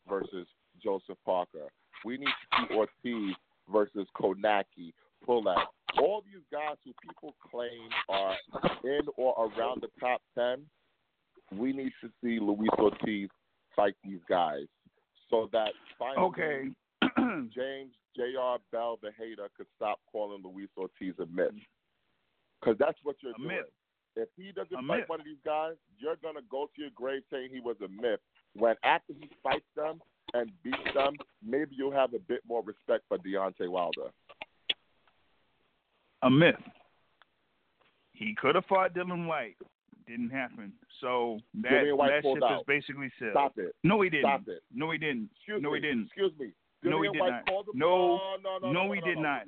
versus 0.08 0.46
Joseph 0.82 1.18
Parker. 1.24 1.68
We 2.04 2.16
need 2.16 2.26
to 2.26 2.66
see 2.68 2.74
Ortiz 2.74 3.36
versus 3.70 4.06
Kownacki, 4.20 4.92
Pullak. 5.26 5.64
All 5.98 6.22
these 6.24 6.42
guys 6.52 6.76
who 6.84 6.92
people 7.02 7.34
claim 7.50 7.88
are 8.08 8.36
in 8.84 9.00
or 9.16 9.34
around 9.56 9.82
the 9.82 9.88
top 10.00 10.22
10, 10.36 10.64
we 11.58 11.72
need 11.72 11.92
to 12.00 12.10
see 12.22 12.38
Luis 12.40 12.70
Ortiz 12.78 13.28
fight 13.74 13.94
these 14.04 14.20
guys 14.28 14.66
so 15.30 15.48
that 15.52 15.72
finally 15.98 16.26
Okay. 16.26 16.68
James 17.54 17.92
J.R. 18.16 18.58
Bell, 18.72 18.98
the 19.02 19.10
hater, 19.18 19.48
could 19.56 19.66
stop 19.76 20.00
calling 20.10 20.42
Luis 20.44 20.68
Ortiz 20.76 21.14
a 21.20 21.26
myth. 21.26 21.52
Because 22.60 22.76
that's 22.78 22.98
what 23.02 23.16
you're 23.22 23.32
A 23.32 23.38
doing. 23.38 23.48
myth. 23.48 23.66
If 24.16 24.28
he 24.36 24.52
doesn't 24.52 24.72
A 24.72 24.86
fight 24.88 24.98
myth. 25.00 25.08
one 25.08 25.20
of 25.20 25.26
these 25.26 25.36
guys, 25.44 25.74
you're 25.98 26.16
going 26.16 26.34
to 26.34 26.42
go 26.50 26.66
to 26.74 26.80
your 26.82 26.90
grave 26.94 27.22
saying 27.32 27.48
he 27.52 27.60
was 27.60 27.76
a 27.84 27.88
myth. 27.88 28.20
When 28.54 28.74
after 28.82 29.12
he 29.12 29.28
fights 29.42 29.64
them 29.76 30.00
and 30.34 30.50
beats 30.64 30.76
them, 30.94 31.14
maybe 31.46 31.76
you'll 31.76 31.92
have 31.92 32.12
a 32.14 32.18
bit 32.18 32.40
more 32.46 32.62
respect 32.62 33.04
for 33.08 33.18
Deontay 33.18 33.68
Wilder. 33.68 34.10
a 36.22 36.30
myth. 36.30 36.56
He 38.12 38.34
could 38.34 38.54
have 38.54 38.66
fought 38.66 38.92
Dillian 38.94 39.26
Whyte. 39.26 39.56
Didn't 40.06 40.30
happen. 40.30 40.72
So 41.00 41.38
that, 41.62 41.70
that 41.70 42.20
ship 42.22 42.42
is 42.42 42.64
basically 42.66 43.10
sailed. 43.18 43.32
Stop 43.32 43.58
it. 43.58 43.74
No, 43.84 44.00
he 44.02 44.10
didn't. 44.10 44.24
Stop 44.24 44.42
it. 44.48 44.62
No, 44.74 44.90
he 44.90 44.98
didn't. 44.98 45.30
Excuse 45.36 45.62
No, 45.62 45.70
me. 45.70 45.78
he 45.78 45.82
didn't. 45.86 46.06
Excuse 46.06 46.32
me. 46.38 46.50
No, 46.82 47.02
he 47.02 47.08
did 47.10 47.18
not. 47.20 47.42
No. 47.74 48.18
no, 48.72 48.92
he 48.92 49.00
did 49.00 49.16
no, 49.16 49.22
not. 49.22 49.42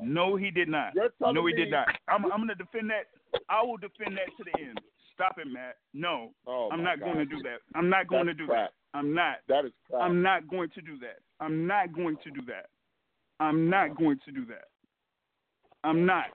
No, 0.00 0.36
he 0.36 0.50
did 0.50 0.68
not. 0.68 0.94
No, 1.20 1.46
he 1.46 1.52
did 1.52 1.70
not. 1.70 1.86
I'm, 2.08 2.24
I'm 2.32 2.46
going 2.46 2.48
to 2.48 2.54
defend 2.54 2.90
that. 2.90 3.06
I 3.50 3.62
will 3.62 3.76
defend 3.76 4.16
that 4.16 4.28
to 4.38 4.44
the 4.44 4.58
end. 4.60 4.80
Stop 5.14 5.36
it, 5.38 5.48
Matt. 5.52 5.76
No, 5.92 6.30
Oh, 6.46 6.68
I'm 6.72 6.82
not 6.82 7.00
God. 7.00 7.06
going 7.06 7.18
to 7.18 7.24
do 7.26 7.42
that. 7.42 7.58
I'm 7.74 7.88
not 7.90 8.06
going 8.06 8.26
That's 8.26 8.38
to 8.38 8.44
do 8.44 8.48
crap. 8.48 8.70
that. 8.70 8.98
I'm 8.98 9.12
not. 9.14 9.36
That 9.48 9.64
is 9.66 9.72
crap. 9.90 10.02
I'm 10.02 10.22
not 10.22 10.48
going 10.48 10.70
to 10.70 10.80
do 10.80 10.96
that. 11.00 11.18
I'm 11.40 11.66
not 11.66 11.92
going 11.92 12.16
to 12.24 12.30
do 12.30 12.40
that. 12.46 12.66
I'm 13.40 13.68
not 13.68 13.96
going 13.96 14.18
to 14.24 14.32
do 14.32 14.44
that. 14.46 14.68
I'm 15.84 16.06
not. 16.06 16.26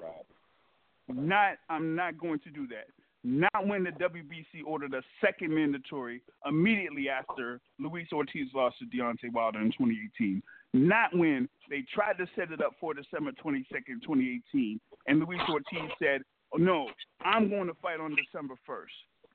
Not. 1.07 1.55
I'm 1.69 1.95
not 1.95 2.17
going 2.17 2.39
to 2.39 2.49
do 2.49 2.67
that. 2.67 2.87
Not 3.23 3.67
when 3.67 3.83
the 3.85 3.91
WBC 3.91 4.63
ordered 4.65 4.93
a 4.93 5.01
second 5.21 5.53
mandatory 5.55 6.21
immediately 6.45 7.07
after 7.09 7.61
Luis 7.79 8.07
Ortiz 8.11 8.47
lost 8.53 8.75
to 8.79 8.85
Deontay 8.85 9.31
Wilder 9.31 9.59
in 9.59 9.71
2018. 9.71 10.41
Not 10.73 11.15
when 11.15 11.47
they 11.69 11.83
tried 11.93 12.17
to 12.17 12.25
set 12.35 12.51
it 12.51 12.61
up 12.61 12.73
for 12.81 12.93
December 12.93 13.31
22nd, 13.31 14.01
2018, 14.03 14.79
and 15.07 15.19
Luis 15.19 15.39
Ortiz 15.49 15.89
said, 15.99 16.21
oh, 16.53 16.57
"No, 16.57 16.89
I'm 17.23 17.47
going 17.49 17.67
to 17.67 17.73
fight 17.75 17.99
on 17.99 18.15
December 18.15 18.55
1st." 18.67 18.87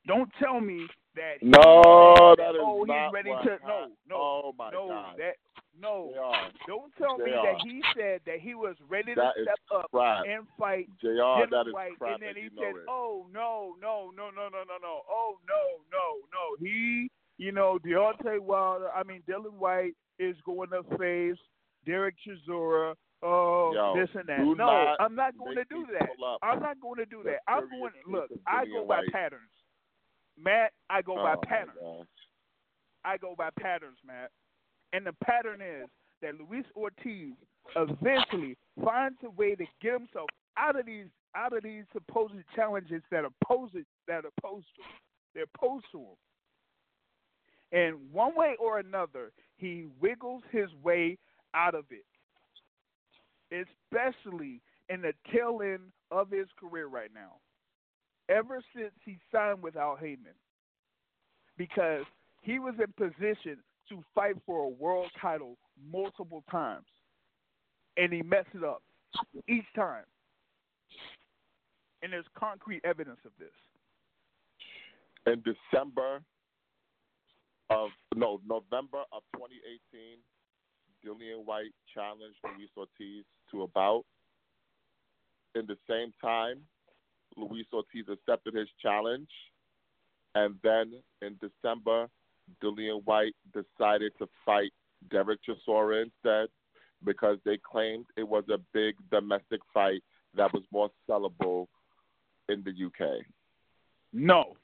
Don't 0.07 0.31
tell 0.43 0.61
me 0.61 0.87
that. 1.17 1.35
he- 1.41 1.47
No, 1.49 2.35
that 2.37 2.55
is 2.55 2.61
oh, 2.61 2.85
he's 2.85 2.89
not 2.89 3.13
ready 3.13 3.31
to. 3.31 3.59
No, 3.67 3.87
no, 4.09 4.17
Oh 4.17 4.53
no. 4.73 4.89
God. 4.89 5.15
That 5.19 5.37
no. 5.81 6.13
Don't 6.67 6.93
tell 6.99 7.19
me 7.19 7.31
that 7.31 7.61
he 7.65 7.83
said 7.97 8.21
that 8.27 8.41
he 8.41 8.55
was 8.55 8.77
ready 8.89 9.15
to 9.15 9.21
That 9.21 9.35
step 9.43 9.59
up 9.75 9.91
crap. 9.91 10.25
and 10.27 10.47
fight 10.59 10.89
Jr. 11.01 11.47
That 11.51 11.67
is 11.69 11.73
White, 11.73 11.93
and 12.01 12.23
then 12.23 12.35
he 12.37 12.49
said. 12.59 12.75
"Oh 12.89 13.27
no, 13.33 13.75
no, 13.81 14.11
no, 14.17 14.31
no, 14.31 14.49
no, 14.49 14.63
no, 14.67 14.77
no, 14.83 15.03
oh 15.09 15.39
no, 15.49 15.63
no, 15.91 16.07
no." 16.33 16.57
He, 16.61 17.11
you 17.39 17.53
know, 17.53 17.79
Deontay 17.85 18.41
Wilder. 18.41 18.89
I 18.95 19.03
mean, 19.05 19.23
Dillian 19.29 19.55
Whyte 19.59 19.95
is 20.19 20.37
going 20.45 20.71
to 20.71 20.83
face 20.99 21.39
Derek 21.87 22.17
Chisora. 22.27 22.95
Oh, 23.21 23.73
Yo, 23.75 23.95
this 24.01 24.09
and 24.15 24.29
that. 24.29 24.39
No, 24.41 24.55
not 24.55 24.97
I'm 25.01 25.15
not 25.17 25.37
going 25.37 25.57
to 25.57 25.65
do 25.65 25.87
that. 25.99 26.09
I'm 26.43 26.61
not 26.61 26.81
going 26.81 26.99
to 26.99 27.07
do 27.07 27.23
that. 27.25 27.41
I'm 27.49 27.69
going. 27.69 27.93
Look, 28.07 28.31
I 28.47 28.65
go 28.67 28.85
by 28.87 28.99
White. 28.99 29.13
patterns. 29.13 29.51
Matt, 30.41 30.73
I 30.89 31.03
go 31.03 31.19
Oh, 31.19 31.23
by 31.25 31.35
patterns. 31.45 32.07
I 33.05 33.17
go 33.17 33.35
by 33.37 33.51
patterns, 33.59 33.99
Matt. 34.07 34.31
And 34.93 35.07
the 35.07 35.13
pattern 35.25 35.61
is 35.61 35.89
that 36.23 36.35
Luis 36.39 36.65
Ortiz 36.77 37.35
eventually 37.77 38.57
finds 38.83 39.19
a 39.25 39.31
way 39.31 39.55
to 39.55 39.65
get 39.83 39.93
himself 39.93 40.29
out 40.57 40.79
of 40.79 40.87
these 40.87 41.07
out 41.37 41.53
of 41.57 41.63
these 41.63 41.85
supposed 41.93 42.35
challenges 42.57 43.03
that 43.11 43.25
are 43.25 43.33
posed 43.45 43.75
that 44.07 44.25
are 44.25 44.33
posed 44.43 44.67
to 44.77 44.83
him. 44.83 45.01
They're 45.35 45.45
posed 45.59 45.85
to 45.93 45.99
him. 45.99 46.17
And 47.71 48.13
one 48.13 48.35
way 48.35 48.57
or 48.59 48.79
another, 48.79 49.31
he 49.57 49.87
wiggles 50.01 50.43
his 50.51 50.69
way 50.83 51.19
out 51.55 51.75
of 51.75 51.85
it. 51.91 52.07
Especially 53.53 54.63
in 54.89 55.03
the 55.03 55.13
tail 55.33 55.61
end 55.63 55.93
of 56.11 56.31
his 56.31 56.47
career 56.59 56.87
right 56.87 57.11
now. 57.15 57.35
Ever 58.31 58.63
since 58.75 58.93
he 59.05 59.19
signed 59.33 59.63
with 59.63 59.77
Al 59.77 59.97
Haymon 59.97 60.35
because 61.57 62.05
he 62.43 62.59
was 62.59 62.75
in 62.79 62.93
position 62.93 63.59
to 63.89 64.03
fight 64.15 64.37
for 64.47 64.65
a 64.65 64.69
world 64.69 65.11
title 65.21 65.57
multiple 65.91 66.45
times, 66.51 66.87
and 67.97 68.13
he 68.13 68.23
messed 68.23 68.49
it 68.55 68.65
up 68.65 68.83
each 69.49 69.65
time. 69.75 70.05
And 72.03 72.13
there's 72.13 72.27
concrete 72.39 72.83
evidence 72.85 73.19
of 73.25 73.33
this. 73.39 73.49
In 75.27 75.43
December 75.43 76.21
of 77.71 77.91
no 78.15 78.41
November 78.47 79.03
of 79.13 79.23
2018, 79.35 80.19
Dillian 81.05 81.45
Whyte 81.45 81.75
challenged 81.95 82.39
Luis 82.45 82.71
Ortiz 82.77 83.25
to 83.51 83.63
a 83.63 83.67
bout. 83.69 84.05
In 85.55 85.67
the 85.67 85.77
same 85.89 86.13
time, 86.21 86.61
Luis 87.37 87.67
Ortiz 87.73 88.07
accepted 88.11 88.55
his 88.55 88.69
challenge, 88.81 89.29
and 90.35 90.55
then 90.63 90.93
in 91.23 91.39
December, 91.41 92.09
Dillian 92.63 93.03
Whyte 93.05 93.35
decided 93.53 94.13
to 94.19 94.29
fight 94.45 94.73
Derek 95.11 95.41
Chisora 95.49 96.03
instead 96.05 96.49
because 97.05 97.39
they 97.45 97.59
claimed 97.59 98.07
it 98.17 98.27
was 98.29 98.45
a 98.53 98.59
big 98.73 98.97
domestic 99.11 99.61
fight 99.73 100.03
that 100.35 100.53
was 100.53 100.63
more 100.73 100.91
sellable 101.09 101.67
in 102.49 102.65
the 102.65 102.71
UK. 102.87 103.25
No. 104.13 104.57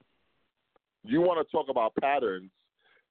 You 1.05 1.20
want 1.20 1.47
to 1.47 1.52
talk 1.52 1.66
about 1.69 1.94
patterns? 2.01 2.51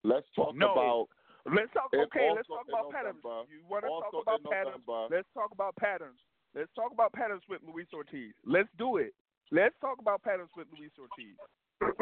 Let's 0.03 0.27
talk 0.35 0.55
No. 0.55 0.71
about 0.73 1.07
Let's 1.45 1.71
talk. 1.73 1.91
Okay, 1.93 2.31
let's 2.33 2.47
talk 2.47 2.65
about 2.69 2.89
patterns. 2.91 3.19
November- 3.23 3.51
You 3.51 3.63
want 3.67 3.83
to 3.83 3.89
talk 3.89 4.13
about 4.23 4.43
patterns? 4.49 4.83
November- 4.87 5.15
Let's 5.15 5.27
talk 5.33 5.51
about 5.51 5.75
patterns. 5.75 6.19
Let's 6.55 6.71
talk 6.73 6.91
about 6.91 7.11
patterns 7.13 7.43
with 7.49 7.61
Luis 7.63 7.87
Ortiz. 7.93 8.33
Let's 8.45 8.69
do 8.77 8.97
it. 8.97 9.13
Let's 9.51 9.75
talk 9.79 9.99
about 9.99 10.21
patterns 10.23 10.49
with 10.55 10.67
Luis 10.71 10.91
Ortiz. 10.97 11.35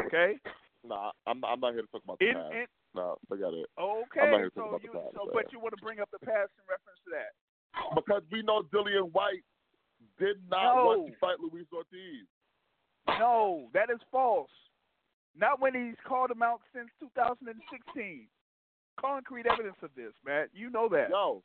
Okay. 0.06 0.38
Nah, 0.84 1.10
I'm 1.26 1.44
I'm 1.44 1.60
not 1.60 1.72
here 1.74 1.82
to 1.82 1.88
talk 1.88 2.02
about 2.04 2.18
the 2.18 2.28
In, 2.28 2.34
past. 2.34 2.52
in, 2.54 2.66
No, 2.94 3.16
forget 3.28 3.52
it. 3.54 3.66
okay. 3.78 4.20
I'm 4.20 4.30
not 4.30 4.38
here 4.42 4.50
to 4.50 4.56
talk 4.56 4.64
So 4.64 4.68
about 4.68 4.82
the 4.82 4.86
you, 4.88 4.92
past, 4.92 5.14
so, 5.14 5.30
but 5.32 5.52
you 5.52 5.58
want 5.60 5.74
to 5.76 5.82
bring 5.82 6.00
up 6.00 6.10
the 6.10 6.18
past 6.26 6.50
in 6.58 6.64
reference 6.66 7.00
to 7.06 7.10
that? 7.14 7.32
Because 7.94 8.22
we 8.30 8.42
know 8.42 8.62
Dillian 8.74 9.12
Whyte 9.12 9.44
did 10.18 10.36
not 10.50 10.74
No. 10.76 10.84
want 10.86 11.06
to 11.12 11.18
fight 11.18 11.38
Luis 11.40 11.66
Ortiz. 11.72 12.26
No, 13.18 13.70
that 13.74 13.90
is 13.90 14.00
false. 14.10 14.50
Not 15.34 15.60
when 15.60 15.74
he's 15.74 15.96
called 16.06 16.30
him 16.30 16.42
out 16.42 16.60
since 16.74 16.90
2016. 17.00 18.28
Concrete 19.00 19.46
evidence 19.46 19.78
of 19.82 19.90
this, 19.96 20.12
man. 20.26 20.48
You 20.52 20.68
know 20.68 20.88
that. 20.90 21.08
Yo, 21.08 21.42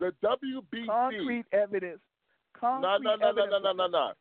the 0.00 0.12
WBC. 0.24 0.86
Concrete 0.86 1.44
evidence. 1.52 2.00
No, 2.62 2.80
Concrete 2.80 3.04
no, 3.04 3.16
no, 3.16 3.16
no, 3.16 3.28
evidence 3.28 3.50
no, 3.52 3.58
no, 3.58 3.72
no, 3.72 3.86
no. 3.88 4.12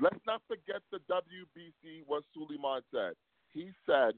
Let's 0.00 0.20
not 0.26 0.40
forget 0.46 0.80
the 0.92 0.98
WBC. 1.10 2.02
What 2.06 2.22
Suleiman 2.32 2.82
said. 2.92 3.12
He 3.52 3.70
said 3.86 4.14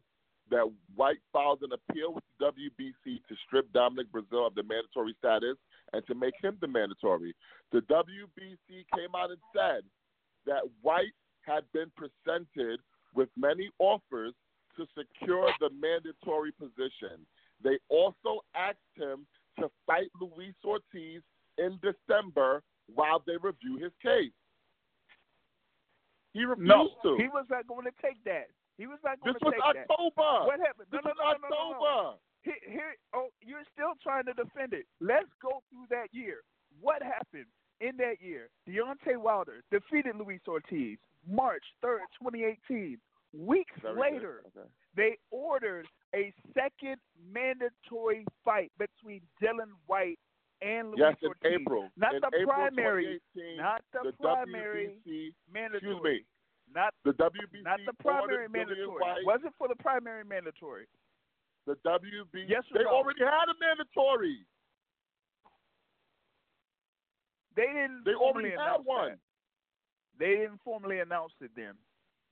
that 0.51 0.71
Whyte 0.95 1.19
filed 1.33 1.63
an 1.63 1.71
appeal 1.73 2.13
with 2.15 2.25
the 2.39 2.47
WBC 2.47 3.17
to 3.29 3.35
strip 3.47 3.73
Dominic 3.73 4.09
Breazeale 4.13 4.47
of 4.47 4.55
the 4.55 4.63
mandatory 4.63 5.15
status 5.19 5.57
and 5.93 6.07
to 6.07 6.15
make 6.15 6.35
him 6.43 6.57
the 6.61 6.69
mandatory. 6.69 7.35
The 7.73 7.81
WBC 7.81 8.85
came 8.95 9.15
out 9.17 9.31
and 9.31 9.41
said 9.55 9.83
that 10.47 10.63
Whyte 10.83 11.15
had 11.43 11.65
been 11.73 11.91
presented 11.97 12.81
with 13.15 13.29
many 13.37 13.71
offers 13.79 14.35
to 14.77 14.87
secure 14.97 15.51
the 15.61 15.71
mandatory 15.71 16.53
position. 16.53 17.25
They 17.63 17.79
also 17.89 18.41
asked 18.55 18.79
him 18.97 19.27
to 19.59 19.71
fight 19.87 20.09
Luis 20.21 20.55
Ortiz 20.65 21.23
in 21.59 21.79
December 21.81 22.63
while 22.95 23.23
they 23.27 23.37
review 23.41 23.79
his 23.83 23.93
case. 24.03 24.33
He 26.33 26.45
refused 26.45 26.69
No, 26.69 26.91
to. 27.05 27.17
he 27.17 27.29
was 27.29 27.47
not 27.49 27.67
going 27.69 27.85
to 27.85 27.93
take 28.03 28.23
that. 28.25 28.49
He 28.79 28.87
was 28.87 28.99
not 29.05 29.21
going 29.21 29.35
this 29.35 29.41
to 29.41 29.47
was 29.47 29.55
take 29.55 29.63
that. 29.63 29.87
October. 29.91 30.47
What 30.51 30.59
happened? 30.61 30.89
No, 30.93 30.99
This 30.99 31.05
no, 31.05 31.13
was 31.15 31.39
no, 31.43 31.49
no, 31.49 31.49
no, 31.49 31.49
no, 31.49 31.71
no. 31.71 31.79
October. 31.79 32.19
Here, 32.43 32.61
here, 32.69 32.93
oh, 33.15 33.29
you're 33.41 33.65
still 33.73 33.95
trying 34.03 34.25
to 34.27 34.35
defend 34.35 34.73
it. 34.75 34.85
Let's 35.01 35.31
go 35.41 35.63
through 35.71 35.87
that 35.91 36.09
year. 36.13 36.43
What 36.81 37.03
happened 37.03 37.47
in 37.81 37.97
that 37.99 38.21
year? 38.21 38.49
Deontay 38.69 39.17
Wilder 39.17 39.63
defeated 39.71 40.17
Luis 40.17 40.41
Ortiz 40.49 40.99
March 41.27 41.65
3rd, 41.83 42.05
2018. 42.21 42.99
Weeks 43.37 43.73
Very 43.83 43.99
later. 44.13 44.43
Okay. 44.55 44.69
they 44.95 45.19
ordered 45.33 45.87
a 46.15 46.33
second 46.55 46.99
mandatory 47.33 48.25
fight 48.45 48.71
between 48.79 49.23
Dillian 49.43 49.73
Whyte 49.89 50.19
and 50.63 50.89
Luis 50.91 51.01
Yes, 51.01 51.17
in 51.23 51.29
Ortiz. 51.29 51.61
April. 51.61 51.89
Not 51.97 52.15
in 52.15 52.21
the 52.21 52.29
April 52.29 52.55
primary, 52.55 53.21
not 53.57 53.83
the, 53.93 54.11
the 54.11 54.17
primary 54.19 54.95
WBC, 55.05 55.33
mandatory. 55.53 55.79
excuse 55.79 56.03
me, 56.05 56.25
Not 56.75 56.93
the 57.05 57.13
WBC 57.13 57.63
not 57.63 57.79
the 57.87 57.93
primary 58.03 58.49
mandatory. 58.49 58.99
Whyte, 58.99 59.25
Wasn't 59.25 59.55
for 59.57 59.69
the 59.69 59.77
primary 59.77 60.25
mandatory. 60.25 60.87
the 61.67 61.77
WBC. 61.87 62.49
Yes 62.49 62.63
they 62.75 62.83
no? 62.83 62.91
already 62.91 63.21
had 63.21 63.49
a 63.49 63.55
mandatory. 63.61 64.45
They 67.57 67.67
didn't. 67.67 68.03
They 68.05 68.15
already 68.15 68.51
had 68.51 68.83
one. 68.85 69.11
that. 69.11 69.19
They 70.19 70.35
didn't 70.43 70.61
formally 70.65 70.99
announce 71.01 71.33
it 71.41 71.51
then. 71.57 71.75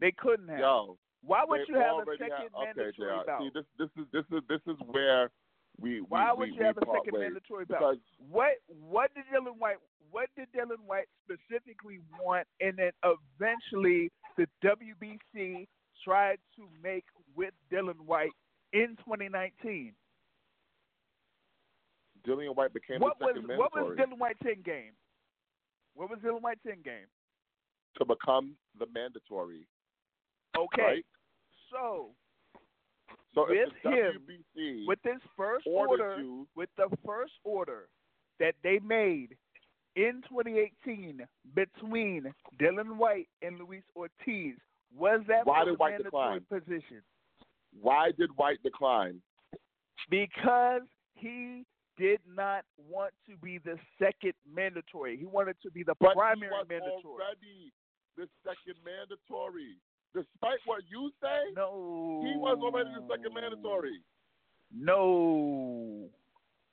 They 0.01 0.13
couldn't 0.13 0.49
have. 0.49 0.59
Yo, 0.59 0.99
Why 1.25 1.45
would 1.47 1.61
you 1.69 1.77
have 1.77 2.03
a 2.03 2.05
second 2.19 2.51
had, 2.51 2.51
okay, 2.55 2.73
mandatory. 2.75 3.23
See, 3.39 3.51
this 3.55 3.65
this 3.79 3.89
is 3.97 4.07
this 4.13 4.25
is 4.33 4.43
this 4.49 4.61
is 4.67 4.77
where 4.91 5.31
we 5.83 6.01
we 6.01 6.07
Why 6.09 6.33
we, 6.33 6.39
would 6.39 6.49
you 6.55 6.61
we 6.61 6.67
have 6.67 6.79
a 6.79 6.87
second 6.87 7.21
mandatory? 7.21 7.65
Because 7.67 7.97
What 8.31 8.53
what 8.69 9.11
did 9.15 9.25
Dillian 9.33 9.59
Whyte 9.59 9.77
what 10.11 10.29
did 10.37 10.49
Dillian 10.57 10.87
Whyte 10.87 11.09
specifically 11.25 12.01
want 12.21 12.47
and 12.61 12.77
then 12.77 12.93
eventually 13.05 14.11
the 14.37 14.47
WBC 14.65 15.67
tried 16.05 16.39
to 16.57 16.69
make 16.83 17.05
with 17.37 17.53
Dillian 17.73 18.01
Whyte 18.07 18.31
in 18.73 18.97
2019? 19.05 19.93
Dillian 22.27 22.55
Whyte 22.55 22.73
became 22.73 23.01
What 23.01 23.19
the 23.19 23.27
was 23.27 23.35
second 23.37 23.59
what 23.59 23.75
was 23.75 23.99
Dillian 23.99 24.19
Whyte's 24.19 24.39
end 24.47 24.65
game? 24.65 24.93
What 25.95 26.09
was 26.09 26.21
Dillian 26.21 26.43
Whyte's 26.43 26.61
end 26.67 26.85
game? 26.85 27.09
to 27.99 28.05
become 28.05 28.57
the 28.79 28.87
mandatory. 28.95 29.67
Okay. 30.57 30.83
Right? 30.83 31.07
So 31.71 32.11
So 33.35 33.47
With 33.49 33.69
him, 33.83 34.21
WBC 34.57 34.87
with 34.87 34.99
this 35.03 35.21
first 35.37 35.67
order 35.67 36.17
you, 36.21 36.47
with 36.55 36.69
the 36.77 36.89
first 37.05 37.33
order 37.45 37.89
that 38.39 38.55
they 38.63 38.79
made 38.81 39.37
in 39.97 40.23
2018 40.29 41.21
between 41.55 42.33
Dillian 42.61 42.97
Whyte 42.97 43.29
and 43.43 43.59
Luis 43.59 43.83
Ortiz, 43.97 44.55
was 44.95 45.21
that 45.29 45.47
Why 45.47 45.65
did 45.65 45.79
Whyte 45.79 46.03
decline? 46.03 46.41
position? 46.51 47.03
why 47.81 48.11
did 48.19 48.31
Whyte 48.37 48.63
decline? 48.63 49.23
Because 50.11 50.83
he 51.15 51.65
did 51.99 52.21
not 52.27 52.65
want 52.89 53.13
to 53.29 53.37
be 53.37 53.59
the 53.59 53.79
second 53.99 54.33
mandatory. 54.51 55.17
He 55.17 55.25
wanted 55.27 55.57
to 55.63 55.71
be 55.71 55.83
the 55.83 55.95
But 56.01 56.15
primary 56.15 56.49
he 56.49 56.53
was 56.53 56.67
mandatory. 56.69 57.03
already 57.05 57.73
the 58.17 58.29
second 58.45 58.77
mandatory. 58.85 59.77
Despite 60.15 60.61
what 60.67 60.83
you 60.91 61.11
say, 61.23 61.53
No. 61.57 62.21
he 62.23 62.37
was 62.37 62.59
already 62.63 62.91
the 62.95 63.07
second 63.09 63.33
mandatory. 63.35 64.03
No. 64.75 66.09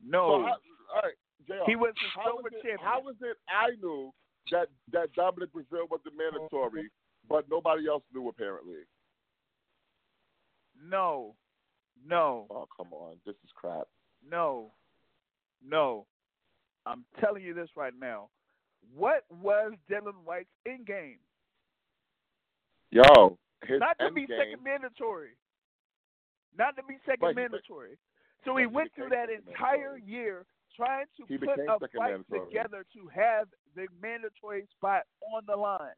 No. 0.04 0.20
So 0.28 0.44
how, 0.44 0.56
all 0.96 1.02
right, 1.04 1.18
JR, 1.48 1.64
he 1.66 1.76
was 1.76 1.94
the 1.96 2.08
how 2.22 2.32
silver 2.32 2.48
is 2.50 2.54
it, 2.54 2.68
champion. 2.68 2.80
How 2.84 3.00
is 3.10 3.16
it 3.22 3.38
I 3.48 3.76
knew 3.82 4.12
that 4.52 4.68
that 4.92 5.14
Dominic 5.14 5.54
Breazeale 5.54 5.90
was 5.90 6.00
the 6.04 6.12
mandatory, 6.12 6.90
but 7.28 7.46
nobody 7.50 7.88
else 7.88 8.04
knew 8.14 8.28
apparently? 8.30 8.84
No. 10.82 11.36
No. 12.06 12.48
Oh 12.50 12.68
come 12.76 12.94
on, 12.94 13.18
this 13.26 13.36
is 13.44 13.52
crap. 13.56 13.88
No. 14.30 14.72
No. 15.66 16.06
I'm 16.86 17.04
telling 17.20 17.44
you 17.44 17.54
this 17.54 17.70
right 17.76 17.94
now. 18.00 18.30
What 18.96 19.24
was 19.42 19.74
Dillian 19.92 20.24
Whyte's 20.24 20.48
end 20.66 20.86
game? 20.88 21.20
Yo, 22.92 23.38
Not 23.70 23.98
to 24.00 24.12
be 24.12 24.26
game, 24.26 24.38
second 24.40 24.64
mandatory. 24.64 25.38
Not 26.58 26.76
to 26.78 26.84
be 26.84 26.98
second 27.06 27.36
mandatory. 27.36 27.98
So 28.46 28.56
he 28.58 28.66
went 28.66 28.94
through 28.96 29.10
that 29.10 29.30
entire 29.30 29.98
year 29.98 30.46
trying 30.76 31.06
to 31.18 31.26
He 31.28 31.38
put 31.38 31.60
a 31.60 31.78
fight 31.98 32.26
together 32.32 32.86
to 32.94 33.08
have 33.14 33.48
the 33.76 33.88
mandatory 34.02 34.66
spot 34.78 35.04
on 35.36 35.44
the 35.48 35.56
line. 35.56 35.94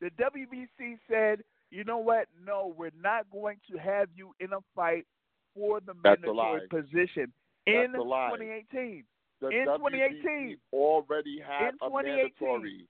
The 0.00 0.10
WBC 0.10 0.98
said, 1.10 1.42
you 1.70 1.84
know 1.84 1.98
what? 1.98 2.26
No, 2.46 2.74
we're 2.76 2.90
not 3.00 3.26
going 3.30 3.58
to 3.70 3.78
have 3.78 4.08
you 4.14 4.32
in 4.40 4.52
a 4.52 4.58
fight 4.74 5.06
for 5.54 5.80
the 5.80 5.92
That's 6.02 6.22
mandatory 6.22 6.66
position 6.68 7.32
That's 7.66 7.86
in 7.86 7.92
2018. 7.94 9.04
the 9.40 9.48
in 9.48 9.66
WBC 9.66 9.76
2018. 9.76 10.56
already 10.72 11.40
had 11.40 11.68
In 11.68 11.74
a 11.82 11.88
2018. 11.88 12.32
mandatory. 12.40 12.88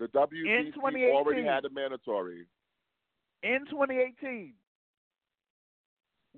The 0.00 0.08
WBC 0.08 1.12
already 1.12 1.44
had 1.44 1.66
a 1.66 1.70
mandatory. 1.70 2.46
In 3.42 3.66
2018. 3.68 4.54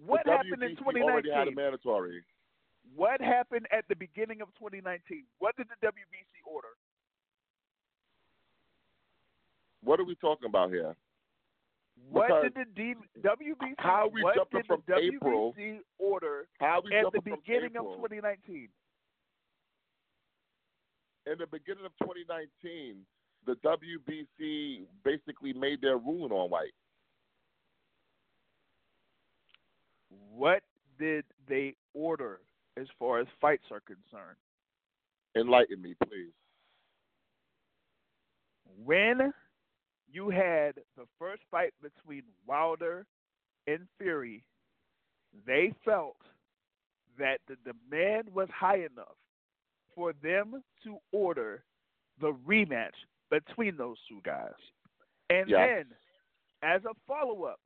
What 0.05 0.27
happened 0.27 0.65
in 0.65 0.75
WBC 0.75 1.03
already 1.03 1.31
had 1.31 1.47
a 1.47 1.53
2019? 1.53 1.55
mandatory. 1.55 2.23
What 2.97 3.21
happened 3.21 3.69
at 3.71 3.85
the 3.89 3.95
beginning 3.95 4.43
of 4.43 4.49
2019? 4.59 5.25
What 5.39 5.57
did 5.57 5.69
the 5.69 5.87
WBC 5.87 6.43
order? 6.45 6.75
What 9.85 10.01
are 10.01 10.05
we 10.05 10.17
talking 10.17 10.49
about 10.49 10.71
here? 10.71 10.97
What 12.11 12.29
Because 12.29 12.43
did 12.43 12.55
the 12.55 12.65
D, 12.75 12.95
WBC? 13.23 13.75
how 13.79 14.11
we 14.13 14.25
what 14.25 14.35
jumping 14.35 14.65
from 14.67 14.83
the 14.89 14.97
April 14.97 15.55
WBC 15.57 15.79
order 16.01 16.47
how 16.59 16.83
we 16.85 16.97
at 16.97 17.05
the 17.13 17.21
beginning 17.21 17.77
of 17.79 17.95
2019? 17.95 18.69
in 21.27 21.39
the 21.39 21.47
beginning 21.47 21.87
of 21.87 21.93
2019, 22.03 23.07
the 23.47 23.57
WBC 23.65 24.83
basically 25.05 25.53
made 25.53 25.81
their 25.81 25.99
ruling 25.99 26.33
on 26.33 26.51
Whyte. 26.51 26.73
What 30.35 30.63
did 30.99 31.25
they 31.49 31.75
order 31.95 32.41
as 32.79 32.87
far 32.99 33.21
as 33.21 33.27
fights 33.41 33.65
are 33.71 33.81
concerned? 33.81 34.37
Enlighten 35.37 35.81
me, 35.81 35.95
please. 36.07 36.33
When 38.85 39.33
you 40.11 40.31
had 40.31 40.77
the 40.97 41.07
first 41.19 41.43
fight 41.51 41.73
between 41.83 42.23
Wilder 42.47 43.07
and 43.67 43.81
Fury, 43.99 44.45
they 45.47 45.73
felt 45.85 46.17
that 47.19 47.39
the 47.49 47.57
demand 47.65 48.29
was 48.33 48.49
high 48.55 48.79
enough 48.79 49.17
for 49.95 50.13
them 50.23 50.63
to 50.85 50.97
order 51.13 51.65
the 52.21 52.33
rematch 52.47 52.91
between 53.33 53.77
those 53.79 53.97
two 54.07 54.21
guys. 54.23 54.53
And 55.31 55.49
Yeah. 55.49 55.67
then, 55.67 55.97
as 56.63 56.85
a 56.85 56.93
follow 57.07 57.45
up, 57.45 57.61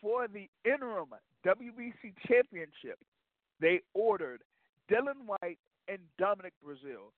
for 0.00 0.28
the 0.28 0.48
interim 0.64 1.12
WBC 1.42 2.12
championship, 2.26 2.98
they 3.58 3.82
ordered 3.92 4.44
Dillian 4.88 5.26
Whyte 5.26 5.58
and 5.88 5.98
Dominic 6.16 6.54
Breazeale. 6.62 7.12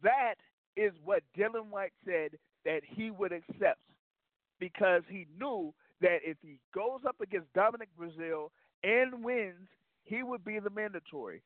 That 0.00 0.36
is 0.76 0.98
what 1.00 1.22
Dillian 1.34 1.68
Whyte 1.68 1.92
said 2.04 2.38
that 2.64 2.82
he 2.84 3.10
would 3.10 3.32
accept 3.32 3.82
because 4.58 5.02
he 5.08 5.26
knew 5.38 5.74
that 6.00 6.22
if 6.24 6.38
he 6.40 6.58
goes 6.72 7.04
up 7.04 7.20
against 7.20 7.52
Dominic 7.52 7.90
Breazeale 7.98 8.50
and 8.82 9.22
wins, 9.22 9.68
he 10.04 10.22
would 10.22 10.42
be 10.44 10.58
the 10.58 10.70
mandatory. 10.70 11.42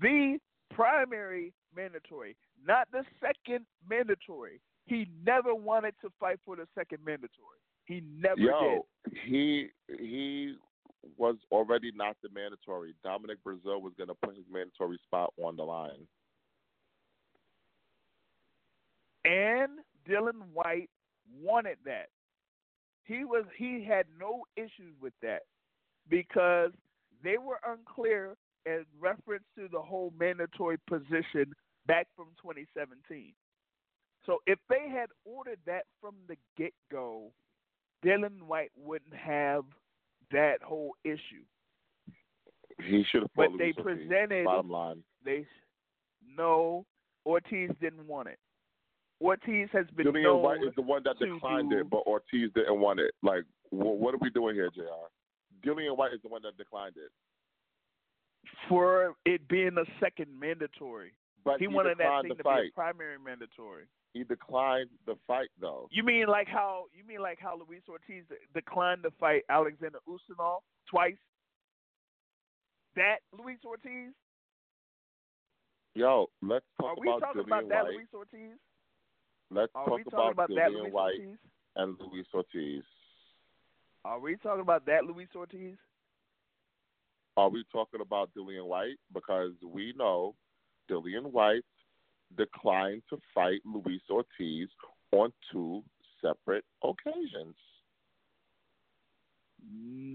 The 0.00 0.38
primary 0.70 1.54
mandatory, 1.74 2.36
not 2.62 2.90
the 2.90 3.04
second 3.20 3.66
mandatory. 3.88 4.60
He 4.86 5.08
never 5.24 5.54
wanted 5.54 5.94
to 6.02 6.10
fight 6.18 6.38
for 6.44 6.56
the 6.56 6.66
second 6.74 6.98
mandatory. 7.04 7.58
He 7.84 8.02
never 8.20 8.36
did. 8.36 8.46
Yo, 8.46 8.86
he 9.24 9.68
he 9.88 10.54
was 11.16 11.36
already 11.50 11.92
not 11.94 12.16
the 12.22 12.28
mandatory. 12.30 12.94
Dominic 13.02 13.38
Breazeale 13.44 13.80
was 13.80 13.92
going 13.96 14.08
to 14.08 14.14
put 14.14 14.36
his 14.36 14.44
mandatory 14.50 14.98
spot 15.04 15.32
on 15.42 15.56
the 15.56 15.62
line. 15.62 16.06
And 19.24 19.80
Dillian 20.08 20.52
Whyte 20.52 20.90
wanted 21.42 21.78
that. 21.84 22.08
He 23.04 23.24
was 23.24 23.44
he 23.56 23.84
had 23.84 24.06
no 24.18 24.44
issues 24.56 24.94
with 25.00 25.14
that 25.22 25.42
because 26.08 26.70
they 27.22 27.38
were 27.38 27.60
unclear 27.66 28.36
in 28.66 28.84
reference 29.00 29.44
to 29.56 29.68
the 29.70 29.80
whole 29.80 30.12
mandatory 30.18 30.78
position 30.88 31.52
back 31.86 32.08
from 32.16 32.26
2017. 32.42 33.32
So 34.26 34.38
if 34.46 34.58
they 34.68 34.88
had 34.90 35.08
ordered 35.24 35.58
that 35.66 35.84
from 36.00 36.14
the 36.28 36.36
get 36.58 36.74
go, 36.90 37.30
Dillian 38.04 38.42
Whyte 38.42 38.72
wouldn't 38.76 39.14
have 39.14 39.64
that 40.32 40.56
whole 40.62 40.94
issue. 41.04 41.44
He 42.82 43.04
should 43.10 43.22
have 43.22 43.30
But 43.34 43.50
they 43.58 43.72
presented 43.72 44.44
Bottom 44.44 44.70
line. 44.70 45.02
they 45.24 45.46
no 46.36 46.84
Ortiz 47.24 47.70
didn't 47.80 48.06
want 48.06 48.28
it. 48.28 48.38
Ortiz 49.20 49.68
has 49.72 49.86
been 49.96 50.06
Dillian 50.08 50.22
known 50.24 50.42
Whyte 50.42 50.62
is 50.62 50.74
the 50.74 50.82
one 50.82 51.02
that 51.04 51.18
declined 51.18 51.70
do- 51.70 51.78
it, 51.78 51.88
but 51.90 52.02
Ortiz 52.06 52.50
didn't 52.54 52.80
want 52.80 53.00
it. 53.00 53.14
Like, 53.22 53.44
wh- 53.70 53.98
what 53.98 54.14
are 54.14 54.18
we 54.20 54.28
doing 54.30 54.54
here, 54.54 54.70
Jr. 54.74 54.82
Dillian 55.64 55.96
Whyte 55.96 56.12
is 56.12 56.20
the 56.22 56.28
one 56.28 56.42
that 56.42 56.56
declined 56.58 56.96
it, 56.96 57.10
for 58.68 59.14
it 59.24 59.46
being 59.48 59.76
a 59.78 59.84
second 60.00 60.28
mandatory. 60.38 61.12
But 61.46 61.60
He, 61.60 61.66
he, 61.66 61.68
wanted 61.68 61.98
that 61.98 62.22
thing 62.22 62.36
to 62.36 62.42
fight. 62.42 62.62
be 62.62 62.68
a 62.68 62.72
primary 62.72 63.18
mandatory. 63.24 63.84
He 64.12 64.24
declined 64.24 64.90
the 65.06 65.14
fight, 65.28 65.48
though. 65.60 65.86
You 65.92 66.02
mean 66.02 66.26
like 66.26 66.48
how 66.48 66.86
you 66.92 67.04
mean 67.06 67.20
like 67.22 67.38
how 67.38 67.54
Luis 67.56 67.82
Ortiz 67.88 68.24
declined 68.52 69.04
to 69.04 69.10
fight 69.20 69.42
Alexander 69.48 69.98
Ustinov 70.08 70.60
twice? 70.90 71.14
That 72.96 73.18
Luis 73.32 73.58
Ortiz? 73.64 74.12
Yo, 75.94 76.26
let's 76.42 76.64
talk 76.80 76.96
Are 76.98 77.00
we 77.00 77.08
about 77.08 77.20
talking 77.20 77.42
about 77.46 77.68
that 77.68 77.84
Whyte. 77.84 77.94
Luis 77.94 78.08
Ortiz? 78.12 78.58
Let's 79.50 79.72
Are 79.74 79.86
talk 79.86 80.00
about, 80.08 80.32
about 80.32 80.48
that 80.48 80.72
Luis 80.72 80.92
Whyte 80.92 81.20
Ortiz? 81.20 81.38
and 81.76 81.96
Luis 82.00 82.26
Ortiz. 82.34 82.82
Are 84.04 84.18
we 84.18 84.36
talking 84.36 84.62
about 84.62 84.84
that 84.86 85.04
Luis 85.04 85.28
Ortiz? 85.36 85.76
Are 87.36 87.50
we 87.50 87.64
talking 87.70 88.00
about 88.00 88.30
Dillian 88.36 88.66
Whyte? 88.66 88.96
Because 89.12 89.52
we 89.62 89.92
know 89.96 90.34
Dillian 90.90 91.30
Whyte 91.30 91.64
declined 92.36 93.02
to 93.10 93.18
fight 93.34 93.60
Luis 93.64 94.00
Ortiz 94.10 94.68
on 95.12 95.32
two 95.52 95.82
separate 96.20 96.64
occasions. 96.82 97.54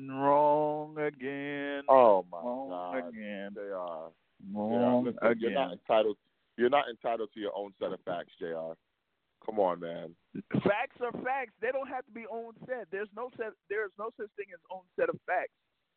Wrong 0.10 0.98
again. 0.98 1.84
Oh 1.90 2.26
my 2.32 2.38
Wrong 2.38 2.70
God, 2.70 3.10
again. 3.10 3.52
they 3.56 3.72
are. 3.72 4.10
Wrong 4.54 5.06
Listen, 5.06 5.20
again. 5.22 5.38
You're 5.40 5.52
not 5.52 5.72
entitled. 5.72 6.18
You're 6.58 6.70
not 6.70 6.86
entitled 6.90 7.30
to 7.34 7.40
your 7.40 7.52
own 7.56 7.74
set 7.80 7.92
of 7.94 8.00
facts, 8.06 8.32
Jr. 8.40 8.74
Come 9.46 9.60
on, 9.60 9.80
man. 9.80 10.14
Facts 10.64 11.02
are 11.02 11.12
facts. 11.24 11.54
They 11.62 11.72
don't 11.72 11.88
have 11.88 12.06
to 12.06 12.12
be 12.12 12.26
own 12.32 12.54
set. 12.68 12.88
There's 12.92 13.10
no 13.16 13.30
set. 13.38 13.54
There 13.70 13.86
is 13.86 13.92
no 13.98 14.10
such 14.18 14.30
thing 14.38 14.48
as 14.54 14.60
own 14.72 14.82
set 14.96 15.10
of 15.10 15.16
facts. 15.26 15.52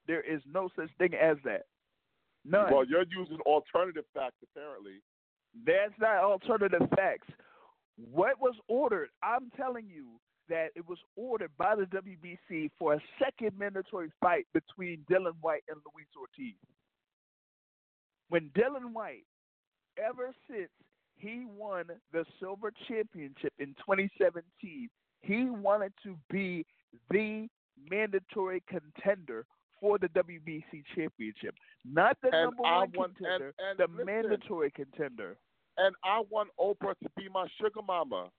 There 0.07 0.23
is 0.23 0.41
no 0.51 0.69
such 0.77 0.89
thing 0.99 1.15
as 1.15 1.37
that. 1.45 1.67
None. 2.45 2.73
Well, 2.73 2.85
you're 2.85 3.05
using 3.11 3.39
alternative 3.41 4.05
facts 4.13 4.37
apparently. 4.43 5.01
That's 5.67 5.95
not 6.01 6.19
alternative 6.19 6.89
facts. 6.95 7.29
What 7.97 8.41
was 8.41 8.55
ordered? 8.69 9.09
I'm 9.23 9.51
telling 9.57 9.87
you 9.87 10.21
that 10.49 10.69
it 10.75 10.87
was 10.87 10.99
ordered 11.17 11.51
by 11.57 11.75
the 11.77 11.85
WBC 11.85 12.71
for 12.79 12.95
a 12.95 13.01
second 13.19 13.59
mandatory 13.59 14.11
fight 14.21 14.47
between 14.53 15.05
Dillian 15.11 15.35
Whyte 15.41 15.63
and 15.69 15.79
Luis 15.95 16.07
Ortiz. 16.19 16.55
When 18.29 18.51
Dillian 18.51 18.93
Whyte, 18.93 19.25
ever 19.97 20.33
since 20.51 20.71
he 21.17 21.47
won 21.47 21.85
the 22.13 22.25
silver 22.41 22.73
championship 22.89 23.53
in 23.59 23.69
2017, 23.87 24.89
he 25.23 25.45
wanted 25.45 25.93
to 26.03 26.17
be 26.31 26.67
the 27.11 27.49
mandatory 27.91 28.63
contender 28.69 29.47
for 29.81 29.99
the 29.99 30.09
WBC 30.11 30.83
championship, 30.95 31.55
not 31.85 32.17
the 32.23 32.29
And 32.35 32.45
number 32.51 32.63
one 32.63 32.93
want- 32.93 33.17
contender, 33.17 33.55
and 33.59 33.79
the 33.79 33.87
listen. 33.89 34.07
mandatory 34.07 34.71
contender. 34.71 35.37
and 35.77 35.95
I 36.05 36.21
want 36.31 36.51
Oprah 36.59 36.97
to 37.03 37.09
be 37.17 37.29
my 37.29 37.49
sugar 37.61 37.83
mama, 37.83 38.31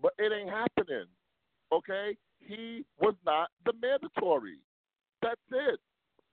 but 0.00 0.12
it 0.18 0.30
ain't 0.32 0.50
happening. 0.50 1.06
Okay, 1.72 2.16
he 2.40 2.84
was 2.98 3.14
not 3.24 3.50
the 3.64 3.72
mandatory. 3.80 4.58
That's 5.22 5.40
it. 5.52 5.80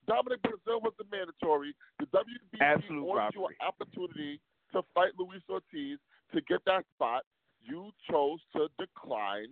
Dominic 0.06 0.42
Breazeale 0.42 0.82
was 0.82 0.92
the 0.98 1.04
mandatory. 1.10 1.74
The 1.98 2.06
WBC 2.06 2.60
Absolute 2.60 3.08
offered 3.08 3.34
you 3.34 3.46
an 3.46 3.54
opportunity 3.60 4.40
to 4.72 4.82
fight 4.92 5.12
Luis 5.18 5.42
Ortiz 5.48 5.98
to 6.34 6.40
get 6.42 6.62
that 6.66 6.84
spot. 6.94 7.24
You 7.62 7.90
chose 8.10 8.40
to 8.56 8.68
decline 8.78 9.48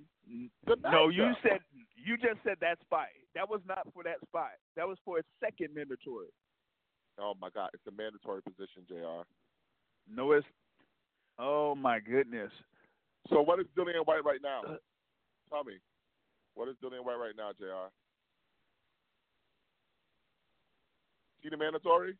the 0.66 0.76
No, 0.90 1.08
you 1.08 1.32
said 1.42 1.60
you 1.94 2.16
just 2.16 2.42
said 2.44 2.56
that 2.60 2.80
spot. 2.80 3.06
That 3.34 3.48
was 3.48 3.60
not 3.66 3.86
for 3.92 4.02
that 4.02 4.20
spot. 4.26 4.52
That 4.76 4.88
was 4.88 4.98
for 5.04 5.18
a 5.18 5.22
second 5.40 5.74
mandatory. 5.74 6.28
Oh 7.20 7.34
my 7.40 7.50
God, 7.50 7.70
it's 7.74 7.86
a 7.86 7.90
mandatory 7.90 8.42
position, 8.42 8.84
Jr. 8.88 9.22
No, 10.10 10.32
it's. 10.32 10.46
Oh 11.38 11.74
my 11.74 12.00
goodness. 12.00 12.50
So 13.28 13.42
what 13.42 13.60
is 13.60 13.66
Dillian 13.76 14.06
Whyte 14.06 14.24
right 14.24 14.40
now? 14.42 14.62
Uh, 14.66 14.76
Tell 15.50 15.64
me, 15.64 15.74
what 16.54 16.68
is 16.68 16.76
Dillian 16.82 17.04
Whyte 17.04 17.18
right 17.18 17.36
now, 17.36 17.50
Jr. 17.58 17.88
Is 21.38 21.42
he 21.42 21.50
the 21.50 21.56
mandatory? 21.56 22.16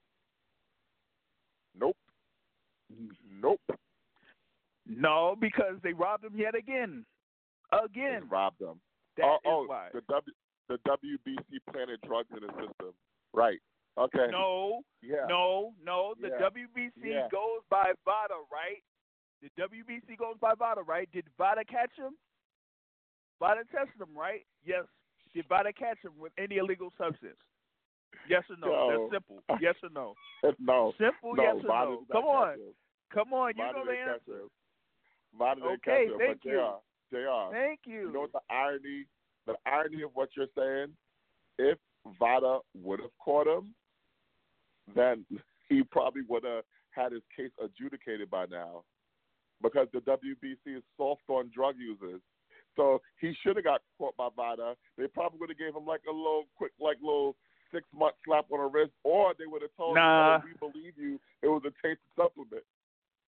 Nope. 1.78 1.96
Nope. 3.40 3.60
No, 4.88 5.36
because 5.38 5.76
they 5.82 5.92
robbed 5.92 6.24
him 6.24 6.32
yet 6.34 6.54
again. 6.54 7.04
They 7.70 7.78
Again. 7.84 8.28
robbed 8.30 8.58
them. 8.60 8.80
That 9.16 9.26
oh, 9.26 9.34
is 9.34 9.40
oh, 9.44 9.50
oh 9.50 9.66
why. 9.66 9.88
the 9.92 10.00
W 10.08 10.32
the 10.68 10.78
WBC 10.88 11.60
planted 11.72 12.00
drugs 12.06 12.28
in 12.30 12.40
the 12.40 12.52
system. 12.52 12.92
Right. 13.32 13.58
Okay. 13.98 14.28
No, 14.30 14.82
Yeah. 15.02 15.26
no, 15.28 15.74
no. 15.82 16.14
The 16.20 16.28
Yeah. 16.28 16.38
WBC 16.38 17.10
Yeah. 17.10 17.28
goes 17.28 17.62
by 17.68 17.92
VADA, 18.04 18.38
right? 18.50 18.82
The 19.40 19.50
WBC 19.56 20.16
goes 20.16 20.36
by 20.38 20.54
VADA, 20.54 20.82
right? 20.82 21.10
Did 21.10 21.28
VADA 21.36 21.64
catch 21.64 21.94
him? 21.96 22.16
VADA 23.40 23.64
tested 23.66 24.00
him, 24.00 24.16
right? 24.16 24.46
Yes. 24.62 24.86
Did 25.34 25.46
VADA 25.48 25.72
catch 25.72 25.98
him 26.04 26.16
with 26.18 26.32
any 26.38 26.56
illegal 26.56 26.92
substance? 26.98 27.38
Yes 28.28 28.44
or 28.50 28.56
no? 28.56 28.68
No. 28.68 28.88
That's 28.90 29.12
simple. 29.12 29.42
Yes 29.60 29.74
or 29.82 29.90
no? 29.90 30.14
no. 30.58 30.92
Simple 30.98 31.34
no. 31.34 31.42
yes 31.42 31.56
or 31.56 31.68
Vada 31.68 31.90
no? 31.90 32.04
Come 32.12 32.24
on. 32.24 32.58
Come 33.12 33.32
on, 33.32 33.52
you 33.56 33.64
Vada 33.64 33.78
know 33.78 33.84
the 33.84 33.98
answer. 33.98 34.42
Vada 35.36 35.60
didn't 35.60 35.72
Okay, 35.86 36.06
catch 36.06 36.12
him. 36.12 36.18
thank 36.18 36.42
but 36.42 36.50
you. 36.50 36.56
JR, 37.10 37.16
JR, 37.16 37.52
Thank 37.52 37.80
you. 37.86 38.00
you 38.00 38.12
know 38.12 38.20
what 38.20 38.32
the 38.32 38.40
irony? 38.50 39.06
the 39.46 39.54
irony 39.64 40.02
of 40.02 40.10
what 40.14 40.28
you're 40.36 40.46
saying, 40.56 40.94
if 41.58 41.78
Vada 42.18 42.58
would 42.82 43.00
have 43.00 43.16
caught 43.18 43.46
him, 43.46 43.74
then 44.94 45.24
he 45.70 45.82
probably 45.82 46.20
would 46.28 46.44
have 46.44 46.64
had 46.90 47.12
his 47.12 47.22
case 47.34 47.50
adjudicated 47.62 48.28
by 48.30 48.44
now, 48.46 48.84
because 49.62 49.88
the 49.94 50.00
WBC 50.00 50.76
is 50.76 50.82
soft 50.98 51.22
on 51.28 51.50
drug 51.54 51.76
users. 51.78 52.20
So 52.76 53.00
he 53.20 53.32
should 53.42 53.56
have 53.56 53.64
got 53.64 53.80
caught 53.96 54.16
by 54.18 54.28
Vada. 54.36 54.76
They 54.98 55.06
probably 55.06 55.38
would 55.40 55.48
have 55.48 55.58
gave 55.58 55.74
him 55.74 55.86
like 55.86 56.02
a 56.08 56.12
little 56.12 56.44
quick, 56.56 56.72
like 56.78 56.98
little 57.00 57.34
six 57.72 57.86
month 57.94 58.14
slap 58.26 58.46
on 58.52 58.58
the 58.60 58.66
wrist, 58.66 58.92
or 59.02 59.32
they 59.38 59.46
would 59.46 59.62
have 59.62 59.74
told 59.76 59.94
Nah. 59.96 60.36
him, 60.36 60.42
oh, 60.44 60.46
"We 60.46 60.70
believe 60.72 60.98
you. 60.98 61.18
It 61.42 61.48
was 61.48 61.62
a 61.64 61.72
tainted 61.82 61.98
supplement," 62.16 62.64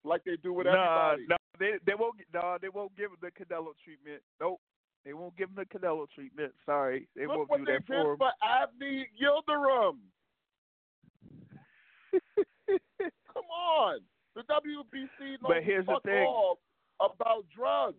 like 0.03 0.23
they 0.23 0.35
do 0.37 0.53
with 0.53 0.65
Nah, 0.67 1.11
everybody. 1.13 1.27
no, 1.29 1.35
they 1.59 1.71
they 1.85 1.93
won't. 1.95 2.15
No, 2.33 2.57
they 2.61 2.69
won't 2.69 2.95
give 2.95 3.11
him 3.11 3.17
the 3.21 3.31
Canelo 3.31 3.73
treatment. 3.83 4.21
Nope, 4.39 4.59
they 5.05 5.13
won't 5.13 5.35
give 5.37 5.49
him 5.49 5.55
the 5.55 5.65
Canelo 5.65 6.07
treatment. 6.13 6.53
Sorry, 6.65 7.07
they 7.15 7.27
Look 7.27 7.37
won't 7.37 7.49
what 7.49 7.57
do 7.59 7.65
they 7.65 7.73
that 7.73 7.85
did 7.85 7.87
for 7.87 8.11
him. 8.13 8.17
for 8.17 8.31
Avni 8.43 9.05
Yildirim. 9.21 9.97
Come 13.33 13.45
on, 13.49 13.99
the 14.35 14.41
WBC 14.41 15.19
knows 15.19 15.39
But 15.47 15.63
here's 15.63 15.85
the 15.85 15.99
thing. 16.03 16.25
all 16.25 16.59
about 16.99 17.45
drugs. 17.55 17.97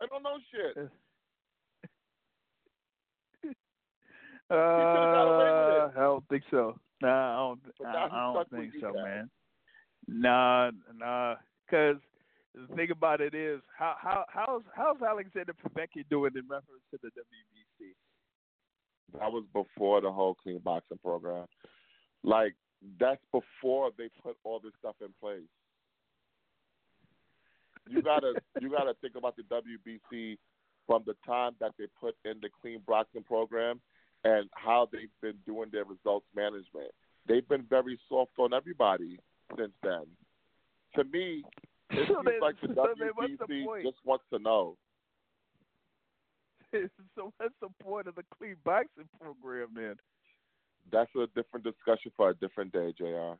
I 0.00 0.06
don't 0.06 0.22
know 0.22 0.38
shit. 0.50 0.90
Uh, 4.50 4.54
got 4.54 5.22
away 5.22 5.50
with 5.50 5.94
it. 5.94 5.98
I 5.98 6.02
don't 6.02 6.28
think 6.28 6.42
so. 6.50 6.78
Nah, 7.00 7.08
I 7.08 7.36
don't. 7.38 7.60
I, 7.86 8.04
I 8.12 8.32
don't 8.34 8.50
think 8.50 8.74
so, 8.82 8.92
man. 8.92 9.30
Nah, 10.08 10.70
nah. 10.96 11.36
Because 11.66 11.96
the 12.54 12.74
thing 12.74 12.90
about 12.90 13.20
it 13.20 13.34
is, 13.34 13.60
how 13.76 13.94
how 13.98 14.24
how's 14.28 14.62
how's 14.74 15.00
Alexander 15.02 15.54
Povetkin 15.54 16.08
doing 16.10 16.32
in 16.34 16.42
reference 16.42 16.82
to 16.90 16.98
the 17.02 17.08
WBC? 17.08 17.94
That 19.18 19.32
was 19.32 19.44
before 19.52 20.00
the 20.00 20.10
whole 20.10 20.34
clean 20.34 20.58
boxing 20.58 20.98
program. 20.98 21.46
Like 22.22 22.54
that's 22.98 23.22
before 23.32 23.90
they 23.96 24.08
put 24.22 24.36
all 24.44 24.60
this 24.60 24.72
stuff 24.78 24.96
in 25.00 25.08
place. 25.20 25.48
You 27.88 28.02
gotta 28.02 28.34
you 28.60 28.70
gotta 28.70 28.94
think 29.00 29.14
about 29.16 29.36
the 29.36 29.44
WBC 29.44 30.36
from 30.86 31.04
the 31.06 31.14
time 31.26 31.52
that 31.60 31.72
they 31.78 31.86
put 31.98 32.16
in 32.24 32.34
the 32.42 32.48
clean 32.60 32.82
boxing 32.86 33.22
program 33.22 33.80
and 34.24 34.48
how 34.52 34.88
they've 34.92 35.08
been 35.20 35.38
doing 35.46 35.68
their 35.72 35.84
results 35.84 36.26
management. 36.34 36.90
They've 37.26 37.48
been 37.48 37.64
very 37.68 37.98
soft 38.08 38.32
on 38.38 38.52
everybody 38.52 39.18
since 39.58 39.72
then. 39.82 40.04
To 40.96 41.04
me, 41.04 41.42
it 41.90 42.08
So 42.08 42.14
seems 42.14 42.24
then- 42.24 42.40
like 42.40 42.60
the 42.60 42.68
so 42.74 42.86
then 42.98 43.10
the 43.16 43.82
just 43.82 43.98
wants 44.04 44.24
to 44.32 44.38
know. 44.38 44.76
so 46.72 47.32
what's 47.36 47.54
the 47.60 47.68
point 47.82 48.06
of 48.06 48.14
the 48.14 48.24
clean 48.38 48.56
boxing 48.64 49.08
program, 49.20 49.68
then? 49.74 49.96
That's 50.90 51.10
a 51.16 51.26
different 51.34 51.64
discussion 51.64 52.10
for 52.16 52.30
a 52.30 52.34
different 52.34 52.72
day, 52.72 52.92
Jr. 52.96 53.34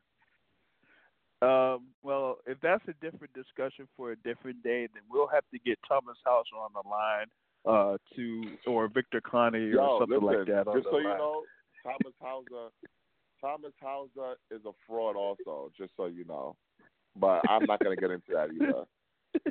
Um, 1.45 1.87
well, 2.03 2.37
if 2.47 2.57
that's 2.61 2.83
a 2.87 2.93
different 3.03 3.33
discussion 3.33 3.87
for 3.97 4.11
a 4.11 4.15
different 4.17 4.63
day, 4.63 4.87
then 4.93 5.03
we'll 5.09 5.27
have 5.27 5.43
to 5.51 5.59
get 5.59 5.77
Thomas 5.87 6.15
Hauser 6.25 6.55
on 6.55 6.71
the 6.73 6.87
line 6.89 7.27
uh, 7.65 7.97
to, 8.15 8.43
or 8.65 8.87
Victor 8.87 9.19
Conte 9.19 9.57
or 9.73 9.99
something 9.99 10.21
listen, 10.21 10.39
like 10.39 10.47
that 10.47 10.67
on 10.69 10.77
just 10.77 10.85
the 10.85 10.91
so 10.91 10.95
line. 10.97 11.03
you 11.03 11.17
know, 11.17 11.41
Thomas 11.83 12.13
Hauser, 12.21 12.69
Thomas 13.43 13.73
Hauser 13.81 14.37
is 14.51 14.61
a 14.65 14.71
fraud 14.87 15.15
also. 15.15 15.69
Just 15.77 15.91
so 15.97 16.05
you 16.05 16.23
know, 16.25 16.55
but 17.15 17.41
I'm 17.49 17.65
not 17.65 17.79
gonna 17.83 17.97
get 17.97 18.11
into 18.11 18.31
that 18.33 18.49
either. 18.53 18.85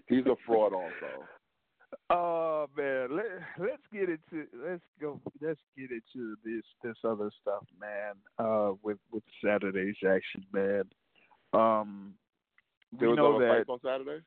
He's 0.08 0.26
a 0.26 0.36
fraud 0.46 0.72
also. 0.72 1.26
Oh 2.08 2.66
man, 2.76 3.14
let 3.14 3.26
let's 3.58 3.82
get 3.92 4.08
into 4.08 4.46
let's 4.66 4.82
go 5.00 5.20
let's 5.42 5.60
get 5.76 5.90
into 5.90 6.36
this 6.44 6.64
this 6.82 6.96
other 7.04 7.30
stuff, 7.40 7.64
man. 7.78 8.14
Uh, 8.38 8.72
with 8.82 8.98
with 9.12 9.22
Saturday's 9.44 9.96
action, 10.06 10.44
man. 10.52 10.84
Um, 11.52 12.14
There 12.98 13.10
was 13.10 13.18
know 13.18 13.36
other 13.36 13.46
that 13.46 13.66
fights 13.66 13.68
on 13.68 13.78
Saturday. 13.84 14.24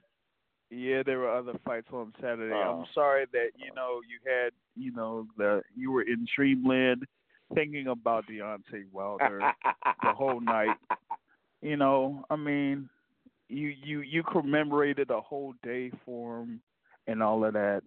yeah, 0.70 1.02
there 1.04 1.18
were 1.20 1.36
other 1.36 1.54
fights 1.66 1.88
on 1.92 2.14
Saturday. 2.22 2.54
Oh. 2.54 2.82
I'm 2.82 2.86
sorry 2.94 3.26
that 3.34 3.50
you 3.58 3.74
know 3.76 4.02
you 4.08 4.20
had 4.32 4.52
you 4.76 4.92
know 4.92 5.26
the 5.38 5.64
you 5.76 5.92
were 5.92 6.04
in 6.04 6.28
dreamland 6.36 7.04
thinking 7.54 7.88
about 7.88 8.26
Deontay 8.28 8.86
Wilder 8.92 9.40
the 10.04 10.14
whole 10.14 10.42
night. 10.42 10.78
You 11.62 11.78
know, 11.78 12.26
I 12.30 12.36
mean, 12.36 12.90
you 13.50 13.74
you 13.84 14.02
you 14.02 14.24
commemorated 14.24 15.12
a 15.12 15.22
whole 15.22 15.54
day 15.64 15.92
for 16.06 16.40
him 16.42 16.62
and 17.08 17.22
all 17.22 17.46
of 17.46 17.54
that. 17.54 17.84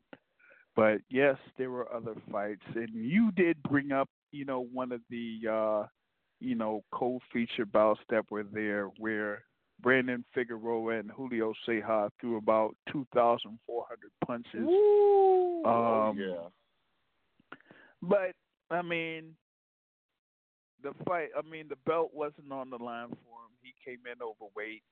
But 0.76 0.98
yes, 1.10 1.36
there 1.56 1.70
were 1.70 1.92
other 1.92 2.14
fights, 2.30 2.62
and 2.76 2.88
you 2.94 3.32
did 3.32 3.60
bring 3.64 3.90
up, 3.90 4.08
you 4.30 4.44
know, 4.44 4.68
one 4.72 4.92
of 4.92 5.00
the, 5.10 5.40
uh, 5.50 5.86
you 6.38 6.54
know, 6.54 6.84
co-feature 6.92 7.66
bouts 7.66 7.98
that 8.10 8.30
were 8.30 8.44
there, 8.44 8.84
where 9.00 9.42
Brandon 9.82 10.24
Figueroa 10.32 11.00
and 11.00 11.10
Julio 11.10 11.52
Ceja 11.66 12.10
threw 12.20 12.36
about 12.36 12.76
two 12.92 13.04
thousand 13.12 13.58
four 13.66 13.86
hundred 13.88 14.12
punches. 14.24 14.66
Woo! 14.68 15.62
oh, 15.64 16.10
Um, 16.10 16.18
yeah. 16.18 16.48
But 18.00 18.34
I 18.70 18.82
mean, 18.82 19.34
the 20.82 20.92
fight. 21.04 21.28
I 21.36 21.48
mean, 21.48 21.66
the 21.68 21.76
belt 21.86 22.10
wasn't 22.14 22.52
on 22.52 22.70
the 22.70 22.76
line 22.76 23.08
for 23.08 23.14
him. 23.14 23.52
He 23.62 23.72
came 23.84 24.00
in 24.10 24.22
overweight, 24.22 24.82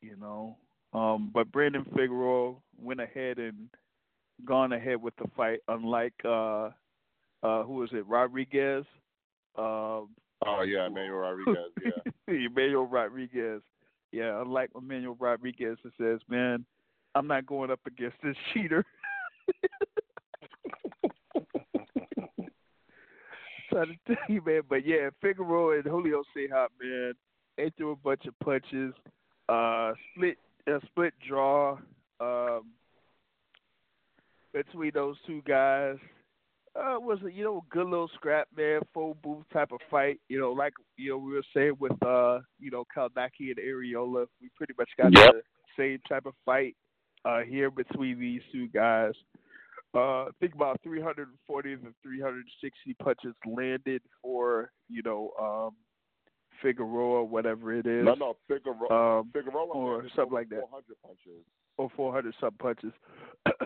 you 0.00 0.16
know. 0.16 0.56
Um, 0.92 1.30
but 1.32 1.50
Brandon 1.52 1.84
Figueroa 1.94 2.54
went 2.80 3.00
ahead 3.00 3.38
and 3.38 3.68
gone 4.44 4.72
ahead 4.72 5.00
with 5.00 5.14
the 5.16 5.28
fight, 5.36 5.60
unlike 5.68 6.14
uh, 6.24 6.70
uh, 7.42 7.62
who 7.64 7.74
was 7.74 7.90
it, 7.92 8.06
Rodriguez. 8.06 8.84
Um, 9.56 10.08
Oh 10.44 10.62
yeah, 10.62 10.86
Emmanuel 10.86 11.18
Rodriguez. 11.18 11.56
Yeah. 12.28 12.46
Emmanuel 12.46 12.86
Rodriguez. 12.86 13.62
Yeah, 14.12 14.40
unlike 14.40 14.70
Emmanuel 14.76 15.16
Rodriguez 15.18 15.78
that 15.82 15.92
says, 15.98 16.20
Man, 16.28 16.64
I'm 17.14 17.26
not 17.26 17.46
going 17.46 17.70
up 17.70 17.80
against 17.86 18.16
this 18.22 18.36
cheater. 18.52 18.84
Trying 23.76 23.98
to 24.06 24.14
tell 24.14 24.24
you, 24.34 24.42
man. 24.44 24.62
But 24.68 24.86
yeah, 24.86 25.10
Figueroa 25.20 25.76
and 25.76 25.84
Julio 25.84 26.22
Ceja, 26.34 26.68
man, 26.82 27.12
they 27.56 27.70
threw 27.76 27.92
a 27.92 27.96
bunch 27.96 28.24
of 28.26 28.38
punches. 28.40 28.94
Uh 29.48 29.92
split 30.14 30.38
a 30.66 30.80
split 30.86 31.14
draw 31.28 31.78
um 32.20 32.62
between 34.52 34.90
those 34.94 35.16
two 35.26 35.42
guys. 35.46 35.96
Uh, 36.74 36.96
it 36.96 37.02
was 37.02 37.18
a 37.24 37.30
you 37.30 37.44
know 37.44 37.64
good 37.70 37.86
little 37.86 38.10
scrap 38.14 38.48
man, 38.56 38.80
full 38.92 39.16
booth 39.22 39.44
type 39.52 39.72
of 39.72 39.80
fight. 39.90 40.18
You 40.28 40.40
know, 40.40 40.52
like 40.52 40.72
you 40.96 41.10
know 41.10 41.18
we 41.18 41.32
were 41.34 41.42
saying 41.54 41.74
with 41.78 41.92
uh 42.02 42.40
you 42.58 42.70
know 42.70 42.84
Kownacki 42.96 43.50
and 43.50 43.58
Arreola, 43.58 44.26
we 44.40 44.48
pretty 44.56 44.74
much 44.78 44.90
got 44.98 45.16
Yep. 45.16 45.32
the 45.32 45.42
same 45.78 45.98
type 46.08 46.26
of 46.26 46.34
fight 46.44 46.74
uh 47.24 47.40
here 47.40 47.70
between 47.70 48.18
these 48.18 48.42
two 48.50 48.68
guys. 48.68 49.12
Uh, 49.94 50.24
I 50.24 50.28
think 50.40 50.54
about 50.54 50.80
340 50.82 51.76
to 51.76 51.94
360 52.02 52.94
punches 53.02 53.34
landed 53.46 54.02
for 54.22 54.70
you 54.88 55.02
know 55.02 55.30
um 55.40 55.74
Figueroa, 56.62 57.22
whatever 57.24 57.74
it 57.74 57.86
is, 57.86 58.04
No, 58.04 58.14
no, 58.14 58.36
Figueroa. 58.48 59.18
um, 59.20 59.30
Figueroa 59.32 59.66
or 59.66 60.02
something 60.16 60.32
like 60.32 60.48
that. 60.48 60.60
400 60.70 60.84
punches. 61.04 61.44
or 61.76 61.90
400 61.94 62.34
some 62.40 62.52
punches. 62.54 62.92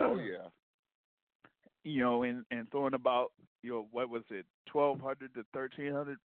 Oh 0.00 0.16
yeah. 0.18 0.48
you 1.84 2.00
know, 2.02 2.24
and 2.24 2.44
and 2.50 2.68
throwing 2.70 2.94
about 2.94 3.32
you 3.62 3.70
know 3.70 3.86
what 3.92 4.10
was 4.10 4.22
it, 4.30 4.44
1200 4.72 5.32
to 5.34 5.44
1300 5.52 6.18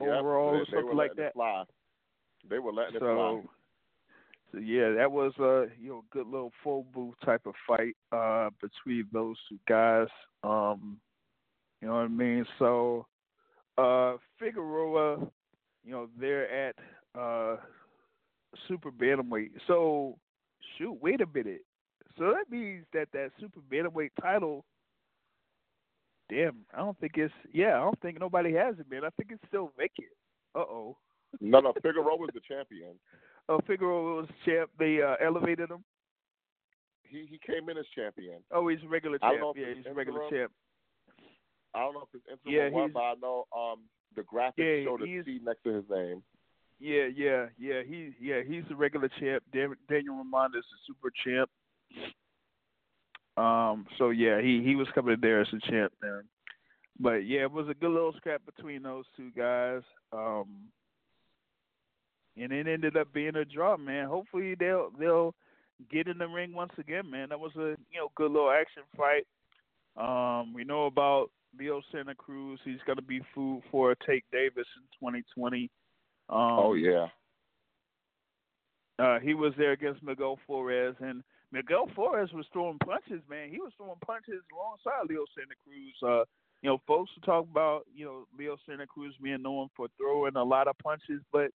Yep, 0.00 0.08
Overall, 0.08 0.52
they, 0.52 0.58
or 0.58 0.64
they 0.64 0.70
something 0.70 0.86
were 0.86 0.94
like 0.94 1.14
that. 1.16 1.32
Fly. 1.34 1.64
They 2.48 2.58
were 2.60 2.72
letting 2.72 2.94
it 2.94 3.00
fly. 3.00 3.42
So 4.52 4.58
yeah, 4.58 4.92
that 4.92 5.10
was 5.10 5.32
a 5.38 5.66
you 5.80 5.88
know 5.88 6.04
good 6.10 6.26
little 6.26 6.52
full 6.62 6.84
booth 6.92 7.14
type 7.24 7.42
of 7.46 7.54
fight 7.66 7.96
uh 8.12 8.50
between 8.60 9.06
those 9.12 9.36
two 9.48 9.58
guys. 9.68 10.08
Um, 10.42 10.98
you 11.80 11.88
know 11.88 11.94
what 11.94 12.00
I 12.00 12.08
mean? 12.08 12.44
So, 12.58 13.06
uh, 13.78 14.16
Figueroa, 14.38 15.18
you 15.84 15.92
know, 15.92 16.08
they're 16.18 16.68
at 16.68 16.76
uh 17.18 17.56
super 18.68 18.90
bantamweight. 18.90 19.50
So, 19.66 20.18
shoot, 20.76 20.98
wait 21.00 21.20
a 21.20 21.26
minute. 21.26 21.64
So 22.18 22.34
that 22.34 22.50
means 22.50 22.84
that 22.92 23.08
that 23.12 23.30
super 23.40 23.60
bantamweight 23.72 24.10
title. 24.20 24.64
Damn, 26.28 26.58
I 26.74 26.78
don't 26.78 26.98
think 26.98 27.12
it's 27.16 27.34
yeah. 27.52 27.76
I 27.76 27.80
don't 27.80 28.00
think 28.00 28.20
nobody 28.20 28.52
has 28.54 28.76
it, 28.78 28.90
man. 28.90 29.04
I 29.04 29.10
think 29.10 29.30
it's 29.32 29.42
still 29.48 29.72
vacant. 29.76 30.08
Uh 30.54 30.60
oh. 30.60 30.96
No, 31.40 31.60
no, 31.60 31.72
Figueroa 31.80 32.16
was 32.16 32.30
the 32.34 32.40
champion. 32.40 32.94
Oh, 33.50 33.58
Figueroa 33.66 34.14
was 34.20 34.28
champ. 34.44 34.70
They 34.78 35.02
uh, 35.02 35.16
elevated 35.20 35.70
him. 35.70 35.82
He 37.02 37.26
he 37.28 37.40
came 37.44 37.68
in 37.68 37.76
as 37.76 37.84
champion. 37.92 38.38
Oh, 38.52 38.68
he's 38.68 38.78
a 38.84 38.88
regular 38.88 39.18
champ. 39.18 39.56
Yeah, 39.56 39.74
he's 39.74 39.86
a 39.86 39.92
regular 39.92 40.20
champ. 40.30 40.52
I 41.74 41.80
don't 41.80 41.94
know 41.94 42.02
if 42.02 42.14
it's 42.14 42.24
interim 42.30 42.54
Yeah, 42.54 42.68
what, 42.70 42.92
but 42.92 43.00
I 43.00 43.14
know 43.20 43.46
um 43.56 43.80
the 44.14 44.22
graphics 44.22 44.52
Yeah, 44.58 44.84
showed 44.84 45.02
a 45.02 45.22
T 45.24 45.40
next 45.44 45.64
to 45.64 45.74
his 45.74 45.84
name. 45.90 46.22
Yeah, 46.78 47.08
yeah, 47.12 47.46
yeah. 47.58 47.82
He 47.84 48.12
yeah 48.20 48.42
he's 48.46 48.62
a 48.70 48.76
regular 48.76 49.10
champ. 49.18 49.42
Daniel 49.52 49.74
Ramonda 49.88 50.58
is 50.58 50.64
a 50.64 50.80
super 50.86 51.10
champ. 51.24 51.50
Um, 53.36 53.86
so 53.98 54.10
yeah, 54.10 54.40
he 54.40 54.62
he 54.62 54.76
was 54.76 54.86
coming 54.94 55.14
in 55.14 55.20
there 55.20 55.40
as 55.40 55.48
a 55.52 55.70
champ 55.70 55.92
then. 56.00 56.22
But 57.00 57.26
yeah, 57.26 57.42
it 57.42 57.50
was 57.50 57.68
a 57.68 57.74
good 57.74 57.90
little 57.90 58.12
scrap 58.16 58.42
between 58.46 58.84
those 58.84 59.06
two 59.16 59.32
guys. 59.36 59.82
Um, 60.12 60.68
and 62.40 62.52
it 62.52 62.66
ended 62.66 62.96
up 62.96 63.12
being 63.12 63.36
a 63.36 63.44
draw, 63.44 63.76
man. 63.76 64.06
Hopefully 64.06 64.54
they'll 64.58 64.90
they'll 64.98 65.34
get 65.90 66.08
in 66.08 66.18
the 66.18 66.26
ring 66.26 66.52
once 66.52 66.72
again, 66.78 67.10
man. 67.10 67.28
That 67.28 67.40
was 67.40 67.52
a 67.56 67.76
you 67.90 67.98
know 67.98 68.10
good 68.16 68.32
little 68.32 68.50
action 68.50 68.82
fight. 68.96 69.26
Um, 69.96 70.54
we 70.54 70.64
know 70.64 70.86
about 70.86 71.30
Leo 71.58 71.82
Santa 71.92 72.14
Cruz. 72.14 72.60
He's 72.64 72.80
going 72.86 72.96
to 72.96 73.02
be 73.02 73.20
food 73.34 73.62
for 73.70 73.94
Tank 74.06 74.24
Davis 74.32 74.66
in 74.76 74.82
2020. 75.00 75.70
Um, 76.28 76.38
oh 76.38 76.74
yeah. 76.74 77.08
Uh, 78.98 79.18
he 79.18 79.34
was 79.34 79.52
there 79.56 79.72
against 79.72 80.02
Miguel 80.02 80.38
Flores, 80.46 80.94
and 81.00 81.22
Miguel 81.52 81.88
Flores 81.94 82.30
was 82.34 82.44
throwing 82.52 82.78
punches, 82.78 83.22
man. 83.30 83.48
He 83.50 83.58
was 83.58 83.72
throwing 83.76 83.98
punches 84.04 84.42
alongside 84.52 85.08
Leo 85.08 85.24
Santa 85.34 85.54
Cruz. 85.64 85.94
Uh, 86.02 86.24
you 86.62 86.68
know, 86.68 86.80
folks 86.86 87.10
talk 87.24 87.46
about 87.50 87.86
you 87.94 88.04
know 88.04 88.26
Leo 88.38 88.56
Santa 88.68 88.86
Cruz 88.86 89.14
being 89.22 89.42
known 89.42 89.68
for 89.76 89.88
throwing 89.96 90.36
a 90.36 90.44
lot 90.44 90.68
of 90.68 90.76
punches, 90.78 91.22
but 91.32 91.50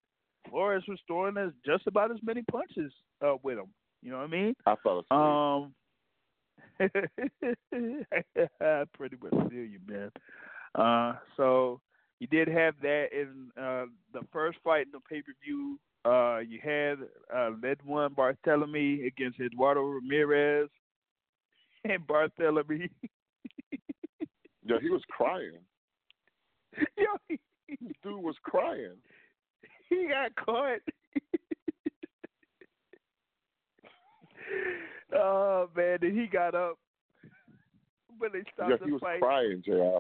Flores 0.50 0.84
was 0.88 1.00
throwing 1.08 1.38
as 1.38 1.52
just 1.66 1.88
about 1.88 2.12
as 2.12 2.18
many 2.24 2.44
punches 2.52 2.92
uh, 3.26 3.36
with 3.44 3.58
him. 3.58 3.68
You 4.02 4.12
know 4.12 4.18
what 4.18 4.26
I 4.26 4.28
mean? 4.28 4.54
I 4.66 4.76
fell 4.84 5.00
asleep. 5.00 5.20
Um, 5.20 5.74
I 8.62 8.84
pretty 8.94 9.18
much 9.22 9.50
feel 9.50 9.64
you, 9.64 9.80
man. 9.88 10.12
Uh, 10.76 11.14
so 11.38 11.80
you 12.20 12.28
did 12.28 12.48
have 12.48 12.76
that 12.82 13.08
in 13.12 13.50
uh, 13.62 13.86
the 14.14 14.22
first 14.32 14.58
fight 14.64 14.86
in 14.86 14.92
the 14.92 15.00
pay 15.10 15.22
per 15.22 15.34
view. 15.44 15.80
Uh, 16.06 16.40
you 16.40 16.60
had 16.64 17.00
uh, 17.34 17.52
Leduan 17.62 18.14
Barthelemy 18.14 19.08
against 19.08 19.40
Eduardo 19.40 19.82
Ramirez, 19.82 20.70
and 21.84 22.06
Barthelemy. 22.06 22.90
yeah, 24.64 24.78
he 24.82 24.90
was 24.90 25.02
crying. 25.10 25.60
Yo, 26.98 27.06
he, 27.28 27.40
dude 28.04 28.22
was 28.22 28.36
crying. 28.44 28.98
He 29.90 30.08
got 30.08 30.36
caught. 30.36 30.80
oh 35.16 35.70
man, 35.76 36.00
and 36.02 36.20
he 36.20 36.26
got 36.28 36.56
up 36.56 36.78
when 38.18 38.32
they 38.34 38.42
stopped 38.54 38.72
yeah, 38.72 38.78
the 38.78 38.86
he 38.86 38.92
was 38.94 39.02
fight. 39.02 39.22
crying, 39.22 39.62
JR. 39.64 40.00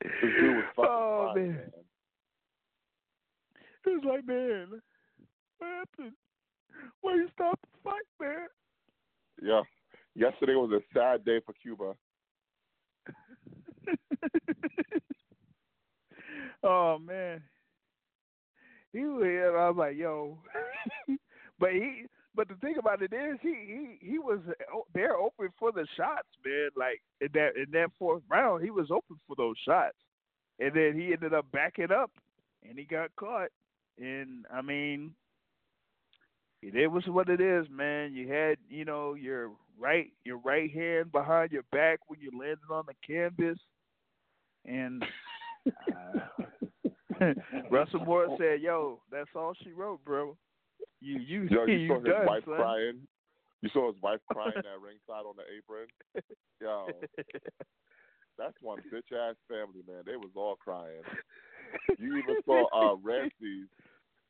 This 0.00 0.30
dude 0.40 0.56
was 0.56 0.64
oh, 0.78 0.82
fucking 0.82 0.90
oh, 0.90 1.32
fine, 1.34 1.46
man. 1.46 1.54
man. 1.54 1.70
It 3.84 3.88
was 3.88 4.04
like, 4.04 4.26
man, 4.26 4.80
what 5.58 5.68
happened? 5.68 6.16
Why 7.00 7.14
you 7.14 7.28
stop 7.34 7.58
the 7.60 7.78
fight, 7.84 8.06
man? 8.20 8.46
Yeah. 9.42 9.62
Yesterday 10.14 10.54
was 10.54 10.70
a 10.72 10.80
sad 10.94 11.24
day 11.24 11.40
for 11.44 11.54
Cuba. 11.54 11.94
oh 16.62 16.98
man. 16.98 17.42
He 18.92 19.00
was 19.04 19.24
here, 19.24 19.56
I 19.58 19.68
was 19.70 19.76
like, 19.76 19.96
yo. 19.96 20.38
but 21.58 21.72
he 21.72 22.06
but 22.34 22.48
the 22.48 22.54
thing 22.56 22.76
about 22.78 23.02
it 23.02 23.12
is 23.12 23.38
he 23.42 23.98
he 24.00 24.10
he 24.12 24.18
was 24.18 24.40
there 24.94 25.16
open 25.16 25.48
for 25.58 25.72
the 25.72 25.86
shots, 25.96 26.28
man. 26.44 26.70
Like 26.76 27.02
in 27.20 27.28
that 27.34 27.56
in 27.56 27.70
that 27.72 27.90
fourth 27.98 28.22
round, 28.28 28.64
he 28.64 28.70
was 28.70 28.90
open 28.90 29.16
for 29.26 29.36
those 29.36 29.56
shots, 29.64 29.96
and 30.58 30.74
then 30.74 30.94
he 30.98 31.12
ended 31.12 31.34
up 31.34 31.46
backing 31.52 31.92
up, 31.92 32.10
and 32.68 32.78
he 32.78 32.84
got 32.84 33.14
caught. 33.16 33.50
And 33.98 34.46
I 34.52 34.62
mean, 34.62 35.14
it 36.62 36.90
was 36.90 37.04
what 37.06 37.28
it 37.28 37.40
is, 37.40 37.66
man. 37.70 38.14
You 38.14 38.28
had 38.28 38.56
you 38.68 38.84
know 38.84 39.14
your 39.14 39.50
right 39.78 40.12
your 40.24 40.38
right 40.38 40.72
hand 40.72 41.12
behind 41.12 41.52
your 41.52 41.64
back 41.72 42.00
when 42.08 42.20
you 42.20 42.30
landed 42.38 42.70
on 42.70 42.84
the 42.86 42.94
canvas, 43.06 43.58
and. 44.64 45.04
Uh, 45.64 46.20
Russell 47.70 48.04
Moore 48.04 48.36
said, 48.38 48.60
"Yo, 48.60 49.00
that's 49.10 49.30
all 49.36 49.54
she 49.62 49.72
wrote, 49.72 50.04
bro." 50.04 50.36
You 51.00 51.18
you 51.18 51.48
Yo, 51.50 51.66
you, 51.66 51.74
you 51.78 51.88
saw 51.88 52.00
his 52.00 52.26
wife 52.26 52.44
son. 52.44 52.56
crying. 52.56 53.00
You 53.60 53.70
saw 53.72 53.92
his 53.92 54.02
wife 54.02 54.20
crying 54.32 54.52
at 54.56 54.80
ringside 54.80 55.26
on 55.26 55.34
the 55.36 55.44
apron. 55.56 55.88
Yo, 56.60 56.88
that's 58.38 58.54
one 58.60 58.78
bitch 58.92 59.12
ass 59.12 59.36
family, 59.48 59.82
man. 59.86 60.02
They 60.06 60.16
was 60.16 60.30
all 60.34 60.56
crying. 60.56 61.02
You 61.98 62.16
even 62.16 62.36
saw 62.44 62.66
uh 62.72 62.96
Ramses. 62.96 63.68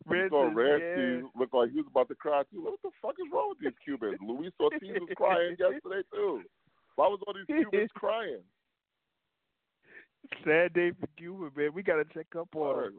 You 0.09 0.29
saw 0.29 0.43
Ramses, 0.43 0.57
Ramses 0.57 1.25
look 1.39 1.53
like 1.53 1.71
he 1.71 1.77
was 1.79 1.87
about 1.91 2.09
to 2.09 2.15
cry 2.15 2.43
too. 2.51 2.63
What 2.65 2.81
the 2.83 2.91
fuck 3.01 3.15
is 3.19 3.31
wrong 3.33 3.51
with 3.51 3.59
these 3.61 3.79
Cubans? 3.85 4.19
Luis 4.27 4.53
Ortiz 4.61 4.81
was 4.83 5.09
crying 5.17 5.57
yesterday 5.59 6.03
too. 6.13 6.43
Why 6.97 7.07
was 7.09 7.21
all 7.27 7.35
these 7.35 7.47
Cubans 7.47 7.91
crying? 7.95 8.43
Sad 10.45 10.73
day 10.73 10.93
for 10.99 11.07
Cuba, 11.17 11.51
man. 11.57 11.71
We 11.75 11.83
gotta 11.83 12.05
check 12.15 12.27
up 12.39 12.49
on 12.55 12.77
her. 12.77 12.91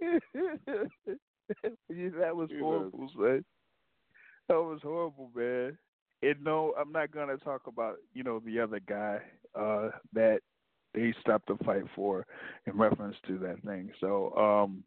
man. 0.00 0.20
Yeah, 1.88 2.10
that 2.20 2.36
was 2.36 2.48
Jesus. 2.48 2.62
horrible, 2.62 3.10
man. 3.16 3.44
That 4.48 4.60
was 4.60 4.78
horrible, 4.84 5.32
man. 5.34 5.76
And 6.22 6.44
no, 6.44 6.74
I'm 6.78 6.92
not 6.92 7.10
gonna 7.10 7.38
talk 7.38 7.62
about 7.66 7.96
you 8.14 8.22
know 8.22 8.40
the 8.40 8.60
other 8.60 8.78
guy 8.78 9.18
uh, 9.58 9.90
that 10.12 10.40
they 10.94 11.12
stopped 11.20 11.48
the 11.48 11.56
fight 11.64 11.84
for 11.96 12.26
in 12.66 12.76
reference 12.76 13.16
to 13.26 13.38
that 13.38 13.62
thing. 13.64 13.90
So 14.00 14.32
um, 14.36 14.84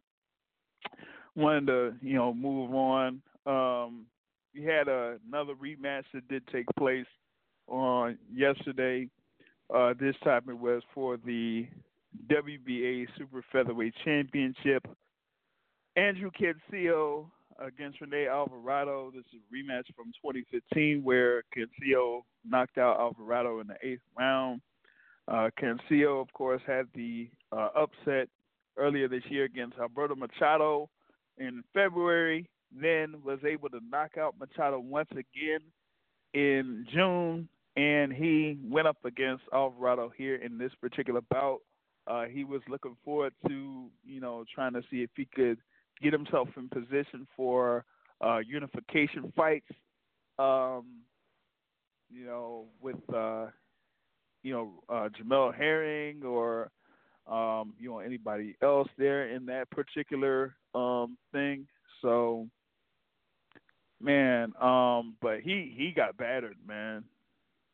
wanted 1.36 1.68
to 1.68 1.94
you 2.02 2.16
know 2.16 2.34
move 2.34 2.74
on. 2.74 3.22
Um, 3.46 4.06
we 4.54 4.64
had 4.64 4.88
a, 4.88 5.18
another 5.28 5.54
rematch 5.56 6.04
that 6.14 6.28
did 6.28 6.46
take 6.48 6.66
place 6.78 7.06
on 7.68 8.18
yesterday. 8.34 9.10
Uh, 9.74 9.94
this 10.00 10.16
time 10.24 10.44
it 10.48 10.58
was 10.58 10.84
for 10.94 11.18
the 11.18 11.68
WBA 12.28 13.08
Super 13.18 13.44
Featherweight 13.52 13.94
Championship. 14.06 14.86
Andrew 15.96 16.30
Cancio 16.32 17.26
against 17.60 18.02
Rene 18.02 18.28
Alvarado. 18.28 19.12
This 19.14 19.26
is 19.34 19.40
a 19.40 19.56
rematch 19.56 19.86
from 19.96 20.08
2015 20.22 21.04
where 21.04 21.44
Cancio 21.56 22.22
knocked 22.46 22.78
out 22.78 23.00
Alvarado 23.00 23.60
in 23.60 23.68
the 23.68 23.76
eighth 23.84 24.02
round. 24.18 24.62
Uh, 25.28 25.50
Cancio, 25.60 26.22
of 26.22 26.32
course, 26.34 26.62
had 26.68 26.88
the 26.94 27.30
uh, 27.52 27.70
upset 27.76 28.28
earlier 28.78 29.08
this 29.08 29.24
year 29.30 29.46
against 29.46 29.78
Alberto 29.78 30.16
Machado 30.16 30.90
in 31.38 31.64
February, 31.74 32.50
then 32.72 33.16
was 33.24 33.40
able 33.48 33.70
to 33.70 33.80
knock 33.90 34.18
out 34.18 34.36
Machado 34.40 34.80
once 34.80 35.10
again 35.12 35.60
in 36.34 36.86
June, 36.94 37.48
and 37.76 38.12
he 38.12 38.58
went 38.64 38.88
up 38.88 38.98
against 39.06 39.44
Alvarado 39.54 40.12
here 40.16 40.36
in 40.36 40.58
this 40.58 40.72
particular 40.82 41.22
bout. 41.30 41.60
Uh, 42.08 42.26
he 42.26 42.44
was 42.44 42.62
looking 42.68 42.98
forward 43.06 43.34
to, 43.48 43.88
you 44.04 44.20
know, 44.20 44.44
trying 44.54 44.74
to 44.74 44.82
see 44.92 45.04
if 45.04 45.10
he 45.16 45.26
could 45.34 45.58
get 46.02 46.12
himself 46.12 46.50
in 46.58 46.68
position 46.70 47.28
for 47.36 47.86
uh, 48.22 48.40
unification 48.40 49.32
fights. 49.36 49.70
Um, 50.40 51.02
you 52.10 52.26
know, 52.26 52.66
with 52.82 52.98
uh, 53.14 53.48
you 54.44 54.54
know 54.54 54.84
uh, 54.90 55.10
Jamel 55.10 55.56
Herring 55.56 56.24
or 56.24 56.72
um, 57.30 57.74
you 57.80 57.90
know 57.90 58.00
anybody 58.00 58.56
else 58.62 58.88
there 58.98 59.30
in 59.30 59.46
that 59.46 59.70
particular 59.70 60.56
um, 60.76 61.18
thing. 61.32 61.68
So, 62.02 62.48
man, 64.02 64.54
um, 64.62 65.16
but 65.22 65.40
he 65.42 65.74
he 65.76 65.94
got 65.96 66.18
battered, 66.18 66.58
man. 66.68 67.04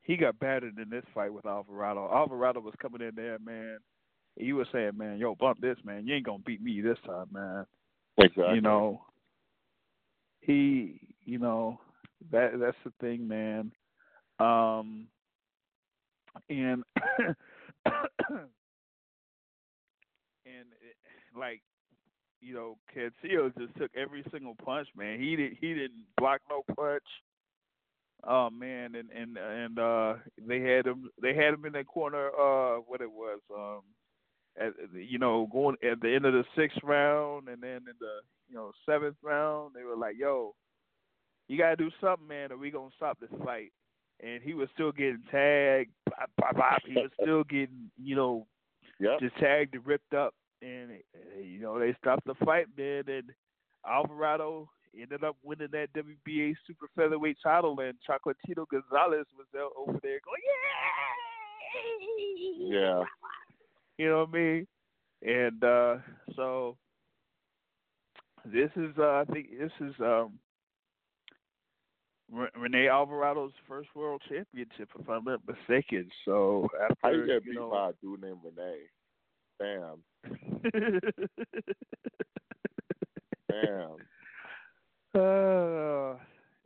He 0.03 0.17
got 0.17 0.39
battered 0.39 0.77
in 0.77 0.89
this 0.89 1.05
fight 1.13 1.33
with 1.33 1.45
Alvarado. 1.45 2.09
Alvarado 2.11 2.59
was 2.59 2.73
coming 2.81 3.01
in 3.01 3.15
there, 3.15 3.37
man. 3.39 3.77
He 4.35 4.53
was 4.53 4.67
saying, 4.71 4.91
"Man, 4.95 5.17
yo, 5.17 5.35
bump 5.35 5.61
this, 5.61 5.77
man. 5.83 6.05
You 6.05 6.15
ain't 6.15 6.25
gonna 6.25 6.43
beat 6.45 6.61
me 6.61 6.81
this 6.81 6.97
time, 7.05 7.27
man." 7.31 7.65
Exactly. 8.17 8.55
You 8.55 8.61
know, 8.61 9.01
he, 10.41 10.99
you 11.25 11.39
know, 11.39 11.79
that 12.31 12.51
that's 12.59 12.77
the 12.83 12.91
thing, 13.01 13.27
man. 13.27 13.71
Um, 14.39 15.07
and 16.49 16.83
and 20.57 20.67
it, 20.81 20.95
like 21.37 21.61
you 22.41 22.53
know, 22.53 22.77
Cancio 22.95 23.51
just 23.57 23.75
took 23.77 23.91
every 23.95 24.23
single 24.31 24.55
punch, 24.63 24.87
man. 24.95 25.19
He 25.19 25.35
did 25.35 25.53
he 25.59 25.73
didn't 25.73 26.05
block 26.17 26.41
no 26.49 26.63
punch. 26.75 27.03
Oh 28.27 28.49
man, 28.49 28.95
and 28.95 29.09
and 29.11 29.37
and 29.37 29.79
uh 29.79 30.13
they 30.47 30.61
had 30.61 30.85
him 30.85 31.09
they 31.21 31.33
had 31.35 31.53
him 31.53 31.65
in 31.65 31.73
that 31.73 31.87
corner 31.87 32.27
uh 32.27 32.77
what 32.77 33.01
it 33.01 33.11
was 33.11 33.39
um 33.55 33.81
at 34.59 34.73
you 34.93 35.17
know 35.19 35.47
going 35.51 35.75
at 35.89 36.01
the 36.01 36.13
end 36.13 36.25
of 36.25 36.33
the 36.33 36.43
sixth 36.55 36.79
round 36.83 37.47
and 37.47 37.61
then 37.61 37.77
in 37.77 37.95
the 37.99 38.19
you 38.49 38.55
know 38.55 38.71
seventh 38.85 39.15
round 39.23 39.73
they 39.75 39.83
were 39.83 39.95
like 39.95 40.15
yo 40.17 40.53
you 41.47 41.57
gotta 41.57 41.75
do 41.77 41.89
something 42.01 42.27
man 42.27 42.51
or 42.51 42.57
we 42.57 42.71
gonna 42.71 42.89
stop 42.97 43.17
this 43.19 43.29
fight 43.45 43.71
and 44.21 44.41
he 44.43 44.53
was 44.53 44.67
still 44.73 44.91
getting 44.91 45.21
tagged 45.31 45.91
he 46.85 46.95
was 46.95 47.11
still 47.21 47.43
getting 47.43 47.89
you 48.01 48.15
know 48.15 48.45
Yep. 48.99 49.19
just 49.21 49.37
tagged 49.37 49.75
and 49.75 49.85
ripped 49.85 50.13
up 50.13 50.33
and 50.61 50.91
you 51.41 51.59
know 51.59 51.79
they 51.79 51.95
stopped 52.01 52.25
the 52.25 52.35
fight 52.45 52.67
man 52.77 53.03
and 53.07 53.31
Alvarado 53.87 54.69
ended 54.99 55.23
up 55.23 55.35
winning 55.43 55.69
that 55.71 55.93
WBA 55.93 56.55
super 56.65 56.87
featherweight 56.95 57.37
title, 57.43 57.79
and 57.79 57.93
Chocolatito 58.07 58.65
Gonzalez 58.69 59.25
was 59.37 59.47
there 59.53 59.63
over 59.77 59.99
there 60.01 60.19
going, 60.25 60.41
yeah, 62.67 62.79
yeah. 62.79 63.03
You 63.97 64.09
know 64.09 64.19
what 64.19 64.29
I 64.29 64.31
mean? 64.31 64.67
And 65.21 65.63
uh 65.63 65.97
so 66.35 66.77
this 68.45 68.69
is, 68.75 68.91
uh, 68.97 69.03
I 69.03 69.25
think, 69.31 69.49
this 69.59 69.71
is 69.81 69.93
um 69.99 70.39
Rene 72.31 72.87
Alvarado's 72.87 73.53
first 73.67 73.89
world 73.95 74.21
championship, 74.29 74.89
if 74.99 75.09
I'm 75.09 75.23
not 75.23 75.41
mistaken. 75.47 76.09
So 76.25 76.67
after 76.81 76.95
How 77.01 77.09
you 77.09 77.25
get 77.25 77.43
you 77.45 77.51
beat 77.51 77.59
know, 77.59 77.71
by 77.71 77.89
a 77.89 77.93
dude 78.01 78.21
named 78.21 78.37
Renee? 78.43 78.83
Bam, 79.57 80.03
bam. 83.49 83.95
uh, 85.15 85.19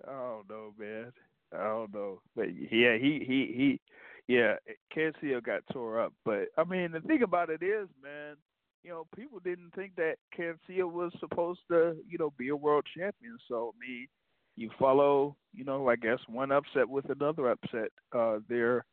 I 0.05 0.11
don't 0.11 0.49
know, 0.49 0.73
man. 0.77 1.11
I 1.53 1.63
don't 1.63 1.93
know, 1.93 2.21
but 2.35 2.47
yeah, 2.53 2.97
he 2.97 3.23
he 3.25 3.53
he, 3.55 3.79
yeah, 4.27 4.55
Cancio 4.95 5.41
got 5.43 5.61
tore 5.71 6.01
up. 6.01 6.13
But 6.25 6.47
I 6.57 6.63
mean, 6.63 6.91
the 6.91 7.01
thing 7.01 7.21
about 7.21 7.49
it 7.49 7.61
is, 7.61 7.87
man, 8.01 8.35
you 8.83 8.89
know, 8.89 9.05
people 9.15 9.39
didn't 9.39 9.73
think 9.75 9.95
that 9.97 10.15
Cancio 10.37 10.91
was 10.91 11.11
supposed 11.19 11.61
to, 11.69 11.95
you 12.07 12.17
know, 12.17 12.33
be 12.37 12.49
a 12.49 12.55
world 12.55 12.85
champion. 12.97 13.37
So 13.47 13.73
I 13.75 13.79
mean, 13.87 14.07
you 14.55 14.69
follow, 14.79 15.35
you 15.53 15.63
know, 15.63 15.87
I 15.89 15.95
guess 15.95 16.19
one 16.27 16.51
upset 16.51 16.87
with 16.89 17.09
another 17.09 17.49
upset 17.51 17.91
uh, 18.15 18.39
there 18.49 18.85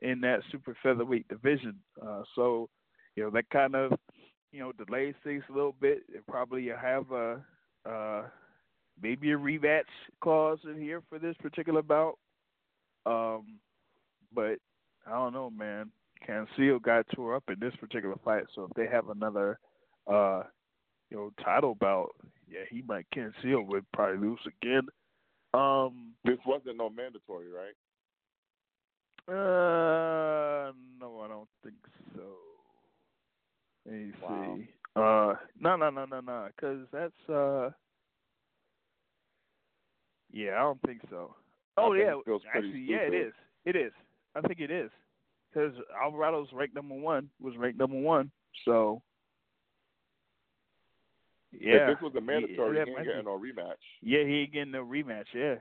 in 0.00 0.20
that 0.20 0.40
super 0.50 0.76
featherweight 0.82 1.28
division. 1.28 1.76
Uh, 2.04 2.22
so, 2.34 2.68
you 3.16 3.24
know, 3.24 3.30
that 3.30 3.50
kind 3.50 3.74
of, 3.74 3.92
you 4.52 4.60
know, 4.60 4.72
delays 4.72 5.14
things 5.24 5.42
a 5.48 5.52
little 5.52 5.74
bit. 5.80 6.02
It 6.08 6.26
probably 6.26 6.62
you 6.62 6.76
have 6.80 7.10
a 7.10 7.42
uh, 7.88 8.22
maybe 9.02 9.32
a 9.32 9.36
rematch 9.36 9.82
clause 10.20 10.58
in 10.64 10.80
here 10.80 11.02
for 11.08 11.18
this 11.18 11.36
particular 11.40 11.82
bout. 11.82 12.18
Um, 13.04 13.58
but 14.34 14.58
I 15.06 15.12
don't 15.12 15.32
know, 15.32 15.50
man. 15.50 15.90
Cancio 16.26 16.82
got 16.82 17.06
tore 17.14 17.36
up 17.36 17.44
in 17.48 17.60
this 17.60 17.74
particular 17.76 18.16
fight, 18.24 18.44
so 18.54 18.64
if 18.64 18.70
they 18.74 18.86
have 18.86 19.10
another, 19.10 19.58
uh, 20.06 20.42
you 21.10 21.16
know, 21.16 21.30
title 21.44 21.74
bout, 21.74 22.10
yeah, 22.50 22.60
he 22.68 22.82
might 22.82 23.06
Cancio 23.14 23.64
would 23.66 23.84
probably 23.92 24.26
lose 24.28 24.40
again. 24.46 24.88
Um, 25.54 26.14
This 26.24 26.38
wasn't 26.44 26.78
no 26.78 26.90
mandatory, 26.90 27.46
right? 27.48 27.74
uh, 29.28 30.72
no, 31.00 31.20
I 31.20 31.28
don't 31.28 31.48
think 31.62 31.76
so. 32.14 32.45
Let 33.86 33.94
me 33.94 34.12
Wow. 34.20 34.56
see. 34.56 34.68
Uh, 34.96 35.34
no, 35.60 35.76
no, 35.76 35.90
no, 35.90 36.04
no, 36.06 36.20
no, 36.20 36.48
because 36.56 36.86
that's 36.92 37.28
uh, 37.28 37.70
yeah, 40.32 40.54
I 40.56 40.60
don't 40.60 40.80
think 40.82 41.02
so. 41.10 41.34
Oh 41.76 41.92
think 41.92 42.06
yeah, 42.06 42.18
it 42.18 42.24
feels 42.24 42.42
pretty 42.50 42.68
actually, 42.68 42.80
yeah, 42.82 42.96
it 42.96 43.08
stupid. 43.08 43.26
is. 43.26 43.34
It 43.66 43.76
is. 43.76 43.92
I 44.34 44.40
think 44.40 44.60
it 44.60 44.70
is 44.70 44.90
because 45.50 45.74
Alvarado's 46.02 46.48
ranked 46.52 46.74
number 46.74 46.94
one. 46.94 47.28
Was 47.40 47.56
ranked 47.56 47.78
number 47.78 47.98
one. 47.98 48.30
So 48.64 49.02
yeah, 51.52 51.90
If 51.90 51.96
this 51.96 52.02
was 52.02 52.14
a 52.16 52.20
mandatory, 52.20 52.78
yeah, 52.78 52.84
he 52.84 52.90
ain't 52.90 53.04
getting 53.04 53.24
no 53.24 53.38
rematch. 53.38 53.74
Yeah, 54.02 54.24
he 54.24 54.40
ain't 54.40 54.52
getting 54.52 54.72
no 54.72 54.84
rematch. 54.84 55.26
Yeah, 55.34 55.56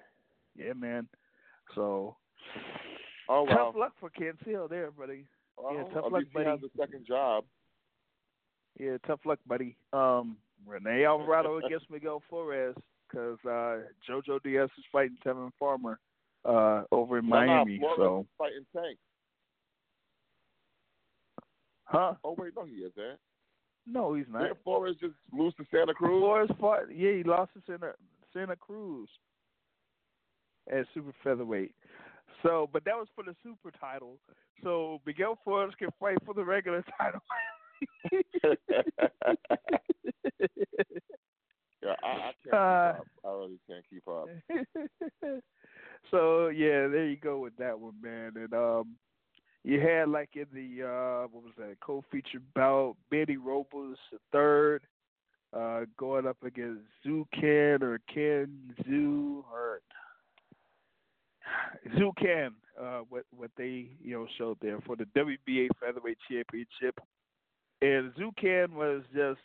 yeah, 0.55 0.73
man. 0.73 1.07
So 1.75 2.15
Oh 3.27 3.43
wow. 3.43 3.65
tough 3.67 3.75
luck 3.75 3.93
for 3.99 4.09
Cancio 4.09 4.69
there, 4.69 4.91
buddy. 4.91 5.25
Well, 5.57 5.73
yeah, 5.73 5.83
tough 5.93 6.11
luck, 6.11 6.23
least 6.23 6.29
he 6.33 6.39
has 6.43 6.59
a 6.63 6.77
second 6.79 7.05
job. 7.05 7.45
Yeah, 8.79 8.97
tough 9.07 9.21
luck, 9.25 9.39
buddy. 9.47 9.77
Um, 9.93 10.37
Rene 10.65 11.05
Alvarado 11.05 11.57
against 11.65 11.89
Miguel 11.89 12.21
Flores 12.29 12.75
because 13.09 13.37
uh, 13.45 13.77
JoJo 14.09 14.41
Diaz 14.43 14.69
is 14.77 14.83
fighting 14.91 15.17
Tevin 15.25 15.51
Farmer 15.59 15.99
uh, 16.43 16.83
over 16.91 17.19
in 17.19 17.29
No, 17.29 17.39
no, 17.41 17.45
Miami. 17.45 17.79
Flores 17.79 17.97
so, 17.97 18.25
fighting 18.37 18.65
Tank. 18.75 18.97
huh? 21.85 22.13
Oh 22.23 22.35
wait, 22.37 22.53
no, 22.55 22.65
he 22.65 22.75
is 22.77 22.91
there. 22.95 23.17
No, 23.87 24.15
he's 24.15 24.25
not. 24.29 24.43
Didn't 24.43 24.63
Flores 24.63 24.95
just 24.99 25.13
lose 25.31 25.53
to 25.55 25.65
Santa 25.71 25.93
Cruz? 25.93 26.19
Flores 26.19 26.49
fought. 26.59 26.93
Yeah, 26.93 27.11
he 27.11 27.23
lost 27.23 27.51
to 27.53 27.61
Santa 27.67 27.93
Santa 28.33 28.55
Cruz 28.55 29.07
at 30.71 30.85
super 30.93 31.13
featherweight. 31.23 31.71
So, 32.43 32.69
but 32.73 32.83
that 32.85 32.95
was 32.95 33.07
for 33.15 33.23
the 33.23 33.35
super 33.43 33.71
title. 33.79 34.17
So 34.63 34.99
Miguel 35.05 35.37
Flores 35.43 35.73
can 35.77 35.89
fight 35.99 36.17
for 36.25 36.33
the 36.33 36.43
regular 36.43 36.83
title. 36.99 37.21
Yeah, 41.83 41.93
I, 42.03 42.07
I 42.07 42.31
can't 42.43 42.53
Uh, 42.53 42.93
keep 42.93 42.99
up. 42.99 43.07
I 43.23 43.29
really 43.29 43.59
can't 43.69 43.85
keep 43.89 44.07
up. 44.07 44.27
so 46.11 46.47
yeah, 46.47 46.87
there 46.87 47.05
you 47.07 47.17
go 47.17 47.37
with 47.39 47.55
that 47.57 47.79
one, 47.79 47.93
man. 48.01 48.31
And 48.35 48.53
um, 48.53 48.95
you 49.63 49.79
had 49.79 50.09
like 50.09 50.29
in 50.35 50.47
the 50.51 50.83
uh, 50.87 51.27
what 51.31 51.43
was 51.43 51.53
that 51.57 51.79
co-feature 51.81 52.41
bout, 52.55 52.95
Manny 53.11 53.37
Robles 53.37 53.97
the 54.11 54.17
third, 54.31 54.81
uh, 55.53 55.81
going 55.97 56.25
up 56.25 56.37
against 56.43 56.81
Xu 57.05 57.25
Can 57.31 57.83
or 57.83 57.99
Can 58.11 58.73
Xu 58.83 59.43
or 59.51 59.81
Xu 61.95 62.11
Can, 62.17 62.51
uh, 62.81 63.01
what 63.09 63.25
what 63.35 63.51
they 63.57 63.89
you 64.01 64.13
know 64.13 64.25
showed 64.39 64.57
there 64.59 64.79
for 64.87 64.95
the 64.95 65.05
WBA 65.15 65.67
featherweight 65.79 66.17
championship, 66.29 66.99
and 67.85 68.13
Ken 68.39 68.73
was 68.73 69.03
just 69.13 69.39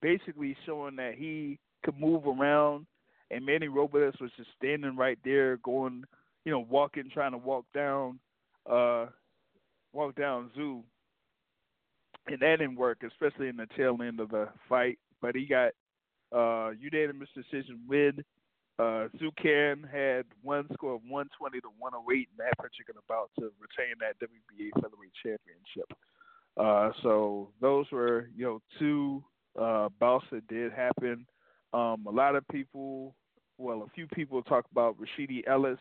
basically 0.00 0.56
showing 0.66 0.96
that 0.96 1.14
he 1.16 1.58
could 1.84 1.98
move 1.98 2.26
around, 2.26 2.86
and 3.30 3.44
Manny 3.44 3.68
Robles 3.68 4.14
was 4.20 4.30
just 4.36 4.50
standing 4.56 4.96
right 4.96 5.18
there, 5.24 5.56
going, 5.58 6.04
you 6.44 6.52
know, 6.52 6.66
walking, 6.68 7.10
trying 7.12 7.32
to 7.32 7.38
walk 7.38 7.64
down, 7.74 8.18
uh, 8.70 9.06
walk 9.92 10.14
down 10.16 10.50
Xu, 10.56 10.82
and 12.26 12.40
that 12.40 12.56
didn't 12.58 12.76
work, 12.76 13.02
especially 13.06 13.48
in 13.48 13.56
the 13.56 13.66
tail 13.76 13.96
end 14.02 14.20
of 14.20 14.30
the 14.30 14.48
fight. 14.68 14.98
But 15.20 15.34
he 15.34 15.46
got 15.46 15.72
uh, 16.34 16.70
unanimous 16.78 17.28
decision 17.34 17.80
win. 17.88 18.24
Uh, 18.78 19.08
Xu 19.20 19.30
Can 19.40 19.86
had 19.90 20.24
one 20.42 20.66
score 20.72 20.94
of 20.94 21.02
120 21.06 21.60
to 21.60 21.68
108 21.78 22.16
in 22.16 22.26
that 22.38 22.56
particular 22.58 23.00
bout 23.08 23.30
to 23.38 23.50
retain 23.60 23.94
that 24.00 24.18
WBA 24.18 24.70
featherweight 24.80 25.12
championship. 25.22 25.90
Uh, 26.56 26.90
so 27.02 27.48
those 27.60 27.86
were, 27.90 28.28
you 28.36 28.44
know, 28.44 28.60
two 28.78 29.22
uh, 29.60 29.88
bouts 29.98 30.26
that 30.30 30.46
did 30.48 30.72
happen. 30.72 31.26
Um, 31.72 32.04
a 32.06 32.10
lot 32.10 32.36
of 32.36 32.46
people, 32.48 33.14
well, 33.58 33.82
a 33.86 33.90
few 33.94 34.06
people 34.08 34.42
talk 34.42 34.66
about 34.70 34.96
Rashidi 34.98 35.42
Ellis 35.46 35.78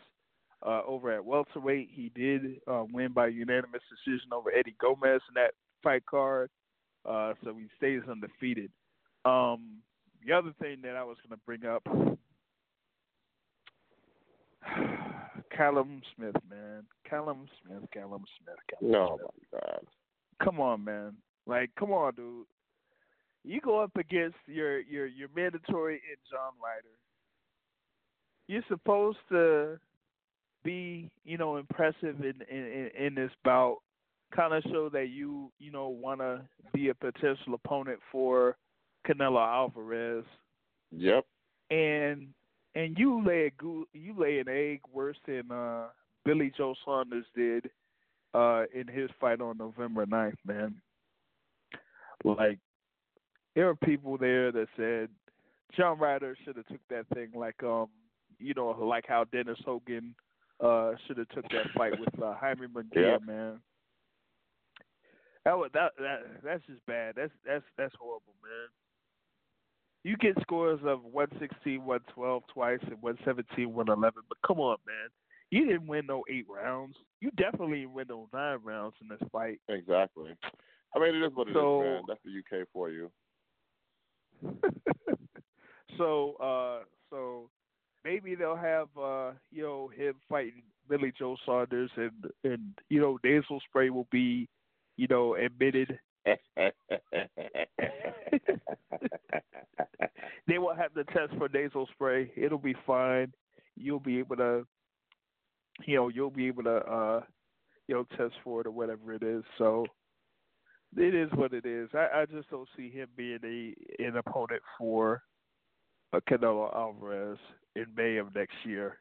uh, 0.65 0.81
over 0.87 1.11
at 1.11 1.25
welterweight. 1.25 1.89
He 1.91 2.09
did 2.15 2.61
uh, 2.67 2.85
win 2.91 3.11
by 3.11 3.27
unanimous 3.27 3.81
decision 3.89 4.29
over 4.33 4.51
Eddie 4.51 4.75
Gomez 4.79 5.21
in 5.27 5.33
that 5.35 5.51
fight 5.83 6.05
card, 6.05 6.49
uh, 7.05 7.33
so 7.43 7.53
he 7.55 7.67
stays 7.77 8.01
undefeated. 8.09 8.71
Um, 9.25 9.77
the 10.25 10.33
other 10.33 10.53
thing 10.61 10.77
that 10.83 10.95
I 10.95 11.03
was 11.03 11.17
going 11.27 11.37
to 11.37 11.45
bring 11.45 11.65
up, 11.65 11.83
Callum 15.55 16.01
Smith, 16.15 16.35
man, 16.49 16.83
Callum 17.09 17.47
Smith, 17.65 17.83
Callum 17.91 18.23
Smith, 18.41 18.57
Callum 18.69 18.91
No, 18.91 19.17
Smith. 19.17 19.31
my 19.51 19.59
God. 19.59 19.85
Come 20.43 20.59
on, 20.59 20.83
man. 20.83 21.13
Like, 21.45 21.69
come 21.77 21.91
on, 21.91 22.13
dude. 22.15 22.45
You 23.43 23.59
go 23.61 23.79
up 23.79 23.95
against 23.95 24.37
your 24.47 24.79
your 24.81 25.07
your 25.07 25.29
mandatory 25.35 25.95
in 25.95 26.17
John 26.29 26.53
Ryder. 26.63 26.95
You're 28.47 28.63
supposed 28.67 29.17
to 29.29 29.79
be, 30.63 31.09
you 31.23 31.37
know, 31.37 31.57
impressive 31.57 32.21
in 32.21 32.35
in 32.49 32.89
in 32.97 33.15
this 33.15 33.31
bout. 33.43 33.77
Kind 34.35 34.53
of 34.53 34.63
show 34.71 34.89
that 34.89 35.09
you, 35.09 35.51
you 35.59 35.71
know, 35.71 35.89
want 35.89 36.21
to 36.21 36.41
be 36.73 36.89
a 36.89 36.93
potential 36.93 37.53
opponent 37.53 37.99
for 38.11 38.55
Canelo 39.05 39.45
Alvarez, 39.45 40.23
Yep. 40.91 41.25
and 41.69 42.27
and 42.75 42.97
you 42.97 43.25
lay 43.25 43.47
a 43.47 43.51
goo, 43.51 43.87
you 43.93 44.13
lay 44.17 44.39
an 44.39 44.47
egg 44.47 44.81
worse 44.93 45.17
than 45.27 45.51
uh, 45.51 45.87
Billy 46.23 46.51
Joe 46.55 46.75
Saunders 46.85 47.25
did 47.35 47.69
uh, 48.33 48.63
in 48.73 48.87
his 48.87 49.09
fight 49.19 49.41
on 49.41 49.57
November 49.57 50.05
9th, 50.05 50.37
man. 50.45 50.75
Like 52.23 52.59
there 53.55 53.65
were 53.65 53.75
people 53.75 54.17
there 54.17 54.51
that 54.51 54.67
said 54.77 55.09
John 55.75 55.97
Ryder 55.99 56.35
should 56.43 56.55
have 56.57 56.67
took 56.67 56.81
that 56.89 57.07
thing 57.13 57.29
like 57.33 57.61
um 57.63 57.87
you 58.39 58.53
know 58.53 58.69
like 58.79 59.05
how 59.07 59.23
Dennis 59.25 59.57
Hogan 59.65 60.13
uh 60.59 60.91
should 61.07 61.17
have 61.17 61.29
took 61.29 61.49
that 61.49 61.71
fight 61.75 61.99
with 61.99 62.21
uh, 62.21 62.33
Jaime 62.35 62.67
Munguia, 62.67 62.93
Yeah. 62.95 63.17
man. 63.25 63.59
That 65.45 65.57
was 65.57 65.71
that 65.73 65.91
that 65.99 66.19
that's 66.43 66.63
just 66.67 66.85
bad. 66.85 67.15
That's 67.15 67.31
that's 67.45 67.63
that's 67.77 67.95
horrible, 67.99 68.35
man. 68.43 68.69
You 70.03 70.15
get 70.17 70.39
scores 70.41 70.79
of 70.83 71.03
116, 71.03 71.83
112 71.83 72.43
twice 72.53 72.79
and 72.83 73.01
117, 73.01 73.73
111, 73.73 74.21
but 74.29 74.37
come 74.45 74.59
on, 74.59 74.77
man. 74.85 75.09
You 75.51 75.65
didn't 75.65 75.87
win 75.87 76.05
no 76.07 76.23
eight 76.29 76.45
rounds. 76.49 76.95
You 77.19 77.29
definitely 77.37 77.79
didn't 77.81 77.93
win 77.93 78.07
no 78.09 78.27
nine 78.33 78.59
rounds 78.63 78.95
in 79.01 79.07
this 79.09 79.19
fight. 79.31 79.59
Exactly. 79.69 80.31
I 80.95 80.99
mean, 80.99 81.15
it 81.15 81.23
is 81.23 81.31
what 81.35 81.47
it 81.47 81.51
is, 81.51 81.55
So- 81.55 81.81
man. 81.81 82.01
That's 82.07 82.19
the 82.23 82.59
UK 82.61 82.67
for 82.73 82.89
you. 82.89 83.11
So 85.97 86.35
uh, 86.41 86.85
so 87.09 87.49
maybe 88.03 88.33
they'll 88.33 88.55
have 88.55 88.87
uh, 88.99 89.31
you 89.51 89.61
know 89.61 89.89
him 89.95 90.15
fighting 90.29 90.63
Billy 90.89 91.11
Joe 91.17 91.35
Saunders, 91.45 91.91
and 91.95 92.11
and 92.43 92.73
you 92.89 92.99
know 92.99 93.19
nasal 93.23 93.59
spray 93.69 93.89
will 93.91 94.07
be 94.11 94.47
you 94.97 95.07
know 95.09 95.35
admitted. 95.35 95.99
they 100.47 100.57
won't 100.57 100.77
have 100.79 100.93
to 100.95 101.03
test 101.05 101.33
for 101.37 101.49
nasal 101.53 101.87
spray. 101.93 102.31
It'll 102.35 102.57
be 102.57 102.75
fine. 102.87 103.33
You'll 103.75 103.99
be 103.99 104.19
able 104.19 104.37
to, 104.37 104.65
you 105.85 105.95
know, 105.95 106.09
you'll 106.09 106.29
be 106.29 106.47
able 106.47 106.63
to, 106.63 106.77
uh, 106.77 107.21
you 107.87 107.95
know, 107.95 108.05
test 108.17 108.35
for 108.43 108.61
it 108.61 108.67
or 108.67 108.71
whatever 108.71 109.13
it 109.13 109.23
is. 109.23 109.43
So 109.57 109.85
it 110.95 111.15
is 111.15 111.29
what 111.35 111.53
it 111.53 111.65
is. 111.65 111.89
I, 111.93 112.21
I 112.21 112.25
just 112.25 112.49
don't 112.49 112.67
see 112.75 112.89
him 112.89 113.07
being 113.15 113.39
a 113.43 114.03
an 114.03 114.17
opponent 114.17 114.61
for 114.77 115.23
uh, 116.13 116.19
Canelo 116.29 116.73
Alvarez 116.75 117.37
in 117.75 117.85
May 117.95 118.17
of 118.17 118.33
next 118.35 118.55
year. 118.63 118.97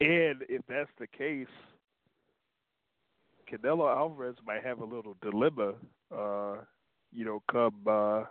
And 0.00 0.42
if 0.48 0.62
that's 0.68 0.90
the 0.98 1.06
case, 1.06 1.46
Canelo 3.50 3.94
Alvarez 3.94 4.36
might 4.46 4.64
have 4.64 4.80
a 4.80 4.84
little 4.84 5.16
dilemma, 5.20 5.74
uh, 6.16 6.56
you 7.12 7.24
know, 7.24 7.42
come 7.50 7.74
uh, 7.86 8.24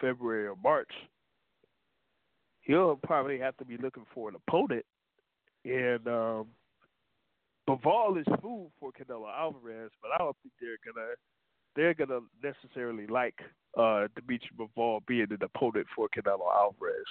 February 0.00 0.46
or 0.46 0.56
March. 0.62 0.90
He'll 2.60 2.96
probably 2.96 3.38
have 3.38 3.56
to 3.56 3.64
be 3.64 3.78
looking 3.78 4.04
for 4.14 4.28
an 4.28 4.36
opponent, 4.46 4.84
and 5.64 6.06
um, 6.06 6.46
Bivol 7.68 8.18
is 8.18 8.26
food 8.40 8.70
for 8.80 8.90
Canelo 8.92 9.28
Alvarez, 9.30 9.90
but 10.00 10.10
I 10.14 10.18
don't 10.18 10.36
think 10.42 10.54
they're 10.58 10.78
gonna 10.84 11.08
they're 11.76 11.94
gonna 11.94 12.20
necessarily 12.42 13.06
like 13.06 13.38
uh, 13.76 14.08
Dimitri 14.16 14.48
Bivol 14.58 15.04
being 15.06 15.26
an 15.30 15.38
opponent 15.42 15.86
for 15.94 16.08
Canelo 16.16 16.48
Alvarez 16.54 17.04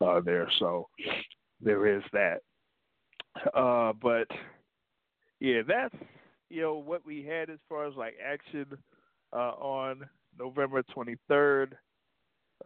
uh, 0.00 0.20
there. 0.20 0.50
So 0.58 0.88
there 1.60 1.86
is 1.94 2.02
that. 2.12 2.40
Uh, 3.54 3.92
but 4.00 4.26
yeah, 5.38 5.60
that's 5.66 5.94
you 6.48 6.62
know 6.62 6.74
what 6.76 7.04
we 7.04 7.22
had 7.22 7.50
as 7.50 7.58
far 7.68 7.86
as 7.86 7.94
like 7.94 8.14
action 8.24 8.66
uh, 9.34 9.52
on 9.52 10.08
November 10.38 10.82
23rd. 10.96 11.72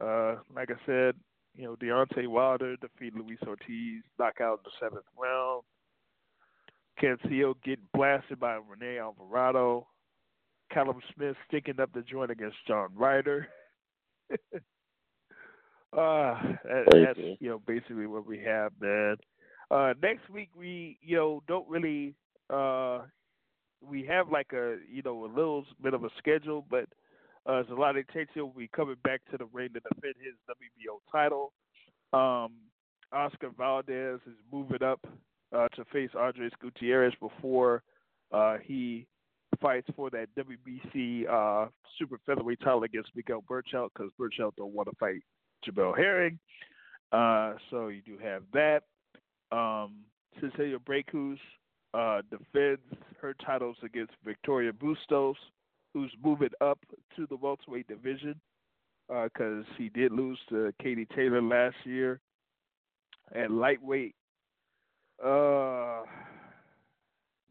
Uh, 0.01 0.37
like 0.55 0.71
I 0.71 0.87
said, 0.87 1.15
you 1.57 1.65
know 1.65 1.77
Deontay 1.77 2.29
Wilder 2.29 2.77
defeated 2.77 3.19
Luis 3.19 3.39
Ortiz, 3.45 4.03
knockout 4.21 4.61
in 4.61 4.65
the 4.65 4.71
seventh 4.81 5.05
round. 5.21 5.63
Cancio 7.01 7.55
getting 7.65 7.87
blasted 7.93 8.39
by 8.41 8.55
Rene 8.57 8.99
Alvarado. 8.99 9.87
Callum 10.73 11.01
Smith 11.15 11.37
sticking 11.49 11.81
up 11.81 11.93
the 11.93 12.03
joint 12.03 12.31
against 12.31 12.57
John 12.67 12.89
Ryder. 12.95 13.49
uh, 14.33 14.37
that, 15.93 16.85
that's 16.91 17.19
you 17.41 17.49
know 17.49 17.61
basically 17.67 18.07
what 18.07 18.27
we 18.27 18.39
have, 18.41 18.73
man. 18.81 19.17
Uh, 19.71 19.95
next 20.03 20.29
week 20.31 20.51
we 20.57 20.99
you 21.03 21.17
know 21.17 21.43
don't 21.47 21.69
really 21.69 22.15
uh, 22.51 23.01
we 23.81 24.05
have 24.05 24.31
like 24.31 24.53
a 24.53 24.77
you 24.91 25.03
know 25.05 25.25
a 25.25 25.31
little 25.35 25.65
bit 25.83 25.95
of 25.95 26.05
a 26.05 26.11
schedule, 26.19 26.65
but 26.71 26.87
uh, 27.47 27.63
Zolani 27.71 28.05
Tete 28.13 28.29
will 28.37 28.49
be 28.49 28.69
coming 28.69 28.97
back 29.05 29.21
to 29.31 29.37
the 29.37 29.47
ring 29.47 29.69
to 29.75 29.81
defend 29.81 30.15
his 30.19 30.35
WBO 30.49 31.01
title. 31.13 31.53
Um, 32.13 32.53
Oscar 33.13 33.51
Valdez 33.57 34.21
is 34.27 34.37
moving 34.53 34.83
up 34.83 35.07
uh, 35.53 35.69
to 35.69 35.85
face 35.87 36.11
Andres 36.19 36.53
Gutierrez 36.61 37.15
before 37.21 37.83
uh, 38.33 38.57
he 38.63 39.07
fights 39.61 39.89
for 39.97 40.11
that 40.11 40.29
WBC 40.37 41.29
uh, 41.29 41.69
super 41.99 42.19
featherweight 42.27 42.61
title 42.61 42.83
against 42.83 43.11
Miguel 43.15 43.43
Berchelt 43.49 43.91
because 43.95 44.11
Berchelt 44.21 44.57
don't 44.57 44.75
want 44.75 44.89
to 44.89 44.97
fight 44.97 45.23
Jamel 45.67 45.97
Herring. 45.97 46.39
Uh, 47.13 47.55
so 47.71 47.89
you 47.89 48.03
do 48.03 48.19
have 48.23 48.43
that. 48.53 48.83
Um, 49.57 50.01
Cecilia 50.41 50.79
Braekhus 50.79 51.39
uh, 51.95 52.23
defends 52.31 52.83
her 53.21 53.35
titles 53.45 53.77
against 53.85 54.13
Victoria 54.25 54.73
Bustos, 54.73 55.37
who's 55.93 56.13
moving 56.23 56.51
up 56.61 56.79
to 57.17 57.27
the 57.29 57.37
welterweight 57.37 57.87
division 57.87 58.35
because 59.09 59.65
uh, 59.65 59.73
she 59.77 59.91
did 59.91 60.13
lose 60.13 60.39
to 60.49 60.73
Katie 60.83 61.07
Taylor 61.15 61.43
last 61.43 61.77
year 61.85 62.21
at 63.35 63.51
lightweight. 63.51 64.15
Uh, 65.23 66.03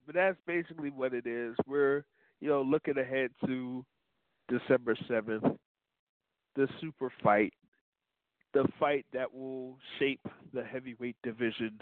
but 0.06 0.16
that's 0.16 0.38
basically 0.46 0.90
what 0.90 1.14
it 1.14 1.26
is. 1.26 1.56
We're 1.68 2.04
you 2.40 2.50
know 2.50 2.62
looking 2.62 2.98
ahead 2.98 3.32
to 3.46 3.86
December 4.50 4.96
seventh, 5.08 5.46
the 6.56 6.68
super 6.82 7.12
fight, 7.24 7.54
the 8.54 8.68
fight 8.80 9.06
that 9.14 9.34
will 9.34 9.78
shape 10.00 10.26
the 10.54 10.64
heavyweight 10.64 11.16
division 11.24 11.80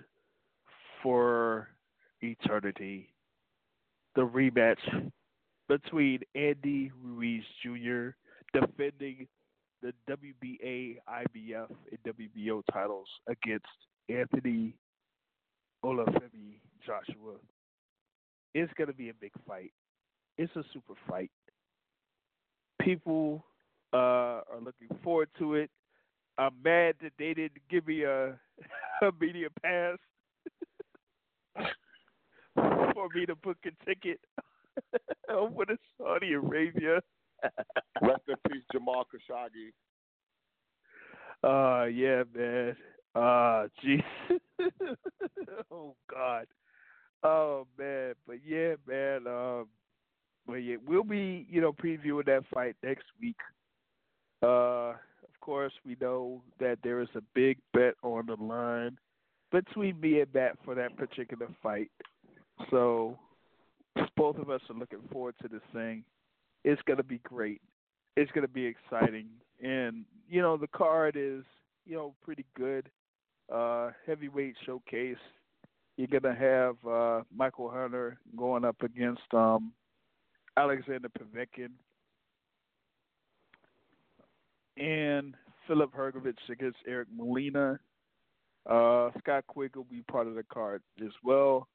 for 1.02 1.70
eternity. 2.22 3.14
The 4.16 4.22
rematch 4.28 5.12
between 5.68 6.20
Andy 6.36 6.92
Ruiz 7.02 7.44
Jr. 7.64 8.10
defending 8.54 9.28
the 9.82 9.94
WBA, 10.10 10.98
IBF, 11.10 11.68
and 11.90 12.16
WBO 12.18 12.62
titles 12.72 13.08
against 13.28 13.66
Anthony 14.10 14.76
Olufemi 15.84 16.60
Joshua. 16.86 17.36
It's 18.54 18.72
going 18.74 18.88
to 18.90 18.94
be 18.94 19.10
a 19.10 19.14
big 19.14 19.32
fight. 19.48 19.72
It's 20.38 20.56
a 20.56 20.64
super 20.74 20.94
fight. 21.08 21.32
People 22.82 23.44
uh, 23.94 23.98
are 23.98 24.60
looking 24.64 24.96
forward 25.04 25.30
to 25.40 25.56
it. 25.56 25.70
I'm 26.38 26.54
mad 26.64 26.96
that 27.02 27.14
they 27.20 27.34
didn't 27.34 27.62
give 27.70 27.88
me 27.88 28.04
a, 28.04 28.30
a 29.02 29.12
media 29.20 29.48
pass 29.62 29.98
for 32.56 33.08
me 33.14 33.26
to 33.26 33.36
book 33.36 33.58
a 33.66 33.86
ticket 33.86 34.20
over 35.30 35.66
to 35.66 35.78
Saudi 35.98 36.34
Arabia. 36.34 37.02
Rest 38.02 38.22
in 38.28 38.36
peace, 38.50 38.64
Jamal 38.72 39.06
Khashoggi. 39.06 39.72
Uh, 41.44 41.86
yeah, 41.86 42.24
man. 42.36 42.76
Uh, 43.16 43.68
jeez. 43.84 44.04
oh 45.72 45.96
God. 46.10 46.48
Oh 47.24 47.68
man, 47.78 48.14
but 48.26 48.38
yeah, 48.46 48.76
man. 48.88 49.28
Um, 49.28 49.68
but 50.48 50.56
yeah, 50.56 50.78
we'll 50.86 51.04
be 51.04 51.46
you 51.50 51.62
know 51.62 51.74
previewing 51.74 52.26
that 52.26 52.44
fight 52.54 52.76
next 52.84 53.06
week. 53.22 53.36
Uh, 54.42 54.94
of 55.24 55.40
course, 55.42 55.74
we 55.86 55.96
know 56.02 56.42
that 56.60 56.80
there 56.84 57.02
is 57.02 57.10
a 57.16 57.22
big 57.36 57.58
bet 57.74 57.94
on 58.02 58.26
the 58.28 58.44
line 58.44 58.98
between 59.52 60.00
me 60.00 60.22
and 60.22 60.34
Matt 60.34 60.58
for 60.64 60.74
that 60.76 60.98
particular 60.98 61.48
fight. 61.62 61.92
So 62.70 63.18
both 64.16 64.38
of 64.38 64.50
us 64.50 64.62
are 64.70 64.78
looking 64.78 65.02
forward 65.12 65.36
to 65.42 65.48
this 65.48 65.62
thing. 65.74 66.04
It's 66.64 66.82
to 66.98 67.04
be 67.04 67.20
great. 67.20 67.62
It's 68.16 68.32
to 68.44 68.48
be 68.48 68.66
exciting, 68.66 69.28
and 69.62 70.06
you 70.30 70.42
know 70.42 70.58
the 70.58 70.68
card 70.68 71.16
is 71.18 71.44
you 71.86 71.96
know 71.96 72.14
pretty 72.24 72.46
good. 72.56 72.90
Uh, 73.52 73.92
heavyweight 74.06 74.56
showcase. 74.66 75.18
You're 75.98 76.08
gonna 76.08 76.36
have 76.36 76.76
uh, 76.90 77.24
Michael 77.36 77.70
Hunter 77.70 78.18
going 78.38 78.64
up 78.64 78.82
against 78.82 79.22
um, 79.34 79.74
Alexander 80.58 81.10
Povetkin 81.10 81.72
and 84.78 85.36
Philip 85.68 85.94
Hrgovic 85.94 86.36
against 86.50 86.78
Eric 86.88 87.10
Molina. 87.16 87.80
Uh, 88.70 89.10
Scott 89.20 89.46
Quigg 89.48 89.76
will 89.76 89.86
be 89.86 90.02
part 90.04 90.28
of 90.28 90.36
the 90.36 90.44
card 90.44 90.82
as 91.04 91.12
well. 91.24 91.68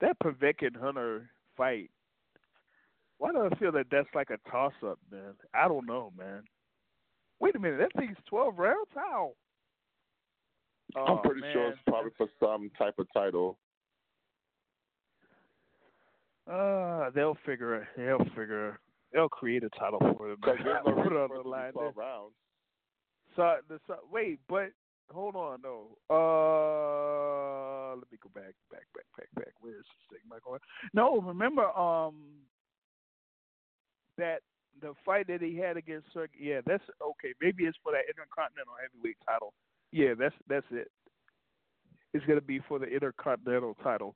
That 0.00 0.18
Povetkin 0.22 0.76
Hunter 0.78 1.30
fight, 1.56 1.90
why 3.18 3.32
do 3.32 3.48
I 3.50 3.54
feel 3.56 3.72
that 3.72 3.86
that's 3.90 4.08
like 4.14 4.30
a 4.30 4.50
toss 4.50 4.72
up, 4.84 4.98
man? 5.10 5.34
I 5.54 5.68
don't 5.68 5.86
know, 5.86 6.12
man. 6.18 6.42
Wait 7.40 7.56
a 7.56 7.58
minute, 7.58 7.78
that 7.78 8.00
thing's 8.00 8.16
12 8.28 8.58
rounds? 8.58 8.90
How? 8.94 9.32
Oh, 10.96 11.04
I'm 11.04 11.22
pretty 11.22 11.40
man. 11.40 11.52
sure 11.52 11.68
it's 11.68 11.78
probably 11.86 12.10
for 12.16 12.28
some 12.40 12.70
type 12.78 12.94
of 12.98 13.06
title. 13.14 13.58
Uh, 16.50 17.10
they'll 17.14 17.38
figure 17.46 17.76
it. 17.76 17.88
They'll 17.96 18.24
figure. 18.36 18.78
They'll 19.12 19.28
create 19.28 19.62
a 19.62 19.70
title 19.70 20.00
for 20.16 20.28
them. 20.28 20.38
Because 20.40 20.58
there's 20.64 20.80
no 20.86 20.94
Put 21.02 21.12
it 21.12 21.16
on 21.18 21.42
the 21.42 21.48
line. 21.48 21.72
12 21.72 21.96
rounds. 21.96 22.34
So 23.36 23.56
the 23.68 23.78
so, 23.86 23.96
wait, 24.10 24.40
but 24.48 24.72
hold 25.10 25.36
on, 25.36 25.60
no. 25.62 25.96
Uh, 26.10 27.96
let 27.96 28.10
me 28.12 28.18
go 28.22 28.28
back, 28.34 28.54
back, 28.70 28.84
back, 28.94 29.06
back, 29.16 29.28
back. 29.36 29.54
Where 29.60 29.72
is 29.72 29.84
this 29.88 30.04
thing? 30.10 30.20
Am 30.26 30.32
I 30.32 30.38
going? 30.44 30.60
No, 30.92 31.20
remember 31.20 31.64
um 31.78 32.14
that 34.18 34.40
the 34.82 34.92
fight 35.04 35.28
that 35.28 35.40
he 35.40 35.56
had 35.56 35.76
against 35.76 36.12
Sergey. 36.12 36.36
Yeah, 36.38 36.60
that's 36.66 36.84
okay. 37.00 37.32
Maybe 37.40 37.64
it's 37.64 37.78
for 37.82 37.92
that 37.92 38.04
Intercontinental 38.08 38.74
Heavyweight 38.80 39.16
title. 39.24 39.54
Yeah, 39.92 40.14
that's 40.18 40.34
that's 40.48 40.66
it. 40.70 40.90
It's 42.14 42.24
gonna 42.26 42.40
be 42.40 42.60
for 42.68 42.78
the 42.78 42.86
Intercontinental 42.86 43.76
title. 43.82 44.14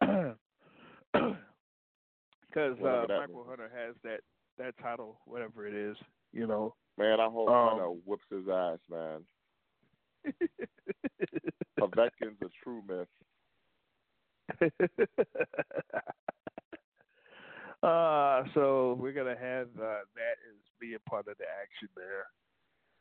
Because 2.56 2.78
uh, 2.80 3.04
Michael 3.06 3.34
means. 3.34 3.48
Hunter 3.48 3.70
has 3.76 3.94
that 4.02 4.20
that 4.56 4.74
title, 4.82 5.20
whatever 5.26 5.66
it 5.66 5.74
is, 5.74 5.94
you 6.32 6.46
know. 6.46 6.74
Man, 6.96 7.20
I 7.20 7.28
hope 7.28 7.50
Um, 7.50 7.68
Hunter 7.68 7.88
whoops 8.06 8.24
his 8.30 8.48
ass, 8.48 8.78
man. 8.90 9.26
Povetkin's 11.78 12.40
a 12.42 12.48
true 12.64 12.82
myth. 12.88 13.08
uh, 17.82 18.44
so 18.54 18.96
we're 18.98 19.12
gonna 19.12 19.36
have 19.38 19.68
uh, 19.76 20.04
that 20.14 20.38
as 20.48 20.56
being 20.80 20.96
part 21.06 21.28
of 21.28 21.36
the 21.36 21.44
action 21.62 21.88
there. 21.94 22.26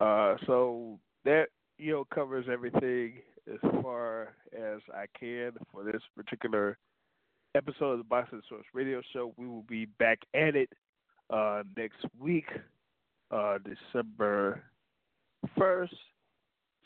Uh, 0.01 0.35
so 0.45 0.99
that 1.23 1.47
you 1.77 1.91
know 1.91 2.05
covers 2.13 2.45
everything 2.51 3.13
as 3.51 3.59
far 3.81 4.33
as 4.53 4.79
I 4.93 5.05
can 5.17 5.51
for 5.71 5.83
this 5.83 6.01
particular 6.15 6.77
episode 7.55 7.91
of 7.91 7.97
the 7.99 8.03
Boxing 8.03 8.41
Source 8.49 8.65
Radio 8.73 9.01
Show. 9.13 9.33
We 9.37 9.47
will 9.47 9.63
be 9.63 9.85
back 9.85 10.19
at 10.33 10.55
it 10.55 10.69
uh, 11.29 11.63
next 11.77 12.05
week, 12.19 12.47
uh, 13.31 13.57
December 13.59 14.63
first. 15.57 15.95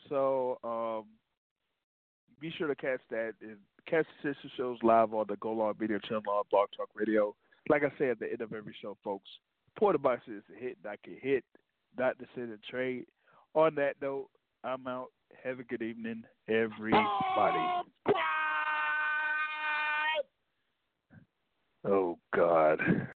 So 0.10 0.58
um, 0.64 1.06
be 2.40 2.52
sure 2.58 2.68
to 2.68 2.76
catch 2.76 3.02
that 3.12 3.34
and 3.42 3.58
catch 3.88 4.06
the 4.24 4.34
sister 4.34 4.50
shows 4.58 4.78
live 4.84 5.14
on 5.14 5.26
the 5.28 5.36
Go 5.38 5.62
On 5.62 5.76
Media 5.80 6.00
channel 6.08 6.24
on 6.30 6.44
Blog 6.52 6.70
Talk 6.76 6.90
Radio. 6.96 7.36
Like 7.70 7.84
I 7.84 7.92
say 8.00 8.10
at 8.10 8.20
the 8.20 8.32
end 8.32 8.42
of 8.42 8.54
every 8.54 8.76
show, 8.82 8.98
folks, 9.04 9.30
Porter 9.78 9.98
Box 9.98 10.22
is 10.28 10.44
a 10.56 10.60
hit, 10.60 10.78
not 10.84 10.98
get 11.04 11.20
hit, 11.22 11.44
not 11.98 12.18
to 12.20 12.26
sit 12.34 12.46
and 12.46 12.60
trade. 12.70 13.06
On 13.56 13.74
that 13.76 13.96
note, 14.02 14.30
I'm 14.64 14.86
out. 14.88 15.08
Have 15.44 15.60
a 15.60 15.64
good 15.64 15.82
evening, 15.82 16.24
everybody. 16.50 17.00
Oh 21.88 22.18
God. 22.36 22.80
Oh, 22.82 23.02